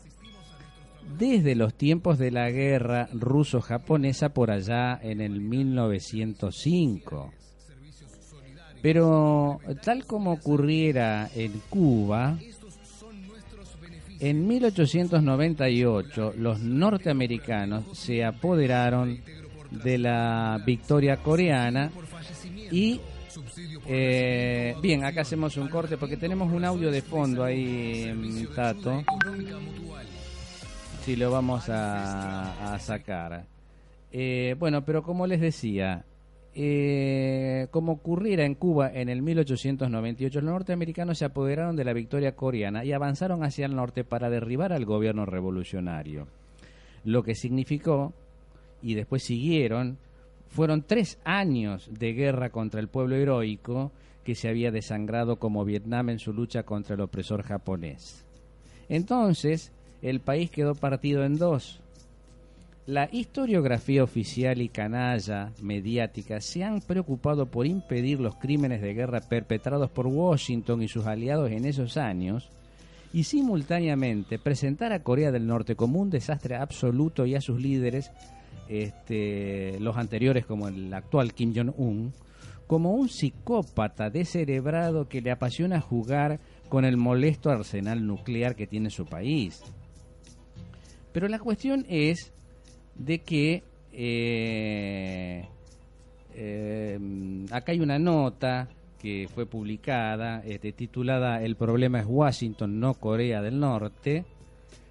desde 1.17 1.55
los 1.55 1.73
tiempos 1.73 2.17
de 2.17 2.31
la 2.31 2.49
guerra 2.49 3.09
ruso-japonesa 3.13 4.29
por 4.29 4.51
allá 4.51 4.99
en 5.01 5.21
el 5.21 5.41
1905. 5.41 7.33
Pero 8.81 9.59
tal 9.83 10.05
como 10.05 10.31
ocurriera 10.31 11.29
en 11.35 11.59
Cuba, 11.69 12.37
en 14.19 14.47
1898 14.47 16.33
los 16.37 16.59
norteamericanos 16.61 17.97
se 17.97 18.23
apoderaron 18.23 19.19
de 19.71 19.97
la 19.97 20.61
victoria 20.65 21.17
coreana 21.17 21.91
y 22.71 23.01
eh, 23.87 24.75
bien, 24.81 25.03
acá 25.03 25.21
hacemos 25.21 25.57
un 25.57 25.67
corte 25.67 25.97
porque 25.97 26.17
tenemos 26.17 26.51
un 26.51 26.63
audio 26.63 26.91
de 26.91 27.01
fondo 27.01 27.43
ahí, 27.43 28.11
mm, 28.13 28.55
Tato. 28.55 29.03
Si 31.03 31.15
lo 31.15 31.31
vamos 31.31 31.69
a, 31.69 32.73
a 32.73 32.79
sacar. 32.79 33.45
Eh, 34.11 34.55
bueno, 34.57 34.85
pero 34.85 35.03
como 35.03 35.27
les 35.27 35.41
decía, 35.41 36.05
eh, 36.57 37.67
como 37.69 37.91
ocurriera 37.91 38.45
en 38.45 38.55
Cuba 38.55 38.89
en 38.93 39.09
el 39.09 39.21
1898, 39.21 40.39
los 40.39 40.51
norteamericanos 40.51 41.17
se 41.17 41.25
apoderaron 41.25 41.75
de 41.75 41.83
la 41.83 41.91
victoria 41.91 42.33
coreana 42.33 42.85
y 42.85 42.93
avanzaron 42.93 43.43
hacia 43.43 43.65
el 43.65 43.75
norte 43.75 44.05
para 44.05 44.29
derribar 44.29 44.71
al 44.71 44.85
gobierno 44.85 45.25
revolucionario. 45.25 46.27
Lo 47.03 47.23
que 47.23 47.35
significó, 47.35 48.13
y 48.81 48.93
después 48.93 49.21
siguieron, 49.23 49.97
fueron 50.55 50.83
tres 50.83 51.19
años 51.25 51.89
de 51.91 52.13
guerra 52.13 52.49
contra 52.49 52.79
el 52.79 52.87
pueblo 52.87 53.17
heroico 53.17 53.91
que 54.23 54.35
se 54.35 54.47
había 54.47 54.71
desangrado 54.71 55.37
como 55.37 55.65
Vietnam 55.65 56.09
en 56.09 56.19
su 56.19 56.31
lucha 56.31 56.63
contra 56.63 56.95
el 56.95 57.01
opresor 57.01 57.43
japonés. 57.43 58.23
Entonces, 58.87 59.73
el 60.01 60.21
país 60.21 60.49
quedó 60.49 60.73
partido 60.73 61.25
en 61.25 61.37
dos. 61.37 61.81
La 62.87 63.09
historiografía 63.11 64.01
oficial 64.01 64.61
y 64.61 64.69
canalla 64.69 65.51
mediática 65.61 66.39
se 66.39 66.63
han 66.63 66.79
preocupado 66.79 67.47
por 67.47 67.67
impedir 67.67 68.21
los 68.21 68.35
crímenes 68.35 68.81
de 68.81 68.93
guerra 68.93 69.19
perpetrados 69.19 69.91
por 69.91 70.07
Washington 70.07 70.81
y 70.81 70.87
sus 70.87 71.05
aliados 71.05 71.51
en 71.51 71.65
esos 71.65 71.97
años 71.97 72.49
y 73.11 73.23
simultáneamente 73.23 74.39
presentar 74.39 74.93
a 74.93 75.03
Corea 75.03 75.31
del 75.31 75.47
Norte 75.47 75.75
como 75.75 75.99
un 75.99 76.09
desastre 76.09 76.55
absoluto 76.55 77.25
y 77.25 77.35
a 77.35 77.41
sus 77.41 77.59
líderes, 77.61 78.11
este, 78.67 79.79
los 79.79 79.97
anteriores 79.97 80.45
como 80.45 80.67
el 80.67 80.93
actual 80.93 81.33
Kim 81.33 81.53
Jong-un, 81.55 82.13
como 82.67 82.93
un 82.93 83.09
psicópata 83.09 84.09
descerebrado 84.09 85.07
que 85.07 85.21
le 85.21 85.31
apasiona 85.31 85.81
jugar 85.81 86.39
con 86.69 86.83
el 86.85 86.97
molesto 86.97 87.49
arsenal 87.49 88.05
nuclear 88.05 88.55
que 88.55 88.67
tiene 88.67 88.89
su 88.89 89.05
país. 89.05 89.61
Pero 91.11 91.27
la 91.27 91.39
cuestión 91.39 91.85
es 91.87 92.33
de 92.95 93.19
que 93.19 93.63
eh, 93.93 95.47
eh, 96.33 96.99
acá 97.51 97.71
hay 97.71 97.79
una 97.79 97.99
nota 97.99 98.67
que 98.99 99.29
fue 99.33 99.45
publicada, 99.45 100.41
este, 100.45 100.71
titulada 100.71 101.43
El 101.43 101.55
problema 101.55 101.99
es 101.99 102.05
Washington, 102.07 102.79
no 102.79 102.95
Corea 102.95 103.41
del 103.41 103.59
Norte. 103.59 104.25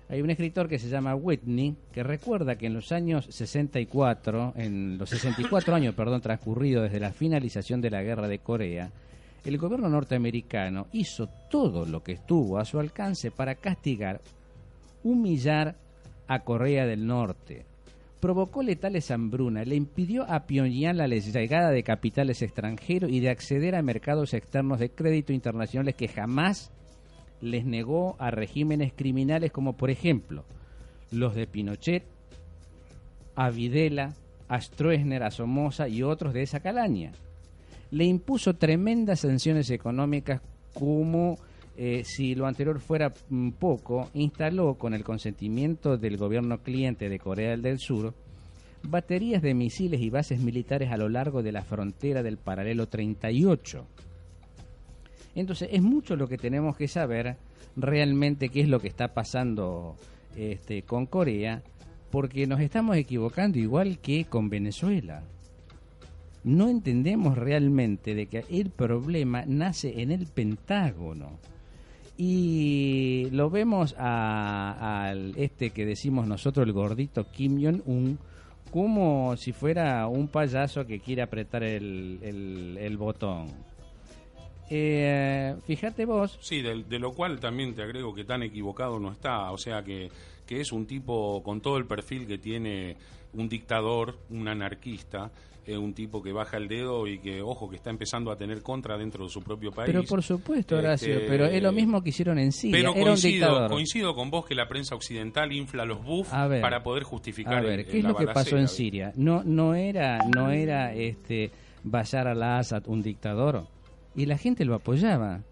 Hay 0.08 0.20
un 0.20 0.30
escritor 0.30 0.68
que 0.68 0.78
se 0.78 0.88
llama 0.88 1.14
Whitney 1.14 1.74
que 1.92 2.02
recuerda 2.02 2.56
que 2.56 2.66
en 2.66 2.74
los 2.74 2.92
años 2.92 3.26
64, 3.30 4.52
en 4.56 4.98
los 4.98 5.08
64 5.08 5.74
años, 5.74 5.94
perdón, 5.94 6.20
transcurridos 6.20 6.84
desde 6.84 7.00
la 7.00 7.12
finalización 7.12 7.80
de 7.80 7.90
la 7.90 8.02
guerra 8.02 8.28
de 8.28 8.38
Corea, 8.38 8.90
el 9.44 9.58
gobierno 9.58 9.88
norteamericano 9.88 10.86
hizo 10.92 11.28
todo 11.50 11.86
lo 11.86 12.02
que 12.02 12.12
estuvo 12.12 12.58
a 12.58 12.64
su 12.64 12.78
alcance 12.78 13.30
para 13.30 13.54
castigar, 13.54 14.20
humillar 15.02 15.74
a 16.28 16.40
Corea 16.40 16.86
del 16.86 17.06
Norte, 17.06 17.64
provocó 18.20 18.62
letales 18.62 19.10
hambruna, 19.10 19.64
le 19.64 19.76
impidió 19.76 20.24
a 20.30 20.46
Pyongyang 20.46 20.96
la 20.96 21.06
llegada 21.06 21.70
de 21.70 21.82
capitales 21.82 22.40
extranjeros 22.40 23.10
y 23.10 23.20
de 23.20 23.28
acceder 23.28 23.74
a 23.74 23.82
mercados 23.82 24.32
externos 24.32 24.78
de 24.78 24.88
crédito 24.90 25.32
internacionales 25.32 25.94
que 25.94 26.08
jamás 26.08 26.70
les 27.44 27.64
negó 27.64 28.16
a 28.18 28.30
regímenes 28.30 28.92
criminales 28.94 29.52
como 29.52 29.74
por 29.74 29.90
ejemplo 29.90 30.44
los 31.12 31.34
de 31.34 31.46
Pinochet, 31.46 32.04
a 33.36 33.50
Videla, 33.50 34.14
a 34.48 34.60
Stroessner, 34.60 35.22
a 35.22 35.30
Somoza 35.30 35.88
y 35.88 36.02
otros 36.02 36.34
de 36.34 36.42
esa 36.42 36.60
calaña. 36.60 37.12
Le 37.90 38.04
impuso 38.04 38.54
tremendas 38.54 39.20
sanciones 39.20 39.70
económicas 39.70 40.40
como 40.72 41.38
eh, 41.76 42.02
si 42.04 42.34
lo 42.34 42.46
anterior 42.46 42.80
fuera 42.80 43.12
mm, 43.28 43.50
poco, 43.50 44.10
instaló 44.14 44.74
con 44.74 44.94
el 44.94 45.04
consentimiento 45.04 45.96
del 45.96 46.16
gobierno 46.16 46.58
cliente 46.62 47.08
de 47.08 47.18
Corea 47.18 47.56
del 47.56 47.78
Sur 47.78 48.14
baterías 48.88 49.42
de 49.42 49.54
misiles 49.54 50.00
y 50.00 50.10
bases 50.10 50.40
militares 50.40 50.90
a 50.90 50.96
lo 50.96 51.08
largo 51.08 51.42
de 51.42 51.52
la 51.52 51.62
frontera 51.62 52.22
del 52.22 52.36
paralelo 52.36 52.88
38. 52.88 53.86
Entonces 55.34 55.68
es 55.72 55.82
mucho 55.82 56.16
lo 56.16 56.28
que 56.28 56.38
tenemos 56.38 56.76
que 56.76 56.88
saber 56.88 57.36
realmente 57.76 58.48
qué 58.48 58.60
es 58.60 58.68
lo 58.68 58.80
que 58.80 58.88
está 58.88 59.14
pasando 59.14 59.96
este, 60.36 60.82
con 60.82 61.06
Corea, 61.06 61.62
porque 62.10 62.46
nos 62.46 62.60
estamos 62.60 62.96
equivocando 62.96 63.58
igual 63.58 63.98
que 63.98 64.24
con 64.26 64.48
Venezuela. 64.48 65.22
No 66.44 66.68
entendemos 66.68 67.36
realmente 67.36 68.14
de 68.14 68.26
que 68.26 68.44
el 68.50 68.70
problema 68.70 69.44
nace 69.46 70.02
en 70.02 70.10
el 70.10 70.26
Pentágono 70.26 71.38
y 72.16 73.28
lo 73.32 73.50
vemos 73.50 73.94
al 73.98 75.32
este 75.36 75.70
que 75.70 75.84
decimos 75.84 76.28
nosotros, 76.28 76.64
el 76.66 76.72
gordito 76.72 77.26
Kim 77.30 77.60
Jong-un, 77.60 78.18
como 78.70 79.36
si 79.36 79.52
fuera 79.52 80.06
un 80.06 80.28
payaso 80.28 80.86
que 80.86 81.00
quiere 81.00 81.22
apretar 81.22 81.64
el, 81.64 82.76
el, 82.78 82.96
botón. 82.96 83.48
Eh, 84.70 85.54
fíjate 85.66 86.04
vos. 86.04 86.38
Sí, 86.40 86.62
de, 86.62 86.84
de, 86.84 86.98
lo 86.98 87.12
cual 87.12 87.40
también 87.40 87.74
te 87.74 87.82
agrego 87.82 88.14
que 88.14 88.24
tan 88.24 88.42
equivocado 88.42 88.98
no 88.98 89.12
está. 89.12 89.50
O 89.50 89.58
sea 89.58 89.82
que, 89.82 90.10
que 90.46 90.60
es 90.60 90.72
un 90.72 90.86
tipo 90.86 91.42
con 91.42 91.60
todo 91.60 91.76
el 91.76 91.86
perfil 91.86 92.26
que 92.26 92.38
tiene 92.38 92.96
un 93.34 93.48
dictador, 93.48 94.16
un 94.30 94.48
anarquista, 94.48 95.30
es 95.66 95.76
un 95.76 95.94
tipo 95.94 96.22
que 96.22 96.32
baja 96.32 96.56
el 96.56 96.68
dedo 96.68 97.06
y 97.06 97.18
que, 97.18 97.40
ojo, 97.40 97.68
que 97.68 97.76
está 97.76 97.90
empezando 97.90 98.30
a 98.30 98.36
tener 98.36 98.62
contra 98.62 98.98
dentro 98.98 99.24
de 99.24 99.30
su 99.30 99.42
propio 99.42 99.72
país. 99.72 99.86
Pero 99.86 100.04
por 100.04 100.22
supuesto, 100.22 100.76
Horacio, 100.76 101.14
este, 101.14 101.26
pero 101.26 101.46
es 101.46 101.62
lo 101.62 101.72
mismo 101.72 102.02
que 102.02 102.10
hicieron 102.10 102.38
en 102.38 102.52
Siria. 102.52 102.78
Pero 102.78 102.92
coincido, 102.92 103.68
coincido 103.68 104.14
con 104.14 104.30
vos 104.30 104.46
que 104.46 104.54
la 104.54 104.68
prensa 104.68 104.94
occidental 104.94 105.52
infla 105.52 105.84
los 105.84 106.04
buffs 106.04 106.30
para 106.30 106.82
poder 106.82 107.02
justificar. 107.04 107.54
A 107.54 107.62
ver, 107.62 107.86
¿qué 107.86 107.98
es 107.98 108.04
lo 108.04 108.14
que 108.14 108.26
pasó 108.26 108.56
en 108.58 108.68
Siria? 108.68 109.12
No, 109.16 109.42
no 109.42 109.74
era, 109.74 110.18
no 110.34 110.50
era 110.50 110.92
este 110.94 111.50
Bashar 111.82 112.28
al-Assad 112.28 112.82
un 112.86 113.02
dictador 113.02 113.66
y 114.14 114.26
la 114.26 114.38
gente 114.38 114.64
lo 114.64 114.74
apoyaba. 114.74 115.42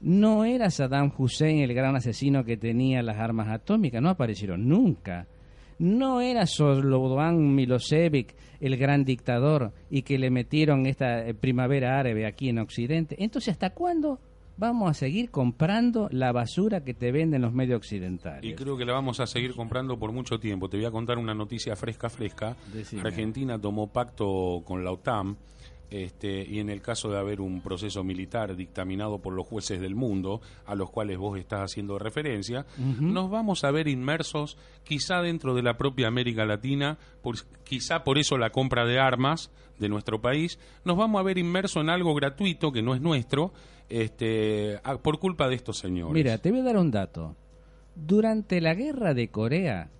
No 0.00 0.44
era 0.44 0.70
Saddam 0.70 1.12
Hussein 1.16 1.60
el 1.60 1.72
gran 1.72 1.96
asesino 1.96 2.44
que 2.44 2.58
tenía 2.58 3.02
las 3.02 3.16
armas 3.16 3.48
atómicas, 3.48 4.02
no 4.02 4.10
aparecieron 4.10 4.68
nunca 4.68 5.26
no 5.78 6.20
era 6.20 6.46
Slobodan 6.46 7.54
Milosevic 7.54 8.34
el 8.60 8.76
gran 8.76 9.04
dictador 9.04 9.72
y 9.90 10.02
que 10.02 10.18
le 10.18 10.30
metieron 10.30 10.86
esta 10.86 11.26
eh, 11.26 11.34
primavera 11.34 11.98
árabe 11.98 12.26
aquí 12.26 12.48
en 12.48 12.58
Occidente. 12.58 13.16
Entonces, 13.18 13.52
¿hasta 13.52 13.70
cuándo 13.70 14.20
vamos 14.56 14.90
a 14.90 14.94
seguir 14.94 15.30
comprando 15.30 16.08
la 16.10 16.32
basura 16.32 16.84
que 16.84 16.94
te 16.94 17.12
venden 17.12 17.42
los 17.42 17.52
medios 17.52 17.78
occidentales? 17.78 18.44
Y 18.44 18.54
creo 18.54 18.76
que 18.76 18.84
la 18.84 18.92
vamos 18.92 19.20
a 19.20 19.26
seguir 19.26 19.54
comprando 19.54 19.98
por 19.98 20.12
mucho 20.12 20.38
tiempo. 20.38 20.68
Te 20.68 20.76
voy 20.76 20.86
a 20.86 20.90
contar 20.90 21.18
una 21.18 21.34
noticia 21.34 21.76
fresca, 21.76 22.08
fresca. 22.08 22.56
Argentina 23.02 23.58
tomó 23.58 23.88
pacto 23.88 24.62
con 24.64 24.84
la 24.84 24.92
OTAN 24.92 25.36
este, 25.94 26.44
y 26.44 26.58
en 26.58 26.70
el 26.70 26.82
caso 26.82 27.08
de 27.08 27.18
haber 27.18 27.40
un 27.40 27.60
proceso 27.60 28.02
militar 28.02 28.56
dictaminado 28.56 29.20
por 29.20 29.32
los 29.32 29.46
jueces 29.46 29.80
del 29.80 29.94
mundo, 29.94 30.40
a 30.66 30.74
los 30.74 30.90
cuales 30.90 31.18
vos 31.18 31.38
estás 31.38 31.60
haciendo 31.60 32.00
referencia, 32.00 32.66
nos 32.98 33.30
vamos 33.30 33.62
a 33.62 33.70
ver 33.70 33.86
inmersos 33.86 34.58
quizá 34.82 35.22
dentro 35.22 35.54
de 35.54 35.62
la 35.62 35.76
propia 35.76 36.08
América 36.08 36.44
Latina, 36.46 36.98
quizá 37.62 38.02
por 38.02 38.18
eso 38.18 38.36
la 38.38 38.50
compra 38.50 38.84
de 38.86 38.98
armas 38.98 39.52
de 39.78 39.88
nuestro 39.88 40.20
país, 40.20 40.58
nos 40.84 40.96
vamos 40.96 41.20
a 41.20 41.22
ver 41.22 41.38
inmersos 41.38 41.84
en 41.84 41.90
algo 41.90 42.12
gratuito 42.12 42.72
que 42.72 42.82
no 42.82 42.96
es 42.96 43.00
nuestro, 43.00 43.52
este, 43.88 44.80
por 45.00 45.20
culpa 45.20 45.48
de 45.48 45.54
estos 45.54 45.78
señores. 45.78 46.12
Mira, 46.12 46.38
te 46.38 46.50
voy 46.50 46.58
a 46.58 46.64
dar 46.64 46.76
un 46.76 46.90
dato. 46.90 47.36
Durante 47.94 48.60
la 48.60 48.74
guerra 48.74 49.14
de 49.14 49.28
Corea, 49.28 49.90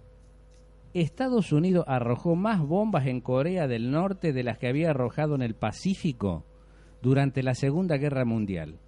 Estados 0.94 1.52
Unidos 1.52 1.84
arrojó 1.88 2.36
más 2.36 2.60
bombas 2.60 3.06
en 3.08 3.20
Corea 3.20 3.66
del 3.66 3.90
Norte 3.90 4.32
de 4.32 4.44
las 4.44 4.58
que 4.58 4.68
había 4.68 4.90
arrojado 4.90 5.34
en 5.34 5.42
el 5.42 5.54
Pacífico 5.54 6.44
durante 7.02 7.42
la 7.42 7.54
Segunda 7.54 7.96
Guerra 7.96 8.24
Mundial. 8.24 8.78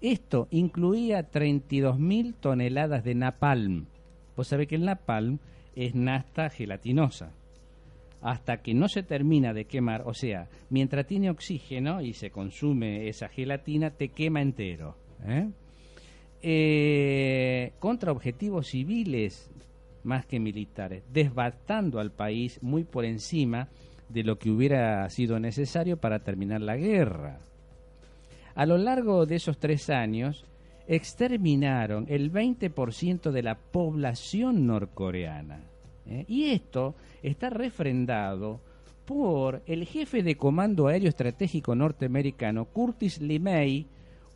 Esto 0.00 0.46
incluía 0.52 1.28
32.000 1.28 2.36
toneladas 2.40 3.02
de 3.02 3.16
napalm. 3.16 3.86
Vos 4.36 4.46
sabés 4.46 4.68
que 4.68 4.76
el 4.76 4.84
napalm 4.84 5.40
es 5.74 5.96
nasta 5.96 6.48
gelatinosa. 6.48 7.32
Hasta 8.22 8.62
que 8.62 8.72
no 8.72 8.86
se 8.86 9.02
termina 9.02 9.52
de 9.52 9.64
quemar, 9.64 10.02
o 10.06 10.14
sea, 10.14 10.48
mientras 10.68 11.06
tiene 11.06 11.30
oxígeno 11.30 12.02
y 12.02 12.12
se 12.12 12.30
consume 12.30 13.08
esa 13.08 13.28
gelatina, 13.28 13.90
te 13.90 14.10
quema 14.10 14.42
entero. 14.42 14.96
¿eh? 15.26 15.48
Eh, 16.42 17.72
contra 17.80 18.12
objetivos 18.12 18.68
civiles 18.68 19.50
más 20.04 20.26
que 20.26 20.40
militares, 20.40 21.02
desbatando 21.12 22.00
al 22.00 22.10
país 22.10 22.58
muy 22.62 22.84
por 22.84 23.04
encima 23.04 23.68
de 24.08 24.24
lo 24.24 24.38
que 24.38 24.50
hubiera 24.50 25.08
sido 25.10 25.38
necesario 25.38 25.96
para 25.96 26.20
terminar 26.20 26.60
la 26.60 26.76
guerra. 26.76 27.38
A 28.54 28.66
lo 28.66 28.78
largo 28.78 29.26
de 29.26 29.36
esos 29.36 29.58
tres 29.58 29.90
años, 29.90 30.44
exterminaron 30.86 32.06
el 32.08 32.32
20% 32.32 33.30
de 33.30 33.42
la 33.42 33.54
población 33.54 34.66
norcoreana. 34.66 35.60
¿eh? 36.06 36.24
Y 36.26 36.46
esto 36.46 36.96
está 37.22 37.48
refrendado 37.48 38.60
por 39.04 39.62
el 39.66 39.86
jefe 39.86 40.22
de 40.22 40.36
Comando 40.36 40.88
Aéreo 40.88 41.08
Estratégico 41.08 41.74
norteamericano, 41.74 42.64
Curtis 42.64 43.20
LeMay, 43.20 43.86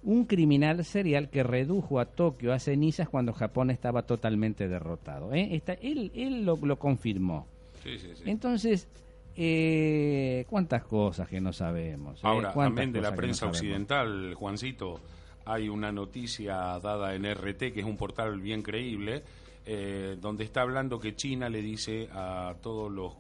un 0.05 0.27
criminal 0.27 0.85
serial 0.85 1.31
que 1.31 1.43
redujo 1.43 1.99
a 1.99 2.05
Tokio 2.05 2.53
a 2.53 2.59
cenizas 2.59 3.09
cuando 3.09 3.33
Japón 3.33 3.71
estaba 3.71 4.03
totalmente 4.03 4.69
derrotado. 4.69 5.33
¿eh? 5.33 5.63
él 5.81 6.13
él 6.15 6.45
lo, 6.45 6.79
confirmó. 6.79 7.47
Entonces, 8.25 8.87
eh, 9.37 10.45
cuántas 10.49 10.85
cosas 10.85 11.29
que 11.29 11.41
no 11.41 11.53
sabemos. 11.53 12.19
¿eh? 12.19 12.23
Ahora, 12.23 12.53
también 12.53 12.93
de 12.93 13.01
la 13.01 13.15
prensa 13.15 13.47
occidental, 13.47 14.35
Juancito, 14.35 15.01
hay 15.47 15.69
una 15.69 15.91
noticia 15.91 16.79
dada 16.81 17.15
en 17.15 17.25
RT, 17.25 17.73
que 17.73 17.81
es 17.81 17.87
un 17.87 17.97
portal 17.97 18.41
bien 18.41 18.63
creíble, 18.63 19.23
eh, 19.67 20.17
donde 20.21 20.45
está 20.45 20.61
hablando 20.63 21.01
que 21.01 21.17
China 21.17 21.49
le 21.49 21.63
dice 21.63 22.09
a 22.13 22.55
todos 22.63 22.93
los 22.93 23.13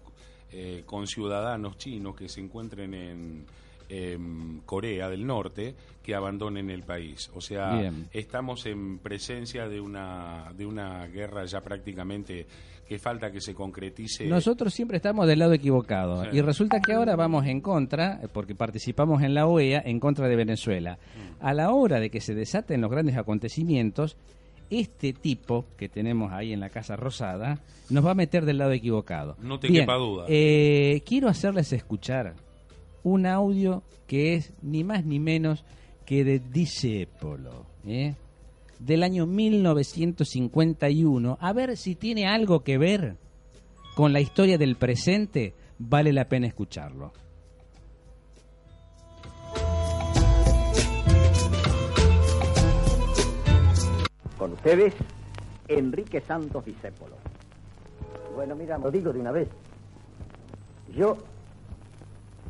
conciudadanos 0.86 1.78
chinos 1.78 2.14
que 2.14 2.28
se 2.28 2.40
encuentren 2.40 2.94
en 2.94 3.44
em, 3.88 4.60
Corea 4.62 5.08
del 5.08 5.26
Norte 5.26 5.74
que 6.02 6.14
abandonen 6.14 6.70
el 6.70 6.82
país. 6.82 7.30
O 7.34 7.40
sea, 7.40 7.80
Bien. 7.80 8.08
estamos 8.12 8.66
en 8.66 8.98
presencia 8.98 9.68
de 9.68 9.80
una, 9.80 10.52
de 10.56 10.66
una 10.66 11.06
guerra 11.06 11.44
ya 11.46 11.60
prácticamente 11.62 12.46
que 12.86 12.98
falta 12.98 13.30
que 13.32 13.40
se 13.40 13.54
concretice. 13.54 14.26
Nosotros 14.26 14.74
siempre 14.74 14.98
estamos 14.98 15.26
del 15.26 15.38
lado 15.38 15.54
equivocado 15.54 16.22
Sí. 16.24 16.30
y 16.36 16.40
resulta 16.42 16.80
que 16.80 16.92
ahora 16.92 17.16
vamos 17.16 17.46
en 17.46 17.62
contra, 17.62 18.20
porque 18.34 18.54
participamos 18.54 19.22
en 19.22 19.32
la 19.32 19.46
OEA, 19.46 19.82
en 19.86 19.98
contra 20.00 20.28
de 20.28 20.36
Venezuela. 20.36 20.98
Mm. 21.40 21.46
A 21.46 21.54
la 21.54 21.70
hora 21.72 21.98
de 21.98 22.10
que 22.10 22.20
se 22.20 22.34
desaten 22.34 22.82
los 22.82 22.90
grandes 22.90 23.16
acontecimientos, 23.16 24.18
este 24.68 25.12
tipo 25.14 25.64
que 25.78 25.88
tenemos 25.88 26.32
ahí 26.32 26.52
en 26.52 26.60
la 26.60 26.68
Casa 26.68 26.96
Rosada 26.96 27.58
nos 27.90 28.04
va 28.04 28.10
a 28.10 28.14
meter 28.14 28.44
del 28.44 28.58
lado 28.58 28.72
equivocado. 28.72 29.36
No 29.40 29.58
te 29.58 29.68
Bien, 29.68 29.82
quepa 29.84 29.94
duda. 29.94 30.24
eh, 30.28 31.02
quiero 31.06 31.28
hacerles 31.28 31.72
escuchar 31.72 32.34
un 33.04 33.26
audio 33.26 33.84
que 34.06 34.34
es 34.34 34.52
ni 34.62 34.82
más 34.82 35.04
ni 35.04 35.20
menos 35.20 35.64
que 36.04 36.24
de 36.24 36.40
Discepolo, 36.40 37.66
¿eh? 37.86 38.14
del 38.78 39.02
año 39.02 39.26
1951. 39.26 41.36
A 41.40 41.52
ver 41.52 41.76
si 41.76 41.94
tiene 41.94 42.26
algo 42.26 42.64
que 42.64 42.78
ver 42.78 43.16
con 43.94 44.12
la 44.12 44.20
historia 44.20 44.58
del 44.58 44.76
presente, 44.76 45.54
vale 45.78 46.12
la 46.12 46.28
pena 46.28 46.46
escucharlo. 46.46 47.12
Con 54.36 54.52
ustedes, 54.52 54.94
Enrique 55.68 56.20
Santos 56.20 56.64
Discépolo. 56.64 57.14
Bueno, 58.34 58.56
mira, 58.56 58.78
lo 58.78 58.90
digo 58.90 59.12
de 59.12 59.20
una 59.20 59.30
vez. 59.30 59.48
Yo, 60.94 61.18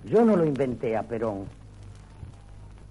yo 0.04 0.24
no 0.24 0.36
lo 0.36 0.44
inventé 0.44 0.96
a 0.96 1.02
Perón. 1.02 1.46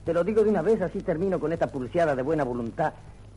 Te 0.06 0.14
lo 0.14 0.23
digo 0.23 0.44
de 0.44 0.49
una 0.49 0.61
vez, 0.61 0.81
así 0.81 0.99
termino 1.02 1.40
con 1.40 1.53
esta 1.53 1.68
pulseada 1.68 2.15
de 2.15 2.22
buena 2.22 2.44
voluntad 2.44 2.94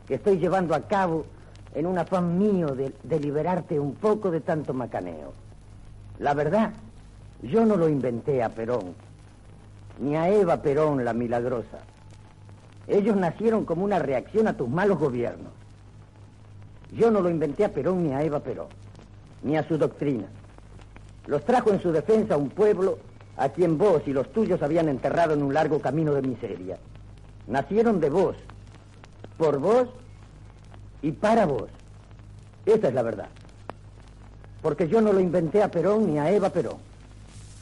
que 0.06 0.14
estoy 0.14 0.38
llevando 0.38 0.74
a 0.74 0.80
cabo 0.80 1.26
en 1.74 1.86
un 1.86 1.98
afán 1.98 2.38
mío 2.38 2.68
de, 2.74 2.92
de 3.02 3.20
liberarte 3.20 3.78
un 3.78 3.94
poco 3.94 4.30
de 4.30 4.40
tanto 4.40 4.72
macaneo. 4.72 5.32
La 6.18 6.32
verdad, 6.34 6.72
yo 7.42 7.66
no 7.66 7.76
lo 7.76 7.88
inventé 7.88 8.42
a 8.42 8.48
Perón, 8.48 8.94
ni 10.00 10.16
a 10.16 10.28
Eva 10.30 10.62
Perón 10.62 11.04
la 11.04 11.12
milagrosa. 11.12 11.78
Ellos 12.88 13.16
nacieron 13.16 13.64
como 13.64 13.84
una 13.84 13.98
reacción 13.98 14.48
a 14.48 14.56
tus 14.56 14.68
malos 14.68 14.98
gobiernos. 14.98 15.52
Yo 16.92 17.10
no 17.10 17.20
lo 17.20 17.28
inventé 17.28 17.64
a 17.64 17.72
Perón 17.72 18.04
ni 18.04 18.12
a 18.12 18.22
Eva 18.22 18.40
Perón, 18.40 18.68
ni 19.42 19.56
a 19.56 19.66
su 19.66 19.76
doctrina. 19.76 20.26
Los 21.26 21.44
trajo 21.44 21.70
en 21.70 21.82
su 21.82 21.92
defensa 21.92 22.36
un 22.36 22.48
pueblo 22.48 22.98
a 23.36 23.48
quien 23.50 23.78
vos 23.78 24.02
y 24.06 24.12
los 24.12 24.32
tuyos 24.32 24.62
habían 24.62 24.88
enterrado 24.88 25.34
en 25.34 25.42
un 25.42 25.52
largo 25.52 25.80
camino 25.80 26.14
de 26.14 26.22
miseria. 26.22 26.78
Nacieron 27.46 28.00
de 28.00 28.10
vos, 28.10 28.36
por 29.36 29.58
vos 29.58 29.88
y 31.02 31.12
para 31.12 31.46
vos. 31.46 31.68
Esa 32.64 32.88
es 32.88 32.94
la 32.94 33.02
verdad. 33.02 33.28
Porque 34.62 34.88
yo 34.88 35.00
no 35.00 35.12
lo 35.12 35.20
inventé 35.20 35.62
a 35.62 35.70
Perón 35.70 36.06
ni 36.06 36.18
a 36.18 36.30
Eva 36.30 36.50
Perón. 36.50 36.78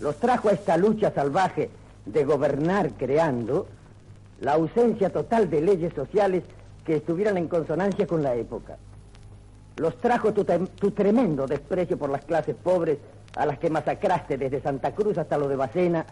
Los 0.00 0.16
trajo 0.16 0.48
a 0.48 0.52
esta 0.52 0.76
lucha 0.76 1.12
salvaje 1.12 1.70
de 2.06 2.24
gobernar 2.24 2.92
creando 2.92 3.66
la 4.40 4.52
ausencia 4.52 5.10
total 5.10 5.50
de 5.50 5.60
leyes 5.60 5.92
sociales 5.94 6.44
que 6.84 6.96
estuvieran 6.96 7.36
en 7.36 7.48
consonancia 7.48 8.06
con 8.06 8.22
la 8.22 8.34
época. 8.34 8.76
Los 9.76 9.96
trajo 10.00 10.32
tu, 10.32 10.44
tremendo 10.92 11.46
desprecio 11.46 11.98
por 11.98 12.10
las 12.10 12.24
clases 12.24 12.54
pobres 12.54 12.98
a 13.36 13.46
las 13.46 13.58
que 13.58 13.70
masacraste 13.70 14.38
desde 14.38 14.60
Santa 14.60 14.94
Cruz 14.94 15.18
hasta 15.18 15.38
lo 15.38 15.48
de 15.48 15.56
Bacena, 15.56 16.06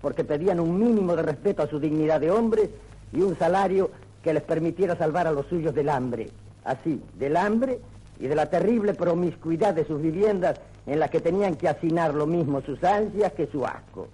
porque 0.00 0.24
pedían 0.24 0.60
un 0.60 0.78
mínimo 0.78 1.16
de 1.16 1.22
respeto 1.22 1.62
a 1.62 1.66
su 1.66 1.78
dignidad 1.78 2.20
de 2.20 2.30
hombres 2.30 2.70
y 3.12 3.20
un 3.20 3.36
salario 3.38 3.90
que 4.22 4.34
les 4.34 4.42
permitiera 4.42 4.96
salvar 4.96 5.26
a 5.26 5.32
los 5.32 5.46
suyos 5.46 5.74
del 5.74 5.88
hambre. 5.88 6.30
Así, 6.64 7.02
del 7.18 7.36
hambre 7.36 7.80
y 8.18 8.26
de 8.26 8.34
la 8.34 8.46
terrible 8.46 8.94
promiscuidad 8.94 9.74
de 9.74 9.84
sus 9.84 10.00
viviendas 10.00 10.60
en 10.86 11.00
las 11.00 11.10
que 11.10 11.20
tenían 11.20 11.56
que 11.56 11.68
hacinar 11.68 12.14
lo 12.14 12.26
mismo 12.26 12.60
sus 12.62 12.82
ansias 12.84 13.32
que 13.32 13.46
su 13.46 13.64
asco. 13.64 14.08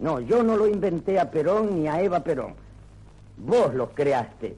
No, 0.00 0.20
yo 0.20 0.42
no 0.42 0.56
lo 0.56 0.66
inventé 0.66 1.18
a 1.18 1.30
Perón 1.30 1.74
ni 1.74 1.88
a 1.88 2.00
Eva 2.02 2.20
Perón. 2.20 2.54
Vos 3.38 3.74
los 3.74 3.90
creaste. 3.90 4.56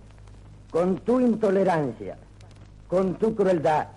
Con 0.70 0.98
tu 0.98 1.20
intolerancia, 1.20 2.18
con 2.88 3.14
tu 3.14 3.34
crueldad, 3.34 3.88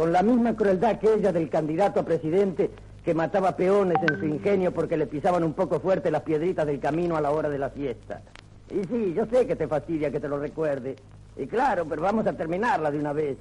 con 0.00 0.12
la 0.12 0.22
misma 0.22 0.56
crueldad 0.56 0.98
que 0.98 1.12
ella 1.12 1.30
del 1.30 1.50
candidato 1.50 2.00
a 2.00 2.04
presidente 2.04 2.70
que 3.04 3.12
mataba 3.12 3.54
peones 3.54 3.98
en 4.00 4.18
su 4.18 4.24
ingenio 4.24 4.72
porque 4.72 4.96
le 4.96 5.06
pisaban 5.06 5.44
un 5.44 5.52
poco 5.52 5.78
fuerte 5.78 6.10
las 6.10 6.22
piedritas 6.22 6.66
del 6.66 6.80
camino 6.80 7.18
a 7.18 7.20
la 7.20 7.30
hora 7.30 7.50
de 7.50 7.58
la 7.58 7.68
siesta. 7.68 8.22
Y 8.70 8.82
sí, 8.86 9.12
yo 9.14 9.26
sé 9.26 9.46
que 9.46 9.56
te 9.56 9.68
fastidia 9.68 10.10
que 10.10 10.18
te 10.18 10.26
lo 10.26 10.38
recuerde. 10.38 10.96
Y 11.36 11.46
claro, 11.46 11.84
pero 11.84 12.00
vamos 12.00 12.26
a 12.26 12.32
terminarla 12.32 12.90
de 12.90 12.98
una 12.98 13.12
vez. 13.12 13.36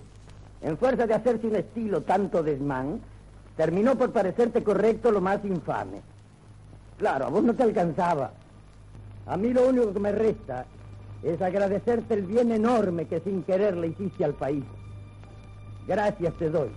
En 0.62 0.78
fuerza 0.78 1.08
de 1.08 1.14
hacerse 1.14 1.48
un 1.48 1.56
estilo 1.56 2.02
tanto 2.02 2.44
desmán, 2.44 3.00
terminó 3.56 3.98
por 3.98 4.12
parecerte 4.12 4.62
correcto 4.62 5.14
lo 5.14 5.22
más 5.22 5.40
infame. 5.46 6.02
Claro, 6.98 7.28
a 7.28 7.30
vos 7.30 7.42
no 7.42 7.54
te 7.56 7.64
alcanzaba. 7.64 8.32
A 9.28 9.38
mí 9.38 9.54
lo 9.54 9.66
único 9.66 9.94
que 9.94 10.00
me 10.02 10.12
resta 10.12 10.66
es 11.24 11.42
agradecerte 11.42 12.16
el 12.16 12.24
bien 12.24 12.52
enorme 12.52 13.06
que 13.06 13.22
sin 13.22 13.44
querer 13.44 13.78
le 13.78 13.88
hiciste 13.88 14.26
al 14.26 14.34
país. 14.34 14.66
Gracias 15.90 16.36
te 16.36 16.52
doy. 16.52 16.70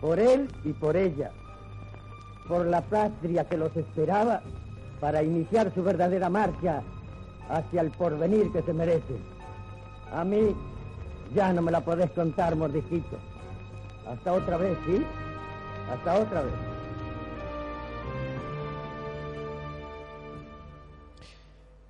Por 0.00 0.20
él 0.20 0.48
y 0.62 0.72
por 0.72 0.96
ella. 0.96 1.32
Por 2.46 2.64
la 2.64 2.80
patria 2.80 3.44
que 3.48 3.56
los 3.56 3.76
esperaba 3.76 4.40
para 5.00 5.24
iniciar 5.24 5.74
su 5.74 5.82
verdadera 5.82 6.30
marcha 6.30 6.80
hacia 7.48 7.80
el 7.80 7.90
porvenir 7.90 8.52
que 8.52 8.62
se 8.62 8.72
merecen. 8.72 9.18
A 10.12 10.24
mí 10.24 10.54
ya 11.34 11.52
no 11.52 11.60
me 11.60 11.72
la 11.72 11.84
podés 11.84 12.08
contar, 12.12 12.54
mordijito. 12.54 13.18
Hasta 14.06 14.32
otra 14.32 14.58
vez, 14.58 14.78
¿sí? 14.86 15.04
Hasta 15.90 16.20
otra 16.20 16.42
vez. 16.42 16.54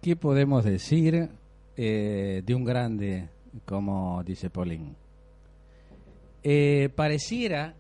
¿Qué 0.01 0.17
podemos 0.17 0.65
decir 0.65 1.29
eh, 1.77 2.43
de 2.47 2.55
un 2.55 2.65
grande 2.65 3.29
como 3.67 4.23
dice 4.25 4.49
Paulín? 4.49 5.04
Eh, 6.47 6.91
pareciera 6.95 7.75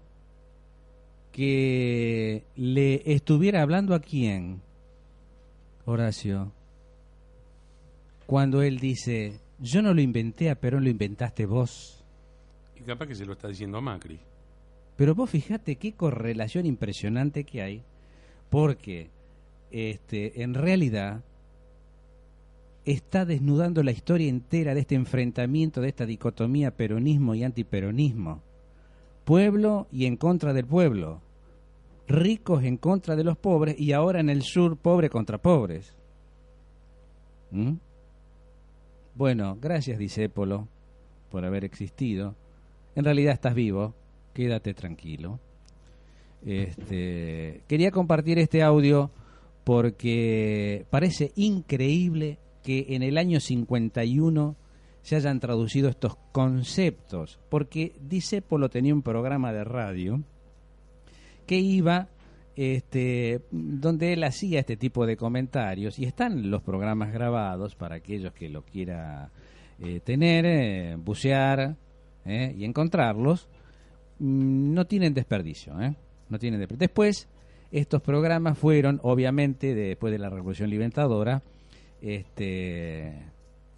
que 1.32 2.44
le 2.56 3.02
estuviera 3.12 3.60
hablando 3.60 3.94
a 3.94 4.00
quién, 4.00 4.62
Horacio, 5.84 6.50
cuando 8.24 8.62
él 8.62 8.78
dice, 8.78 9.40
yo 9.58 9.82
no 9.82 9.92
lo 9.92 10.00
inventé 10.00 10.48
a 10.48 10.54
Perón, 10.54 10.84
lo 10.84 10.90
inventaste 10.90 11.44
vos. 11.44 12.02
Y 12.74 12.80
capaz 12.84 13.06
que 13.06 13.14
se 13.14 13.26
lo 13.26 13.34
está 13.34 13.48
diciendo 13.48 13.76
a 13.76 13.82
Macri. 13.82 14.18
Pero 14.96 15.14
vos 15.14 15.28
fíjate 15.28 15.76
qué 15.76 15.92
correlación 15.92 16.64
impresionante 16.64 17.44
que 17.44 17.60
hay, 17.60 17.82
porque 18.48 19.10
este, 19.70 20.42
en 20.42 20.54
realidad 20.54 21.22
está 22.86 23.26
desnudando 23.26 23.82
la 23.82 23.90
historia 23.90 24.30
entera 24.30 24.72
de 24.72 24.80
este 24.80 24.94
enfrentamiento, 24.94 25.82
de 25.82 25.88
esta 25.88 26.06
dicotomía 26.06 26.70
peronismo 26.70 27.34
y 27.34 27.44
antiperonismo. 27.44 28.40
Pueblo 29.24 29.86
y 29.90 30.06
en 30.06 30.16
contra 30.16 30.52
del 30.52 30.66
pueblo. 30.66 31.20
Ricos 32.06 32.62
en 32.64 32.76
contra 32.76 33.16
de 33.16 33.24
los 33.24 33.38
pobres 33.38 33.78
y 33.78 33.92
ahora 33.92 34.20
en 34.20 34.28
el 34.28 34.42
sur 34.42 34.76
pobre 34.76 35.08
contra 35.08 35.38
pobres. 35.38 35.96
¿Mm? 37.50 37.74
Bueno, 39.14 39.56
gracias 39.60 39.98
Disépolo 39.98 40.68
por 41.30 41.44
haber 41.44 41.64
existido. 41.64 42.34
En 42.94 43.04
realidad 43.04 43.34
estás 43.34 43.54
vivo, 43.54 43.94
quédate 44.32 44.74
tranquilo. 44.74 45.40
Este, 46.44 47.62
quería 47.66 47.90
compartir 47.90 48.38
este 48.38 48.62
audio 48.62 49.10
porque 49.64 50.84
parece 50.90 51.32
increíble 51.36 52.38
que 52.62 52.86
en 52.90 53.02
el 53.02 53.16
año 53.16 53.40
51 53.40 54.56
se 55.04 55.16
hayan 55.16 55.38
traducido 55.38 55.90
estos 55.90 56.16
conceptos, 56.32 57.38
porque 57.50 57.92
Disépolo 58.00 58.70
tenía 58.70 58.94
un 58.94 59.02
programa 59.02 59.52
de 59.52 59.62
radio 59.62 60.22
que 61.46 61.58
iba 61.58 62.08
este, 62.56 63.42
donde 63.50 64.14
él 64.14 64.24
hacía 64.24 64.60
este 64.60 64.78
tipo 64.78 65.04
de 65.04 65.18
comentarios 65.18 65.98
y 65.98 66.06
están 66.06 66.50
los 66.50 66.62
programas 66.62 67.12
grabados 67.12 67.74
para 67.74 67.96
aquellos 67.96 68.32
que 68.32 68.48
lo 68.48 68.62
quiera 68.62 69.30
eh, 69.78 70.00
tener, 70.00 70.46
eh, 70.46 70.96
bucear 70.96 71.76
eh, 72.24 72.54
y 72.56 72.64
encontrarlos. 72.64 73.46
Mm, 74.20 74.72
No 74.72 74.86
tienen 74.86 75.12
desperdicio, 75.12 75.74
no 76.30 76.38
tienen 76.38 76.60
desperdicio. 76.60 76.88
Después, 76.88 77.28
estos 77.70 78.00
programas 78.00 78.56
fueron, 78.56 79.00
obviamente, 79.02 79.74
después 79.74 80.12
de 80.12 80.18
la 80.18 80.30
Revolución 80.30 80.70
Libertadora, 80.70 81.42
este, 82.00 83.33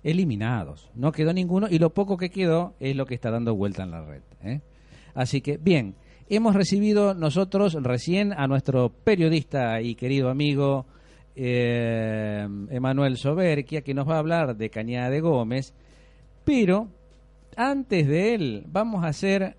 eliminados. 0.06 0.88
No 0.94 1.10
quedó 1.10 1.32
ninguno 1.32 1.66
y 1.68 1.80
lo 1.80 1.90
poco 1.90 2.16
que 2.16 2.30
quedó 2.30 2.74
es 2.78 2.94
lo 2.94 3.06
que 3.06 3.16
está 3.16 3.32
dando 3.32 3.56
vuelta 3.56 3.82
en 3.82 3.90
la 3.90 4.04
red. 4.04 4.22
¿eh? 4.44 4.60
Así 5.14 5.40
que, 5.40 5.56
bien, 5.56 5.96
hemos 6.28 6.54
recibido 6.54 7.12
nosotros 7.12 7.74
recién 7.82 8.32
a 8.32 8.46
nuestro 8.46 8.88
periodista 8.88 9.80
y 9.80 9.96
querido 9.96 10.30
amigo 10.30 10.86
eh, 11.34 12.46
Emanuel 12.70 13.16
Soberquia, 13.16 13.82
que 13.82 13.94
nos 13.94 14.08
va 14.08 14.14
a 14.14 14.20
hablar 14.20 14.56
de 14.56 14.70
Cañada 14.70 15.10
de 15.10 15.20
Gómez, 15.20 15.74
pero 16.44 16.88
antes 17.56 18.06
de 18.06 18.34
él 18.34 18.64
vamos 18.68 19.02
a 19.04 19.08
hacer 19.08 19.56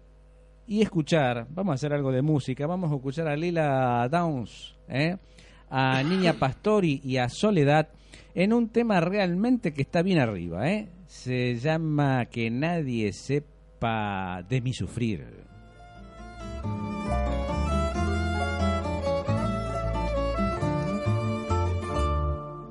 y 0.66 0.82
escuchar, 0.82 1.48
vamos 1.50 1.74
a 1.74 1.76
hacer 1.76 1.92
algo 1.92 2.12
de 2.14 2.22
música, 2.22 2.66
vamos 2.68 2.90
a 2.90 2.96
escuchar 2.96 3.28
a 3.28 3.36
Lila 3.36 4.08
Downs, 4.10 4.78
¿eh? 4.88 5.18
a 5.70 6.02
Niña 6.04 6.34
Pastori 6.40 7.02
y 7.04 7.18
a 7.18 7.28
Soledad 7.28 7.90
en 8.38 8.54
un 8.54 8.70
tema 8.70 9.02
realmente 9.02 9.74
que 9.74 9.82
está 9.82 10.04
bien 10.04 10.20
arriba, 10.20 10.70
¿eh? 10.70 10.90
se 11.08 11.56
llama 11.56 12.28
Que 12.28 12.52
nadie 12.52 13.12
sepa 13.12 14.44
de 14.48 14.62
mi 14.62 14.74
sufrir. 14.74 15.26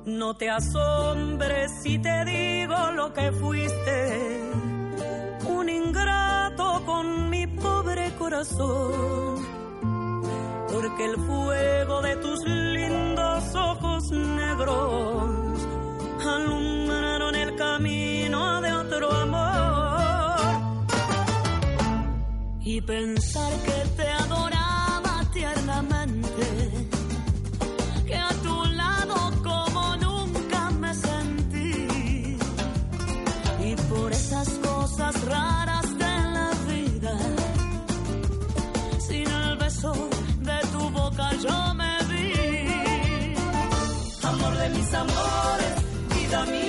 No 0.05 0.37
te 0.37 0.49
asombres 0.49 1.69
si 1.83 1.99
te 1.99 2.23
digo 2.23 2.91
lo 2.93 3.11
que 3.11 3.29
fuiste, 3.33 4.51
un 5.49 5.67
ingrato 5.67 6.81
con 6.85 7.29
mi 7.29 7.45
pobre 7.45 8.09
corazón, 8.17 9.45
porque 10.71 11.05
el 11.05 11.17
fuego 11.17 12.01
de 12.03 12.15
tus 12.15 12.39
lindos 12.47 13.53
ojos 13.53 14.11
negros 14.11 15.36
alumbraron 16.27 17.35
el 17.35 17.55
camino 17.55 18.61
de 18.61 18.73
otro 18.73 19.11
amor. 19.11 20.39
Y 22.61 22.81
pensar 22.81 23.51
que 23.63 23.96
vida 46.27 46.45
mía, 46.47 46.66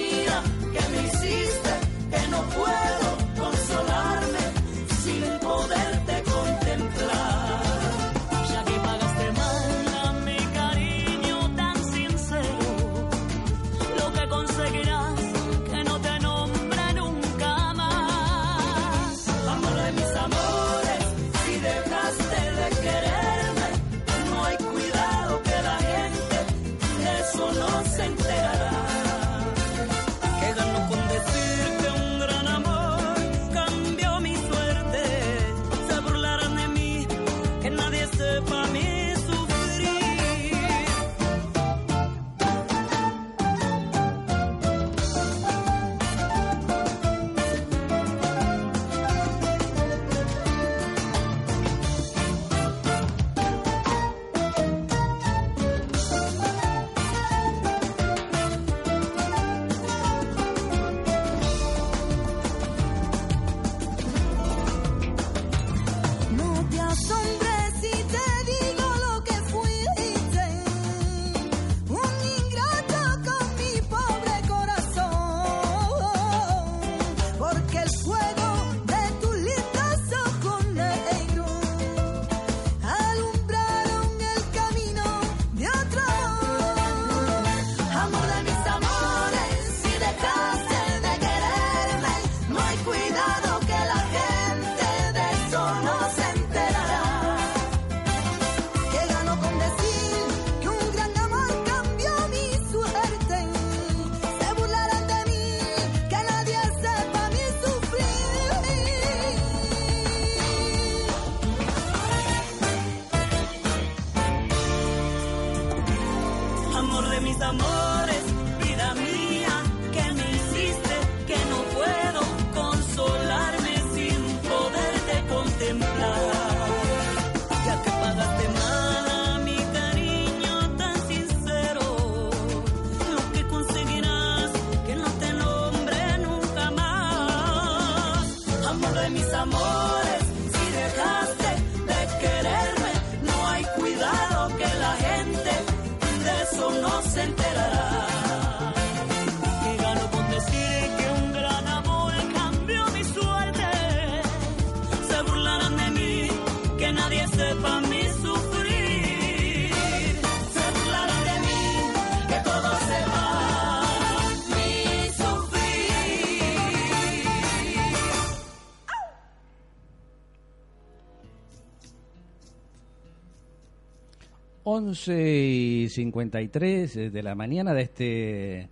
11 174.89 175.37
y 175.85 175.89
53 175.91 177.13
de 177.13 177.23
la 177.23 177.35
mañana 177.35 177.75
de 177.75 177.83
este 177.83 178.69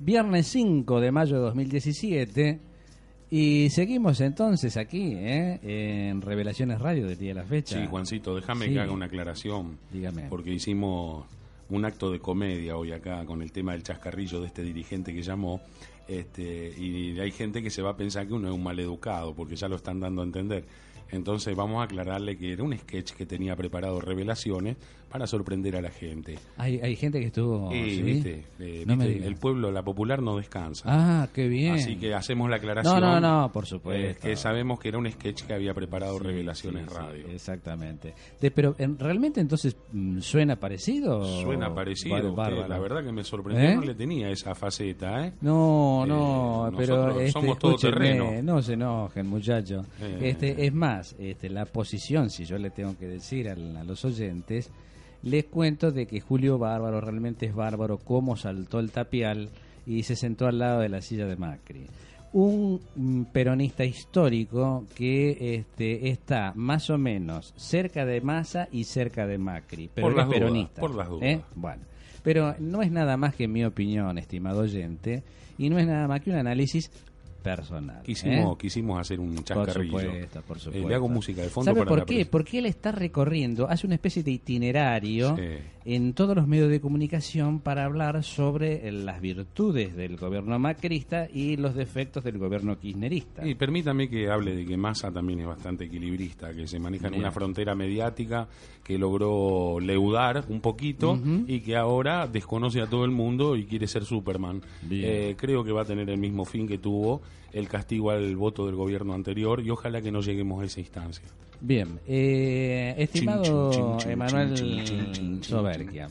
viernes 0.00 0.48
5 0.48 1.00
de 1.00 1.12
mayo 1.12 1.36
de 1.36 1.42
2017. 1.42 2.58
Y 3.30 3.70
seguimos 3.70 4.20
entonces 4.20 4.76
aquí, 4.76 5.12
¿eh? 5.14 5.60
en 6.10 6.20
Revelaciones 6.22 6.80
Radio 6.80 7.06
del 7.06 7.16
día 7.16 7.28
de 7.28 7.34
la 7.34 7.44
fecha. 7.44 7.80
Sí, 7.80 7.86
Juancito, 7.86 8.34
déjame 8.34 8.66
Sí. 8.66 8.72
que 8.72 8.80
haga 8.80 8.90
una 8.90 9.06
aclaración. 9.06 9.78
Dígame. 9.92 10.22
Porque 10.28 10.52
hicimos 10.52 11.24
un 11.68 11.84
acto 11.84 12.10
de 12.10 12.18
comedia 12.18 12.76
hoy 12.76 12.90
acá 12.90 13.24
con 13.24 13.40
el 13.40 13.52
tema 13.52 13.70
del 13.72 13.84
chascarrillo 13.84 14.40
de 14.40 14.48
este 14.48 14.64
dirigente 14.64 15.14
que 15.14 15.22
llamó. 15.22 15.60
Este, 16.08 16.74
y 16.76 17.16
hay 17.20 17.30
gente 17.30 17.62
que 17.62 17.70
se 17.70 17.80
va 17.80 17.90
a 17.90 17.96
pensar 17.96 18.26
que 18.26 18.34
uno 18.34 18.48
es 18.48 18.54
un 18.54 18.64
maleducado, 18.64 19.34
porque 19.36 19.54
ya 19.54 19.68
lo 19.68 19.76
están 19.76 20.00
dando 20.00 20.22
a 20.22 20.24
entender. 20.24 20.64
Entonces 21.12 21.54
vamos 21.56 21.80
a 21.80 21.84
aclararle 21.84 22.36
que 22.36 22.52
era 22.52 22.62
un 22.64 22.76
sketch 22.76 23.12
que 23.12 23.26
tenía 23.26 23.54
preparado 23.56 24.00
revelaciones 24.00 24.76
para 25.10 25.26
sorprender 25.26 25.76
a 25.76 25.82
la 25.82 25.90
gente. 25.90 26.38
Hay, 26.56 26.78
hay 26.80 26.94
gente 26.96 27.18
que 27.20 27.26
estuvo... 27.26 27.70
Eh, 27.72 27.90
¿sí? 27.96 28.02
¿viste? 28.02 28.44
Eh, 28.60 28.84
No 28.86 28.96
me 28.96 29.04
¿viste? 29.06 29.14
digas. 29.20 29.28
El 29.28 29.36
pueblo, 29.36 29.70
la 29.72 29.82
popular 29.82 30.22
no 30.22 30.36
descansa. 30.36 30.84
Ah, 30.86 31.28
qué 31.34 31.48
bien. 31.48 31.74
Así 31.74 31.96
que 31.96 32.14
hacemos 32.14 32.48
la 32.48 32.56
aclaración. 32.56 33.00
No, 33.00 33.20
no, 33.20 33.40
no, 33.42 33.52
por 33.52 33.66
supuesto. 33.66 34.06
eh, 34.06 34.16
que 34.30 34.36
sabemos 34.36 34.78
que 34.78 34.88
era 34.88 34.98
un 34.98 35.10
sketch 35.10 35.42
que 35.42 35.52
había 35.54 35.74
preparado 35.74 36.18
Revelaciones 36.18 36.86
Sí, 36.88 36.94
Radio. 36.94 37.26
exactamente. 37.28 38.14
De- 38.40 38.50
pero 38.50 38.74
en- 38.78 38.98
realmente 38.98 39.40
entonces 39.40 39.76
mm, 39.92 40.20
suena 40.20 40.56
parecido. 40.56 41.24
Suena 41.42 41.74
parecido. 41.74 42.32
Usted, 42.32 42.68
la 42.68 42.78
verdad 42.78 43.02
que 43.04 43.12
me 43.12 43.24
sorprendió, 43.24 43.68
¿Eh? 43.68 43.74
no 43.76 43.82
le 43.82 43.94
tenía 43.94 44.30
esa 44.30 44.54
faceta, 44.54 45.26
¿eh? 45.26 45.32
No, 45.40 46.04
Eh, 46.04 46.08
no, 46.08 46.72
pero 46.76 47.10
este, 47.20 47.32
somos 47.32 47.56
escúchenme, 47.56 48.14
todoterreno. 48.14 48.42
no 48.42 48.62
se 48.62 48.74
enojen, 48.74 49.26
muchachos. 49.26 49.86
Este, 50.20 50.66
es 50.66 50.72
más, 50.72 51.16
este, 51.18 51.50
la 51.50 51.64
posición, 51.66 52.30
si 52.30 52.44
yo 52.44 52.58
le 52.58 52.70
tengo 52.70 52.96
que 52.96 53.06
decir 53.06 53.48
a, 53.48 53.54
los 53.56 54.04
oyentes, 54.04 54.70
les 55.22 55.44
cuento 55.44 55.92
de 55.92 56.06
que 56.06 56.20
Julio 56.20 56.58
Bárbaro 56.58 57.00
realmente 57.00 57.46
es 57.46 57.54
bárbaro, 57.54 57.98
cómo 57.98 58.36
saltó 58.36 58.80
el 58.80 58.90
tapial 58.90 59.50
y 59.86 60.02
se 60.02 60.16
sentó 60.16 60.46
al 60.46 60.58
lado 60.58 60.80
de 60.80 60.88
la 60.88 61.02
silla 61.02 61.26
de 61.26 61.36
Macri. 61.36 61.86
Un 62.32 62.80
mm, 62.94 63.22
peronista 63.32 63.84
histórico 63.84 64.86
que 64.94 65.56
este, 65.56 66.10
está 66.10 66.52
más 66.54 66.88
o 66.90 66.96
menos 66.96 67.52
cerca 67.56 68.06
de 68.06 68.20
Massa 68.20 68.68
y 68.70 68.84
cerca 68.84 69.26
de 69.26 69.38
Macri, 69.38 69.90
pero 69.92 70.06
Por 70.06 70.16
las 70.16 70.28
dudas, 70.28 70.68
por 70.78 70.94
las 70.94 71.08
dudas. 71.08 71.28
¿eh? 71.28 71.40
Bueno, 71.56 71.82
pero 72.22 72.54
no 72.58 72.82
es 72.82 72.92
nada 72.92 73.16
más 73.16 73.34
que 73.34 73.48
mi 73.48 73.64
opinión, 73.64 74.16
estimado 74.16 74.60
oyente, 74.60 75.24
y 75.58 75.70
no 75.70 75.78
es 75.78 75.86
nada 75.86 76.06
más 76.06 76.20
que 76.20 76.30
un 76.30 76.36
análisis 76.36 76.90
personal. 77.42 78.02
Quisimos, 78.02 78.54
¿eh? 78.54 78.58
quisimos 78.60 79.00
hacer 79.00 79.20
un 79.20 79.34
Por 79.36 79.44
chascarrillo. 79.44 80.00
supuesto, 80.00 80.42
por 80.42 80.56
Eh, 80.56 80.60
supuesto. 80.60 80.88
le 80.88 80.94
hago 80.94 81.08
música 81.08 81.42
de 81.42 81.48
fondo 81.48 81.70
¿Sabe 81.70 81.80
para 81.80 81.88
por 81.88 82.06
qué? 82.06 82.26
Porque 82.26 82.58
él 82.58 82.66
está 82.66 82.92
recorriendo, 82.92 83.68
hace 83.68 83.86
una 83.86 83.94
especie 83.96 84.22
de 84.22 84.30
itinerario 84.32 85.36
Sí. 85.36 85.42
En 85.84 86.12
todos 86.12 86.36
los 86.36 86.46
medios 86.46 86.68
de 86.68 86.80
comunicación 86.80 87.60
para 87.60 87.84
hablar 87.84 88.22
sobre 88.22 88.86
eh, 88.86 88.92
las 88.92 89.20
virtudes 89.20 89.96
del 89.96 90.16
gobierno 90.16 90.58
macrista 90.58 91.28
y 91.32 91.56
los 91.56 91.74
defectos 91.74 92.24
del 92.24 92.38
gobierno 92.38 92.78
kirchnerista. 92.78 93.46
Y 93.46 93.54
permítame 93.54 94.08
que 94.08 94.30
hable 94.30 94.54
de 94.54 94.66
que 94.66 94.76
Massa 94.76 95.10
también 95.10 95.40
es 95.40 95.46
bastante 95.46 95.84
equilibrista, 95.84 96.52
que 96.52 96.66
se 96.66 96.78
maneja 96.78 97.08
en 97.08 97.14
una 97.14 97.30
frontera 97.30 97.74
mediática 97.74 98.48
que 98.84 98.98
logró 98.98 99.80
leudar 99.80 100.44
un 100.48 100.60
poquito 100.60 101.18
y 101.46 101.60
que 101.60 101.76
ahora 101.76 102.26
desconoce 102.26 102.80
a 102.80 102.86
todo 102.86 103.04
el 103.04 103.10
mundo 103.10 103.56
y 103.56 103.64
quiere 103.64 103.86
ser 103.86 104.04
Superman. 104.04 104.62
Eh, 104.90 105.34
creo 105.38 105.64
que 105.64 105.72
va 105.72 105.82
a 105.82 105.84
tener 105.84 106.10
el 106.10 106.18
mismo 106.18 106.44
fin 106.44 106.66
que 106.66 106.78
tuvo 106.78 107.22
el 107.52 107.68
castigo 107.68 108.10
al 108.10 108.36
voto 108.36 108.66
del 108.66 108.76
gobierno 108.76 109.14
anterior 109.14 109.60
y 109.60 109.70
ojalá 109.70 110.00
que 110.02 110.12
no 110.12 110.20
lleguemos 110.20 110.62
a 110.62 110.66
esa 110.66 110.80
instancia. 110.80 111.28
Bien, 111.60 112.00
eh, 112.06 112.94
estimado 112.96 113.98
Emanuel 114.06 115.40
Soberquia. 115.42 116.08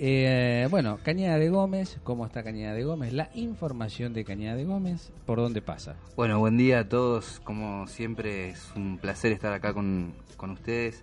Eh, 0.00 0.68
bueno, 0.70 1.00
Cañada 1.02 1.38
de 1.38 1.48
Gómez, 1.50 1.98
¿cómo 2.04 2.24
está 2.24 2.44
Cañada 2.44 2.74
de 2.74 2.84
Gómez? 2.84 3.12
La 3.12 3.30
información 3.34 4.14
de 4.14 4.24
Cañada 4.24 4.56
de 4.56 4.64
Gómez, 4.64 5.10
¿por 5.26 5.38
dónde 5.38 5.60
pasa? 5.60 5.96
Bueno, 6.14 6.38
buen 6.38 6.56
día 6.56 6.80
a 6.80 6.88
todos. 6.88 7.40
Como 7.42 7.88
siempre, 7.88 8.50
es 8.50 8.70
un 8.76 8.98
placer 8.98 9.32
estar 9.32 9.52
acá 9.52 9.74
con, 9.74 10.14
con 10.36 10.50
ustedes, 10.50 11.02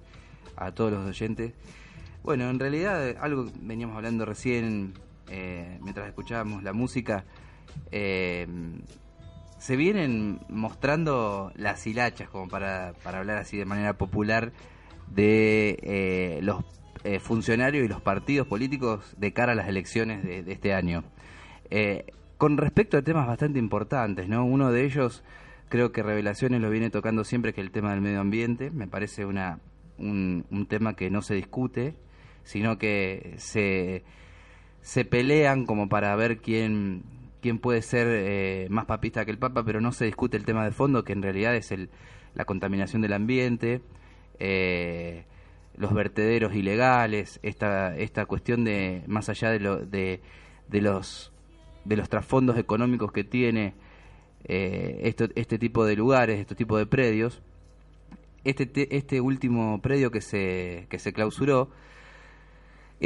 a 0.55 0.71
todos 0.71 0.93
los 0.93 1.05
oyentes. 1.05 1.51
Bueno, 2.23 2.49
en 2.49 2.57
realidad, 2.57 3.17
algo 3.19 3.47
que 3.47 3.51
veníamos 3.61 3.97
hablando 3.97 4.23
recién 4.23 4.93
eh, 5.29 5.77
mientras 5.81 6.07
escuchábamos 6.07 6.63
la 6.63 6.71
música. 6.71 7.25
eh, 7.91 8.47
se 9.57 9.75
vienen 9.75 10.39
mostrando 10.49 11.51
las 11.55 11.85
hilachas, 11.87 12.29
como 12.29 12.47
para, 12.47 12.93
para 13.03 13.19
hablar 13.19 13.37
así 13.37 13.57
de 13.57 13.65
manera 13.65 13.97
popular, 13.97 14.51
de 15.07 15.77
eh, 15.81 16.39
los 16.41 16.63
eh, 17.03 17.19
funcionarios 17.19 17.85
y 17.85 17.87
los 17.87 18.01
partidos 18.01 18.47
políticos 18.47 19.15
de 19.17 19.31
cara 19.31 19.53
a 19.53 19.55
las 19.55 19.67
elecciones 19.67 20.23
de, 20.23 20.51
este 20.51 20.73
año. 20.73 21.03
Eh, 21.69 22.05
con 22.37 22.57
respecto 22.57 22.97
a 22.97 23.01
temas 23.01 23.27
bastante 23.27 23.59
importantes, 23.59 24.27
¿no? 24.27 24.45
Uno 24.45 24.71
de 24.71 24.85
ellos, 24.85 25.23
creo 25.69 25.91
que 25.91 26.03
Revelaciones 26.03 26.61
lo 26.61 26.69
viene 26.69 26.89
tocando 26.89 27.23
siempre, 27.23 27.53
que 27.53 27.61
el 27.61 27.71
tema 27.71 27.91
del 27.91 28.01
medio 28.01 28.19
ambiente. 28.19 28.71
Me 28.71 28.87
parece 28.87 29.25
una, 29.25 29.59
un, 29.97 30.45
un 30.51 30.65
tema 30.65 30.95
que 30.95 31.09
no 31.09 31.21
se 31.21 31.35
discute, 31.35 31.95
sino 32.43 32.77
que 32.77 33.35
se, 33.37 34.03
se 34.81 35.05
pelean 35.05 35.65
como 35.65 35.87
para 35.89 36.15
ver 36.15 36.39
quién, 36.39 37.03
quién 37.45 37.59
puede 37.59 37.83
ser 37.83 38.07
eh, 38.09 38.65
más 38.71 38.85
papista 38.85 39.23
que 39.23 39.29
el 39.29 39.37
Papa, 39.37 39.63
pero 39.63 39.79
no 39.79 39.91
se 39.91 40.05
discute 40.05 40.35
el 40.35 40.45
tema 40.45 40.65
de 40.65 40.71
fondo, 40.71 41.03
que 41.03 41.13
en 41.13 41.21
realidad 41.21 41.55
es 41.55 41.71
el, 41.71 41.91
la 42.33 42.43
contaminación 42.45 43.03
del 43.03 43.13
ambiente, 43.13 43.81
eh, 44.39 45.25
los 45.77 45.93
vertederos 45.93 46.55
ilegales, 46.55 47.39
esta, 47.43 47.95
esta 47.97 48.25
cuestión 48.25 48.63
de, 48.63 49.03
más 49.05 49.29
allá 49.29 49.51
de, 49.51 49.59
lo, 49.59 49.77
de, 49.77 50.21
de 50.69 50.81
los 50.81 51.31
de 51.83 51.95
los 51.97 52.09
trasfondos 52.09 52.57
económicos 52.57 53.11
que 53.11 53.23
tiene 53.23 53.75
eh, 54.45 55.13
este 55.35 55.59
tipo 55.59 55.85
de 55.85 55.95
lugares, 55.95 56.39
este 56.39 56.55
tipo 56.55 56.79
de 56.79 56.87
predios, 56.87 57.43
este, 58.43 58.65
te- 58.65 58.95
este 58.97 59.21
último 59.21 59.79
predio 59.83 60.09
que 60.09 60.21
se, 60.21 60.87
que 60.89 60.97
se 60.97 61.13
clausuró 61.13 61.69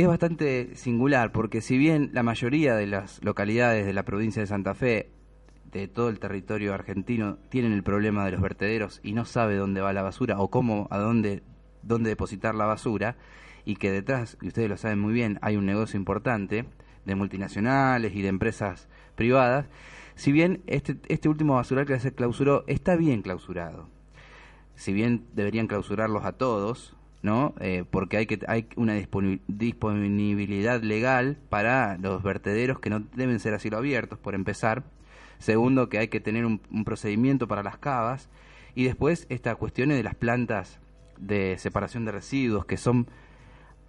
es 0.02 0.08
bastante 0.08 0.78
singular, 0.78 1.34
porque 1.34 1.60
si 1.60 1.78
bien 1.78 2.12
la 2.14 2.24
mayoría 2.24 2.74
de 2.76 2.88
las 2.88 3.22
localidades 3.22 3.86
de 3.86 3.92
la 3.92 4.06
provincia 4.06 4.42
de 4.42 4.48
Santa 4.48 4.74
Fe, 4.74 5.12
de 5.74 5.90
todo 5.90 6.08
el 6.08 6.20
territorio 6.20 6.74
argentino, 6.74 7.38
tienen 7.50 7.74
el 7.74 7.84
problema 7.84 8.24
de 8.24 8.32
los 8.32 8.40
vertederos 8.40 9.02
y 9.04 9.12
no 9.12 9.26
sabe 9.26 9.58
dónde 9.58 9.82
va 9.82 9.92
la 9.92 10.02
basura 10.02 10.40
o 10.40 10.50
cómo, 10.50 10.88
a 10.90 11.00
dónde, 11.00 11.44
dónde 11.84 12.12
depositar 12.12 12.56
la 12.56 12.66
basura, 12.66 13.18
y 13.66 13.76
que 13.76 13.92
detrás, 13.92 14.38
y 14.42 14.48
ustedes 14.48 14.70
lo 14.70 14.78
saben 14.78 15.00
muy 15.00 15.12
bien, 15.12 15.38
hay 15.42 15.58
un 15.58 15.66
negocio 15.66 16.00
importante 16.00 16.64
de 17.04 17.16
multinacionales 17.16 18.16
y 18.16 18.22
de 18.22 18.30
empresas 18.30 18.88
privadas, 19.16 19.68
si 20.16 20.32
bien 20.32 20.64
este, 20.68 20.96
este 21.10 21.28
último 21.28 21.56
basural 21.56 21.86
que 21.86 22.00
se 22.00 22.14
clausuró 22.14 22.64
está 22.68 22.96
bien 22.96 23.22
clausurado, 23.22 23.90
si 24.76 24.94
bien 24.94 25.26
deberían 25.34 25.68
clausurarlos 25.68 26.24
a 26.24 26.32
todos, 26.32 26.96
¿no? 27.22 27.54
Eh, 27.60 27.84
porque 27.90 28.18
hay 28.18 28.26
que 28.26 28.40
hay 28.48 28.68
una 28.76 28.98
disponi- 28.98 29.42
disponibilidad 29.48 30.82
legal 30.82 31.38
para 31.50 31.98
los 31.98 32.24
vertederos 32.24 32.80
que 32.80 32.90
no 32.90 33.02
deben 33.16 33.40
ser 33.40 33.54
a 33.54 33.60
cielo 33.60 33.78
abiertos, 33.78 34.20
por 34.20 34.36
empezar. 34.36 34.84
Segundo, 35.40 35.90
que 35.90 36.00
hay 36.00 36.10
que 36.10 36.20
tener 36.20 36.46
un, 36.46 36.62
un 36.72 36.84
procedimiento 36.84 37.48
para 37.48 37.64
las 37.64 37.78
cavas. 37.78 38.30
Y 38.76 38.84
después, 38.86 39.26
estas 39.30 39.56
cuestiones 39.56 39.98
de 39.98 40.04
las 40.04 40.16
plantas 40.16 40.80
de 41.18 41.58
separación 41.58 42.06
de 42.06 42.12
residuos, 42.12 42.66
que 42.66 42.78
son 42.78 43.08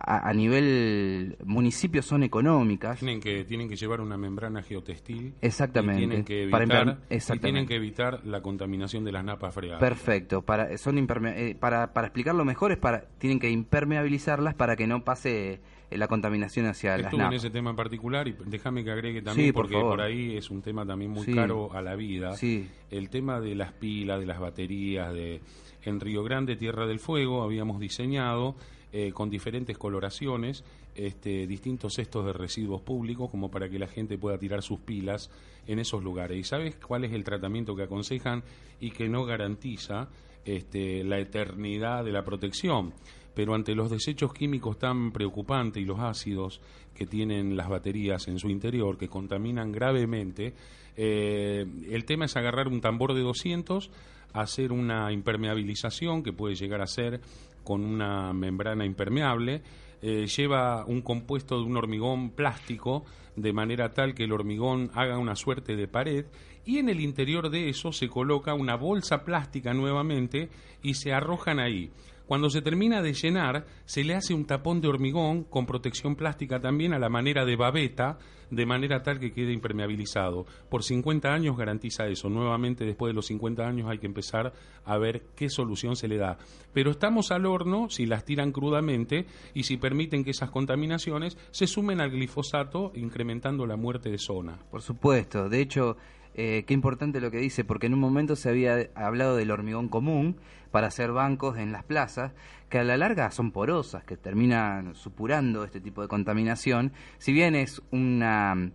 a, 0.03 0.29
a 0.29 0.33
nivel 0.35 1.37
municipio 1.45 2.03
son 2.03 2.23
económicas. 2.23 2.99
Tienen 2.99 3.21
que, 3.21 3.45
tienen 3.45 3.69
que 3.69 3.77
llevar 3.77 4.01
una 4.01 4.17
membrana 4.17 4.63
geotextil. 4.63 5.35
Exactamente, 5.41 6.03
Y 6.03 6.07
tienen 6.07 6.25
que 6.25 6.49
para 6.51 6.65
evitar, 6.65 6.81
y 6.81 6.85
tienen 6.87 6.99
exactamente. 7.11 7.69
que 7.69 7.75
evitar 7.77 8.25
la 8.27 8.41
contaminación 8.43 9.05
de 9.05 9.13
las 9.13 9.25
napas 9.25 9.55
freadas. 9.55 9.81
Perfecto. 9.81 10.43
Para, 10.43 10.77
son 10.79 10.97
imperme- 10.97 11.35
eh, 11.37 11.55
para, 11.59 11.93
para 11.93 12.07
explicarlo 12.09 12.45
mejor, 12.45 12.73
es 12.73 12.79
para, 12.79 13.03
tienen 13.19 13.39
que 13.39 13.51
impermeabilizarlas 13.51 14.55
para 14.55 14.77
que 14.77 14.87
no 14.87 15.05
pase 15.05 15.61
eh, 15.91 15.99
la 15.99 16.09
contaminación 16.09 16.67
hacia 16.67 16.93
las 16.97 17.07
Estuve 17.07 17.21
en 17.23 17.27
napas. 17.27 17.45
ese 17.45 17.51
tema 17.51 17.71
en 17.71 17.77
particular 17.77 18.29
y 18.29 18.37
déjame 18.47 18.85
que 18.85 18.91
agregue 18.93 19.23
también 19.23 19.49
Sí, 19.49 19.53
por 19.53 19.65
porque 19.65 19.75
favor. 19.77 19.91
por 19.97 20.01
ahí 20.03 20.37
es 20.37 20.51
un 20.51 20.63
tema 20.63 20.87
también 20.87 21.11
muy 21.11 21.25
Sí. 21.27 21.35
caro 21.35 21.73
a 21.75 21.83
la 21.83 21.95
vida. 21.97 22.35
Sí. 22.37 22.69
El 22.91 23.11
tema 23.11 23.41
de 23.41 23.55
las 23.55 23.73
pilas, 23.73 24.21
de 24.21 24.27
las 24.27 24.39
baterías, 24.41 25.13
de 25.13 25.41
en 25.83 25.99
Río 25.99 26.23
Grande, 26.23 26.57
Tierra 26.57 26.87
del 26.87 26.99
Fuego, 27.01 27.43
habíamos 27.43 27.81
diseñado 27.81 28.55
eh, 28.93 29.13
con 29.13 29.31
diferentes 29.31 29.79
coloraciones 29.79 30.65
este, 30.95 31.47
distintos 31.47 31.95
cestos 31.95 32.27
de 32.27 32.33
residuos 32.33 32.83
públicos 32.83 33.31
como 33.31 33.51
para 33.51 33.69
que 33.69 33.79
la 33.79 33.87
gente 33.87 34.19
pueda 34.19 34.39
tirar 34.39 34.63
sus 34.63 34.81
pilas 34.81 35.31
en 35.67 35.79
esos 35.79 36.03
lugares. 36.03 36.39
¿Y 36.39 36.45
sabes 36.45 36.77
cuál 36.77 37.05
es 37.05 37.13
el 37.13 37.25
tratamiento 37.25 37.77
que 37.77 37.85
aconsejan 37.85 38.43
y 38.81 38.91
que 38.91 39.09
no 39.09 39.25
garantiza 39.25 40.09
este, 40.45 41.05
la 41.05 41.19
eternidad 41.19 42.05
de 42.05 42.13
la 42.13 42.25
protección? 42.25 42.93
pero 43.35 43.55
ante 43.55 43.75
los 43.75 43.91
desechos 43.91 44.33
químicos 44.35 44.79
tan 44.79 45.13
preocupantes 45.13 45.83
y 45.83 45.87
los 45.87 46.01
ácidos 46.01 46.61
que 46.95 47.07
tienen 47.07 47.57
las 47.57 47.69
baterías 47.69 48.29
en 48.29 48.39
su 48.39 48.51
interior, 48.51 48.99
que 48.99 49.09
contaminan 49.09 49.73
gravemente, 49.73 50.53
eh, 50.97 51.65
el 51.91 52.05
tema 52.05 52.27
es 52.27 52.37
agarrar 52.37 52.69
un 52.69 52.81
tambor 52.81 53.15
de 53.15 53.23
200, 53.23 53.91
hacer 54.33 54.73
una 54.73 55.13
impermeabilización 55.13 56.23
que 56.23 56.33
puede 56.33 56.55
llegar 56.55 56.83
a 56.83 56.87
ser 56.87 57.21
con 57.65 57.85
una 57.85 58.33
membrana 58.33 58.85
impermeable, 58.85 59.63
eh, 60.03 60.27
lleva 60.27 60.85
un 60.87 61.03
compuesto 61.03 61.59
de 61.59 61.65
un 61.65 61.77
hormigón 61.77 62.31
plástico 62.31 63.05
de 63.37 63.53
manera 63.53 63.93
tal 63.93 64.15
que 64.15 64.25
el 64.25 64.33
hormigón 64.33 64.91
haga 64.95 65.19
una 65.19 65.37
suerte 65.37 65.77
de 65.77 65.89
pared 65.89 66.27
y 66.65 66.79
en 66.79 66.89
el 66.89 67.01
interior 67.01 67.51
de 67.51 67.69
eso 67.69 67.93
se 67.93 68.09
coloca 68.09 68.55
una 68.55 68.77
bolsa 68.77 69.25
plástica 69.25 69.75
nuevamente 69.75 70.51
y 70.83 70.95
se 70.95 71.13
arrojan 71.13 71.59
ahí. 71.59 71.91
Cuando 72.31 72.49
se 72.49 72.63
termina 72.63 73.03
de 73.03 73.13
llenar, 73.13 73.67
se 73.87 74.05
le 74.05 74.15
hace 74.15 74.35
un 74.35 74.45
tapón 74.45 74.81
de 74.81 74.87
hormigón 74.87 75.43
con 75.43 75.67
protección 75.67 76.15
plástica 76.15 76.61
también 76.61 76.95
a 76.95 77.01
la 77.01 77.09
manera 77.09 77.45
de 77.45 77.57
babeta, 77.57 78.19
de 78.53 78.67
manera 78.67 79.03
tal 79.03 79.19
que 79.19 79.33
quede 79.33 79.53
impermeabilizado. 79.53 80.47
Por 80.69 80.85
50 80.85 81.29
años 81.29 81.57
garantiza 81.57 82.07
eso. 82.07 82.29
Nuevamente, 82.29 82.85
después 82.85 83.11
de 83.11 83.15
los 83.15 83.27
50 83.27 83.67
años 83.67 83.91
hay 83.91 83.99
que 83.99 84.07
empezar 84.07 84.53
a 84.85 84.97
ver 84.97 85.25
qué 85.35 85.51
solución 85.51 85.97
se 85.97 86.07
le 86.07 86.19
da. 86.19 86.39
Pero 86.73 86.93
estamos 86.93 87.33
al 87.33 87.47
horno 87.47 87.91
si 87.91 88.07
las 88.07 88.25
tiran 88.25 88.53
crudamente 88.53 89.27
y 89.53 89.65
si 89.65 89.77
permiten 89.77 90.23
que 90.23 90.31
esas 90.31 90.53
contaminaciones 90.53 91.37
se 91.51 91.67
sumen 91.67 92.01
al 92.01 92.13
glifosato, 92.13 92.93
incrementando 92.95 93.67
la 93.67 93.75
muerte 93.75 94.09
de 94.09 94.19
zona. 94.19 94.57
Por 94.71 94.83
supuesto, 94.83 95.49
de 95.49 95.61
hecho, 95.61 95.97
eh, 96.35 96.63
qué 96.65 96.75
importante 96.75 97.21
lo 97.21 97.33
que 97.33 97.39
dice, 97.39 97.65
porque 97.65 97.89
en 97.89 97.95
un 97.95 98.01
momento 98.01 98.37
se 98.37 98.51
había 98.51 98.89
hablado 98.95 99.35
del 99.35 99.51
hormigón 99.51 99.89
común 99.89 100.37
para 100.71 100.89
hacer 100.89 101.13
bancos 101.13 101.59
en 101.59 101.73
las 101.73 101.85
plazas, 101.85 102.33
que 102.69 102.79
a 102.79 102.85
la 102.85 102.97
larga 102.97 103.31
son 103.31 103.51
porosas, 103.51 104.05
que 104.05 104.17
terminan 104.17 104.95
supurando 104.95 105.65
este 105.65 105.81
tipo 105.81 106.03
de 106.03 106.09
contaminación. 106.09 106.93
Si 107.19 107.33
bien 107.33 107.55
es 107.55 107.83
una, 107.91 108.71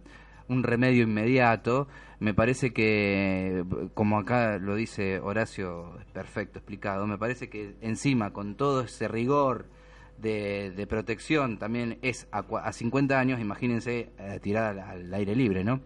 un 0.47 0.63
remedio 0.63 1.03
inmediato, 1.03 1.87
me 2.19 2.33
parece 2.33 2.71
que, 2.71 3.63
como 3.93 4.17
acá 4.17 4.57
lo 4.57 4.75
dice 4.75 5.19
Horacio, 5.19 5.97
es 5.99 6.05
perfecto 6.05 6.59
explicado, 6.59 7.07
me 7.07 7.17
parece 7.17 7.49
que 7.49 7.75
encima 7.81 8.31
con 8.33 8.55
todo 8.55 8.81
ese 8.81 9.07
rigor 9.07 9.65
de, 10.17 10.71
de 10.71 10.87
protección 10.87 11.57
también 11.57 11.99
es 12.01 12.27
a, 12.31 12.39
a 12.39 12.71
50 12.71 13.19
años, 13.19 13.39
imagínense 13.39 14.11
eh, 14.17 14.39
tirar 14.41 14.77
al, 14.77 14.79
al 14.79 15.13
aire 15.13 15.35
libre, 15.35 15.63
¿no? 15.63 15.81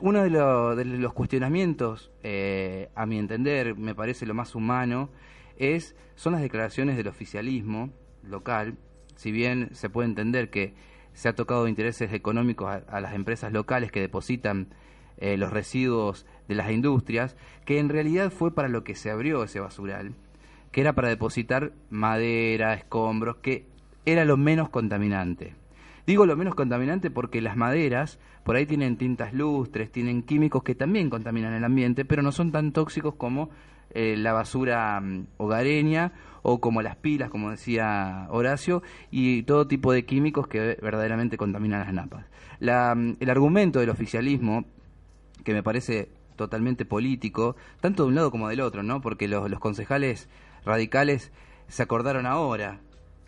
Uno 0.00 0.22
de, 0.22 0.30
de 0.76 0.84
los 0.98 1.12
cuestionamientos, 1.12 2.10
eh, 2.22 2.88
a 2.94 3.06
mi 3.06 3.18
entender, 3.18 3.76
me 3.76 3.94
parece 3.94 4.26
lo 4.26 4.34
más 4.34 4.54
humano, 4.54 5.10
es 5.58 5.94
son 6.14 6.32
las 6.32 6.42
declaraciones 6.42 6.96
del 6.96 7.08
oficialismo 7.08 7.90
local, 8.22 8.78
si 9.16 9.30
bien 9.30 9.68
se 9.72 9.90
puede 9.90 10.08
entender 10.08 10.50
que 10.50 10.74
se 11.12 11.28
ha 11.28 11.34
tocado 11.34 11.68
intereses 11.68 12.12
económicos 12.12 12.68
a, 12.68 12.76
a 12.88 13.00
las 13.00 13.14
empresas 13.14 13.52
locales 13.52 13.92
que 13.92 14.00
depositan 14.00 14.68
eh, 15.20 15.36
los 15.36 15.52
residuos 15.52 16.24
de 16.48 16.54
las 16.54 16.70
industrias, 16.70 17.36
que 17.66 17.78
en 17.78 17.90
realidad 17.90 18.30
fue 18.30 18.54
para 18.54 18.68
lo 18.68 18.84
que 18.84 18.94
se 18.94 19.10
abrió 19.10 19.44
ese 19.44 19.60
basural, 19.60 20.14
que 20.72 20.80
era 20.80 20.94
para 20.94 21.08
depositar 21.08 21.72
madera, 21.90 22.72
escombros, 22.72 23.36
que 23.36 23.66
era 24.06 24.24
lo 24.24 24.38
menos 24.38 24.70
contaminante. 24.70 25.59
Digo 26.06 26.26
lo 26.26 26.36
menos 26.36 26.54
contaminante 26.54 27.10
porque 27.10 27.40
las 27.40 27.56
maderas 27.56 28.18
por 28.44 28.56
ahí 28.56 28.66
tienen 28.66 28.96
tintas 28.96 29.32
lustres, 29.32 29.92
tienen 29.92 30.22
químicos 30.22 30.62
que 30.62 30.74
también 30.74 31.10
contaminan 31.10 31.54
el 31.54 31.64
ambiente, 31.64 32.04
pero 32.04 32.22
no 32.22 32.32
son 32.32 32.52
tan 32.52 32.72
tóxicos 32.72 33.14
como 33.14 33.50
eh, 33.92 34.16
la 34.16 34.32
basura 34.32 35.00
mm, 35.00 35.26
hogareña 35.36 36.12
o 36.42 36.60
como 36.60 36.80
las 36.80 36.96
pilas, 36.96 37.28
como 37.28 37.50
decía 37.50 38.26
Horacio, 38.30 38.82
y 39.10 39.42
todo 39.42 39.66
tipo 39.66 39.92
de 39.92 40.04
químicos 40.04 40.48
que 40.48 40.78
verdaderamente 40.80 41.36
contaminan 41.36 41.80
las 41.80 41.92
napas. 41.92 42.26
La, 42.60 42.94
mm, 42.94 43.16
el 43.20 43.30
argumento 43.30 43.80
del 43.80 43.90
oficialismo, 43.90 44.64
que 45.44 45.52
me 45.52 45.62
parece 45.62 46.08
totalmente 46.36 46.84
político, 46.86 47.56
tanto 47.80 48.04
de 48.04 48.08
un 48.08 48.14
lado 48.14 48.30
como 48.30 48.48
del 48.48 48.60
otro, 48.60 48.82
¿no? 48.82 49.00
Porque 49.00 49.28
los, 49.28 49.50
los 49.50 49.60
concejales 49.60 50.28
radicales 50.64 51.32
se 51.68 51.82
acordaron 51.82 52.26
ahora, 52.26 52.80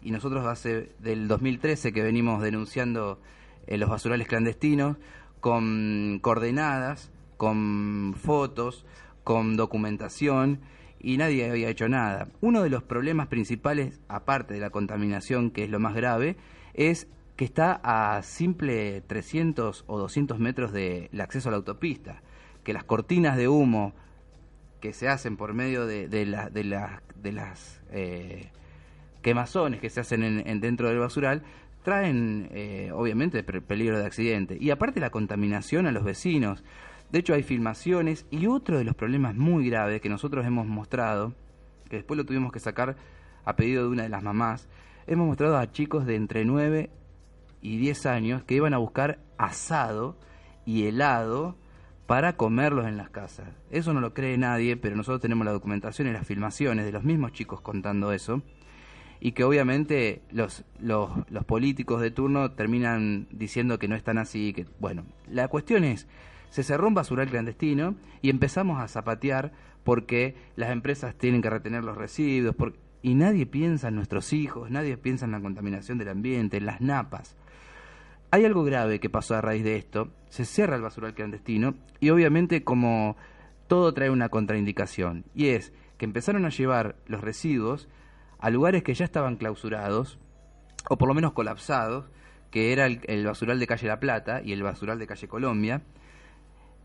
y 0.02 0.10
nosotros 0.10 0.46
hace 0.46 0.90
del 0.98 1.28
2013 1.28 1.92
que 1.92 2.02
venimos 2.02 2.42
denunciando 2.42 3.20
eh, 3.66 3.78
los 3.78 3.88
basurales 3.88 4.26
clandestinos 4.26 4.96
con 5.40 6.18
coordenadas, 6.22 7.10
con 7.36 8.14
fotos, 8.16 8.84
con 9.24 9.56
documentación 9.56 10.60
y 11.00 11.16
nadie 11.16 11.50
había 11.50 11.68
hecho 11.68 11.88
nada. 11.88 12.28
Uno 12.40 12.62
de 12.62 12.70
los 12.70 12.82
problemas 12.82 13.26
principales, 13.28 14.00
aparte 14.08 14.54
de 14.54 14.60
la 14.60 14.70
contaminación, 14.70 15.50
que 15.50 15.64
es 15.64 15.70
lo 15.70 15.80
más 15.80 15.94
grave, 15.94 16.36
es 16.74 17.08
que 17.36 17.44
está 17.44 17.80
a 17.82 18.22
simple 18.22 19.00
300 19.02 19.84
o 19.86 19.98
200 19.98 20.38
metros 20.38 20.72
del 20.72 21.20
acceso 21.20 21.48
a 21.48 21.52
la 21.52 21.56
autopista, 21.56 22.22
que 22.62 22.72
las 22.72 22.84
cortinas 22.84 23.36
de 23.36 23.48
humo 23.48 23.94
que 24.80 24.92
se 24.92 25.08
hacen 25.08 25.36
por 25.36 25.54
medio 25.54 25.86
de, 25.86 26.08
de, 26.08 26.24
de 26.24 26.88
de 27.22 27.32
las 27.32 27.80
eh, 27.90 28.50
quemazones 29.22 29.80
que 29.80 29.90
se 29.90 30.00
hacen 30.00 30.22
en, 30.22 30.46
en 30.46 30.60
dentro 30.60 30.88
del 30.88 30.98
basural 30.98 31.42
traen 31.82 32.48
eh, 32.52 32.90
obviamente 32.92 33.42
peligro 33.42 33.98
de 33.98 34.06
accidente 34.06 34.56
y 34.60 34.70
aparte 34.70 35.00
la 35.00 35.10
contaminación 35.10 35.86
a 35.86 35.92
los 35.92 36.04
vecinos 36.04 36.62
de 37.10 37.18
hecho 37.18 37.34
hay 37.34 37.42
filmaciones 37.42 38.26
y 38.30 38.46
otro 38.46 38.78
de 38.78 38.84
los 38.84 38.94
problemas 38.94 39.34
muy 39.34 39.68
graves 39.68 40.00
que 40.00 40.08
nosotros 40.08 40.46
hemos 40.46 40.66
mostrado 40.66 41.34
que 41.88 41.96
después 41.96 42.16
lo 42.16 42.24
tuvimos 42.24 42.52
que 42.52 42.60
sacar 42.60 42.96
a 43.44 43.56
pedido 43.56 43.82
de 43.82 43.88
una 43.88 44.04
de 44.04 44.08
las 44.08 44.22
mamás 44.22 44.68
hemos 45.06 45.26
mostrado 45.26 45.58
a 45.58 45.72
chicos 45.72 46.06
de 46.06 46.16
entre 46.16 46.44
9 46.44 46.90
y 47.62 47.78
10 47.78 48.06
años 48.06 48.42
que 48.44 48.54
iban 48.54 48.74
a 48.74 48.78
buscar 48.78 49.18
asado 49.38 50.16
y 50.66 50.86
helado 50.86 51.56
para 52.06 52.36
comerlos 52.36 52.86
en 52.86 52.96
las 52.96 53.08
casas. 53.10 53.48
Eso 53.70 53.94
no 53.94 54.00
lo 54.00 54.12
cree 54.12 54.36
nadie, 54.36 54.76
pero 54.76 54.96
nosotros 54.96 55.20
tenemos 55.20 55.46
la 55.46 55.52
documentación 55.52 56.08
y 56.08 56.12
las 56.12 56.26
filmaciones 56.26 56.84
de 56.84 56.92
los 56.92 57.04
mismos 57.04 57.32
chicos 57.32 57.60
contando 57.60 58.12
eso. 58.12 58.42
Y 59.24 59.32
que 59.32 59.44
obviamente 59.44 60.20
los, 60.32 60.64
los, 60.80 61.44
políticos 61.46 62.00
de 62.00 62.10
turno 62.10 62.50
terminan 62.50 63.28
diciendo 63.30 63.78
que 63.78 63.86
no 63.86 63.94
están 63.94 64.18
así. 64.18 64.52
Que, 64.52 64.66
bueno, 64.80 65.04
la 65.28 65.46
cuestión 65.46 65.84
es, 65.84 66.08
se 66.50 66.64
cerró 66.64 66.88
un 66.88 66.94
basural 66.94 67.28
clandestino 67.30 67.94
y 68.20 68.30
empezamos 68.30 68.80
a 68.80 68.88
zapatear 68.88 69.52
porque 69.84 70.34
las 70.56 70.70
empresas 70.70 71.14
tienen 71.14 71.40
que 71.40 71.50
retener 71.50 71.84
los 71.84 71.96
residuos. 71.96 72.56
y 73.00 73.14
nadie 73.14 73.46
piensa 73.46 73.86
en 73.86 73.94
nuestros 73.94 74.32
hijos, 74.32 74.72
nadie 74.72 74.96
piensa 74.96 75.24
en 75.24 75.30
la 75.30 75.40
contaminación 75.40 75.98
del 75.98 76.08
ambiente, 76.08 76.56
en 76.56 76.66
las 76.66 76.80
napas. 76.80 77.36
Hay 78.32 78.44
algo 78.44 78.64
grave 78.64 78.98
que 78.98 79.08
pasó 79.08 79.36
a 79.36 79.40
raíz 79.40 79.62
de 79.62 79.76
esto. 79.76 80.10
Se 80.30 80.44
cierra 80.44 80.74
el 80.74 80.82
basural 80.82 81.14
clandestino 81.14 81.76
y 82.00 82.10
obviamente 82.10 82.64
como 82.64 83.16
todo 83.68 83.94
trae 83.94 84.10
una 84.10 84.30
contraindicación 84.30 85.26
y 85.32 85.50
es 85.50 85.72
que 85.96 86.06
empezaron 86.06 86.44
a 86.44 86.48
llevar 86.48 86.96
los 87.06 87.20
residuos 87.20 87.88
a 88.42 88.50
lugares 88.50 88.82
que 88.82 88.92
ya 88.92 89.04
estaban 89.04 89.36
clausurados 89.36 90.18
o 90.90 90.98
por 90.98 91.06
lo 91.08 91.14
menos 91.14 91.32
colapsados, 91.32 92.06
que 92.50 92.72
era 92.72 92.86
el, 92.86 93.24
basural 93.24 93.58
de 93.60 93.66
calle 93.68 93.86
La 93.86 94.00
Plata 94.00 94.42
y 94.44 94.52
el 94.52 94.62
basural 94.64 94.98
de 94.98 95.06
calle 95.06 95.28
Colombia. 95.28 95.82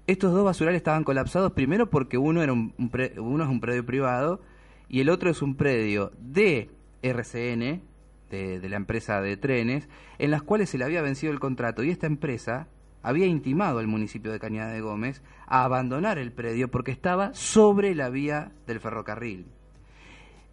Estos 0.06 0.32
dos 0.34 0.46
basurales 0.46 0.78
estaban 0.78 1.04
colapsados 1.04 1.52
primero 1.54 1.90
porque 1.90 2.18
uno 2.18 2.42
era 2.44 2.54
un, 2.54 2.72
pre- 2.92 3.20
uno 3.20 3.44
es 3.44 3.50
un 3.50 3.60
predio 3.60 3.86
privado 3.86 4.40
y 4.88 5.02
el 5.02 5.10
otro 5.10 5.30
es 5.32 5.42
un 5.42 5.56
predio 5.56 6.14
de 6.20 6.70
RCN, 7.02 7.82
de 8.30 8.70
la 8.70 8.76
empresa 8.78 9.20
de 9.22 9.36
trenes, 9.36 9.90
en 10.20 10.32
las 10.32 10.44
cuales 10.44 10.70
se 10.70 10.78
le 10.78 10.86
había 10.86 11.02
vencido 11.02 11.34
el 11.34 11.40
contrato 11.40 11.84
y 11.84 11.90
esta 11.90 12.06
empresa 12.08 12.68
había 13.02 13.26
intimado 13.26 13.80
al 13.80 13.88
municipio 13.88 14.32
de 14.32 14.40
Cañada 14.40 14.72
de 14.74 14.82
Gómez 14.82 15.24
a 15.48 15.64
abandonar 15.64 16.20
el 16.20 16.32
predio 16.32 16.70
porque 16.70 16.92
estaba 16.92 17.34
sobre 17.34 17.96
la 17.96 18.10
vía 18.10 18.52
del 18.68 18.80
ferrocarril. 18.80 19.48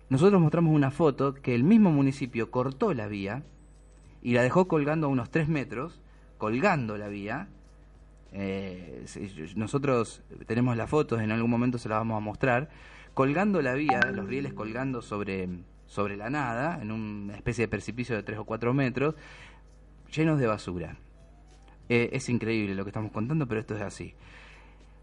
Nosotros 0.09 0.40
mostramos 0.40 0.74
una 0.74 0.90
foto 0.90 1.35
que 1.35 1.55
el 1.55 1.64
mismo 1.64 1.90
municipio 1.90 2.51
cortó 2.51 2.93
la 2.93 3.06
vía 3.06 3.43
y 4.22 4.32
la 4.32 4.43
dejó 4.43 4.68
colgando 4.68 5.06
a 5.06 5.10
unos 5.10 5.31
3 5.31 5.48
metros, 5.48 6.01
colgando 6.39 6.97
la 6.97 7.09
vía. 7.09 7.48
Eh, 8.32 9.05
nosotros 9.56 10.22
tenemos 10.47 10.76
las 10.76 10.90
fotos, 10.90 11.20
en 11.20 11.31
algún 11.31 11.51
momento 11.51 11.78
se 11.78 11.89
las 11.89 11.98
vamos 11.98 12.16
a 12.16 12.20
mostrar, 12.20 12.70
colgando 13.14 13.62
la 13.62 13.74
vía, 13.74 14.01
los 14.12 14.26
rieles 14.26 14.52
colgando 14.52 15.02
sobre, 15.02 15.48
sobre 15.86 16.16
la 16.16 16.31
nada, 16.31 16.81
en 16.82 16.90
una 16.90 17.36
especie 17.36 17.64
de 17.64 17.68
precipicio 17.68 18.16
de 18.16 18.22
3 18.22 18.39
o 18.39 18.44
4 18.44 18.74
metros, 18.74 19.14
llenos 20.14 20.39
de 20.39 20.47
basura. 20.47 20.97
Eh, 21.89 22.10
es 22.12 22.28
increíble 22.28 22.74
lo 22.74 22.85
que 22.85 22.90
estamos 22.90 23.12
contando, 23.12 23.47
pero 23.47 23.60
esto 23.60 23.76
es 23.76 23.82
así. 23.82 24.14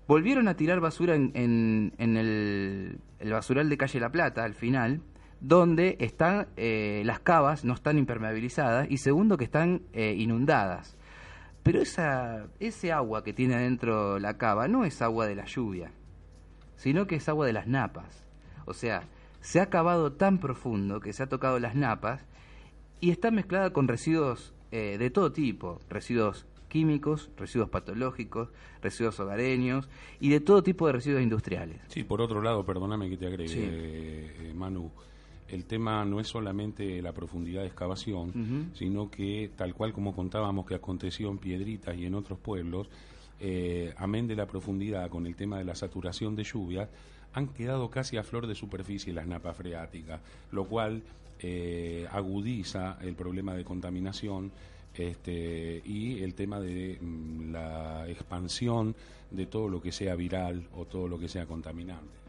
Volvieron 0.07 0.47
a 0.47 0.55
tirar 0.55 0.79
basura 0.79 1.15
en, 1.15 1.31
en- 1.35 1.93
en 1.97 2.17
el, 2.17 2.99
basural 3.31 3.69
de 3.69 3.77
calle 3.77 3.99
La 3.99 4.11
Plata, 4.11 4.43
al 4.43 4.53
final, 4.55 5.01
donde 5.39 5.95
están 5.99 6.47
eh, 6.57 7.01
las 7.05 7.19
cavas, 7.19 7.63
no 7.63 7.73
están 7.73 7.97
impermeabilizadas, 7.97 8.89
y 8.91 8.97
segundo 8.97 9.37
que 9.37 9.45
están 9.45 9.83
eh, 9.93 10.13
inundadas. 10.17 10.97
Pero 11.63 11.79
esa, 11.81 12.47
ese 12.59 12.91
agua 12.91 13.23
que 13.23 13.33
tiene 13.33 13.55
adentro 13.55 14.19
la 14.19 14.37
cava 14.37 14.67
no 14.67 14.83
es 14.83 15.01
agua 15.01 15.27
de 15.27 15.35
la 15.35 15.45
lluvia, 15.45 15.91
sino 16.75 17.05
que 17.07 17.15
es 17.15 17.29
agua 17.29 17.45
de 17.45 17.53
las 17.53 17.67
napas. 17.67 18.25
O 18.65 18.73
sea, 18.73 19.03
se 19.39 19.59
ha 19.59 19.69
cavado 19.69 20.13
tan 20.13 20.39
profundo 20.39 20.99
que 20.99 21.13
se 21.13 21.23
ha 21.23 21.29
tocado 21.29 21.59
las 21.59 21.75
napas 21.75 22.25
y 22.99 23.11
está 23.11 23.31
mezclada 23.31 23.71
con 23.73 23.87
residuos 23.87 24.53
eh, 24.71 24.97
de 24.97 25.09
todo 25.11 25.31
tipo, 25.31 25.79
residuos 25.89 26.45
químicos, 26.71 27.29
residuos 27.37 27.69
patológicos, 27.69 28.47
residuos 28.81 29.19
hogareños 29.19 29.89
y 30.21 30.29
de 30.29 30.39
todo 30.39 30.63
tipo 30.63 30.87
de 30.87 30.93
residuos 30.93 31.21
industriales. 31.21 31.77
Sí, 31.89 32.03
por 32.05 32.21
otro 32.21 32.41
lado, 32.41 32.65
perdóname 32.65 33.09
que 33.09 33.17
te 33.17 33.27
agregue, 33.27 33.49
Sí. 33.49 33.59
eh, 33.61 34.35
eh, 34.39 34.53
Manu, 34.55 34.89
el 35.49 35.65
tema 35.65 36.05
no 36.05 36.21
es 36.21 36.27
solamente 36.29 37.01
la 37.01 37.11
profundidad 37.11 37.61
de 37.61 37.67
excavación, 37.67 38.71
sino 38.73 39.11
que, 39.11 39.51
tal 39.57 39.73
cual 39.73 39.91
como 39.91 40.15
contábamos 40.15 40.65
que 40.65 40.75
aconteció 40.75 41.29
en 41.29 41.39
Piedritas 41.39 41.97
y 41.97 42.05
en 42.05 42.15
otros 42.15 42.39
pueblos, 42.39 42.87
eh, 43.41 43.93
amén 43.97 44.27
de 44.27 44.37
la 44.37 44.45
profundidad 44.47 45.09
con 45.09 45.25
el 45.27 45.35
tema 45.35 45.57
de 45.57 45.65
la 45.65 45.75
saturación 45.75 46.37
de 46.37 46.45
lluvias, 46.45 46.87
han 47.33 47.47
quedado 47.49 47.89
casi 47.89 48.15
a 48.15 48.23
flor 48.23 48.47
de 48.47 48.55
superficie 48.55 49.11
las 49.11 49.27
napas 49.27 49.57
freáticas, 49.57 50.21
lo 50.53 50.63
cual 50.65 51.01
eh, 51.39 52.07
agudiza 52.11 52.97
el 53.01 53.15
problema 53.15 53.53
de 53.53 53.63
contaminación 53.65 54.51
este, 55.09 55.81
y 55.85 56.21
el 56.23 56.33
tema 56.33 56.59
de 56.59 56.97
mm, 57.01 57.51
la 57.51 58.09
expansión 58.09 58.95
de 59.31 59.45
todo 59.45 59.69
lo 59.69 59.81
que 59.81 59.91
sea 59.91 60.15
viral 60.15 60.67
o 60.75 60.85
todo 60.85 61.07
lo 61.07 61.17
que 61.19 61.27
sea 61.27 61.45
contaminante. 61.45 62.21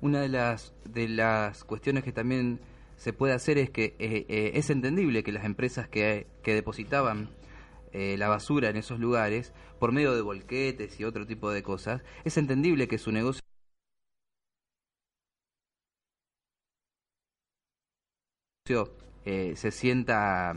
Una 0.00 0.20
de 0.20 0.28
las, 0.28 0.72
de 0.84 1.08
las 1.08 1.64
cuestiones 1.64 2.02
que 2.02 2.12
también 2.12 2.58
se 2.96 3.12
puede 3.12 3.32
hacer 3.32 3.58
es 3.58 3.70
que 3.70 3.96
eh, 3.98 4.26
eh, 4.28 4.52
es 4.54 4.70
entendible 4.70 5.22
que 5.22 5.32
las 5.32 5.44
empresas 5.44 5.88
que, 5.88 6.26
depositaban 6.44 7.30
eh, 7.92 8.16
la 8.16 8.28
basura 8.28 8.70
en 8.70 8.76
esos 8.76 9.00
lugares, 9.00 9.52
por 9.78 9.92
medio 9.92 10.14
de 10.14 10.22
volquetes 10.22 10.98
y 11.00 11.04
otro 11.04 11.26
tipo 11.26 11.50
de 11.50 11.62
cosas, 11.62 12.02
es 12.24 12.36
entendible 12.36 12.88
que 12.88 12.98
su 12.98 13.10
negocio 13.12 13.42
se 19.24 19.70
sienta, 19.70 20.56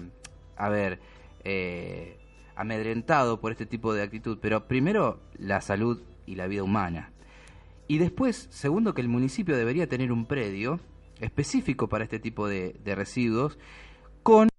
a 0.56 0.70
ver, 0.70 1.00
eh, 1.46 2.18
amedrentado 2.56 3.40
por 3.40 3.52
este 3.52 3.66
tipo 3.66 3.94
de 3.94 4.04
actitud, 4.04 4.40
pero 4.42 4.68
primero 4.68 5.22
la 5.38 5.62
salud 5.62 6.02
y 6.26 6.36
la 6.36 6.48
vida 6.48 6.64
humana. 6.64 7.12
Y 7.88 8.00
después, 8.00 8.48
segundo, 8.50 8.94
que 8.94 9.02
el 9.02 9.08
municipio 9.08 9.56
debería 9.56 9.88
tener 9.88 10.12
un 10.12 10.26
predio 10.26 10.80
específico 11.20 11.88
para 11.88 12.04
este 12.04 12.20
tipo 12.20 12.48
de, 12.48 12.76
de 12.84 12.96
residuos 12.96 13.58
con 14.24 14.50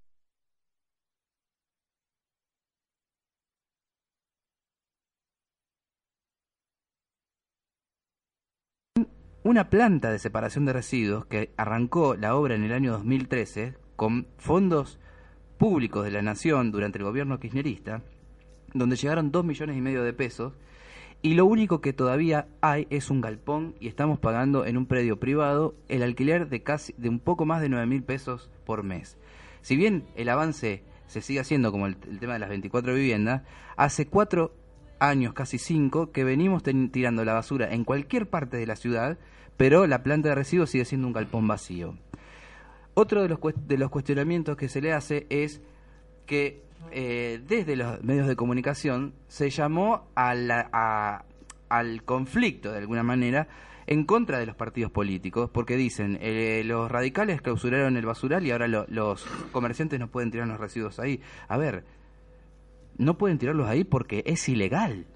una 9.43 9.71
planta 9.71 10.11
de 10.11 10.19
separación 10.19 10.65
de 10.65 10.73
residuos 10.73 11.27
que 11.27 11.53
arrancó 11.57 12.17
la 12.17 12.37
obra 12.37 12.55
en 12.55 12.65
el 12.65 12.73
año 12.73 12.93
2013 12.93 13.75
con 13.97 14.29
fondos 14.39 14.99
públicos 15.59 16.05
de 16.05 16.11
la 16.11 16.23
nación 16.23 16.71
durante 16.71 16.99
el 16.99 17.05
gobierno 17.05 17.39
kirchnerista, 17.41 18.03
donde 18.75 18.97
llegaron 18.97 19.33
dos 19.33 19.45
millones 19.45 19.77
y 19.77 19.81
medio 19.81 20.03
de 20.03 20.13
pesos 20.13 20.53
y 21.23 21.35
lo 21.35 21.47
único 21.47 21.81
que 21.81 21.93
todavía 21.93 22.47
hay 22.61 22.87
es 22.91 23.11
un 23.11 23.21
galpón 23.21 23.75
y 23.81 23.89
estamos 23.89 24.19
pagando 24.19 24.67
en 24.67 24.77
un 24.77 24.87
predio 24.87 25.19
privado 25.19 25.75
el 25.89 26.03
alquiler 26.03 26.49
de 26.49 26.63
casi 26.63 26.95
de 26.99 27.09
un 27.09 27.19
poco 27.19 27.47
más 27.47 27.61
de 27.61 27.69
nueve 27.69 27.87
mil 27.87 28.03
pesos 28.03 28.51
por 28.65 28.83
mes. 28.83 29.17
Si 29.63 29.77
bien 29.77 30.05
el 30.15 30.29
avance 30.29 30.85
se 31.07 31.23
sigue 31.23 31.41
haciendo 31.41 31.73
como 31.73 31.87
el, 31.87 31.97
tema 31.97 32.35
de 32.35 32.39
las 32.39 32.49
24 32.49 32.95
viviendas, 32.95 33.43
hace 33.77 34.07
cuatro 34.07 34.55
años, 34.99 35.35
casi 35.35 35.59
cinco, 35.59 36.13
que 36.13 36.25
venimos 36.25 36.63
tirando 36.63 37.25
la 37.25 37.35
basura 37.35 37.73
en 37.73 37.85
cualquier 37.85 38.29
parte 38.29 38.57
de 38.57 38.67
la 38.67 38.77
ciudad, 38.77 39.19
pero 39.57 39.87
la 39.87 40.03
planta 40.03 40.29
de 40.29 40.35
residuos 40.35 40.71
sigue 40.71 40.85
siendo 40.85 41.07
un 41.07 41.13
galpón 41.13 41.49
vacío. 41.49 41.97
Otro 42.99 43.23
de 43.23 43.29
los, 43.29 43.39
de 43.69 43.77
los 43.77 43.91
cuestionamientos 43.91 44.57
que 44.57 44.71
se 44.71 44.81
le 44.81 44.93
hace 44.95 45.27
es 45.29 45.61
que 46.25 46.63
eh, 46.93 47.43
desde 47.47 47.77
los 47.77 48.03
medios 48.03 48.27
de 48.27 48.37
comunicación 48.37 49.13
se 49.29 49.51
llamó 49.51 50.09
a 50.15 50.35
la- 50.35 50.69
a- 50.73 51.25
al 51.69 52.03
conflicto, 52.05 52.73
de 52.73 52.79
alguna 52.79 53.03
manera, 53.03 53.49
en 53.87 54.05
contra 54.05 54.39
de 54.39 54.47
los 54.47 54.57
partidos 54.57 54.91
políticos, 54.91 55.51
porque 55.53 55.77
dicen, 55.77 56.19
eh, 56.21 56.63
los 56.65 56.91
radicales 56.91 57.43
clausuraron 57.43 57.97
el 57.97 58.07
basural 58.07 58.47
y 58.47 58.51
ahora 58.51 58.67
lo- 58.67 58.87
los 58.89 59.25
comerciantes 59.53 60.01
no 60.01 60.09
pueden 60.09 60.31
tirar 60.31 60.49
los 60.49 60.59
residuos 60.59 60.99
ahí. 60.99 61.21
A 61.49 61.57
ver, 61.59 61.85
no 62.99 63.19
pueden 63.19 63.39
tirarlos 63.39 63.69
ahí 63.69 63.85
porque 63.85 64.23
es 64.27 64.49
ilegal, 64.49 65.07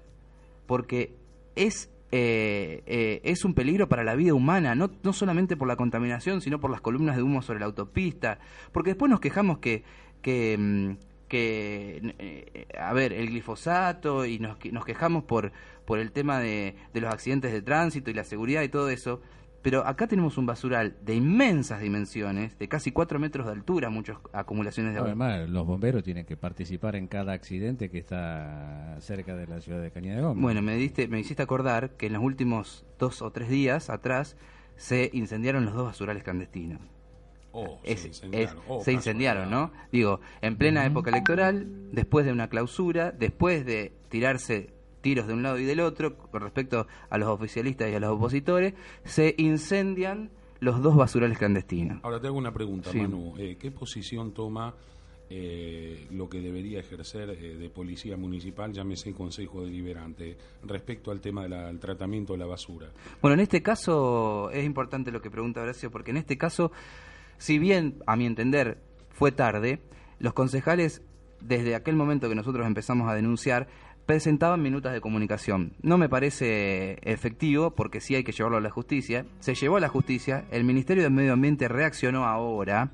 porque 0.67 1.15
es, 1.55 1.89
eh, 2.11 2.83
eh, 2.87 3.21
es 3.23 3.45
un 3.45 3.53
peligro 3.53 3.87
para 3.87 4.03
la 4.03 4.15
vida 4.15 4.33
humana, 4.33 4.75
no, 4.75 4.91
no 5.01 5.13
solamente 5.13 5.55
por 5.55 5.67
la 5.67 5.77
contaminación, 5.77 6.41
sino 6.41 6.59
por 6.59 6.69
las 6.69 6.81
columnas 6.81 7.15
de 7.15 7.23
humo 7.23 7.41
sobre 7.41 7.59
la 7.59 7.67
autopista, 7.67 8.39
porque 8.73 8.91
después 8.91 9.09
nos 9.09 9.21
quejamos 9.21 9.59
que, 9.59 9.83
que, 10.21 10.57
mm, 10.57 10.91
que 11.29 12.15
eh, 12.19 12.67
a 12.77 12.91
ver, 12.91 13.13
el 13.13 13.27
glifosato 13.27 14.25
y 14.25 14.39
nos, 14.39 14.57
nos 14.71 14.83
quejamos 14.83 15.23
por, 15.23 15.53
por 15.85 15.99
el 15.99 16.11
tema 16.11 16.39
de, 16.39 16.75
de 16.93 17.01
los 17.01 17.13
accidentes 17.13 17.53
de 17.53 17.61
tránsito 17.61 18.11
y 18.11 18.13
la 18.13 18.25
seguridad 18.25 18.61
y 18.63 18.69
todo 18.69 18.89
eso, 18.89 19.21
pero 19.61 19.85
acá 19.85 20.07
tenemos 20.07 20.37
un 20.37 20.45
basural 20.45 20.95
de 21.03 21.15
inmensas 21.15 21.81
dimensiones, 21.81 22.57
de 22.57 22.67
casi 22.67 22.91
4 22.91 23.19
metros 23.19 23.45
de 23.45 23.51
altura, 23.53 23.89
muchas 23.89 24.17
acumulaciones 24.33 24.93
de 24.93 24.99
agua. 24.99 25.09
Además, 25.11 25.49
los 25.49 25.65
bomberos 25.67 26.03
tienen 26.03 26.25
que 26.25 26.35
participar 26.37 26.95
en 26.95 27.07
cada 27.07 27.33
accidente 27.33 27.89
que 27.89 27.97
está 27.99 28.97
cerca 29.01 29.35
de 29.35 29.47
la 29.47 29.61
ciudad 29.61 29.81
de 29.81 29.91
Cañada 29.91 30.17
de 30.17 30.23
Gómez. 30.23 30.41
Bueno, 30.41 30.61
me 30.61 30.75
diste, 30.75 31.07
me 31.07 31.19
hiciste 31.19 31.43
acordar 31.43 31.91
que 31.91 32.07
en 32.07 32.13
los 32.13 32.23
últimos 32.23 32.85
dos 32.97 33.21
o 33.21 33.31
tres 33.31 33.49
días 33.49 33.89
atrás 33.89 34.35
se 34.77 35.09
incendiaron 35.13 35.65
los 35.65 35.73
dos 35.75 35.85
basurales 35.85 36.23
clandestinos. 36.23 36.79
Oh, 37.53 37.79
Es- 37.83 37.99
se 38.01 38.07
es- 38.09 38.15
incendiaron. 38.23 38.57
Oh, 38.67 38.81
se 38.83 38.93
incendiaron, 38.93 39.51
¿no? 39.51 39.71
Digo, 39.91 40.21
en 40.41 40.55
plena 40.55 40.85
época 40.85 41.09
electoral, 41.09 41.67
después 41.91 42.25
de 42.25 42.31
una 42.31 42.47
clausura, 42.47 43.11
después 43.11 43.65
de 43.65 43.91
tirarse 44.09 44.69
tiros 45.01 45.27
de 45.27 45.33
un 45.33 45.43
lado 45.43 45.57
y 45.59 45.65
del 45.65 45.79
otro 45.81 46.15
con 46.17 46.41
respecto 46.41 46.87
a 47.09 47.17
los 47.17 47.29
oficialistas 47.29 47.89
y 47.89 47.95
a 47.95 47.99
los 47.99 48.11
opositores, 48.11 48.73
se 49.03 49.35
incendian 49.37 50.29
los 50.59 50.81
dos 50.81 50.95
basurales 50.95 51.37
clandestinos. 51.37 51.99
Ahora 52.03 52.21
te 52.21 52.27
hago 52.27 52.37
una 52.37 52.53
pregunta, 52.53 52.91
Sí. 52.91 52.99
Manu. 52.99 53.33
Eh, 53.37 53.57
¿Qué 53.59 53.71
posición 53.71 54.31
toma 54.31 54.75
eh, 55.33 56.07
lo 56.11 56.29
que 56.29 56.41
debería 56.41 56.79
ejercer 56.79 57.29
eh, 57.29 57.55
de 57.55 57.69
policía 57.69 58.17
municipal, 58.17 58.71
llámese 58.73 59.13
Consejo 59.13 59.63
Deliberante, 59.63 60.37
respecto 60.63 61.09
al 61.09 61.21
tema 61.21 61.47
del 61.47 61.79
tratamiento 61.79 62.33
de 62.33 62.39
la 62.39 62.45
basura? 62.45 62.91
Bueno, 63.21 63.35
en 63.35 63.39
este 63.39 63.63
caso 63.63 64.51
es 64.51 64.65
importante 64.65 65.09
lo 65.11 65.21
que 65.21 65.31
pregunta 65.31 65.61
Horacio, 65.61 65.89
porque 65.89 66.11
en 66.11 66.17
este 66.17 66.37
caso, 66.37 66.71
si 67.37 67.57
bien, 67.59 67.95
a 68.05 68.15
mi 68.15 68.25
entender, 68.25 68.77
fue 69.09 69.31
tarde, 69.31 69.79
los 70.19 70.33
concejales, 70.33 71.01
desde 71.39 71.73
aquel 71.75 71.95
momento 71.95 72.29
que 72.29 72.35
nosotros 72.35 72.67
empezamos 72.67 73.09
a 73.09 73.15
denunciar, 73.15 73.67
presentaban 74.05 74.61
minutas 74.61 74.93
de 74.93 75.01
comunicación. 75.01 75.73
No 75.81 75.97
me 75.97 76.09
parece 76.09 76.97
efectivo, 77.03 77.71
porque 77.71 78.01
sí 78.01 78.15
hay 78.15 78.23
que 78.23 78.31
llevarlo 78.31 78.57
a 78.57 78.61
la 78.61 78.69
justicia. 78.69 79.25
Se 79.39 79.55
llevó 79.55 79.77
a 79.77 79.79
la 79.79 79.89
justicia, 79.89 80.45
el 80.51 80.63
Ministerio 80.63 81.03
de 81.03 81.09
Medio 81.09 81.33
Ambiente 81.33 81.67
reaccionó 81.67 82.25
ahora. 82.25 82.91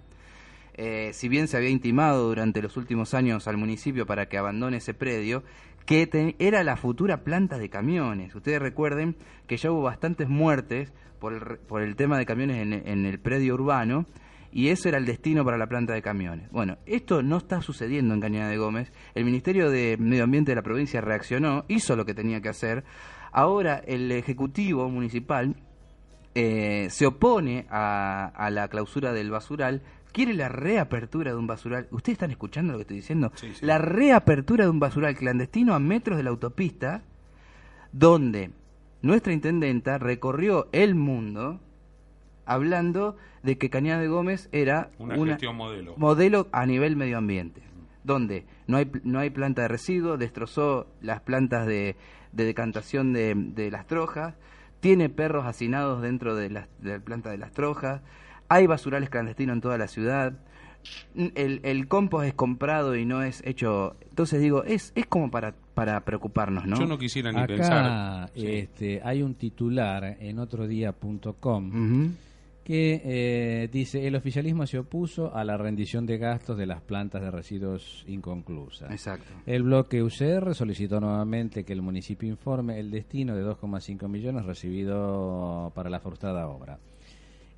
Eh, 0.75 1.09
si 1.13 1.27
bien 1.27 1.47
se 1.47 1.57
había 1.57 1.69
intimado 1.69 2.27
durante 2.27 2.61
los 2.61 2.77
últimos 2.77 3.13
años 3.13 3.47
al 3.47 3.57
municipio 3.57 4.05
para 4.05 4.27
que 4.29 4.37
abandone 4.37 4.77
ese 4.77 4.93
predio, 4.93 5.43
que 5.85 6.35
era 6.37 6.63
la 6.63 6.77
futura 6.77 7.23
planta 7.23 7.57
de 7.57 7.69
camiones. 7.69 8.35
Ustedes 8.35 8.61
recuerden 8.61 9.15
que 9.47 9.57
ya 9.57 9.71
hubo 9.71 9.83
bastantes 9.83 10.29
muertes 10.29 10.91
por 11.19 11.33
el, 11.33 11.57
por 11.59 11.81
el 11.81 11.95
tema 11.95 12.17
de 12.17 12.25
camiones 12.25 12.57
en 12.85 13.05
el 13.05 13.19
predio 13.19 13.55
urbano 13.55 14.05
y 14.51 14.69
eso 14.69 14.89
era 14.89 14.97
el 14.97 15.05
destino 15.05 15.43
para 15.45 15.57
la 15.57 15.67
planta 15.67 15.93
de 15.93 16.01
camiones. 16.01 16.49
Bueno, 16.51 16.77
esto 16.85 17.21
no 17.21 17.37
está 17.37 17.61
sucediendo 17.61 18.13
en 18.13 18.21
Cañada 18.21 18.49
de 18.49 18.57
Gómez. 18.57 18.91
El 19.15 19.25
Ministerio 19.25 19.69
de 19.69 19.97
Medio 19.99 20.23
Ambiente 20.23 20.51
de 20.51 20.55
la 20.55 20.61
provincia 20.61 21.01
reaccionó, 21.01 21.65
hizo 21.67 21.95
lo 21.95 22.05
que 22.05 22.13
tenía 22.13 22.41
que 22.41 22.49
hacer. 22.49 22.83
Ahora 23.31 23.81
el 23.85 24.11
Ejecutivo 24.11 24.89
Municipal 24.89 25.55
eh, 26.35 26.87
se 26.91 27.05
opone 27.05 27.65
a, 27.69 28.31
a 28.35 28.49
la 28.49 28.67
clausura 28.67 29.13
del 29.13 29.31
basural, 29.31 29.81
quiere 30.11 30.33
la 30.33 30.49
reapertura 30.49 31.31
de 31.31 31.37
un 31.37 31.47
basural. 31.47 31.87
¿Ustedes 31.91 32.15
están 32.15 32.31
escuchando 32.31 32.73
lo 32.73 32.79
que 32.79 32.83
estoy 32.83 32.97
diciendo? 32.97 33.31
La 33.61 33.77
reapertura 33.77 34.65
de 34.65 34.69
un 34.69 34.79
basural 34.79 35.15
clandestino 35.15 35.73
a 35.73 35.79
metros 35.79 36.17
de 36.17 36.23
la 36.23 36.29
autopista, 36.29 37.03
donde 37.91 38.51
nuestra 39.01 39.33
intendenta 39.33 39.97
recorrió 39.97 40.69
el 40.71 40.95
mundo 40.95 41.59
hablando 42.47 43.15
de 43.43 43.57
que 43.57 43.69
Cañada 43.69 44.01
de 44.01 44.07
Gómez 44.07 44.49
era 44.51 44.89
Una 44.97 45.15
gestión 45.25 45.55
modelo. 45.55 45.93
modelo 45.97 46.47
a 46.51 46.65
nivel 46.65 46.95
medio 46.95 47.17
ambiente, 47.17 47.61
donde 48.03 48.45
no 48.67 48.77
hay, 48.77 48.89
no 49.03 49.19
hay 49.19 49.29
planta 49.29 49.61
de 49.63 49.67
residuos, 49.67 50.17
destrozó 50.17 50.87
las 51.01 51.21
plantas 51.21 51.67
de, 51.67 51.95
de 52.31 52.45
decantación 52.45 53.13
de, 53.13 53.35
de 53.35 53.69
las 53.71 53.85
trojas, 53.85 54.33
tiene 54.79 55.09
perros 55.09 55.45
hacinados 55.45 56.01
dentro 56.01 56.35
de 56.35 56.49
la, 56.49 56.67
de 56.79 56.97
la 56.97 56.99
planta 56.99 57.29
de 57.29 57.37
las 57.37 57.51
trojas, 57.51 58.01
hay 58.49 58.65
basurales 58.67 59.09
clandestinos 59.09 59.55
en 59.55 59.61
toda 59.61 59.77
la 59.77 59.87
ciudad, 59.87 60.33
el, 61.15 61.59
el 61.63 61.87
compost 61.87 62.27
es 62.27 62.33
comprado 62.33 62.95
y 62.95 63.05
no 63.05 63.21
es 63.21 63.43
hecho... 63.45 63.97
Entonces 64.09 64.39
digo, 64.41 64.63
es, 64.63 64.93
es 64.95 65.05
como 65.05 65.29
para, 65.29 65.53
para 65.73 65.99
preocuparnos, 66.01 66.65
¿no? 66.65 66.79
Yo 66.79 66.85
no 66.87 66.97
quisiera 66.97 67.31
ni 67.31 67.39
Acá 67.39 67.47
pensar. 67.47 68.29
Sí. 68.33 68.47
este, 68.47 69.01
hay 69.03 69.21
un 69.21 69.35
titular 69.35 70.15
en 70.19 70.39
otrodía.com 70.39 72.13
que 72.67 73.01
eh, 73.05 73.69
dice 73.71 74.05
el 74.05 74.17
oficialismo 74.17 74.67
se 74.67 74.77
opuso 74.77 75.33
a 75.33 75.45
la 75.45 75.55
rendición 75.55 76.05
de 76.05 76.17
gastos 76.17 76.57
de 76.57 76.65
las 76.65 76.81
plantas 76.81 77.21
de 77.21 77.31
residuos 77.31 78.03
inconclusas. 78.07 78.91
Exacto. 78.91 79.31
El 79.45 79.63
bloque 79.63 80.03
UCR 80.03 80.53
solicitó 80.53 80.99
nuevamente 80.99 81.63
que 81.63 81.71
el 81.71 81.81
municipio 81.81 82.27
informe 82.27 82.77
el 82.77 82.91
destino 82.91 83.37
de 83.37 83.45
2,5 83.45 84.09
millones 84.09 84.45
recibido 84.45 85.71
para 85.75 85.89
la 85.89 86.01
frustrada 86.01 86.49
obra. 86.49 86.77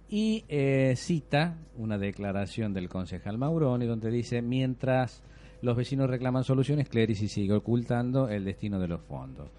Y 0.10 0.46
eh, 0.48 0.94
cita 0.96 1.58
una 1.76 1.98
declaración 1.98 2.72
del 2.72 2.88
concejal 2.88 3.40
Mauroni 3.40 3.88
donde 3.88 4.12
dice, 4.12 4.44
mientras 4.44 5.24
los 5.64 5.76
vecinos 5.76 6.08
reclaman 6.08 6.44
soluciones, 6.44 6.88
Clerici 6.88 7.30
sigue 7.30 7.54
ocultando 7.54 8.30
el 8.30 8.46
destino 8.46 8.80
de 8.80 8.90
los 8.90 9.02
fondos. 9.02 9.50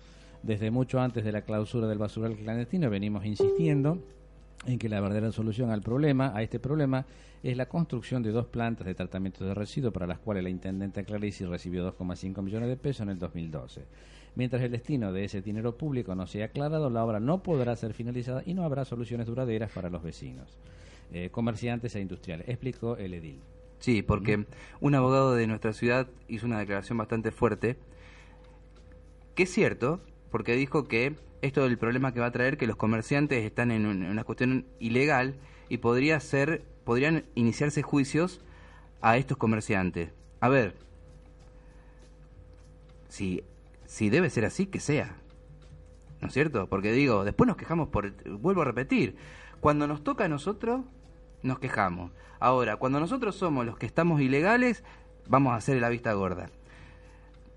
Desde 0.45 0.71
mucho 0.71 1.01
antes 1.01 1.25
de 1.25 1.33
la 1.33 1.43
clausura 1.43 1.89
del 1.89 1.99
basural 1.99 2.37
clandestino 2.37 2.89
venimos 2.89 3.27
insistiendo 3.27 3.99
en 4.67 4.79
que 4.79 4.89
la 4.89 5.01
verdadera 5.01 5.33
solución 5.33 5.71
al 5.71 5.81
problema, 5.81 6.33
a 6.35 6.43
este 6.43 6.59
problema, 6.59 7.07
es 7.43 7.57
la 7.57 7.67
construcción 7.67 8.23
de 8.23 8.31
dos 8.31 8.47
plantas 8.47 8.87
de 8.87 8.95
tratamiento 8.95 9.45
de 9.45 9.55
residuos 9.55 9.93
para 9.93 10.07
las 10.07 10.19
cuales 10.19 10.43
la 10.43 10.51
intendente 10.51 11.05
Clarici 11.05 11.45
recibió 11.45 11.91
2,5 11.97 12.43
millones 12.43 12.69
de 12.69 12.77
pesos 12.77 13.03
en 13.03 13.11
el 13.11 13.19
2012. 13.19 13.85
Mientras 14.35 14.63
el 14.63 14.71
destino 14.71 15.13
de 15.13 15.25
ese 15.25 15.43
dinero 15.43 15.77
público 15.77 16.15
no 16.15 16.27
sea 16.27 16.47
aclarado, 16.47 16.91
la 16.91 17.05
obra 17.05 17.19
no 17.19 17.43
podrá 17.43 17.75
ser 17.77 17.95
finalizada 17.95 18.43
y 18.45 18.55
no 18.55 18.65
habrá 18.65 18.85
soluciones 18.85 19.27
duraderas 19.27 19.73
para 19.73 19.91
los 19.91 20.03
vecinos, 20.03 20.59
eh, 21.13 21.31
comerciantes 21.31 21.97
e 21.97 22.01
industriales, 22.01 22.49
explicó 22.49 22.97
el 22.97 23.15
edil. 23.15 23.41
Sí, 23.81 24.03
porque 24.03 24.45
un 24.81 24.95
abogado 24.95 25.35
de 25.35 25.47
nuestra 25.47 25.73
ciudad 25.73 26.07
hizo 26.29 26.47
una 26.47 26.59
declaración 26.59 26.99
bastante 26.99 27.31
fuerte, 27.33 27.77
que 29.35 29.45
es 29.45 29.51
cierto, 29.51 30.01
porque 30.31 30.55
dijo 30.57 30.85
que 30.89 31.15
esto 31.43 31.63
del 31.65 31.79
problema 31.79 32.13
que 32.13 32.21
va 32.21 32.27
a 32.27 32.31
traer 32.33 32.57
que 32.57 32.67
los 32.67 32.77
comerciantes 32.77 33.45
están 33.45 33.71
en, 33.71 33.87
un- 33.87 34.03
en 34.05 34.11
una 34.11 34.25
cuestión 34.25 34.67
ilegal 34.79 35.35
y 35.69 35.79
podría 35.79 36.21
ser, 36.21 36.65
podrían 36.85 37.25
iniciarse 37.35 37.83
juicios 37.83 38.41
a 39.01 39.17
estos 39.17 39.37
comerciantes. 39.39 40.11
A 40.41 40.49
ver, 40.49 40.75
si, 43.09 43.43
si 43.87 44.11
debe 44.11 44.31
ser 44.31 44.45
así, 44.45 44.67
que 44.67 44.81
sea. 44.81 45.17
¿No 46.21 46.29
es 46.29 46.35
cierto? 46.35 46.67
Porque 46.69 46.93
digo, 46.93 47.25
después 47.25 47.49
nos 47.49 47.57
quejamos 47.57 47.89
por, 47.89 48.13
vuelvo 48.39 48.63
a 48.63 48.67
repetir, 48.67 49.17
cuando 49.61 49.87
nos 49.87 50.05
toca 50.05 50.25
a 50.25 50.29
nosotros, 50.29 50.83
nos 51.43 51.59
quejamos. 51.59 52.13
Ahora, 52.39 52.77
cuando 52.77 53.01
nosotros 53.01 53.37
somos 53.37 53.65
los 53.67 53.79
que 53.79 53.87
estamos 53.87 54.21
ilegales, 54.21 54.85
vamos 55.29 55.53
a 55.53 55.57
hacer 55.57 55.81
la 55.81 55.89
vista 55.89 56.13
gorda. 56.13 56.51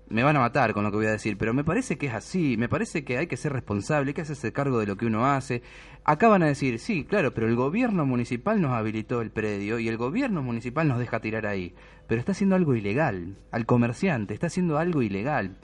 Me 0.08 0.22
van 0.22 0.36
a 0.36 0.40
matar 0.40 0.74
con 0.74 0.84
lo 0.84 0.90
que 0.90 0.98
voy 0.98 1.06
a 1.06 1.12
decir, 1.12 1.38
pero 1.38 1.54
me 1.54 1.64
parece 1.64 1.96
que 1.96 2.06
es 2.06 2.14
así, 2.14 2.56
me 2.58 2.68
parece 2.68 3.04
que 3.04 3.16
hay 3.16 3.26
que 3.26 3.38
ser 3.38 3.52
responsable, 3.54 4.10
hay 4.10 4.14
que 4.14 4.20
hacerse 4.20 4.52
cargo 4.52 4.78
de 4.78 4.86
lo 4.86 4.96
que 4.96 5.06
uno 5.06 5.26
hace. 5.26 5.62
Acá 6.04 6.28
van 6.28 6.42
a 6.42 6.46
decir, 6.46 6.78
sí, 6.78 7.04
claro, 7.04 7.32
pero 7.32 7.48
el 7.48 7.56
gobierno 7.56 8.04
municipal 8.04 8.60
nos 8.60 8.72
habilitó 8.72 9.22
el 9.22 9.30
predio 9.30 9.78
y 9.78 9.88
el 9.88 9.96
gobierno 9.96 10.42
municipal 10.42 10.86
nos 10.86 10.98
deja 10.98 11.20
tirar 11.20 11.46
ahí, 11.46 11.74
pero 12.06 12.18
está 12.18 12.32
haciendo 12.32 12.54
algo 12.54 12.74
ilegal, 12.74 13.36
al 13.50 13.64
comerciante, 13.64 14.34
está 14.34 14.48
haciendo 14.48 14.76
algo 14.78 15.00
ilegal. 15.00 15.56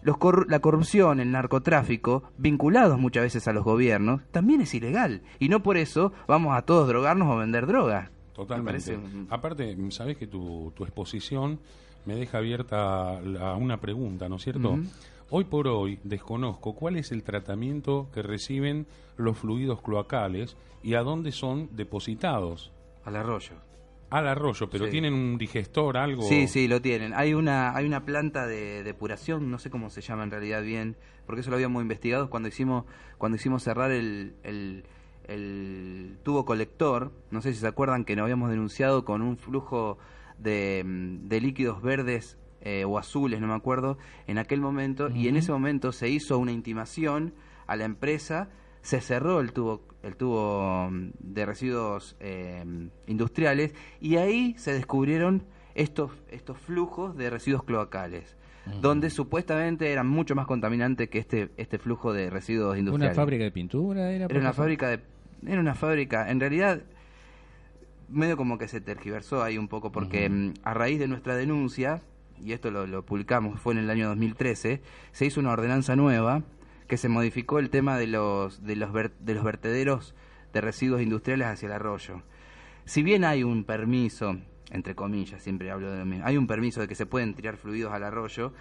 Los 0.00 0.16
corru- 0.16 0.46
la 0.48 0.58
corrupción, 0.60 1.20
el 1.20 1.30
narcotráfico, 1.30 2.24
vinculados 2.38 2.98
muchas 2.98 3.24
veces 3.24 3.46
a 3.46 3.52
los 3.52 3.62
gobiernos, 3.62 4.22
también 4.32 4.62
es 4.62 4.74
ilegal. 4.74 5.22
Y 5.38 5.48
no 5.50 5.62
por 5.62 5.76
eso 5.76 6.12
vamos 6.26 6.56
a 6.56 6.62
todos 6.62 6.88
drogarnos 6.88 7.28
o 7.28 7.36
vender 7.36 7.66
droga. 7.66 8.10
Totalmente. 8.32 8.98
Aparte, 9.28 9.76
sabes 9.90 10.16
que 10.16 10.26
tu, 10.26 10.72
tu 10.74 10.82
exposición 10.84 11.60
me 12.04 12.14
deja 12.16 12.38
abierta 12.38 13.20
la- 13.20 13.54
una 13.54 13.78
pregunta, 13.80 14.28
¿no 14.28 14.36
es 14.36 14.42
cierto? 14.42 14.78
Hoy 15.30 15.44
por 15.44 15.66
hoy 15.68 15.98
desconozco 16.04 16.74
cuál 16.74 16.96
es 16.96 17.10
el 17.12 17.22
tratamiento 17.22 18.08
que 18.12 18.22
reciben 18.22 18.86
los 19.16 19.38
fluidos 19.38 19.80
cloacales 19.80 20.56
y 20.82 20.94
a 20.94 21.02
dónde 21.02 21.32
son 21.32 21.68
depositados. 21.72 22.70
Al 23.04 23.16
arroyo. 23.16 23.52
Al 24.10 24.28
arroyo, 24.28 24.68
pero 24.68 24.84
Sí. 24.86 24.90
tienen 24.90 25.14
un 25.14 25.38
digestor, 25.38 25.96
algo. 25.96 26.22
Sí, 26.24 26.46
sí, 26.48 26.68
lo 26.68 26.82
tienen. 26.82 27.14
Hay 27.14 27.32
una, 27.32 27.74
hay 27.74 27.86
una 27.86 28.04
planta 28.04 28.46
de 28.46 28.82
depuración, 28.82 29.50
no 29.50 29.58
sé 29.58 29.70
cómo 29.70 29.88
se 29.88 30.02
llama 30.02 30.24
en 30.24 30.30
realidad 30.30 30.62
bien, 30.62 30.96
porque 31.24 31.40
eso 31.40 31.48
lo 31.50 31.56
habíamos 31.56 31.80
investigado 31.82 32.28
cuando 32.28 32.48
hicimos, 32.50 32.84
cuando 33.16 33.36
hicimos 33.36 33.62
cerrar 33.62 33.90
el, 33.90 34.34
el, 34.42 34.84
el 35.28 36.18
tubo 36.22 36.44
colector. 36.44 37.10
No 37.30 37.40
sé 37.40 37.52
si 37.54 37.60
se 37.60 37.66
acuerdan 37.66 38.04
que 38.04 38.14
nos 38.16 38.24
habíamos 38.24 38.50
denunciado 38.50 39.04
con 39.06 39.22
un 39.22 39.38
flujo 39.38 39.96
de, 40.38 40.82
mm, 40.84 41.28
de 41.28 41.40
líquidos 41.40 41.82
verdes 41.82 42.38
eh, 42.64 42.84
o 42.84 42.96
azules, 42.96 43.40
no 43.40 43.48
me 43.48 43.54
acuerdo, 43.54 43.98
en 44.28 44.38
aquel 44.38 44.60
momento, 44.60 45.08
y 45.10 45.26
en 45.26 45.36
ese 45.36 45.50
momento 45.50 45.90
se 45.90 46.08
hizo 46.08 46.38
una 46.38 46.52
intimación 46.52 47.34
a 47.66 47.74
la 47.74 47.84
empresa, 47.84 48.50
se 48.82 49.00
cerró 49.00 49.40
el 49.40 49.52
tubo, 49.52 49.82
el 50.04 50.14
tubo 50.14 50.88
mm, 50.88 51.10
de 51.18 51.44
residuos 51.44 52.16
eh, 52.20 52.64
industriales, 53.08 53.74
y 54.00 54.16
ahí 54.16 54.54
se 54.58 54.72
descubrieron 54.72 55.44
estos, 55.74 56.12
estos 56.30 56.56
flujos 56.58 57.16
de 57.16 57.30
residuos 57.30 57.64
cloacales. 57.64 58.36
Donde 58.80 59.10
supuestamente 59.10 59.90
eran 59.90 60.06
mucho 60.06 60.36
más 60.36 60.46
contaminantes 60.46 61.10
que 61.10 61.18
este 61.18 61.50
este 61.56 61.78
flujo 61.78 62.12
de 62.12 62.30
residuos 62.30 62.70
¿Una 62.74 62.78
industriales. 62.78 63.16
fábrica 63.16 63.42
de 63.42 63.50
pintura 63.50 64.12
era? 64.12 64.26
Era 64.26 64.38
una 64.38 64.52
fábrica 64.52 64.88
de 64.88 65.00
era 65.44 65.60
una 65.60 65.74
fábrica, 65.74 66.30
en 66.30 66.38
realidad 66.38 66.82
medio 68.12 68.36
como 68.36 68.58
que 68.58 68.68
se 68.68 68.80
tergiversó 68.80 69.42
ahí 69.42 69.58
un 69.58 69.68
poco 69.68 69.90
porque 69.92 70.28
mm, 70.28 70.54
a 70.64 70.74
raíz 70.74 70.98
de 70.98 71.08
nuestra 71.08 71.34
denuncia 71.36 72.02
y 72.44 72.52
esto 72.52 72.70
lo, 72.70 72.86
lo 72.86 73.04
publicamos 73.04 73.60
fue 73.60 73.72
en 73.74 73.80
el 73.80 73.90
año 73.90 74.08
2013 74.08 74.82
se 75.12 75.24
hizo 75.26 75.40
una 75.40 75.52
ordenanza 75.52 75.96
nueva 75.96 76.42
que 76.88 76.96
se 76.96 77.08
modificó 77.08 77.58
el 77.58 77.70
tema 77.70 77.96
de 77.98 78.06
los 78.06 78.64
de 78.64 78.76
los 78.76 78.92
ver- 78.92 79.12
de 79.20 79.34
los 79.34 79.44
vertederos 79.44 80.14
de 80.52 80.60
residuos 80.60 81.00
industriales 81.00 81.46
hacia 81.46 81.66
el 81.66 81.72
arroyo. 81.72 82.20
Si 82.84 83.02
bien 83.02 83.24
hay 83.24 83.42
un 83.44 83.64
permiso, 83.64 84.36
entre 84.70 84.94
comillas, 84.94 85.42
siempre 85.42 85.70
hablo 85.70 85.90
de 85.90 85.98
lo 86.00 86.04
mismo, 86.04 86.26
hay 86.26 86.36
un 86.36 86.46
permiso 86.46 86.80
de 86.82 86.88
que 86.88 86.94
se 86.94 87.06
pueden 87.06 87.32
tirar 87.34 87.56
fluidos 87.56 87.92
al 87.94 88.02
arroyo, 88.04 88.52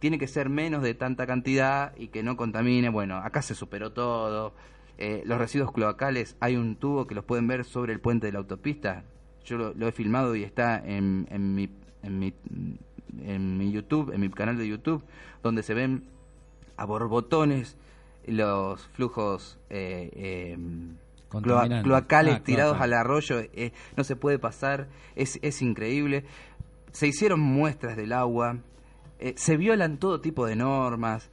tiene 0.00 0.18
que 0.18 0.26
ser 0.26 0.50
menos 0.50 0.82
de 0.82 0.94
tanta 0.94 1.26
cantidad 1.26 1.94
y 1.96 2.08
que 2.08 2.22
no 2.22 2.36
contamine. 2.36 2.88
Bueno, 2.90 3.16
acá 3.16 3.40
se 3.40 3.54
superó 3.54 3.92
todo. 3.92 4.52
Eh, 4.98 5.22
los 5.24 5.38
residuos 5.38 5.70
cloacales, 5.72 6.36
hay 6.40 6.56
un 6.56 6.74
tubo 6.76 7.06
que 7.06 7.14
los 7.14 7.24
pueden 7.24 7.46
ver 7.46 7.64
sobre 7.64 7.92
el 7.92 8.00
puente 8.00 8.26
de 8.26 8.32
la 8.32 8.40
autopista. 8.40 9.04
Yo 9.44 9.56
lo, 9.56 9.72
lo 9.74 9.86
he 9.88 9.92
filmado 9.92 10.34
y 10.34 10.42
está 10.42 10.76
en, 10.84 11.26
en, 11.30 11.54
mi, 11.54 11.70
en, 12.02 12.18
mi, 12.18 12.34
en 13.22 13.56
mi 13.58 13.70
YouTube, 13.70 14.12
en 14.12 14.20
mi 14.20 14.28
canal 14.30 14.58
de 14.58 14.66
YouTube, 14.68 15.04
donde 15.42 15.62
se 15.62 15.74
ven 15.74 16.04
a 16.76 16.84
borbotones 16.84 17.76
los 18.26 18.86
flujos 18.88 19.58
eh, 19.70 20.10
eh, 20.12 20.56
cloa- 20.58 20.88
Contaminantes. 21.30 21.82
cloacales 21.84 22.34
Ah, 22.36 22.42
tirados 22.42 22.80
al 22.80 22.92
arroyo. 22.92 23.38
eh, 23.40 23.72
no 23.96 24.04
se 24.04 24.16
puede 24.16 24.38
pasar, 24.38 24.88
es, 25.14 25.38
es 25.42 25.62
increíble. 25.62 26.24
Se 26.92 27.06
hicieron 27.06 27.40
muestras 27.40 27.96
del 27.96 28.12
agua, 28.12 28.58
se 29.36 29.56
violan 29.56 29.98
todo 29.98 30.20
tipo 30.20 30.44
de 30.46 30.56
normas. 30.56 31.30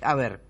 A 0.00 0.14
ver, 0.14 0.40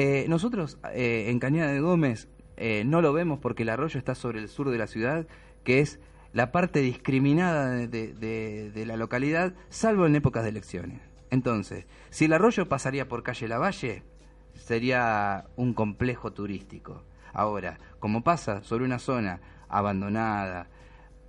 eh, 0.00 0.26
nosotros 0.28 0.78
eh, 0.94 1.24
en 1.26 1.40
Cañada 1.40 1.72
de 1.72 1.80
Gómez 1.80 2.28
eh, 2.56 2.84
no 2.84 3.02
lo 3.02 3.12
vemos 3.12 3.40
porque 3.40 3.64
el 3.64 3.68
arroyo 3.68 3.98
está 3.98 4.14
sobre 4.14 4.38
el 4.38 4.48
sur 4.48 4.70
de 4.70 4.78
la 4.78 4.86
ciudad, 4.86 5.26
que 5.64 5.80
es 5.80 5.98
la 6.32 6.52
parte 6.52 6.78
discriminada 6.78 7.74
de, 7.74 8.84
la 8.86 8.96
localidad, 8.96 9.54
salvo 9.70 10.06
en 10.06 10.14
épocas 10.14 10.44
de 10.44 10.50
elecciones. 10.50 11.00
Entonces, 11.30 11.86
si 12.10 12.26
el 12.26 12.32
arroyo 12.32 12.68
pasaría 12.68 13.08
por 13.08 13.24
calle 13.24 13.48
Lavalle, 13.48 14.04
sería 14.54 15.46
un 15.56 15.74
complejo 15.74 16.32
turístico. 16.32 17.02
Ahora, 17.32 17.80
como 17.98 18.22
pasa 18.22 18.62
sobre 18.62 18.84
una 18.84 19.00
zona 19.00 19.40
abandonada, 19.68 20.68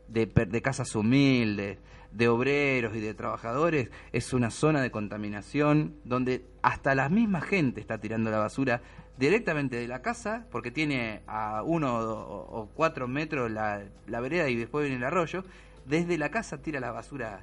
de, 0.09 0.27
de 0.27 0.61
casas 0.61 0.95
humildes, 0.95 1.79
de 2.11 2.27
obreros 2.27 2.95
y 2.95 2.99
de 2.99 3.13
trabajadores, 3.13 3.89
es 4.11 4.33
una 4.33 4.51
zona 4.51 4.81
de 4.81 4.91
contaminación 4.91 5.95
donde 6.03 6.45
hasta 6.61 6.95
la 6.95 7.09
misma 7.09 7.41
gente 7.41 7.81
está 7.81 7.99
tirando 7.99 8.31
la 8.31 8.39
basura 8.39 8.81
directamente 9.17 9.75
de 9.75 9.87
la 9.87 10.01
casa, 10.01 10.45
porque 10.49 10.71
tiene 10.71 11.21
a 11.27 11.61
uno 11.63 11.99
o, 11.99 12.69
cuatro 12.73 13.07
metros 13.07 13.51
la, 13.51 13.83
la 14.07 14.19
vereda 14.21 14.49
y 14.49 14.55
después 14.55 14.83
viene 14.83 14.97
el 14.97 15.03
arroyo, 15.03 15.43
desde 15.85 16.17
la 16.17 16.29
casa 16.29 16.61
tira 16.61 16.79
la 16.79 16.91
basura, 16.91 17.41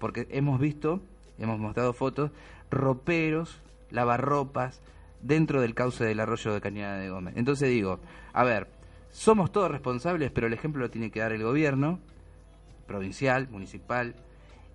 porque 0.00 0.26
hemos 0.30 0.60
visto, 0.60 1.00
hemos 1.38 1.58
mostrado 1.58 1.92
fotos, 1.92 2.32
roperos, 2.70 3.60
lavarropas, 3.90 4.80
dentro 5.22 5.60
del 5.60 5.74
cauce 5.74 6.04
del 6.04 6.20
arroyo 6.20 6.52
de 6.52 6.60
Cañada 6.60 6.98
de 6.98 7.08
Gómez. 7.08 7.34
Entonces 7.36 7.70
digo, 7.70 8.00
a 8.32 8.44
ver, 8.44 8.68
somos 9.10 9.52
todos 9.52 9.70
responsables, 9.70 10.30
pero 10.30 10.46
el 10.46 10.52
ejemplo 10.52 10.82
lo 10.82 10.90
tiene 10.90 11.10
que 11.10 11.20
dar 11.20 11.32
el 11.32 11.42
gobierno, 11.42 12.00
provincial, 12.86 13.48
municipal, 13.48 14.14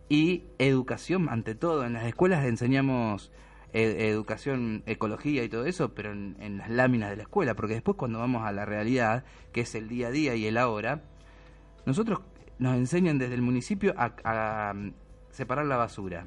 y 0.09 0.43
educación 0.57 1.29
ante 1.29 1.55
todo. 1.55 1.85
En 1.85 1.93
las 1.93 2.03
escuelas 2.05 2.45
enseñamos 2.45 3.31
eh, 3.73 4.09
educación, 4.09 4.83
ecología 4.85 5.43
y 5.43 5.49
todo 5.49 5.65
eso, 5.65 5.93
pero 5.95 6.11
en, 6.11 6.35
en 6.41 6.57
las 6.57 6.69
láminas 6.69 7.09
de 7.09 7.15
la 7.15 7.23
escuela, 7.23 7.55
porque 7.55 7.75
después 7.75 7.95
cuando 7.95 8.19
vamos 8.19 8.43
a 8.45 8.51
la 8.51 8.65
realidad, 8.65 9.23
que 9.53 9.61
es 9.61 9.73
el 9.75 9.87
día 9.87 10.07
a 10.07 10.11
día 10.11 10.35
y 10.35 10.45
el 10.45 10.57
ahora, 10.57 11.03
nosotros 11.85 12.19
nos 12.59 12.75
enseñan 12.75 13.17
desde 13.17 13.35
el 13.35 13.41
municipio 13.41 13.93
a, 13.97 14.13
a, 14.23 14.73
mm, 14.73 14.91
separar 15.31 15.65
la 15.65 15.77
basura. 15.77 16.25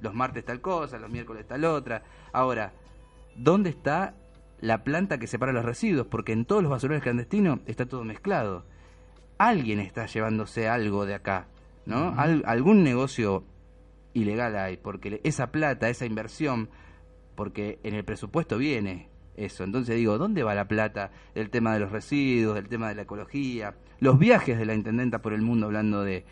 Los 0.00 0.14
martes 0.14 0.44
tal 0.44 0.60
cosa, 0.60 0.98
los 0.98 1.10
miércoles 1.10 1.46
tal 1.46 1.64
otra. 1.64 2.02
Ahora, 2.32 2.72
¿dónde 3.36 3.70
está 3.70 4.14
la 4.60 4.82
planta 4.82 5.18
que 5.18 5.26
separa 5.26 5.52
los 5.52 5.64
residuos? 5.64 6.06
Porque 6.06 6.32
en 6.32 6.44
todos 6.44 6.62
los 6.62 6.70
basurales 6.70 7.02
clandestinos 7.02 7.60
está 7.66 7.86
todo 7.86 8.02
mezclado. 8.04 8.64
Alguien 9.38 9.80
está 9.80 10.06
llevándose 10.06 10.68
algo 10.68 11.04
de 11.06 11.14
acá, 11.14 11.46
¿no? 11.84 12.14
Al- 12.16 12.42
algún 12.46 12.82
negocio 12.82 13.44
ilegal 14.14 14.56
hay, 14.56 14.76
porque 14.78 15.20
esa 15.24 15.52
plata, 15.52 15.88
esa 15.90 16.06
inversión, 16.06 16.68
porque 17.34 17.78
en 17.82 17.94
el 17.94 18.04
presupuesto 18.04 18.56
viene 18.56 19.08
eso. 19.36 19.62
Entonces 19.64 19.96
digo, 19.96 20.16
¿dónde 20.16 20.42
va 20.42 20.54
la 20.54 20.68
plata 20.68 21.10
del 21.34 21.50
tema 21.50 21.74
de 21.74 21.80
los 21.80 21.92
residuos, 21.92 22.54
del 22.54 22.68
tema 22.68 22.88
de 22.88 22.94
la 22.94 23.02
ecología? 23.02 23.74
Los 24.00 24.18
viajes 24.18 24.58
de 24.58 24.64
la 24.64 24.74
intendenta 24.74 25.20
por 25.20 25.34
el 25.34 25.42
mundo 25.42 25.66
hablando 25.66 26.02
de 26.02 26.24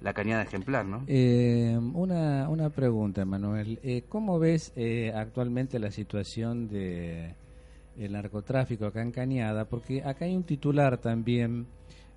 la 0.00 0.12
cañada 0.14 0.42
ejemplar, 0.42 0.84
¿no? 0.86 1.02
Eh, 1.08 1.76
una, 1.94 2.48
una 2.48 2.70
pregunta, 2.70 3.24
Manuel. 3.24 3.80
Eh, 3.82 4.02
¿Cómo 4.08 4.38
ves 4.38 4.72
eh, 4.76 5.12
actualmente 5.14 5.78
la 5.80 5.90
situación 5.90 6.68
de 6.68 7.34
el 7.98 8.12
narcotráfico 8.12 8.86
acá 8.86 9.02
en 9.02 9.10
Cañada? 9.12 9.64
Porque 9.66 10.02
acá 10.04 10.24
hay 10.24 10.34
un 10.36 10.42
titular 10.44 10.98
también 10.98 11.66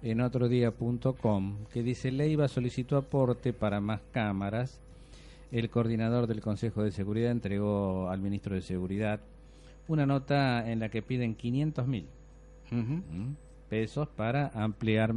en 0.05 0.21
otrodía.com 0.21 1.65
que 1.73 1.81
dice 1.81 2.11
Leiva 2.11 2.47
solicitó 2.47 2.97
aporte 2.97 3.53
para 3.53 3.81
más 3.81 4.01
cámaras. 4.11 4.79
El 5.51 5.71
coordinador 5.71 6.27
del 6.27 6.41
Consejo 6.41 6.83
de 6.83 6.91
Seguridad 6.91 7.31
entregó 7.31 8.07
al 8.09 8.21
ministro 8.21 8.53
de 8.53 8.61
Seguridad 8.61 9.19
una 9.87 10.05
nota 10.05 10.69
en 10.69 10.79
la 10.79 10.89
que 10.89 11.01
piden 11.01 11.33
500 11.33 11.87
mil 11.87 12.05
¿m? 12.71 13.01
pesos 13.67 14.07
para 14.07 14.49
ampliar 14.49 15.15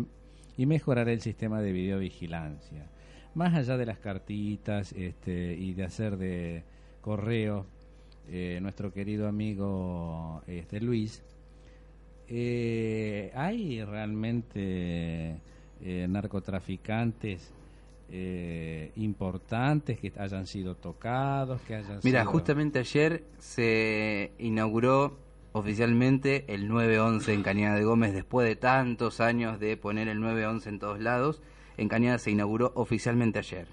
y 0.56 0.64
mejorar 0.64 1.10
el 1.10 1.20
sistema 1.20 1.60
de 1.60 1.72
videovigilancia. 1.72 2.86
Más 3.34 3.54
allá 3.54 3.76
de 3.76 3.84
las 3.84 3.98
cartitas 3.98 4.92
este, 4.92 5.54
y 5.54 5.74
de 5.74 5.84
hacer 5.84 6.16
de 6.16 6.64
correo, 7.02 7.66
eh, 8.30 8.58
nuestro 8.62 8.90
querido 8.92 9.28
amigo 9.28 10.42
este, 10.46 10.80
Luis, 10.80 11.22
eh, 12.28 13.32
¿hay 13.34 13.82
realmente 13.84 15.40
eh, 15.82 16.06
narcotraficantes 16.08 17.52
eh, 18.10 18.92
importantes 18.96 19.98
que 19.98 20.12
hayan 20.16 20.46
sido 20.46 20.74
tocados, 20.74 21.60
que 21.62 21.74
hayan 21.74 22.00
Mira, 22.02 22.22
sido... 22.22 22.32
justamente 22.32 22.78
ayer 22.78 23.24
se 23.38 24.32
inauguró 24.38 25.18
oficialmente 25.52 26.44
el 26.48 26.68
911 26.68 27.32
en 27.32 27.42
Cañada 27.42 27.76
de 27.76 27.84
Gómez 27.84 28.12
después 28.12 28.48
de 28.48 28.56
tantos 28.56 29.20
años 29.20 29.58
de 29.60 29.76
poner 29.76 30.08
el 30.08 30.20
911 30.20 30.68
en 30.68 30.78
todos 30.78 31.00
lados. 31.00 31.42
En 31.76 31.88
Cañada 31.88 32.18
se 32.18 32.30
inauguró 32.30 32.72
oficialmente 32.74 33.38
ayer. 33.38 33.68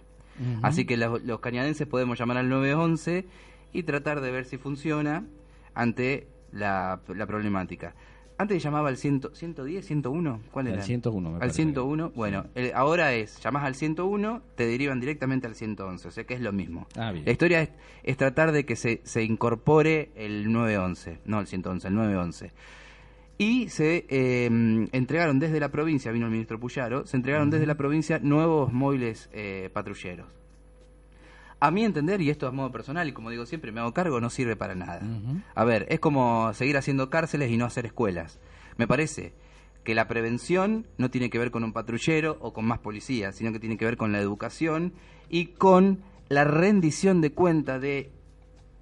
Así 0.61 0.86
que 0.86 0.98
los, 0.98 1.23
los 1.23 1.40
cañadenses 1.40 1.88
podemos 1.88 2.19
llamar 2.19 2.38
al 2.38 2.49
911 2.49 3.26
y 3.72 3.84
tratar 3.84 4.19
de 4.19 4.32
ver 4.32 4.44
si 4.44 4.57
funciona 4.57 5.26
ante 5.73 6.27
la, 6.52 6.99
la 7.07 7.26
problemática. 7.26 7.95
Antes 8.38 8.62
llamaba 8.62 8.90
al 8.90 8.98
100, 8.98 9.30
110, 9.34 9.86
101, 9.86 10.41
¿cuál 10.52 10.68
Al 10.68 10.74
era? 10.74 10.82
101 10.84 11.30
me 11.30 11.36
Al 11.36 11.40
parece 11.40 11.56
101, 11.56 12.12
bueno, 12.16 12.48
el- 12.56 12.74
ahora 12.74 13.14
es, 13.14 13.40
llamás 13.41 13.64
al 13.64 13.76
101, 13.76 14.41
te 14.56 14.66
derivan 14.68 14.99
directamente 14.99 15.48
al 15.48 15.56
111, 15.56 16.07
o 16.07 16.12
sea 16.12 16.26
que 16.26 16.34
es 16.34 16.41
lo 16.41 16.52
mismo. 16.52 16.86
Ah, 16.98 17.12
bien. 17.14 17.24
La 17.26 17.32
historia 17.32 17.62
es, 17.62 17.70
es 18.03 18.18
tratar 18.18 18.52
de 18.52 18.66
que 18.66 18.76
se, 18.76 18.99
se 19.06 19.24
incorpore 19.24 20.10
el 20.16 20.52
911, 20.52 21.20
no 21.26 21.40
el 21.40 21.48
111, 21.48 21.88
el 21.88 21.95
911. 21.95 22.52
Y 23.38 23.70
se 23.70 24.06
eh, 24.10 24.45
entregaron 24.91 25.40
desde 25.40 25.60
la 25.60 25.70
provincia, 25.70 26.12
vino 26.12 26.26
el 26.26 26.32
ministro 26.32 26.60
Puyaro, 26.60 27.06
se 27.06 27.16
entregaron 27.18 27.49
desde 27.49 27.66
la 27.66 27.76
provincia 27.76 28.20
nuevos 28.20 28.72
móviles 28.74 29.30
eh, 29.34 29.70
patrulleros. 29.74 30.28
A 31.60 31.72
mi 31.72 31.84
entender, 31.86 32.22
y 32.22 32.30
esto 32.30 32.48
a 32.48 32.52
modo 32.52 32.72
personal, 32.72 33.07
y 33.07 33.14
como 33.14 33.30
digo 33.30 33.45
siempre, 33.45 33.72
me 33.72 33.80
hago 33.80 33.94
cargo, 33.94 34.19
no 34.19 34.30
sirve 34.30 34.56
para 34.56 34.76
nada. 34.76 35.02
A 35.56 35.64
ver, 35.64 35.86
es 35.90 35.99
como 35.99 36.53
seguir 36.53 36.77
haciendo 36.77 37.10
cárceles 37.10 37.49
y 37.52 37.57
no 37.57 37.65
hacer 37.65 37.86
escuelas. 37.86 38.40
Me 38.77 38.88
parece 38.88 39.34
que 39.84 39.95
la 39.95 40.07
prevención 40.07 40.88
no 40.98 41.10
tiene 41.10 41.30
que 41.30 41.40
ver 41.40 41.52
con 41.52 41.64
un 41.64 41.72
patrullero 41.72 42.38
o 42.41 42.53
con 42.53 42.65
más 42.65 42.80
policías, 42.80 43.36
sino 43.36 43.53
que 43.53 43.60
tiene 43.60 43.77
que 43.77 43.86
ver 43.86 43.98
con 43.98 44.11
la 44.11 44.19
educación 44.19 44.94
y 45.30 45.48
con 45.48 46.03
la 46.27 46.44
rendición 46.44 47.22
de 47.22 47.32
cuenta 47.32 47.80
de 47.80 48.11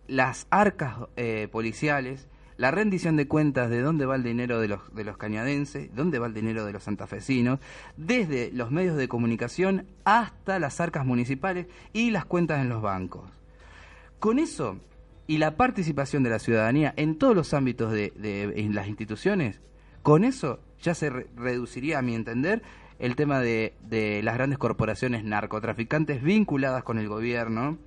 las 0.08 0.48
arcas 0.50 0.96
eh, 1.16 1.48
policiales, 1.52 2.28
la 2.64 2.72
rendición 2.72 3.18
de 3.18 3.28
cuentas 3.28 3.70
de 3.70 3.82
dónde 3.82 4.06
va 4.06 4.16
el 4.16 4.24
dinero 4.24 4.62
de 4.62 4.70
los, 4.70 4.80
de 4.96 5.04
los 5.04 5.18
cañadenses, 5.18 5.94
dónde 5.94 6.18
va 6.18 6.28
el 6.28 6.34
dinero 6.34 6.64
de 6.66 6.72
los 6.72 6.84
santafesinos, 6.84 7.60
desde 7.98 8.52
los 8.54 8.72
medios 8.72 8.96
de 8.96 9.10
comunicación 9.10 9.86
hasta 10.06 10.60
las 10.60 10.80
arcas 10.80 11.06
municipales 11.06 11.68
y 11.92 12.12
las 12.12 12.24
cuentas 12.24 12.62
en 12.62 12.70
los 12.70 12.82
bancos. 12.82 13.30
Con 14.20 14.40
eso 14.40 14.78
y 15.28 15.40
la 15.40 15.58
participación 15.58 16.24
de 16.24 16.30
la 16.30 16.40
ciudadanía 16.40 16.94
en 16.96 17.18
todos 17.18 17.36
los 17.36 17.54
ámbitos 17.54 17.92
de, 17.92 18.14
de- 18.16 18.54
en 18.56 18.74
las 18.74 18.88
instituciones, 18.88 19.60
con 20.02 20.24
eso 20.24 20.62
ya 20.82 20.96
se 20.96 21.10
re- 21.10 21.28
reduciría, 21.36 22.00
a 22.00 22.02
mi 22.02 22.16
entender, 22.16 22.62
el 22.98 23.18
tema 23.18 23.42
de, 23.42 23.74
de 23.90 24.24
las 24.24 24.36
grandes 24.36 24.58
corporaciones 24.58 25.26
narcotraficantes 25.26 26.24
vinculadas 26.24 26.84
con 26.86 26.98
el 26.98 27.10
gobierno. 27.10 27.78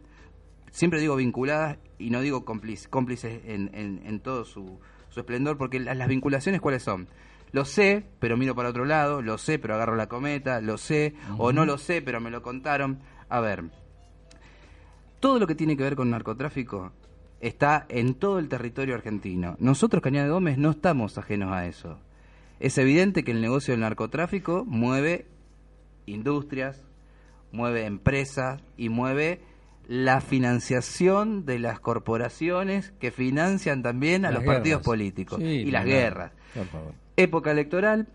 Siempre 0.76 1.00
digo 1.00 1.16
vinculadas 1.16 1.78
y 1.98 2.10
no 2.10 2.20
digo 2.20 2.44
cómplices, 2.44 2.86
cómplices 2.88 3.40
en, 3.46 3.70
en- 3.72 4.02
en 4.04 4.20
todo 4.20 4.44
su, 4.44 4.78
su 5.08 5.20
esplendor, 5.20 5.56
porque 5.56 5.80
las, 5.80 5.96
las 5.96 6.06
vinculaciones 6.06 6.60
cuáles 6.60 6.82
son. 6.82 7.08
Lo 7.52 7.64
sé, 7.64 8.04
pero 8.20 8.36
miro 8.36 8.54
para 8.54 8.68
otro 8.68 8.84
lado, 8.84 9.22
lo 9.22 9.38
sé, 9.38 9.58
pero 9.58 9.74
agarro 9.74 9.96
la 9.96 10.06
cometa, 10.10 10.60
lo 10.60 10.76
sé, 10.76 11.14
o 11.38 11.50
no 11.50 11.64
lo 11.64 11.78
sé, 11.78 12.02
pero 12.02 12.20
me 12.20 12.30
lo 12.30 12.42
contaron. 12.42 12.98
A 13.30 13.40
ver, 13.40 13.64
todo 15.18 15.38
lo 15.38 15.46
que 15.46 15.54
tiene 15.54 15.78
que 15.78 15.82
ver 15.82 15.96
con 15.96 16.10
narcotráfico 16.10 16.92
está 17.40 17.86
en 17.88 18.12
todo 18.12 18.38
el 18.38 18.50
territorio 18.50 18.94
argentino. 18.96 19.56
Nosotros, 19.58 20.02
Cañada 20.02 20.26
de 20.26 20.32
Gómez, 20.32 20.58
no 20.58 20.72
estamos 20.72 21.16
ajenos 21.16 21.52
a 21.52 21.64
eso. 21.66 21.98
Es 22.60 22.76
evidente 22.76 23.24
que 23.24 23.32
el 23.32 23.40
negocio 23.40 23.72
del 23.72 23.80
narcotráfico 23.80 24.66
mueve 24.66 25.24
industrias, 26.04 26.84
mueve 27.50 27.86
empresas 27.86 28.62
y 28.76 28.90
mueve 28.90 29.40
la 29.88 30.20
financiación 30.20 31.44
de 31.46 31.58
las 31.58 31.78
corporaciones 31.80 32.92
que 32.98 33.10
financian 33.10 33.82
también 33.82 34.24
a 34.24 34.30
Las 34.30 34.42
los 34.44 34.54
partidos 34.54 34.82
políticos 34.82 35.38
Sí, 35.38 35.44
y 35.44 35.70
las 35.70 35.84
guerras. 35.84 36.32
Por 36.54 36.66
favor. 36.66 36.92
Época 37.16 37.50
electoral, 37.52 38.08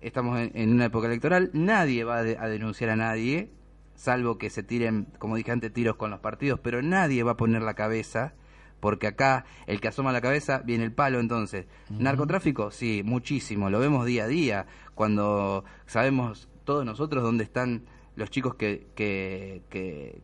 estamos 0.00 0.38
en, 0.40 0.50
en 0.54 0.72
una 0.72 0.86
época 0.86 1.06
electoral, 1.06 1.50
nadie 1.52 2.04
va 2.04 2.22
de- 2.22 2.38
a 2.38 2.48
denunciar 2.48 2.90
a 2.90 2.96
nadie, 2.96 3.50
salvo 3.94 4.38
que 4.38 4.50
se 4.50 4.62
tiren, 4.62 5.06
como 5.18 5.36
dije 5.36 5.52
antes, 5.52 5.72
tiros 5.72 5.96
con 5.96 6.10
los 6.10 6.20
partidos, 6.20 6.58
pero 6.60 6.80
nadie 6.82 7.22
va 7.22 7.32
a 7.32 7.36
poner 7.36 7.62
la 7.62 7.74
cabeza, 7.74 8.32
porque 8.80 9.06
acá 9.06 9.44
el 9.66 9.80
que 9.80 9.88
asoma 9.88 10.10
la 10.12 10.20
cabeza 10.20 10.62
viene 10.64 10.84
el 10.84 10.92
palo 10.92 11.20
entonces. 11.20 11.66
Narcotráfico, 11.90 12.70
sí, 12.70 13.02
muchísimo, 13.04 13.68
lo 13.70 13.78
vemos 13.78 14.04
día 14.06 14.24
a 14.24 14.28
día, 14.28 14.66
cuando 14.94 15.64
sabemos 15.86 16.48
todos 16.64 16.84
nosotros 16.84 17.22
dónde 17.22 17.44
están 17.44 17.84
los 18.16 18.30
chicos 18.30 18.54
que, 18.56 18.86
que, 18.94 19.62
que, 19.70 20.22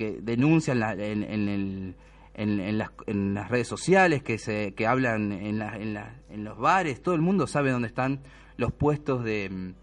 que 0.00 0.18
denuncian 0.22 0.80
la- 0.80 0.94
en, 0.94 1.22
en 1.24 1.48
el- 1.50 1.94
en, 2.32 2.58
en 2.58 2.78
las, 2.78 2.90
en 3.06 3.34
las 3.34 3.50
redes 3.50 3.68
sociales, 3.68 4.22
que, 4.22 4.38
se, 4.38 4.72
que 4.72 4.86
hablan 4.86 5.30
en, 5.30 5.58
la- 5.58 5.76
en, 5.76 5.92
la- 5.92 6.14
en 6.30 6.42
los 6.42 6.56
bares, 6.56 7.02
todo 7.02 7.14
el 7.14 7.20
mundo 7.20 7.46
sabe 7.46 7.70
dónde 7.70 7.88
están 7.88 8.20
los 8.56 8.72
puestos 8.72 9.22
de, 9.24 9.74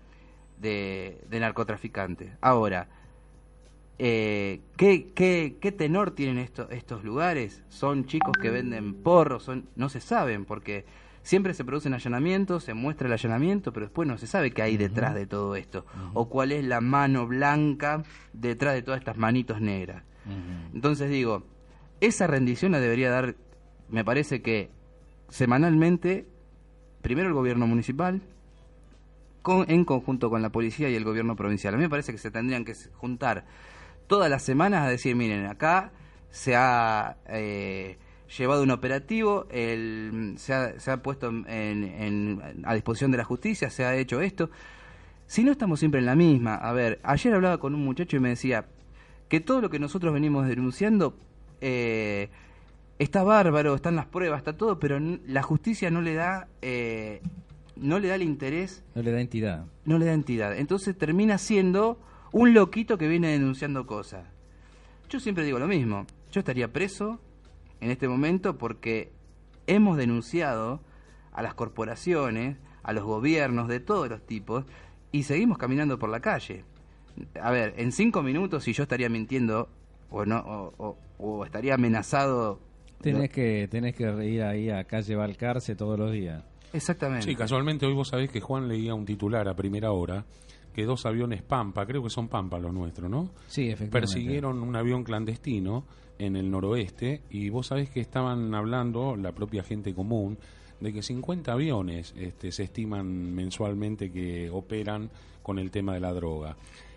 de, 0.59 1.19
narcotraficantes. 1.39 2.31
Ahora, 2.41 2.87
eh, 3.99 4.61
¿qué, 4.75 5.11
qué, 5.13 5.57
qué 5.61 5.71
tenor 5.71 6.09
tienen 6.11 6.39
esto- 6.39 6.67
estos 6.71 7.03
lugares? 7.03 7.61
¿Son 7.69 8.05
chicos 8.07 8.35
que 8.39 8.49
venden 8.49 8.95
porros? 8.95 9.43
Son, 9.43 9.69
no 9.75 9.87
se 9.89 10.01
saben, 10.01 10.45
porque 10.45 10.83
siempre 11.27 11.53
se 11.53 11.65
producen 11.65 11.93
allanamientos, 11.93 12.63
se 12.63 12.73
muestra 12.73 13.07
el 13.07 13.13
allanamiento, 13.13 13.73
pero 13.73 13.85
después 13.87 14.07
no 14.07 14.17
se 14.17 14.27
sabe 14.27 14.51
qué 14.51 14.61
hay 14.61 14.77
detrás 14.77 15.13
de 15.13 15.27
todo 15.27 15.55
esto, 15.57 15.85
o 16.13 16.29
cuál 16.29 16.53
es 16.53 16.63
la 16.63 16.79
mano 16.79 17.27
blanca 17.27 18.03
detrás 18.31 18.73
de 18.75 18.81
todas 18.81 18.99
estas 18.99 19.17
manitos 19.17 19.59
negras. 19.59 20.03
Entonces 20.73 21.09
digo, 21.09 21.43
esa 21.99 22.27
rendición 22.27 22.71
la 22.71 22.79
debería 22.79 23.09
dar, 23.11 23.35
me 23.89 24.05
parece 24.05 24.41
que 24.41 24.69
semanalmente, 25.27 26.25
primero 27.01 27.27
el 27.27 27.33
gobierno 27.33 27.67
municipal, 27.67 28.21
con- 29.41 29.69
en 29.69 29.83
conjunto 29.85 30.29
con 30.29 30.41
la 30.41 30.49
policía 30.49 30.89
y 30.89 30.95
el 30.95 31.03
gobierno 31.03 31.35
provincial. 31.35 31.73
A 31.73 31.77
mí 31.77 31.83
me 31.83 31.89
parece 31.89 32.11
que 32.13 32.17
se 32.17 32.31
tendrían 32.31 32.63
que 32.65 32.73
juntar 32.93 33.45
todas 34.07 34.29
las 34.29 34.43
semanas 34.43 34.85
a 34.85 34.89
decir, 34.89 35.13
miren, 35.15 35.45
acá 35.45 35.91
se 36.29 36.55
ha 36.55 37.17
eh, 37.27 37.97
llevado 38.37 38.63
un 38.63 38.71
operativo, 38.71 39.45
el, 39.51 40.33
se, 40.37 40.53
ha, 40.53 40.79
se 40.79 40.91
ha 40.91 41.01
puesto 41.01 41.29
en- 41.29 41.45
en- 41.47 42.41
a 42.65 42.73
disposición 42.73 43.11
de 43.11 43.17
la 43.17 43.23
justicia, 43.23 43.69
se 43.69 43.85
ha 43.85 43.95
hecho 43.95 44.21
esto. 44.21 44.49
Si 45.27 45.43
no 45.43 45.51
estamos 45.51 45.79
siempre 45.79 45.99
en 45.99 46.05
la 46.05 46.15
misma, 46.15 46.55
a 46.55 46.71
ver, 46.73 46.99
ayer 47.03 47.33
hablaba 47.33 47.57
con 47.59 47.75
un 47.75 47.83
muchacho 47.83 48.15
y 48.17 48.19
me 48.19 48.29
decía 48.29 48.65
que 49.29 49.39
todo 49.39 49.61
lo 49.61 49.69
que 49.69 49.79
nosotros 49.79 50.13
venimos 50.13 50.47
denunciando 50.47 51.17
eh, 51.61 52.29
está 52.99 53.23
bárbaro, 53.23 53.75
están 53.75 53.95
las 53.95 54.05
pruebas, 54.05 54.37
está 54.39 54.53
todo, 54.53 54.79
pero 54.79 54.99
la 54.99 55.43
justicia 55.43 55.91
no 55.91 56.01
le 56.01 56.13
da 56.13 56.47
eh, 56.61 57.21
no 57.75 57.99
le 57.99 58.07
da 58.07 58.15
el 58.15 58.23
interés 58.23 58.83
No 58.95 59.01
le 59.03 59.11
da 59.11 59.19
entidad. 59.21 59.65
no 59.85 59.97
le 59.99 60.05
da 60.05 60.13
entidad. 60.13 60.57
Entonces 60.57 60.97
termina 60.97 61.37
siendo 61.37 61.99
un 62.31 62.53
loquito 62.53 62.97
que 62.97 63.07
viene 63.07 63.27
denunciando 63.29 63.85
cosas. 63.85 64.25
Yo 65.09 65.19
siempre 65.19 65.43
digo 65.45 65.59
lo 65.59 65.67
mismo. 65.67 66.05
Yo 66.31 66.39
estaría 66.39 66.71
preso 66.73 67.19
en 67.81 67.91
este 67.91 68.07
momento 68.07 68.57
porque 68.57 69.11
hemos 69.67 69.97
denunciado 69.97 70.81
a 71.31 71.41
las 71.41 71.53
corporaciones, 71.53 72.57
a 72.83 72.93
los 72.93 73.03
gobiernos 73.03 73.67
de 73.67 73.79
todos 73.79 74.09
los 74.09 74.25
tipos 74.25 74.65
y 75.11 75.23
seguimos 75.23 75.57
caminando 75.57 75.99
por 75.99 76.09
la 76.09 76.19
calle. 76.19 76.63
A 77.41 77.51
ver, 77.51 77.73
en 77.77 77.91
cinco 77.91 78.21
minutos 78.23 78.63
si 78.63 78.73
yo 78.73 78.83
estaría 78.83 79.09
mintiendo 79.09 79.69
o 80.09 80.25
no 80.25 80.39
o, 80.39 80.73
o- 80.77 80.97
o 81.19 81.45
estaría 81.45 81.73
amenazado. 81.75 82.59
Tenés 83.01 83.29
que, 83.29 83.67
tenés 83.69 83.95
que 83.95 84.03
ir 84.25 84.41
ahí 84.43 84.69
a 84.69 84.83
calle 84.85 85.15
Balcarce 85.15 85.75
todos 85.75 85.97
los 85.99 86.11
días. 86.11 86.43
Exactamente. 86.73 87.25
Sí, 87.25 87.35
casualmente 87.35 87.85
hoy 87.85 87.93
vos 87.93 88.09
sabés 88.09 88.29
que 88.31 88.39
Juan 88.41 88.67
leía 88.67 88.93
un 88.93 89.05
titular 89.05 89.47
a 89.47 89.55
primera 89.55 89.91
hora 89.91 90.25
que 90.73 90.85
dos 90.85 91.05
aviones 91.07 91.41
Pampa, 91.41 91.85
creo 91.87 92.03
que 92.03 92.09
son 92.09 92.27
Pampa 92.27 92.59
los 92.59 92.71
nuestros, 92.73 93.09
¿no? 93.09 93.31
Sí, 93.47 93.63
efectivamente. 93.69 93.91
Persiguieron 93.99 94.61
un 94.61 94.75
avión 94.75 95.03
clandestino 95.03 95.85
en 96.19 96.35
el 96.35 96.49
noroeste 96.49 97.21
y 97.29 97.49
vos 97.49 97.67
sabés 97.67 97.89
que 97.89 97.99
estaban 97.99 98.53
hablando, 98.53 99.15
la 99.15 99.31
propia 99.31 99.63
gente 99.63 99.93
común, 99.93 100.37
de 100.79 100.93
que 100.93 101.01
50 101.01 101.51
aviones 101.51 102.13
este, 102.17 102.51
se 102.51 102.63
estiman 102.63 103.33
mensualmente 103.33 104.11
que 104.11 104.49
operan 104.49 105.09
con 105.41 105.59
el 105.59 105.71
tema 105.71 105.93
de 105.93 105.99
la 105.99 106.13
droga. 106.13 106.55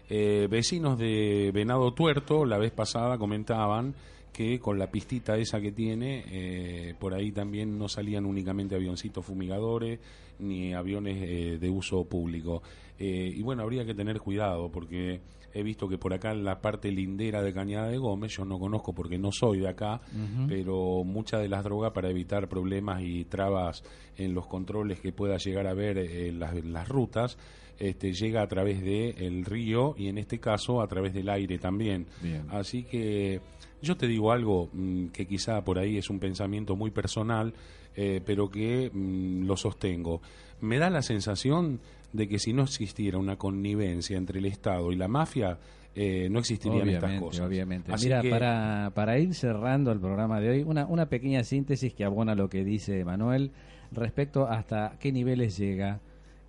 Eh, 0.08 0.48
vecinos 0.50 0.98
de 0.98 1.50
Venado 1.54 1.92
Tuerto 1.94 2.44
la 2.44 2.58
vez 2.58 2.72
pasada 2.72 3.16
comentaban 3.16 3.94
que 4.32 4.58
con 4.58 4.78
la 4.78 4.90
pistita 4.90 5.36
esa 5.36 5.60
que 5.60 5.72
tiene, 5.72 6.24
eh, 6.30 6.94
por 6.98 7.14
ahí 7.14 7.32
también 7.32 7.78
no 7.78 7.88
salían 7.88 8.26
únicamente 8.26 8.74
avioncitos 8.74 9.24
fumigadores 9.24 9.98
ni 10.38 10.72
aviones 10.72 11.18
eh, 11.20 11.58
de 11.60 11.70
uso 11.70 12.04
público. 12.04 12.62
Eh, 12.98 13.32
y 13.34 13.42
bueno, 13.42 13.62
habría 13.62 13.84
que 13.84 13.94
tener 13.94 14.20
cuidado 14.20 14.70
porque 14.70 15.20
he 15.52 15.62
visto 15.62 15.88
que 15.88 15.98
por 15.98 16.12
acá 16.12 16.32
en 16.32 16.44
la 16.44 16.60
parte 16.60 16.90
lindera 16.90 17.42
de 17.42 17.52
Cañada 17.52 17.88
de 17.88 17.98
Gómez, 17.98 18.36
yo 18.36 18.44
no 18.44 18.58
conozco 18.58 18.92
porque 18.92 19.18
no 19.18 19.32
soy 19.32 19.60
de 19.60 19.68
acá, 19.68 20.00
pero 20.48 21.04
muchas 21.04 21.40
de 21.40 21.48
las 21.48 21.64
drogas 21.64 21.92
para 21.92 22.10
evitar 22.10 22.48
problemas 22.48 23.02
y 23.02 23.24
trabas 23.24 23.82
en 24.16 24.34
los 24.34 24.46
controles 24.46 25.00
que 25.00 25.12
pueda 25.12 25.36
llegar 25.36 25.66
a 25.66 25.70
haber 25.70 25.98
en 25.98 26.38
las, 26.38 26.54
en 26.54 26.72
las 26.72 26.88
rutas, 26.88 27.36
este, 27.80 28.12
llega 28.12 28.42
a 28.42 28.46
través 28.46 28.82
del 28.82 29.44
río 29.44 29.94
y 29.96 30.08
en 30.08 30.18
este 30.18 30.38
caso 30.38 30.82
a 30.82 30.86
través 30.86 31.14
del 31.14 31.30
aire 31.30 31.58
también. 31.58 32.06
Bien. 32.22 32.44
Así 32.50 32.84
que 32.84 33.40
yo 33.80 33.96
te 33.96 34.06
digo 34.06 34.32
algo 34.32 34.68
mm, 34.72 35.06
que 35.06 35.26
quizá 35.26 35.64
por 35.64 35.78
ahí 35.78 35.96
es 35.96 36.10
un 36.10 36.18
pensamiento 36.18 36.76
muy 36.76 36.90
personal, 36.90 37.54
eh, 37.96 38.20
pero 38.24 38.50
que 38.50 38.90
mm, 38.92 39.46
lo 39.46 39.56
sostengo. 39.56 40.20
Me 40.60 40.78
da 40.78 40.90
la 40.90 41.00
sensación 41.00 41.80
de 42.12 42.28
que 42.28 42.38
si 42.38 42.52
no 42.52 42.62
existiera 42.64 43.18
una 43.18 43.36
connivencia 43.36 44.16
entre 44.16 44.38
el 44.40 44.46
Estado 44.46 44.90
y 44.92 44.96
la 44.96 45.08
mafia, 45.08 45.58
eh, 45.94 46.28
no 46.30 46.38
existirían 46.38 46.88
estas 46.88 47.20
cosas. 47.20 47.46
obviamente. 47.46 47.92
Así 47.92 48.06
Mira, 48.06 48.20
que- 48.22 48.30
para, 48.30 48.92
para 48.94 49.18
ir 49.18 49.34
cerrando 49.34 49.90
el 49.92 50.00
programa 50.00 50.40
de 50.40 50.50
hoy, 50.50 50.62
una, 50.62 50.86
una 50.86 51.06
pequeña 51.08 51.42
síntesis 51.44 51.92
que 51.94 52.04
abona 52.04 52.34
lo 52.34 52.48
que 52.48 52.64
dice 52.64 53.04
Manuel 53.04 53.50
respecto 53.92 54.46
hasta 54.46 54.96
qué 55.00 55.10
niveles 55.12 55.56
llega 55.56 56.00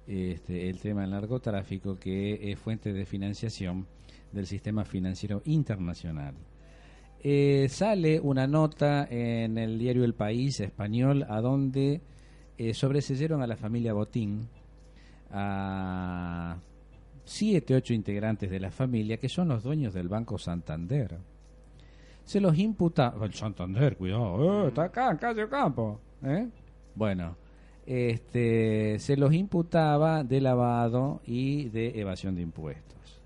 este, 0.07 0.69
el 0.69 0.79
tema 0.79 1.01
del 1.01 1.11
narcotráfico, 1.11 1.97
que 1.97 2.51
es 2.51 2.59
fuente 2.59 2.91
de 2.93 3.05
financiación 3.05 3.87
del 4.31 4.45
sistema 4.47 4.83
financiero 4.85 5.41
internacional. 5.45 6.35
Eh, 7.23 7.67
sale 7.69 8.19
una 8.19 8.47
nota 8.47 9.07
en 9.09 9.57
el 9.57 9.77
diario 9.77 10.03
El 10.03 10.13
País 10.15 10.59
español 10.59 11.25
a 11.29 11.39
donde 11.41 12.01
eh, 12.57 12.73
sobreseyeron 12.73 13.41
a 13.43 13.47
la 13.47 13.55
familia 13.55 13.93
Botín, 13.93 14.47
a 15.31 16.57
siete, 17.23 17.75
ocho 17.75 17.93
integrantes 17.93 18.49
de 18.49 18.59
la 18.59 18.71
familia 18.71 19.17
que 19.17 19.29
son 19.29 19.47
los 19.49 19.63
dueños 19.63 19.93
del 19.93 20.09
Banco 20.09 20.37
Santander. 20.37 21.17
Se 22.23 22.39
los 22.39 22.57
imputa... 22.57 23.13
El 23.21 23.33
Santander, 23.33 23.97
cuidado, 23.97 24.65
eh, 24.65 24.67
está 24.67 24.83
acá 24.83 25.11
en 25.11 25.17
calle 25.17 25.47
Campo. 25.49 25.99
¿eh? 26.23 26.47
Bueno, 26.95 27.35
este, 27.85 28.99
se 28.99 29.17
los 29.17 29.33
imputaba 29.33 30.23
de 30.23 30.41
lavado 30.41 31.21
y 31.25 31.69
de 31.69 31.99
evasión 31.99 32.35
de 32.35 32.41
impuestos. 32.41 33.21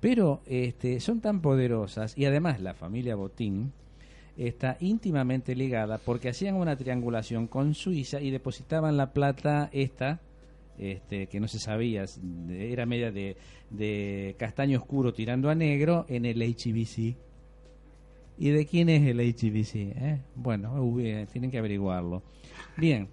Pero 0.00 0.40
este, 0.46 0.98
son 1.00 1.20
tan 1.20 1.40
poderosas 1.40 2.16
y 2.18 2.24
además 2.24 2.60
la 2.60 2.74
familia 2.74 3.14
Botín 3.14 3.72
está 4.36 4.76
íntimamente 4.80 5.54
ligada 5.54 5.98
porque 5.98 6.30
hacían 6.30 6.56
una 6.56 6.76
triangulación 6.76 7.46
con 7.46 7.74
Suiza 7.74 8.20
y 8.20 8.30
depositaban 8.30 8.96
la 8.96 9.12
plata 9.12 9.68
esta 9.72 10.20
este, 10.78 11.26
que 11.28 11.40
no 11.40 11.48
se 11.48 11.58
sabía, 11.58 12.04
era 12.50 12.86
media 12.86 13.10
de, 13.12 13.36
de 13.70 14.34
castaño 14.38 14.78
oscuro 14.78 15.12
tirando 15.12 15.50
a 15.50 15.54
negro 15.54 16.06
en 16.08 16.26
el 16.26 16.42
HBC. 16.42 17.16
¿Y 18.38 18.50
de 18.50 18.66
quién 18.66 18.88
es 18.88 19.06
el 19.06 19.18
HBC? 19.20 19.74
eh? 19.74 20.22
Bueno, 20.34 20.82
uh, 20.82 21.00
eh, 21.00 21.26
tienen 21.30 21.50
que 21.50 21.58
averiguarlo. 21.58 22.22
Bien, 22.76 23.08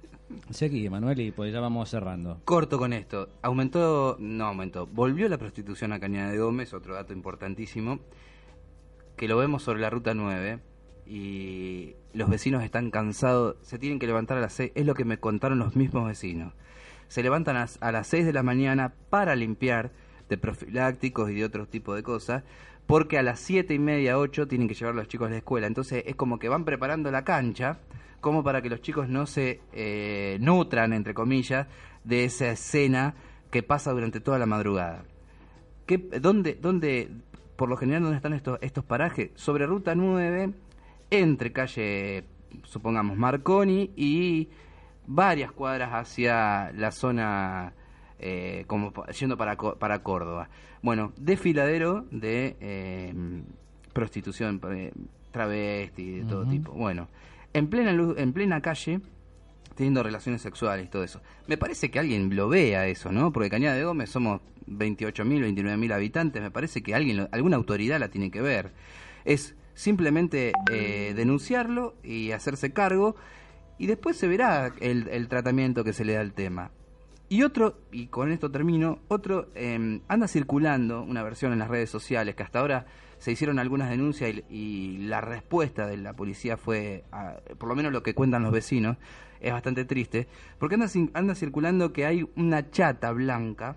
seguí, 0.50 0.88
Manuel, 0.88 1.20
y 1.20 1.32
pues 1.32 1.52
ya 1.52 1.60
vamos 1.60 1.90
cerrando. 1.90 2.40
Corto 2.44 2.78
con 2.78 2.92
esto. 2.92 3.28
Aumentó, 3.42 4.16
no 4.18 4.46
aumentó, 4.46 4.86
volvió 4.86 5.28
la 5.28 5.38
prostitución 5.38 5.92
a 5.92 6.00
Cañada 6.00 6.30
de 6.30 6.38
Gómez, 6.38 6.72
otro 6.72 6.94
dato 6.94 7.12
importantísimo, 7.12 8.00
que 9.16 9.28
lo 9.28 9.36
vemos 9.36 9.62
sobre 9.62 9.80
la 9.80 9.90
ruta 9.90 10.14
9 10.14 10.60
y 11.06 11.94
los 12.14 12.30
vecinos 12.30 12.62
están 12.62 12.90
cansados, 12.90 13.56
se 13.62 13.78
tienen 13.78 13.98
que 13.98 14.06
levantar 14.06 14.38
a 14.38 14.40
las 14.40 14.52
6, 14.54 14.72
es 14.74 14.86
lo 14.86 14.94
que 14.94 15.04
me 15.04 15.18
contaron 15.18 15.58
los 15.58 15.74
mismos 15.76 16.06
vecinos. 16.06 16.54
Se 17.10 17.24
levantan 17.24 17.56
a, 17.56 17.90
las 17.90 18.06
6 18.06 18.24
de 18.24 18.32
la 18.32 18.44
mañana 18.44 18.94
para 19.10 19.34
limpiar 19.34 19.90
de 20.28 20.38
profilácticos 20.38 21.28
y 21.28 21.34
de 21.34 21.44
otro 21.44 21.66
tipo 21.66 21.96
de 21.96 22.04
cosas, 22.04 22.44
porque 22.86 23.18
a 23.18 23.24
las 23.24 23.40
siete 23.40 23.74
y 23.74 23.80
media, 23.80 24.16
8 24.16 24.46
tienen 24.46 24.68
que 24.68 24.74
llevar 24.74 24.94
los 24.94 25.08
chicos 25.08 25.26
a 25.26 25.32
la 25.32 25.38
escuela. 25.38 25.66
Entonces 25.66 26.04
es 26.06 26.14
como 26.14 26.38
que 26.38 26.48
van 26.48 26.64
preparando 26.64 27.10
la 27.10 27.24
cancha 27.24 27.80
como 28.20 28.44
para 28.44 28.62
que 28.62 28.70
los 28.70 28.80
chicos 28.80 29.08
no 29.08 29.26
se 29.26 29.60
eh, 29.72 30.38
nutran, 30.40 30.92
entre 30.92 31.12
comillas, 31.12 31.66
de 32.04 32.22
esa 32.22 32.52
escena 32.52 33.16
que 33.50 33.64
pasa 33.64 33.90
durante 33.90 34.20
toda 34.20 34.38
la 34.38 34.46
madrugada. 34.46 35.02
¿Qué, 35.86 35.98
dónde, 35.98 36.54
dónde, 36.62 37.10
por 37.56 37.68
lo 37.68 37.76
general, 37.76 38.02
dónde 38.02 38.18
están 38.18 38.34
estos, 38.34 38.56
estos 38.62 38.84
parajes? 38.84 39.30
Sobre 39.34 39.66
Ruta 39.66 39.96
9, 39.96 40.52
entre 41.10 41.52
calle, 41.52 42.22
supongamos, 42.62 43.16
Marconi 43.16 43.90
y 43.96 44.48
varias 45.10 45.50
cuadras 45.50 45.90
hacia 45.92 46.70
la 46.72 46.92
zona, 46.92 47.72
eh, 48.20 48.64
como 48.68 48.92
yendo 49.06 49.36
para, 49.36 49.56
para 49.56 50.02
Córdoba. 50.02 50.48
Bueno, 50.82 51.12
desfiladero 51.16 52.06
de 52.12 52.56
eh, 52.60 53.12
prostitución, 53.92 54.60
eh, 54.70 54.92
travesti, 55.32 56.20
de 56.20 56.24
todo 56.24 56.46
tipo. 56.46 56.72
Bueno, 56.72 57.08
en 57.52 57.66
plena, 57.66 57.92
luz, 57.92 58.16
en 58.18 58.32
plena 58.32 58.62
calle, 58.62 59.00
teniendo 59.74 60.04
relaciones 60.04 60.42
sexuales 60.42 60.86
y 60.86 60.88
todo 60.88 61.02
eso. 61.02 61.20
Me 61.48 61.58
parece 61.58 61.90
que 61.90 61.98
alguien 61.98 62.34
lo 62.36 62.48
vea 62.48 62.86
eso, 62.86 63.10
¿no? 63.10 63.32
Porque 63.32 63.50
Cañada 63.50 63.74
de 63.74 63.84
Gómez 63.84 64.10
somos 64.10 64.40
28.000, 64.68 65.54
29.000 65.54 65.92
habitantes, 65.92 66.40
me 66.40 66.52
parece 66.52 66.82
que 66.84 66.94
alguien, 66.94 67.28
alguna 67.32 67.56
autoridad 67.56 67.98
la 67.98 68.08
tiene 68.08 68.30
que 68.30 68.42
ver. 68.42 68.72
Es 69.24 69.56
simplemente 69.74 70.52
eh, 70.70 71.14
denunciarlo 71.16 71.94
y 72.04 72.30
hacerse 72.30 72.72
cargo 72.72 73.16
y 73.80 73.86
después 73.86 74.18
se 74.18 74.28
verá 74.28 74.74
el, 74.80 75.08
el 75.08 75.26
tratamiento 75.28 75.84
que 75.84 75.94
se 75.94 76.04
le 76.04 76.12
da 76.12 76.20
al 76.20 76.34
tema. 76.34 76.70
Y 77.30 77.44
otro, 77.44 77.78
y 77.90 78.08
con 78.08 78.30
esto 78.30 78.50
termino, 78.50 78.98
otro, 79.08 79.48
eh, 79.54 80.00
anda 80.06 80.28
circulando 80.28 81.02
una 81.02 81.22
versión 81.22 81.54
en 81.54 81.60
las 81.60 81.68
redes 81.68 81.88
sociales 81.88 82.34
que 82.34 82.42
hasta 82.42 82.58
ahora 82.58 82.84
se 83.16 83.32
hicieron 83.32 83.58
algunas 83.58 83.88
denuncias 83.88 84.34
y, 84.50 84.54
y 84.54 84.98
la 84.98 85.22
respuesta 85.22 85.86
de 85.86 85.96
la 85.96 86.12
policía 86.12 86.58
fue, 86.58 87.04
ah, 87.10 87.36
por 87.56 87.70
lo 87.70 87.74
menos 87.74 87.90
lo 87.90 88.02
que 88.02 88.14
cuentan 88.14 88.42
los 88.42 88.52
vecinos, 88.52 88.98
es 89.40 89.50
bastante 89.50 89.86
triste, 89.86 90.28
porque 90.58 90.74
anda, 90.74 90.88
anda 91.14 91.34
circulando 91.34 91.94
que 91.94 92.04
hay 92.04 92.28
una 92.36 92.70
chata 92.70 93.12
blanca, 93.12 93.76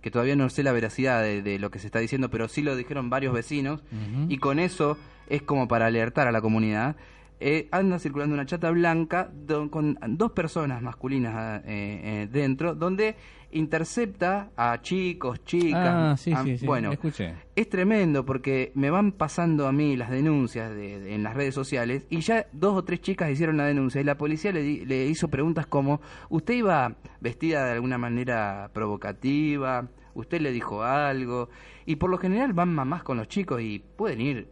que 0.00 0.10
todavía 0.10 0.36
no 0.36 0.48
sé 0.48 0.62
la 0.62 0.72
veracidad 0.72 1.22
de, 1.22 1.42
de 1.42 1.58
lo 1.58 1.70
que 1.70 1.80
se 1.80 1.86
está 1.86 1.98
diciendo, 1.98 2.30
pero 2.30 2.48
sí 2.48 2.62
lo 2.62 2.76
dijeron 2.76 3.10
varios 3.10 3.34
vecinos, 3.34 3.82
y 4.28 4.38
con 4.38 4.58
eso 4.58 4.96
es 5.28 5.42
como 5.42 5.68
para 5.68 5.84
alertar 5.84 6.28
a 6.28 6.32
la 6.32 6.40
comunidad. 6.40 6.96
Eh, 7.44 7.66
anda 7.72 7.98
circulando 7.98 8.34
una 8.34 8.46
chata 8.46 8.70
blanca 8.70 9.28
do- 9.34 9.68
con 9.68 9.98
dos 10.10 10.30
personas 10.30 10.80
masculinas 10.80 11.34
ah, 11.34 11.62
eh, 11.66 12.00
eh, 12.22 12.28
dentro, 12.30 12.76
donde 12.76 13.16
intercepta 13.50 14.50
a 14.56 14.80
chicos, 14.80 15.44
chicas. 15.44 15.88
Ah, 15.88 16.16
sí, 16.16 16.32
a- 16.32 16.44
sí, 16.44 16.58
sí, 16.58 16.66
bueno, 16.66 16.92
escuché. 16.92 17.34
es 17.56 17.68
tremendo 17.68 18.24
porque 18.24 18.70
me 18.76 18.90
van 18.90 19.10
pasando 19.10 19.66
a 19.66 19.72
mí 19.72 19.96
las 19.96 20.10
denuncias 20.10 20.70
de- 20.70 21.00
de- 21.00 21.14
en 21.16 21.24
las 21.24 21.34
redes 21.34 21.52
sociales 21.54 22.06
y 22.10 22.20
ya 22.20 22.46
dos 22.52 22.76
o 22.76 22.84
tres 22.84 23.00
chicas 23.00 23.28
hicieron 23.30 23.56
la 23.56 23.64
denuncia 23.66 24.00
y 24.00 24.04
la 24.04 24.16
policía 24.16 24.52
le, 24.52 24.62
di- 24.62 24.84
le 24.84 25.06
hizo 25.06 25.26
preguntas 25.28 25.66
como, 25.66 26.00
¿usted 26.28 26.54
iba 26.54 26.94
vestida 27.20 27.64
de 27.66 27.72
alguna 27.72 27.98
manera 27.98 28.70
provocativa? 28.72 29.88
¿Usted 30.14 30.40
le 30.40 30.52
dijo 30.52 30.84
algo? 30.84 31.48
Y 31.86 31.96
por 31.96 32.08
lo 32.08 32.18
general 32.18 32.52
van 32.52 32.72
mamás 32.72 33.02
con 33.02 33.16
los 33.16 33.26
chicos 33.28 33.60
y 33.62 33.80
pueden 33.96 34.20
ir 34.20 34.48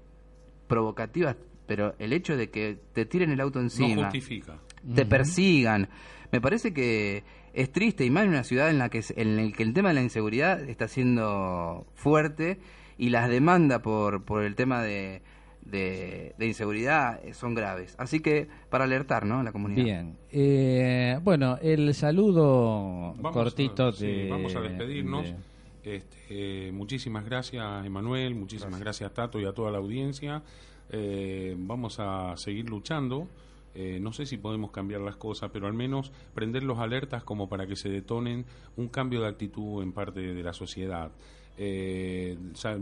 provocativas, 0.66 1.36
pero 1.70 1.94
el 2.00 2.12
hecho 2.12 2.36
de 2.36 2.50
que 2.50 2.78
te 2.92 3.07
tiren 3.07 3.31
el 3.31 3.40
auto 3.40 3.60
encima 3.60 4.02
justifica. 4.07 4.58
te 4.92 5.07
persigan. 5.07 5.89
Me 6.32 6.40
parece 6.40 6.73
que 6.74 7.23
es 7.55 7.70
triste 7.70 8.05
y 8.05 8.10
más 8.10 8.24
en 8.24 8.31
una 8.31 8.42
ciudad 8.42 8.70
en 8.70 8.78
la 8.78 8.89
que 8.89 9.05
en 9.15 9.39
el 9.39 9.55
que 9.55 9.62
el 9.62 9.73
tema 9.73 9.90
de 9.90 9.94
la 9.94 10.02
inseguridad 10.02 10.60
está 10.68 10.89
siendo 10.89 11.86
fuerte 11.94 12.58
y 12.99 13.10
las 13.10 13.28
demandas 13.31 13.82
por, 13.82 14.24
por 14.24 14.42
el 14.42 14.57
tema 14.57 14.82
de, 14.82 15.23
de, 15.62 16.34
de 16.36 16.47
inseguridad 16.49 17.20
eh, 17.24 17.34
son 17.34 17.55
graves. 17.55 17.94
Así 17.99 18.18
que 18.18 18.49
para 18.68 18.82
alertar, 18.82 19.24
¿no? 19.26 19.39
a 19.39 19.42
la 19.44 19.52
comunidad. 19.52 19.84
Bien. 19.84 20.16
Eh, 20.32 21.20
bueno, 21.23 21.57
el 21.62 21.94
saludo 21.94 23.15
Vamos 23.16 23.32
cortito 23.32 23.86
a, 23.86 23.92
sí, 23.92 24.26
vamos 24.28 24.57
a 24.57 24.60
despedirnos. 24.60 25.24
de- 25.24 25.97
Este, 25.97 26.16
eh, 26.28 26.73
muchísimas 26.73 27.24
gracias, 27.24 27.86
Emanuel. 27.86 28.34
Muchísimas 28.34 28.78
gracias. 28.81 29.15
Tato, 29.15 29.40
y 29.40 29.47
a 29.47 29.52
toda 29.52 29.70
la 29.70 29.78
audiencia. 29.78 30.42
Eh, 30.90 31.54
vamos 31.58 31.98
a 32.00 32.36
seguir 32.36 32.68
luchando 32.68 33.28
eh, 33.74 33.98
no 34.00 34.12
sé 34.12 34.26
si 34.26 34.36
podemos 34.36 34.72
cambiar 34.72 35.00
las 35.00 35.16
cosas, 35.16 35.50
pero 35.52 35.66
al 35.66 35.74
menos 35.74 36.12
prender 36.34 36.62
los 36.62 36.78
alertas 36.78 37.22
como 37.22 37.48
para 37.48 37.66
que 37.66 37.76
se 37.76 37.88
detonen 37.88 38.44
un 38.76 38.88
cambio 38.88 39.20
de 39.20 39.28
actitud 39.28 39.82
en 39.82 39.92
parte 39.92 40.20
de 40.20 40.42
la 40.42 40.52
sociedad. 40.52 41.12
Eh, 41.56 42.38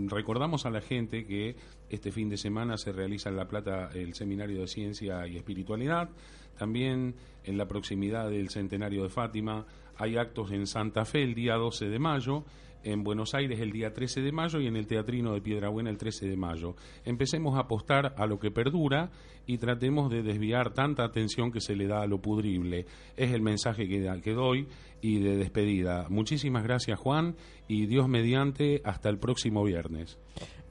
recordamos 0.07 0.67
a 0.67 0.71
la 0.71 0.81
gente 0.81 1.27
que 1.27 1.57
este 1.91 2.13
fin 2.13 2.29
de 2.29 2.37
semana 2.37 2.79
se 2.79 2.93
realiza 2.93 3.29
en 3.29 3.37
La 3.37 3.49
Plata 3.49 3.91
el 3.93 4.15
Seminario 4.15 4.61
de 4.61 4.69
Ciencia 4.69 5.27
y 5.27 5.37
Espiritualidad. 5.37 6.11
También 6.57 7.15
en 7.45 7.59
la 7.59 7.69
proximidad 7.69 8.31
del 8.31 8.51
centenario 8.51 9.03
de 9.03 9.09
Fátima 9.11 9.67
hay 9.97 10.17
actos 10.17 10.53
en 10.53 10.67
Santa 10.67 11.05
Fe 11.05 11.23
el 11.23 11.35
día 11.35 11.55
12 11.57 11.89
de 11.89 11.99
mayo, 11.99 12.45
en 12.85 13.03
Buenos 13.03 13.35
Aires 13.35 13.61
el 13.61 13.73
día 13.73 13.93
13 13.93 14.23
de 14.23 14.33
mayo 14.33 14.61
y 14.61 14.67
en 14.67 14.77
el 14.77 14.87
Teatrino 14.87 15.35
de 15.35 15.41
Piedrabuena 15.41 15.91
el 15.91 15.99
13 15.99 16.29
de 16.29 16.37
mayo. 16.37 16.75
Empecemos 17.05 17.57
a 17.57 17.61
apostar 17.61 18.15
a 18.17 18.27
lo 18.27 18.39
que 18.39 18.51
perdura 18.51 19.11
y 19.47 19.59
tratemos 19.59 20.11
de 20.11 20.23
desviar 20.23 20.75
tanta 20.75 21.05
atención 21.05 21.51
que 21.51 21.61
se 21.61 21.75
le 21.75 21.87
da 21.87 22.03
a 22.03 22.07
lo 22.07 22.21
pudrible. 22.21 22.87
Es 23.17 23.33
el 23.33 23.41
mensaje 23.41 23.89
que, 23.89 24.21
que 24.23 24.33
doy 24.33 24.69
y 25.01 25.21
de 25.21 25.37
despedida. 25.37 26.07
Muchísimas 26.09 26.65
gracias 26.65 26.99
Juan 26.99 27.37
y 27.67 27.87
Dios 27.87 28.09
mediante 28.09 28.81
hasta 28.85 29.09
el 29.09 29.19
próximo 29.19 29.65
viernes. 29.65 30.19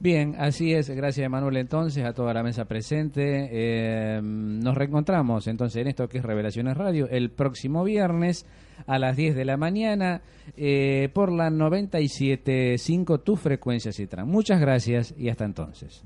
Bien, 0.00 0.36
así 0.38 0.72
es. 0.72 0.88
Gracias, 0.90 1.26
Emanuel, 1.26 1.56
entonces, 1.56 2.04
a 2.04 2.12
toda 2.12 2.32
la 2.32 2.44
mesa 2.44 2.66
presente. 2.66 3.48
Eh, 3.50 4.20
nos 4.22 4.76
reencontramos 4.76 5.48
entonces 5.48 5.82
en 5.82 5.88
esto 5.88 6.08
que 6.08 6.18
es 6.18 6.24
Revelaciones 6.24 6.76
Radio 6.76 7.08
el 7.10 7.30
próximo 7.30 7.82
viernes 7.82 8.46
a 8.86 8.98
las 8.98 9.16
10 9.16 9.34
de 9.34 9.44
la 9.44 9.56
mañana 9.56 10.22
eh, 10.56 11.08
por 11.12 11.30
la 11.32 11.50
97.5 11.50 13.22
Tu 13.22 13.36
Frecuencia 13.36 13.92
Citran. 13.92 14.28
Muchas 14.28 14.60
gracias 14.60 15.14
y 15.16 15.28
hasta 15.28 15.44
entonces. 15.44 16.02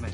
Me 0.00 0.08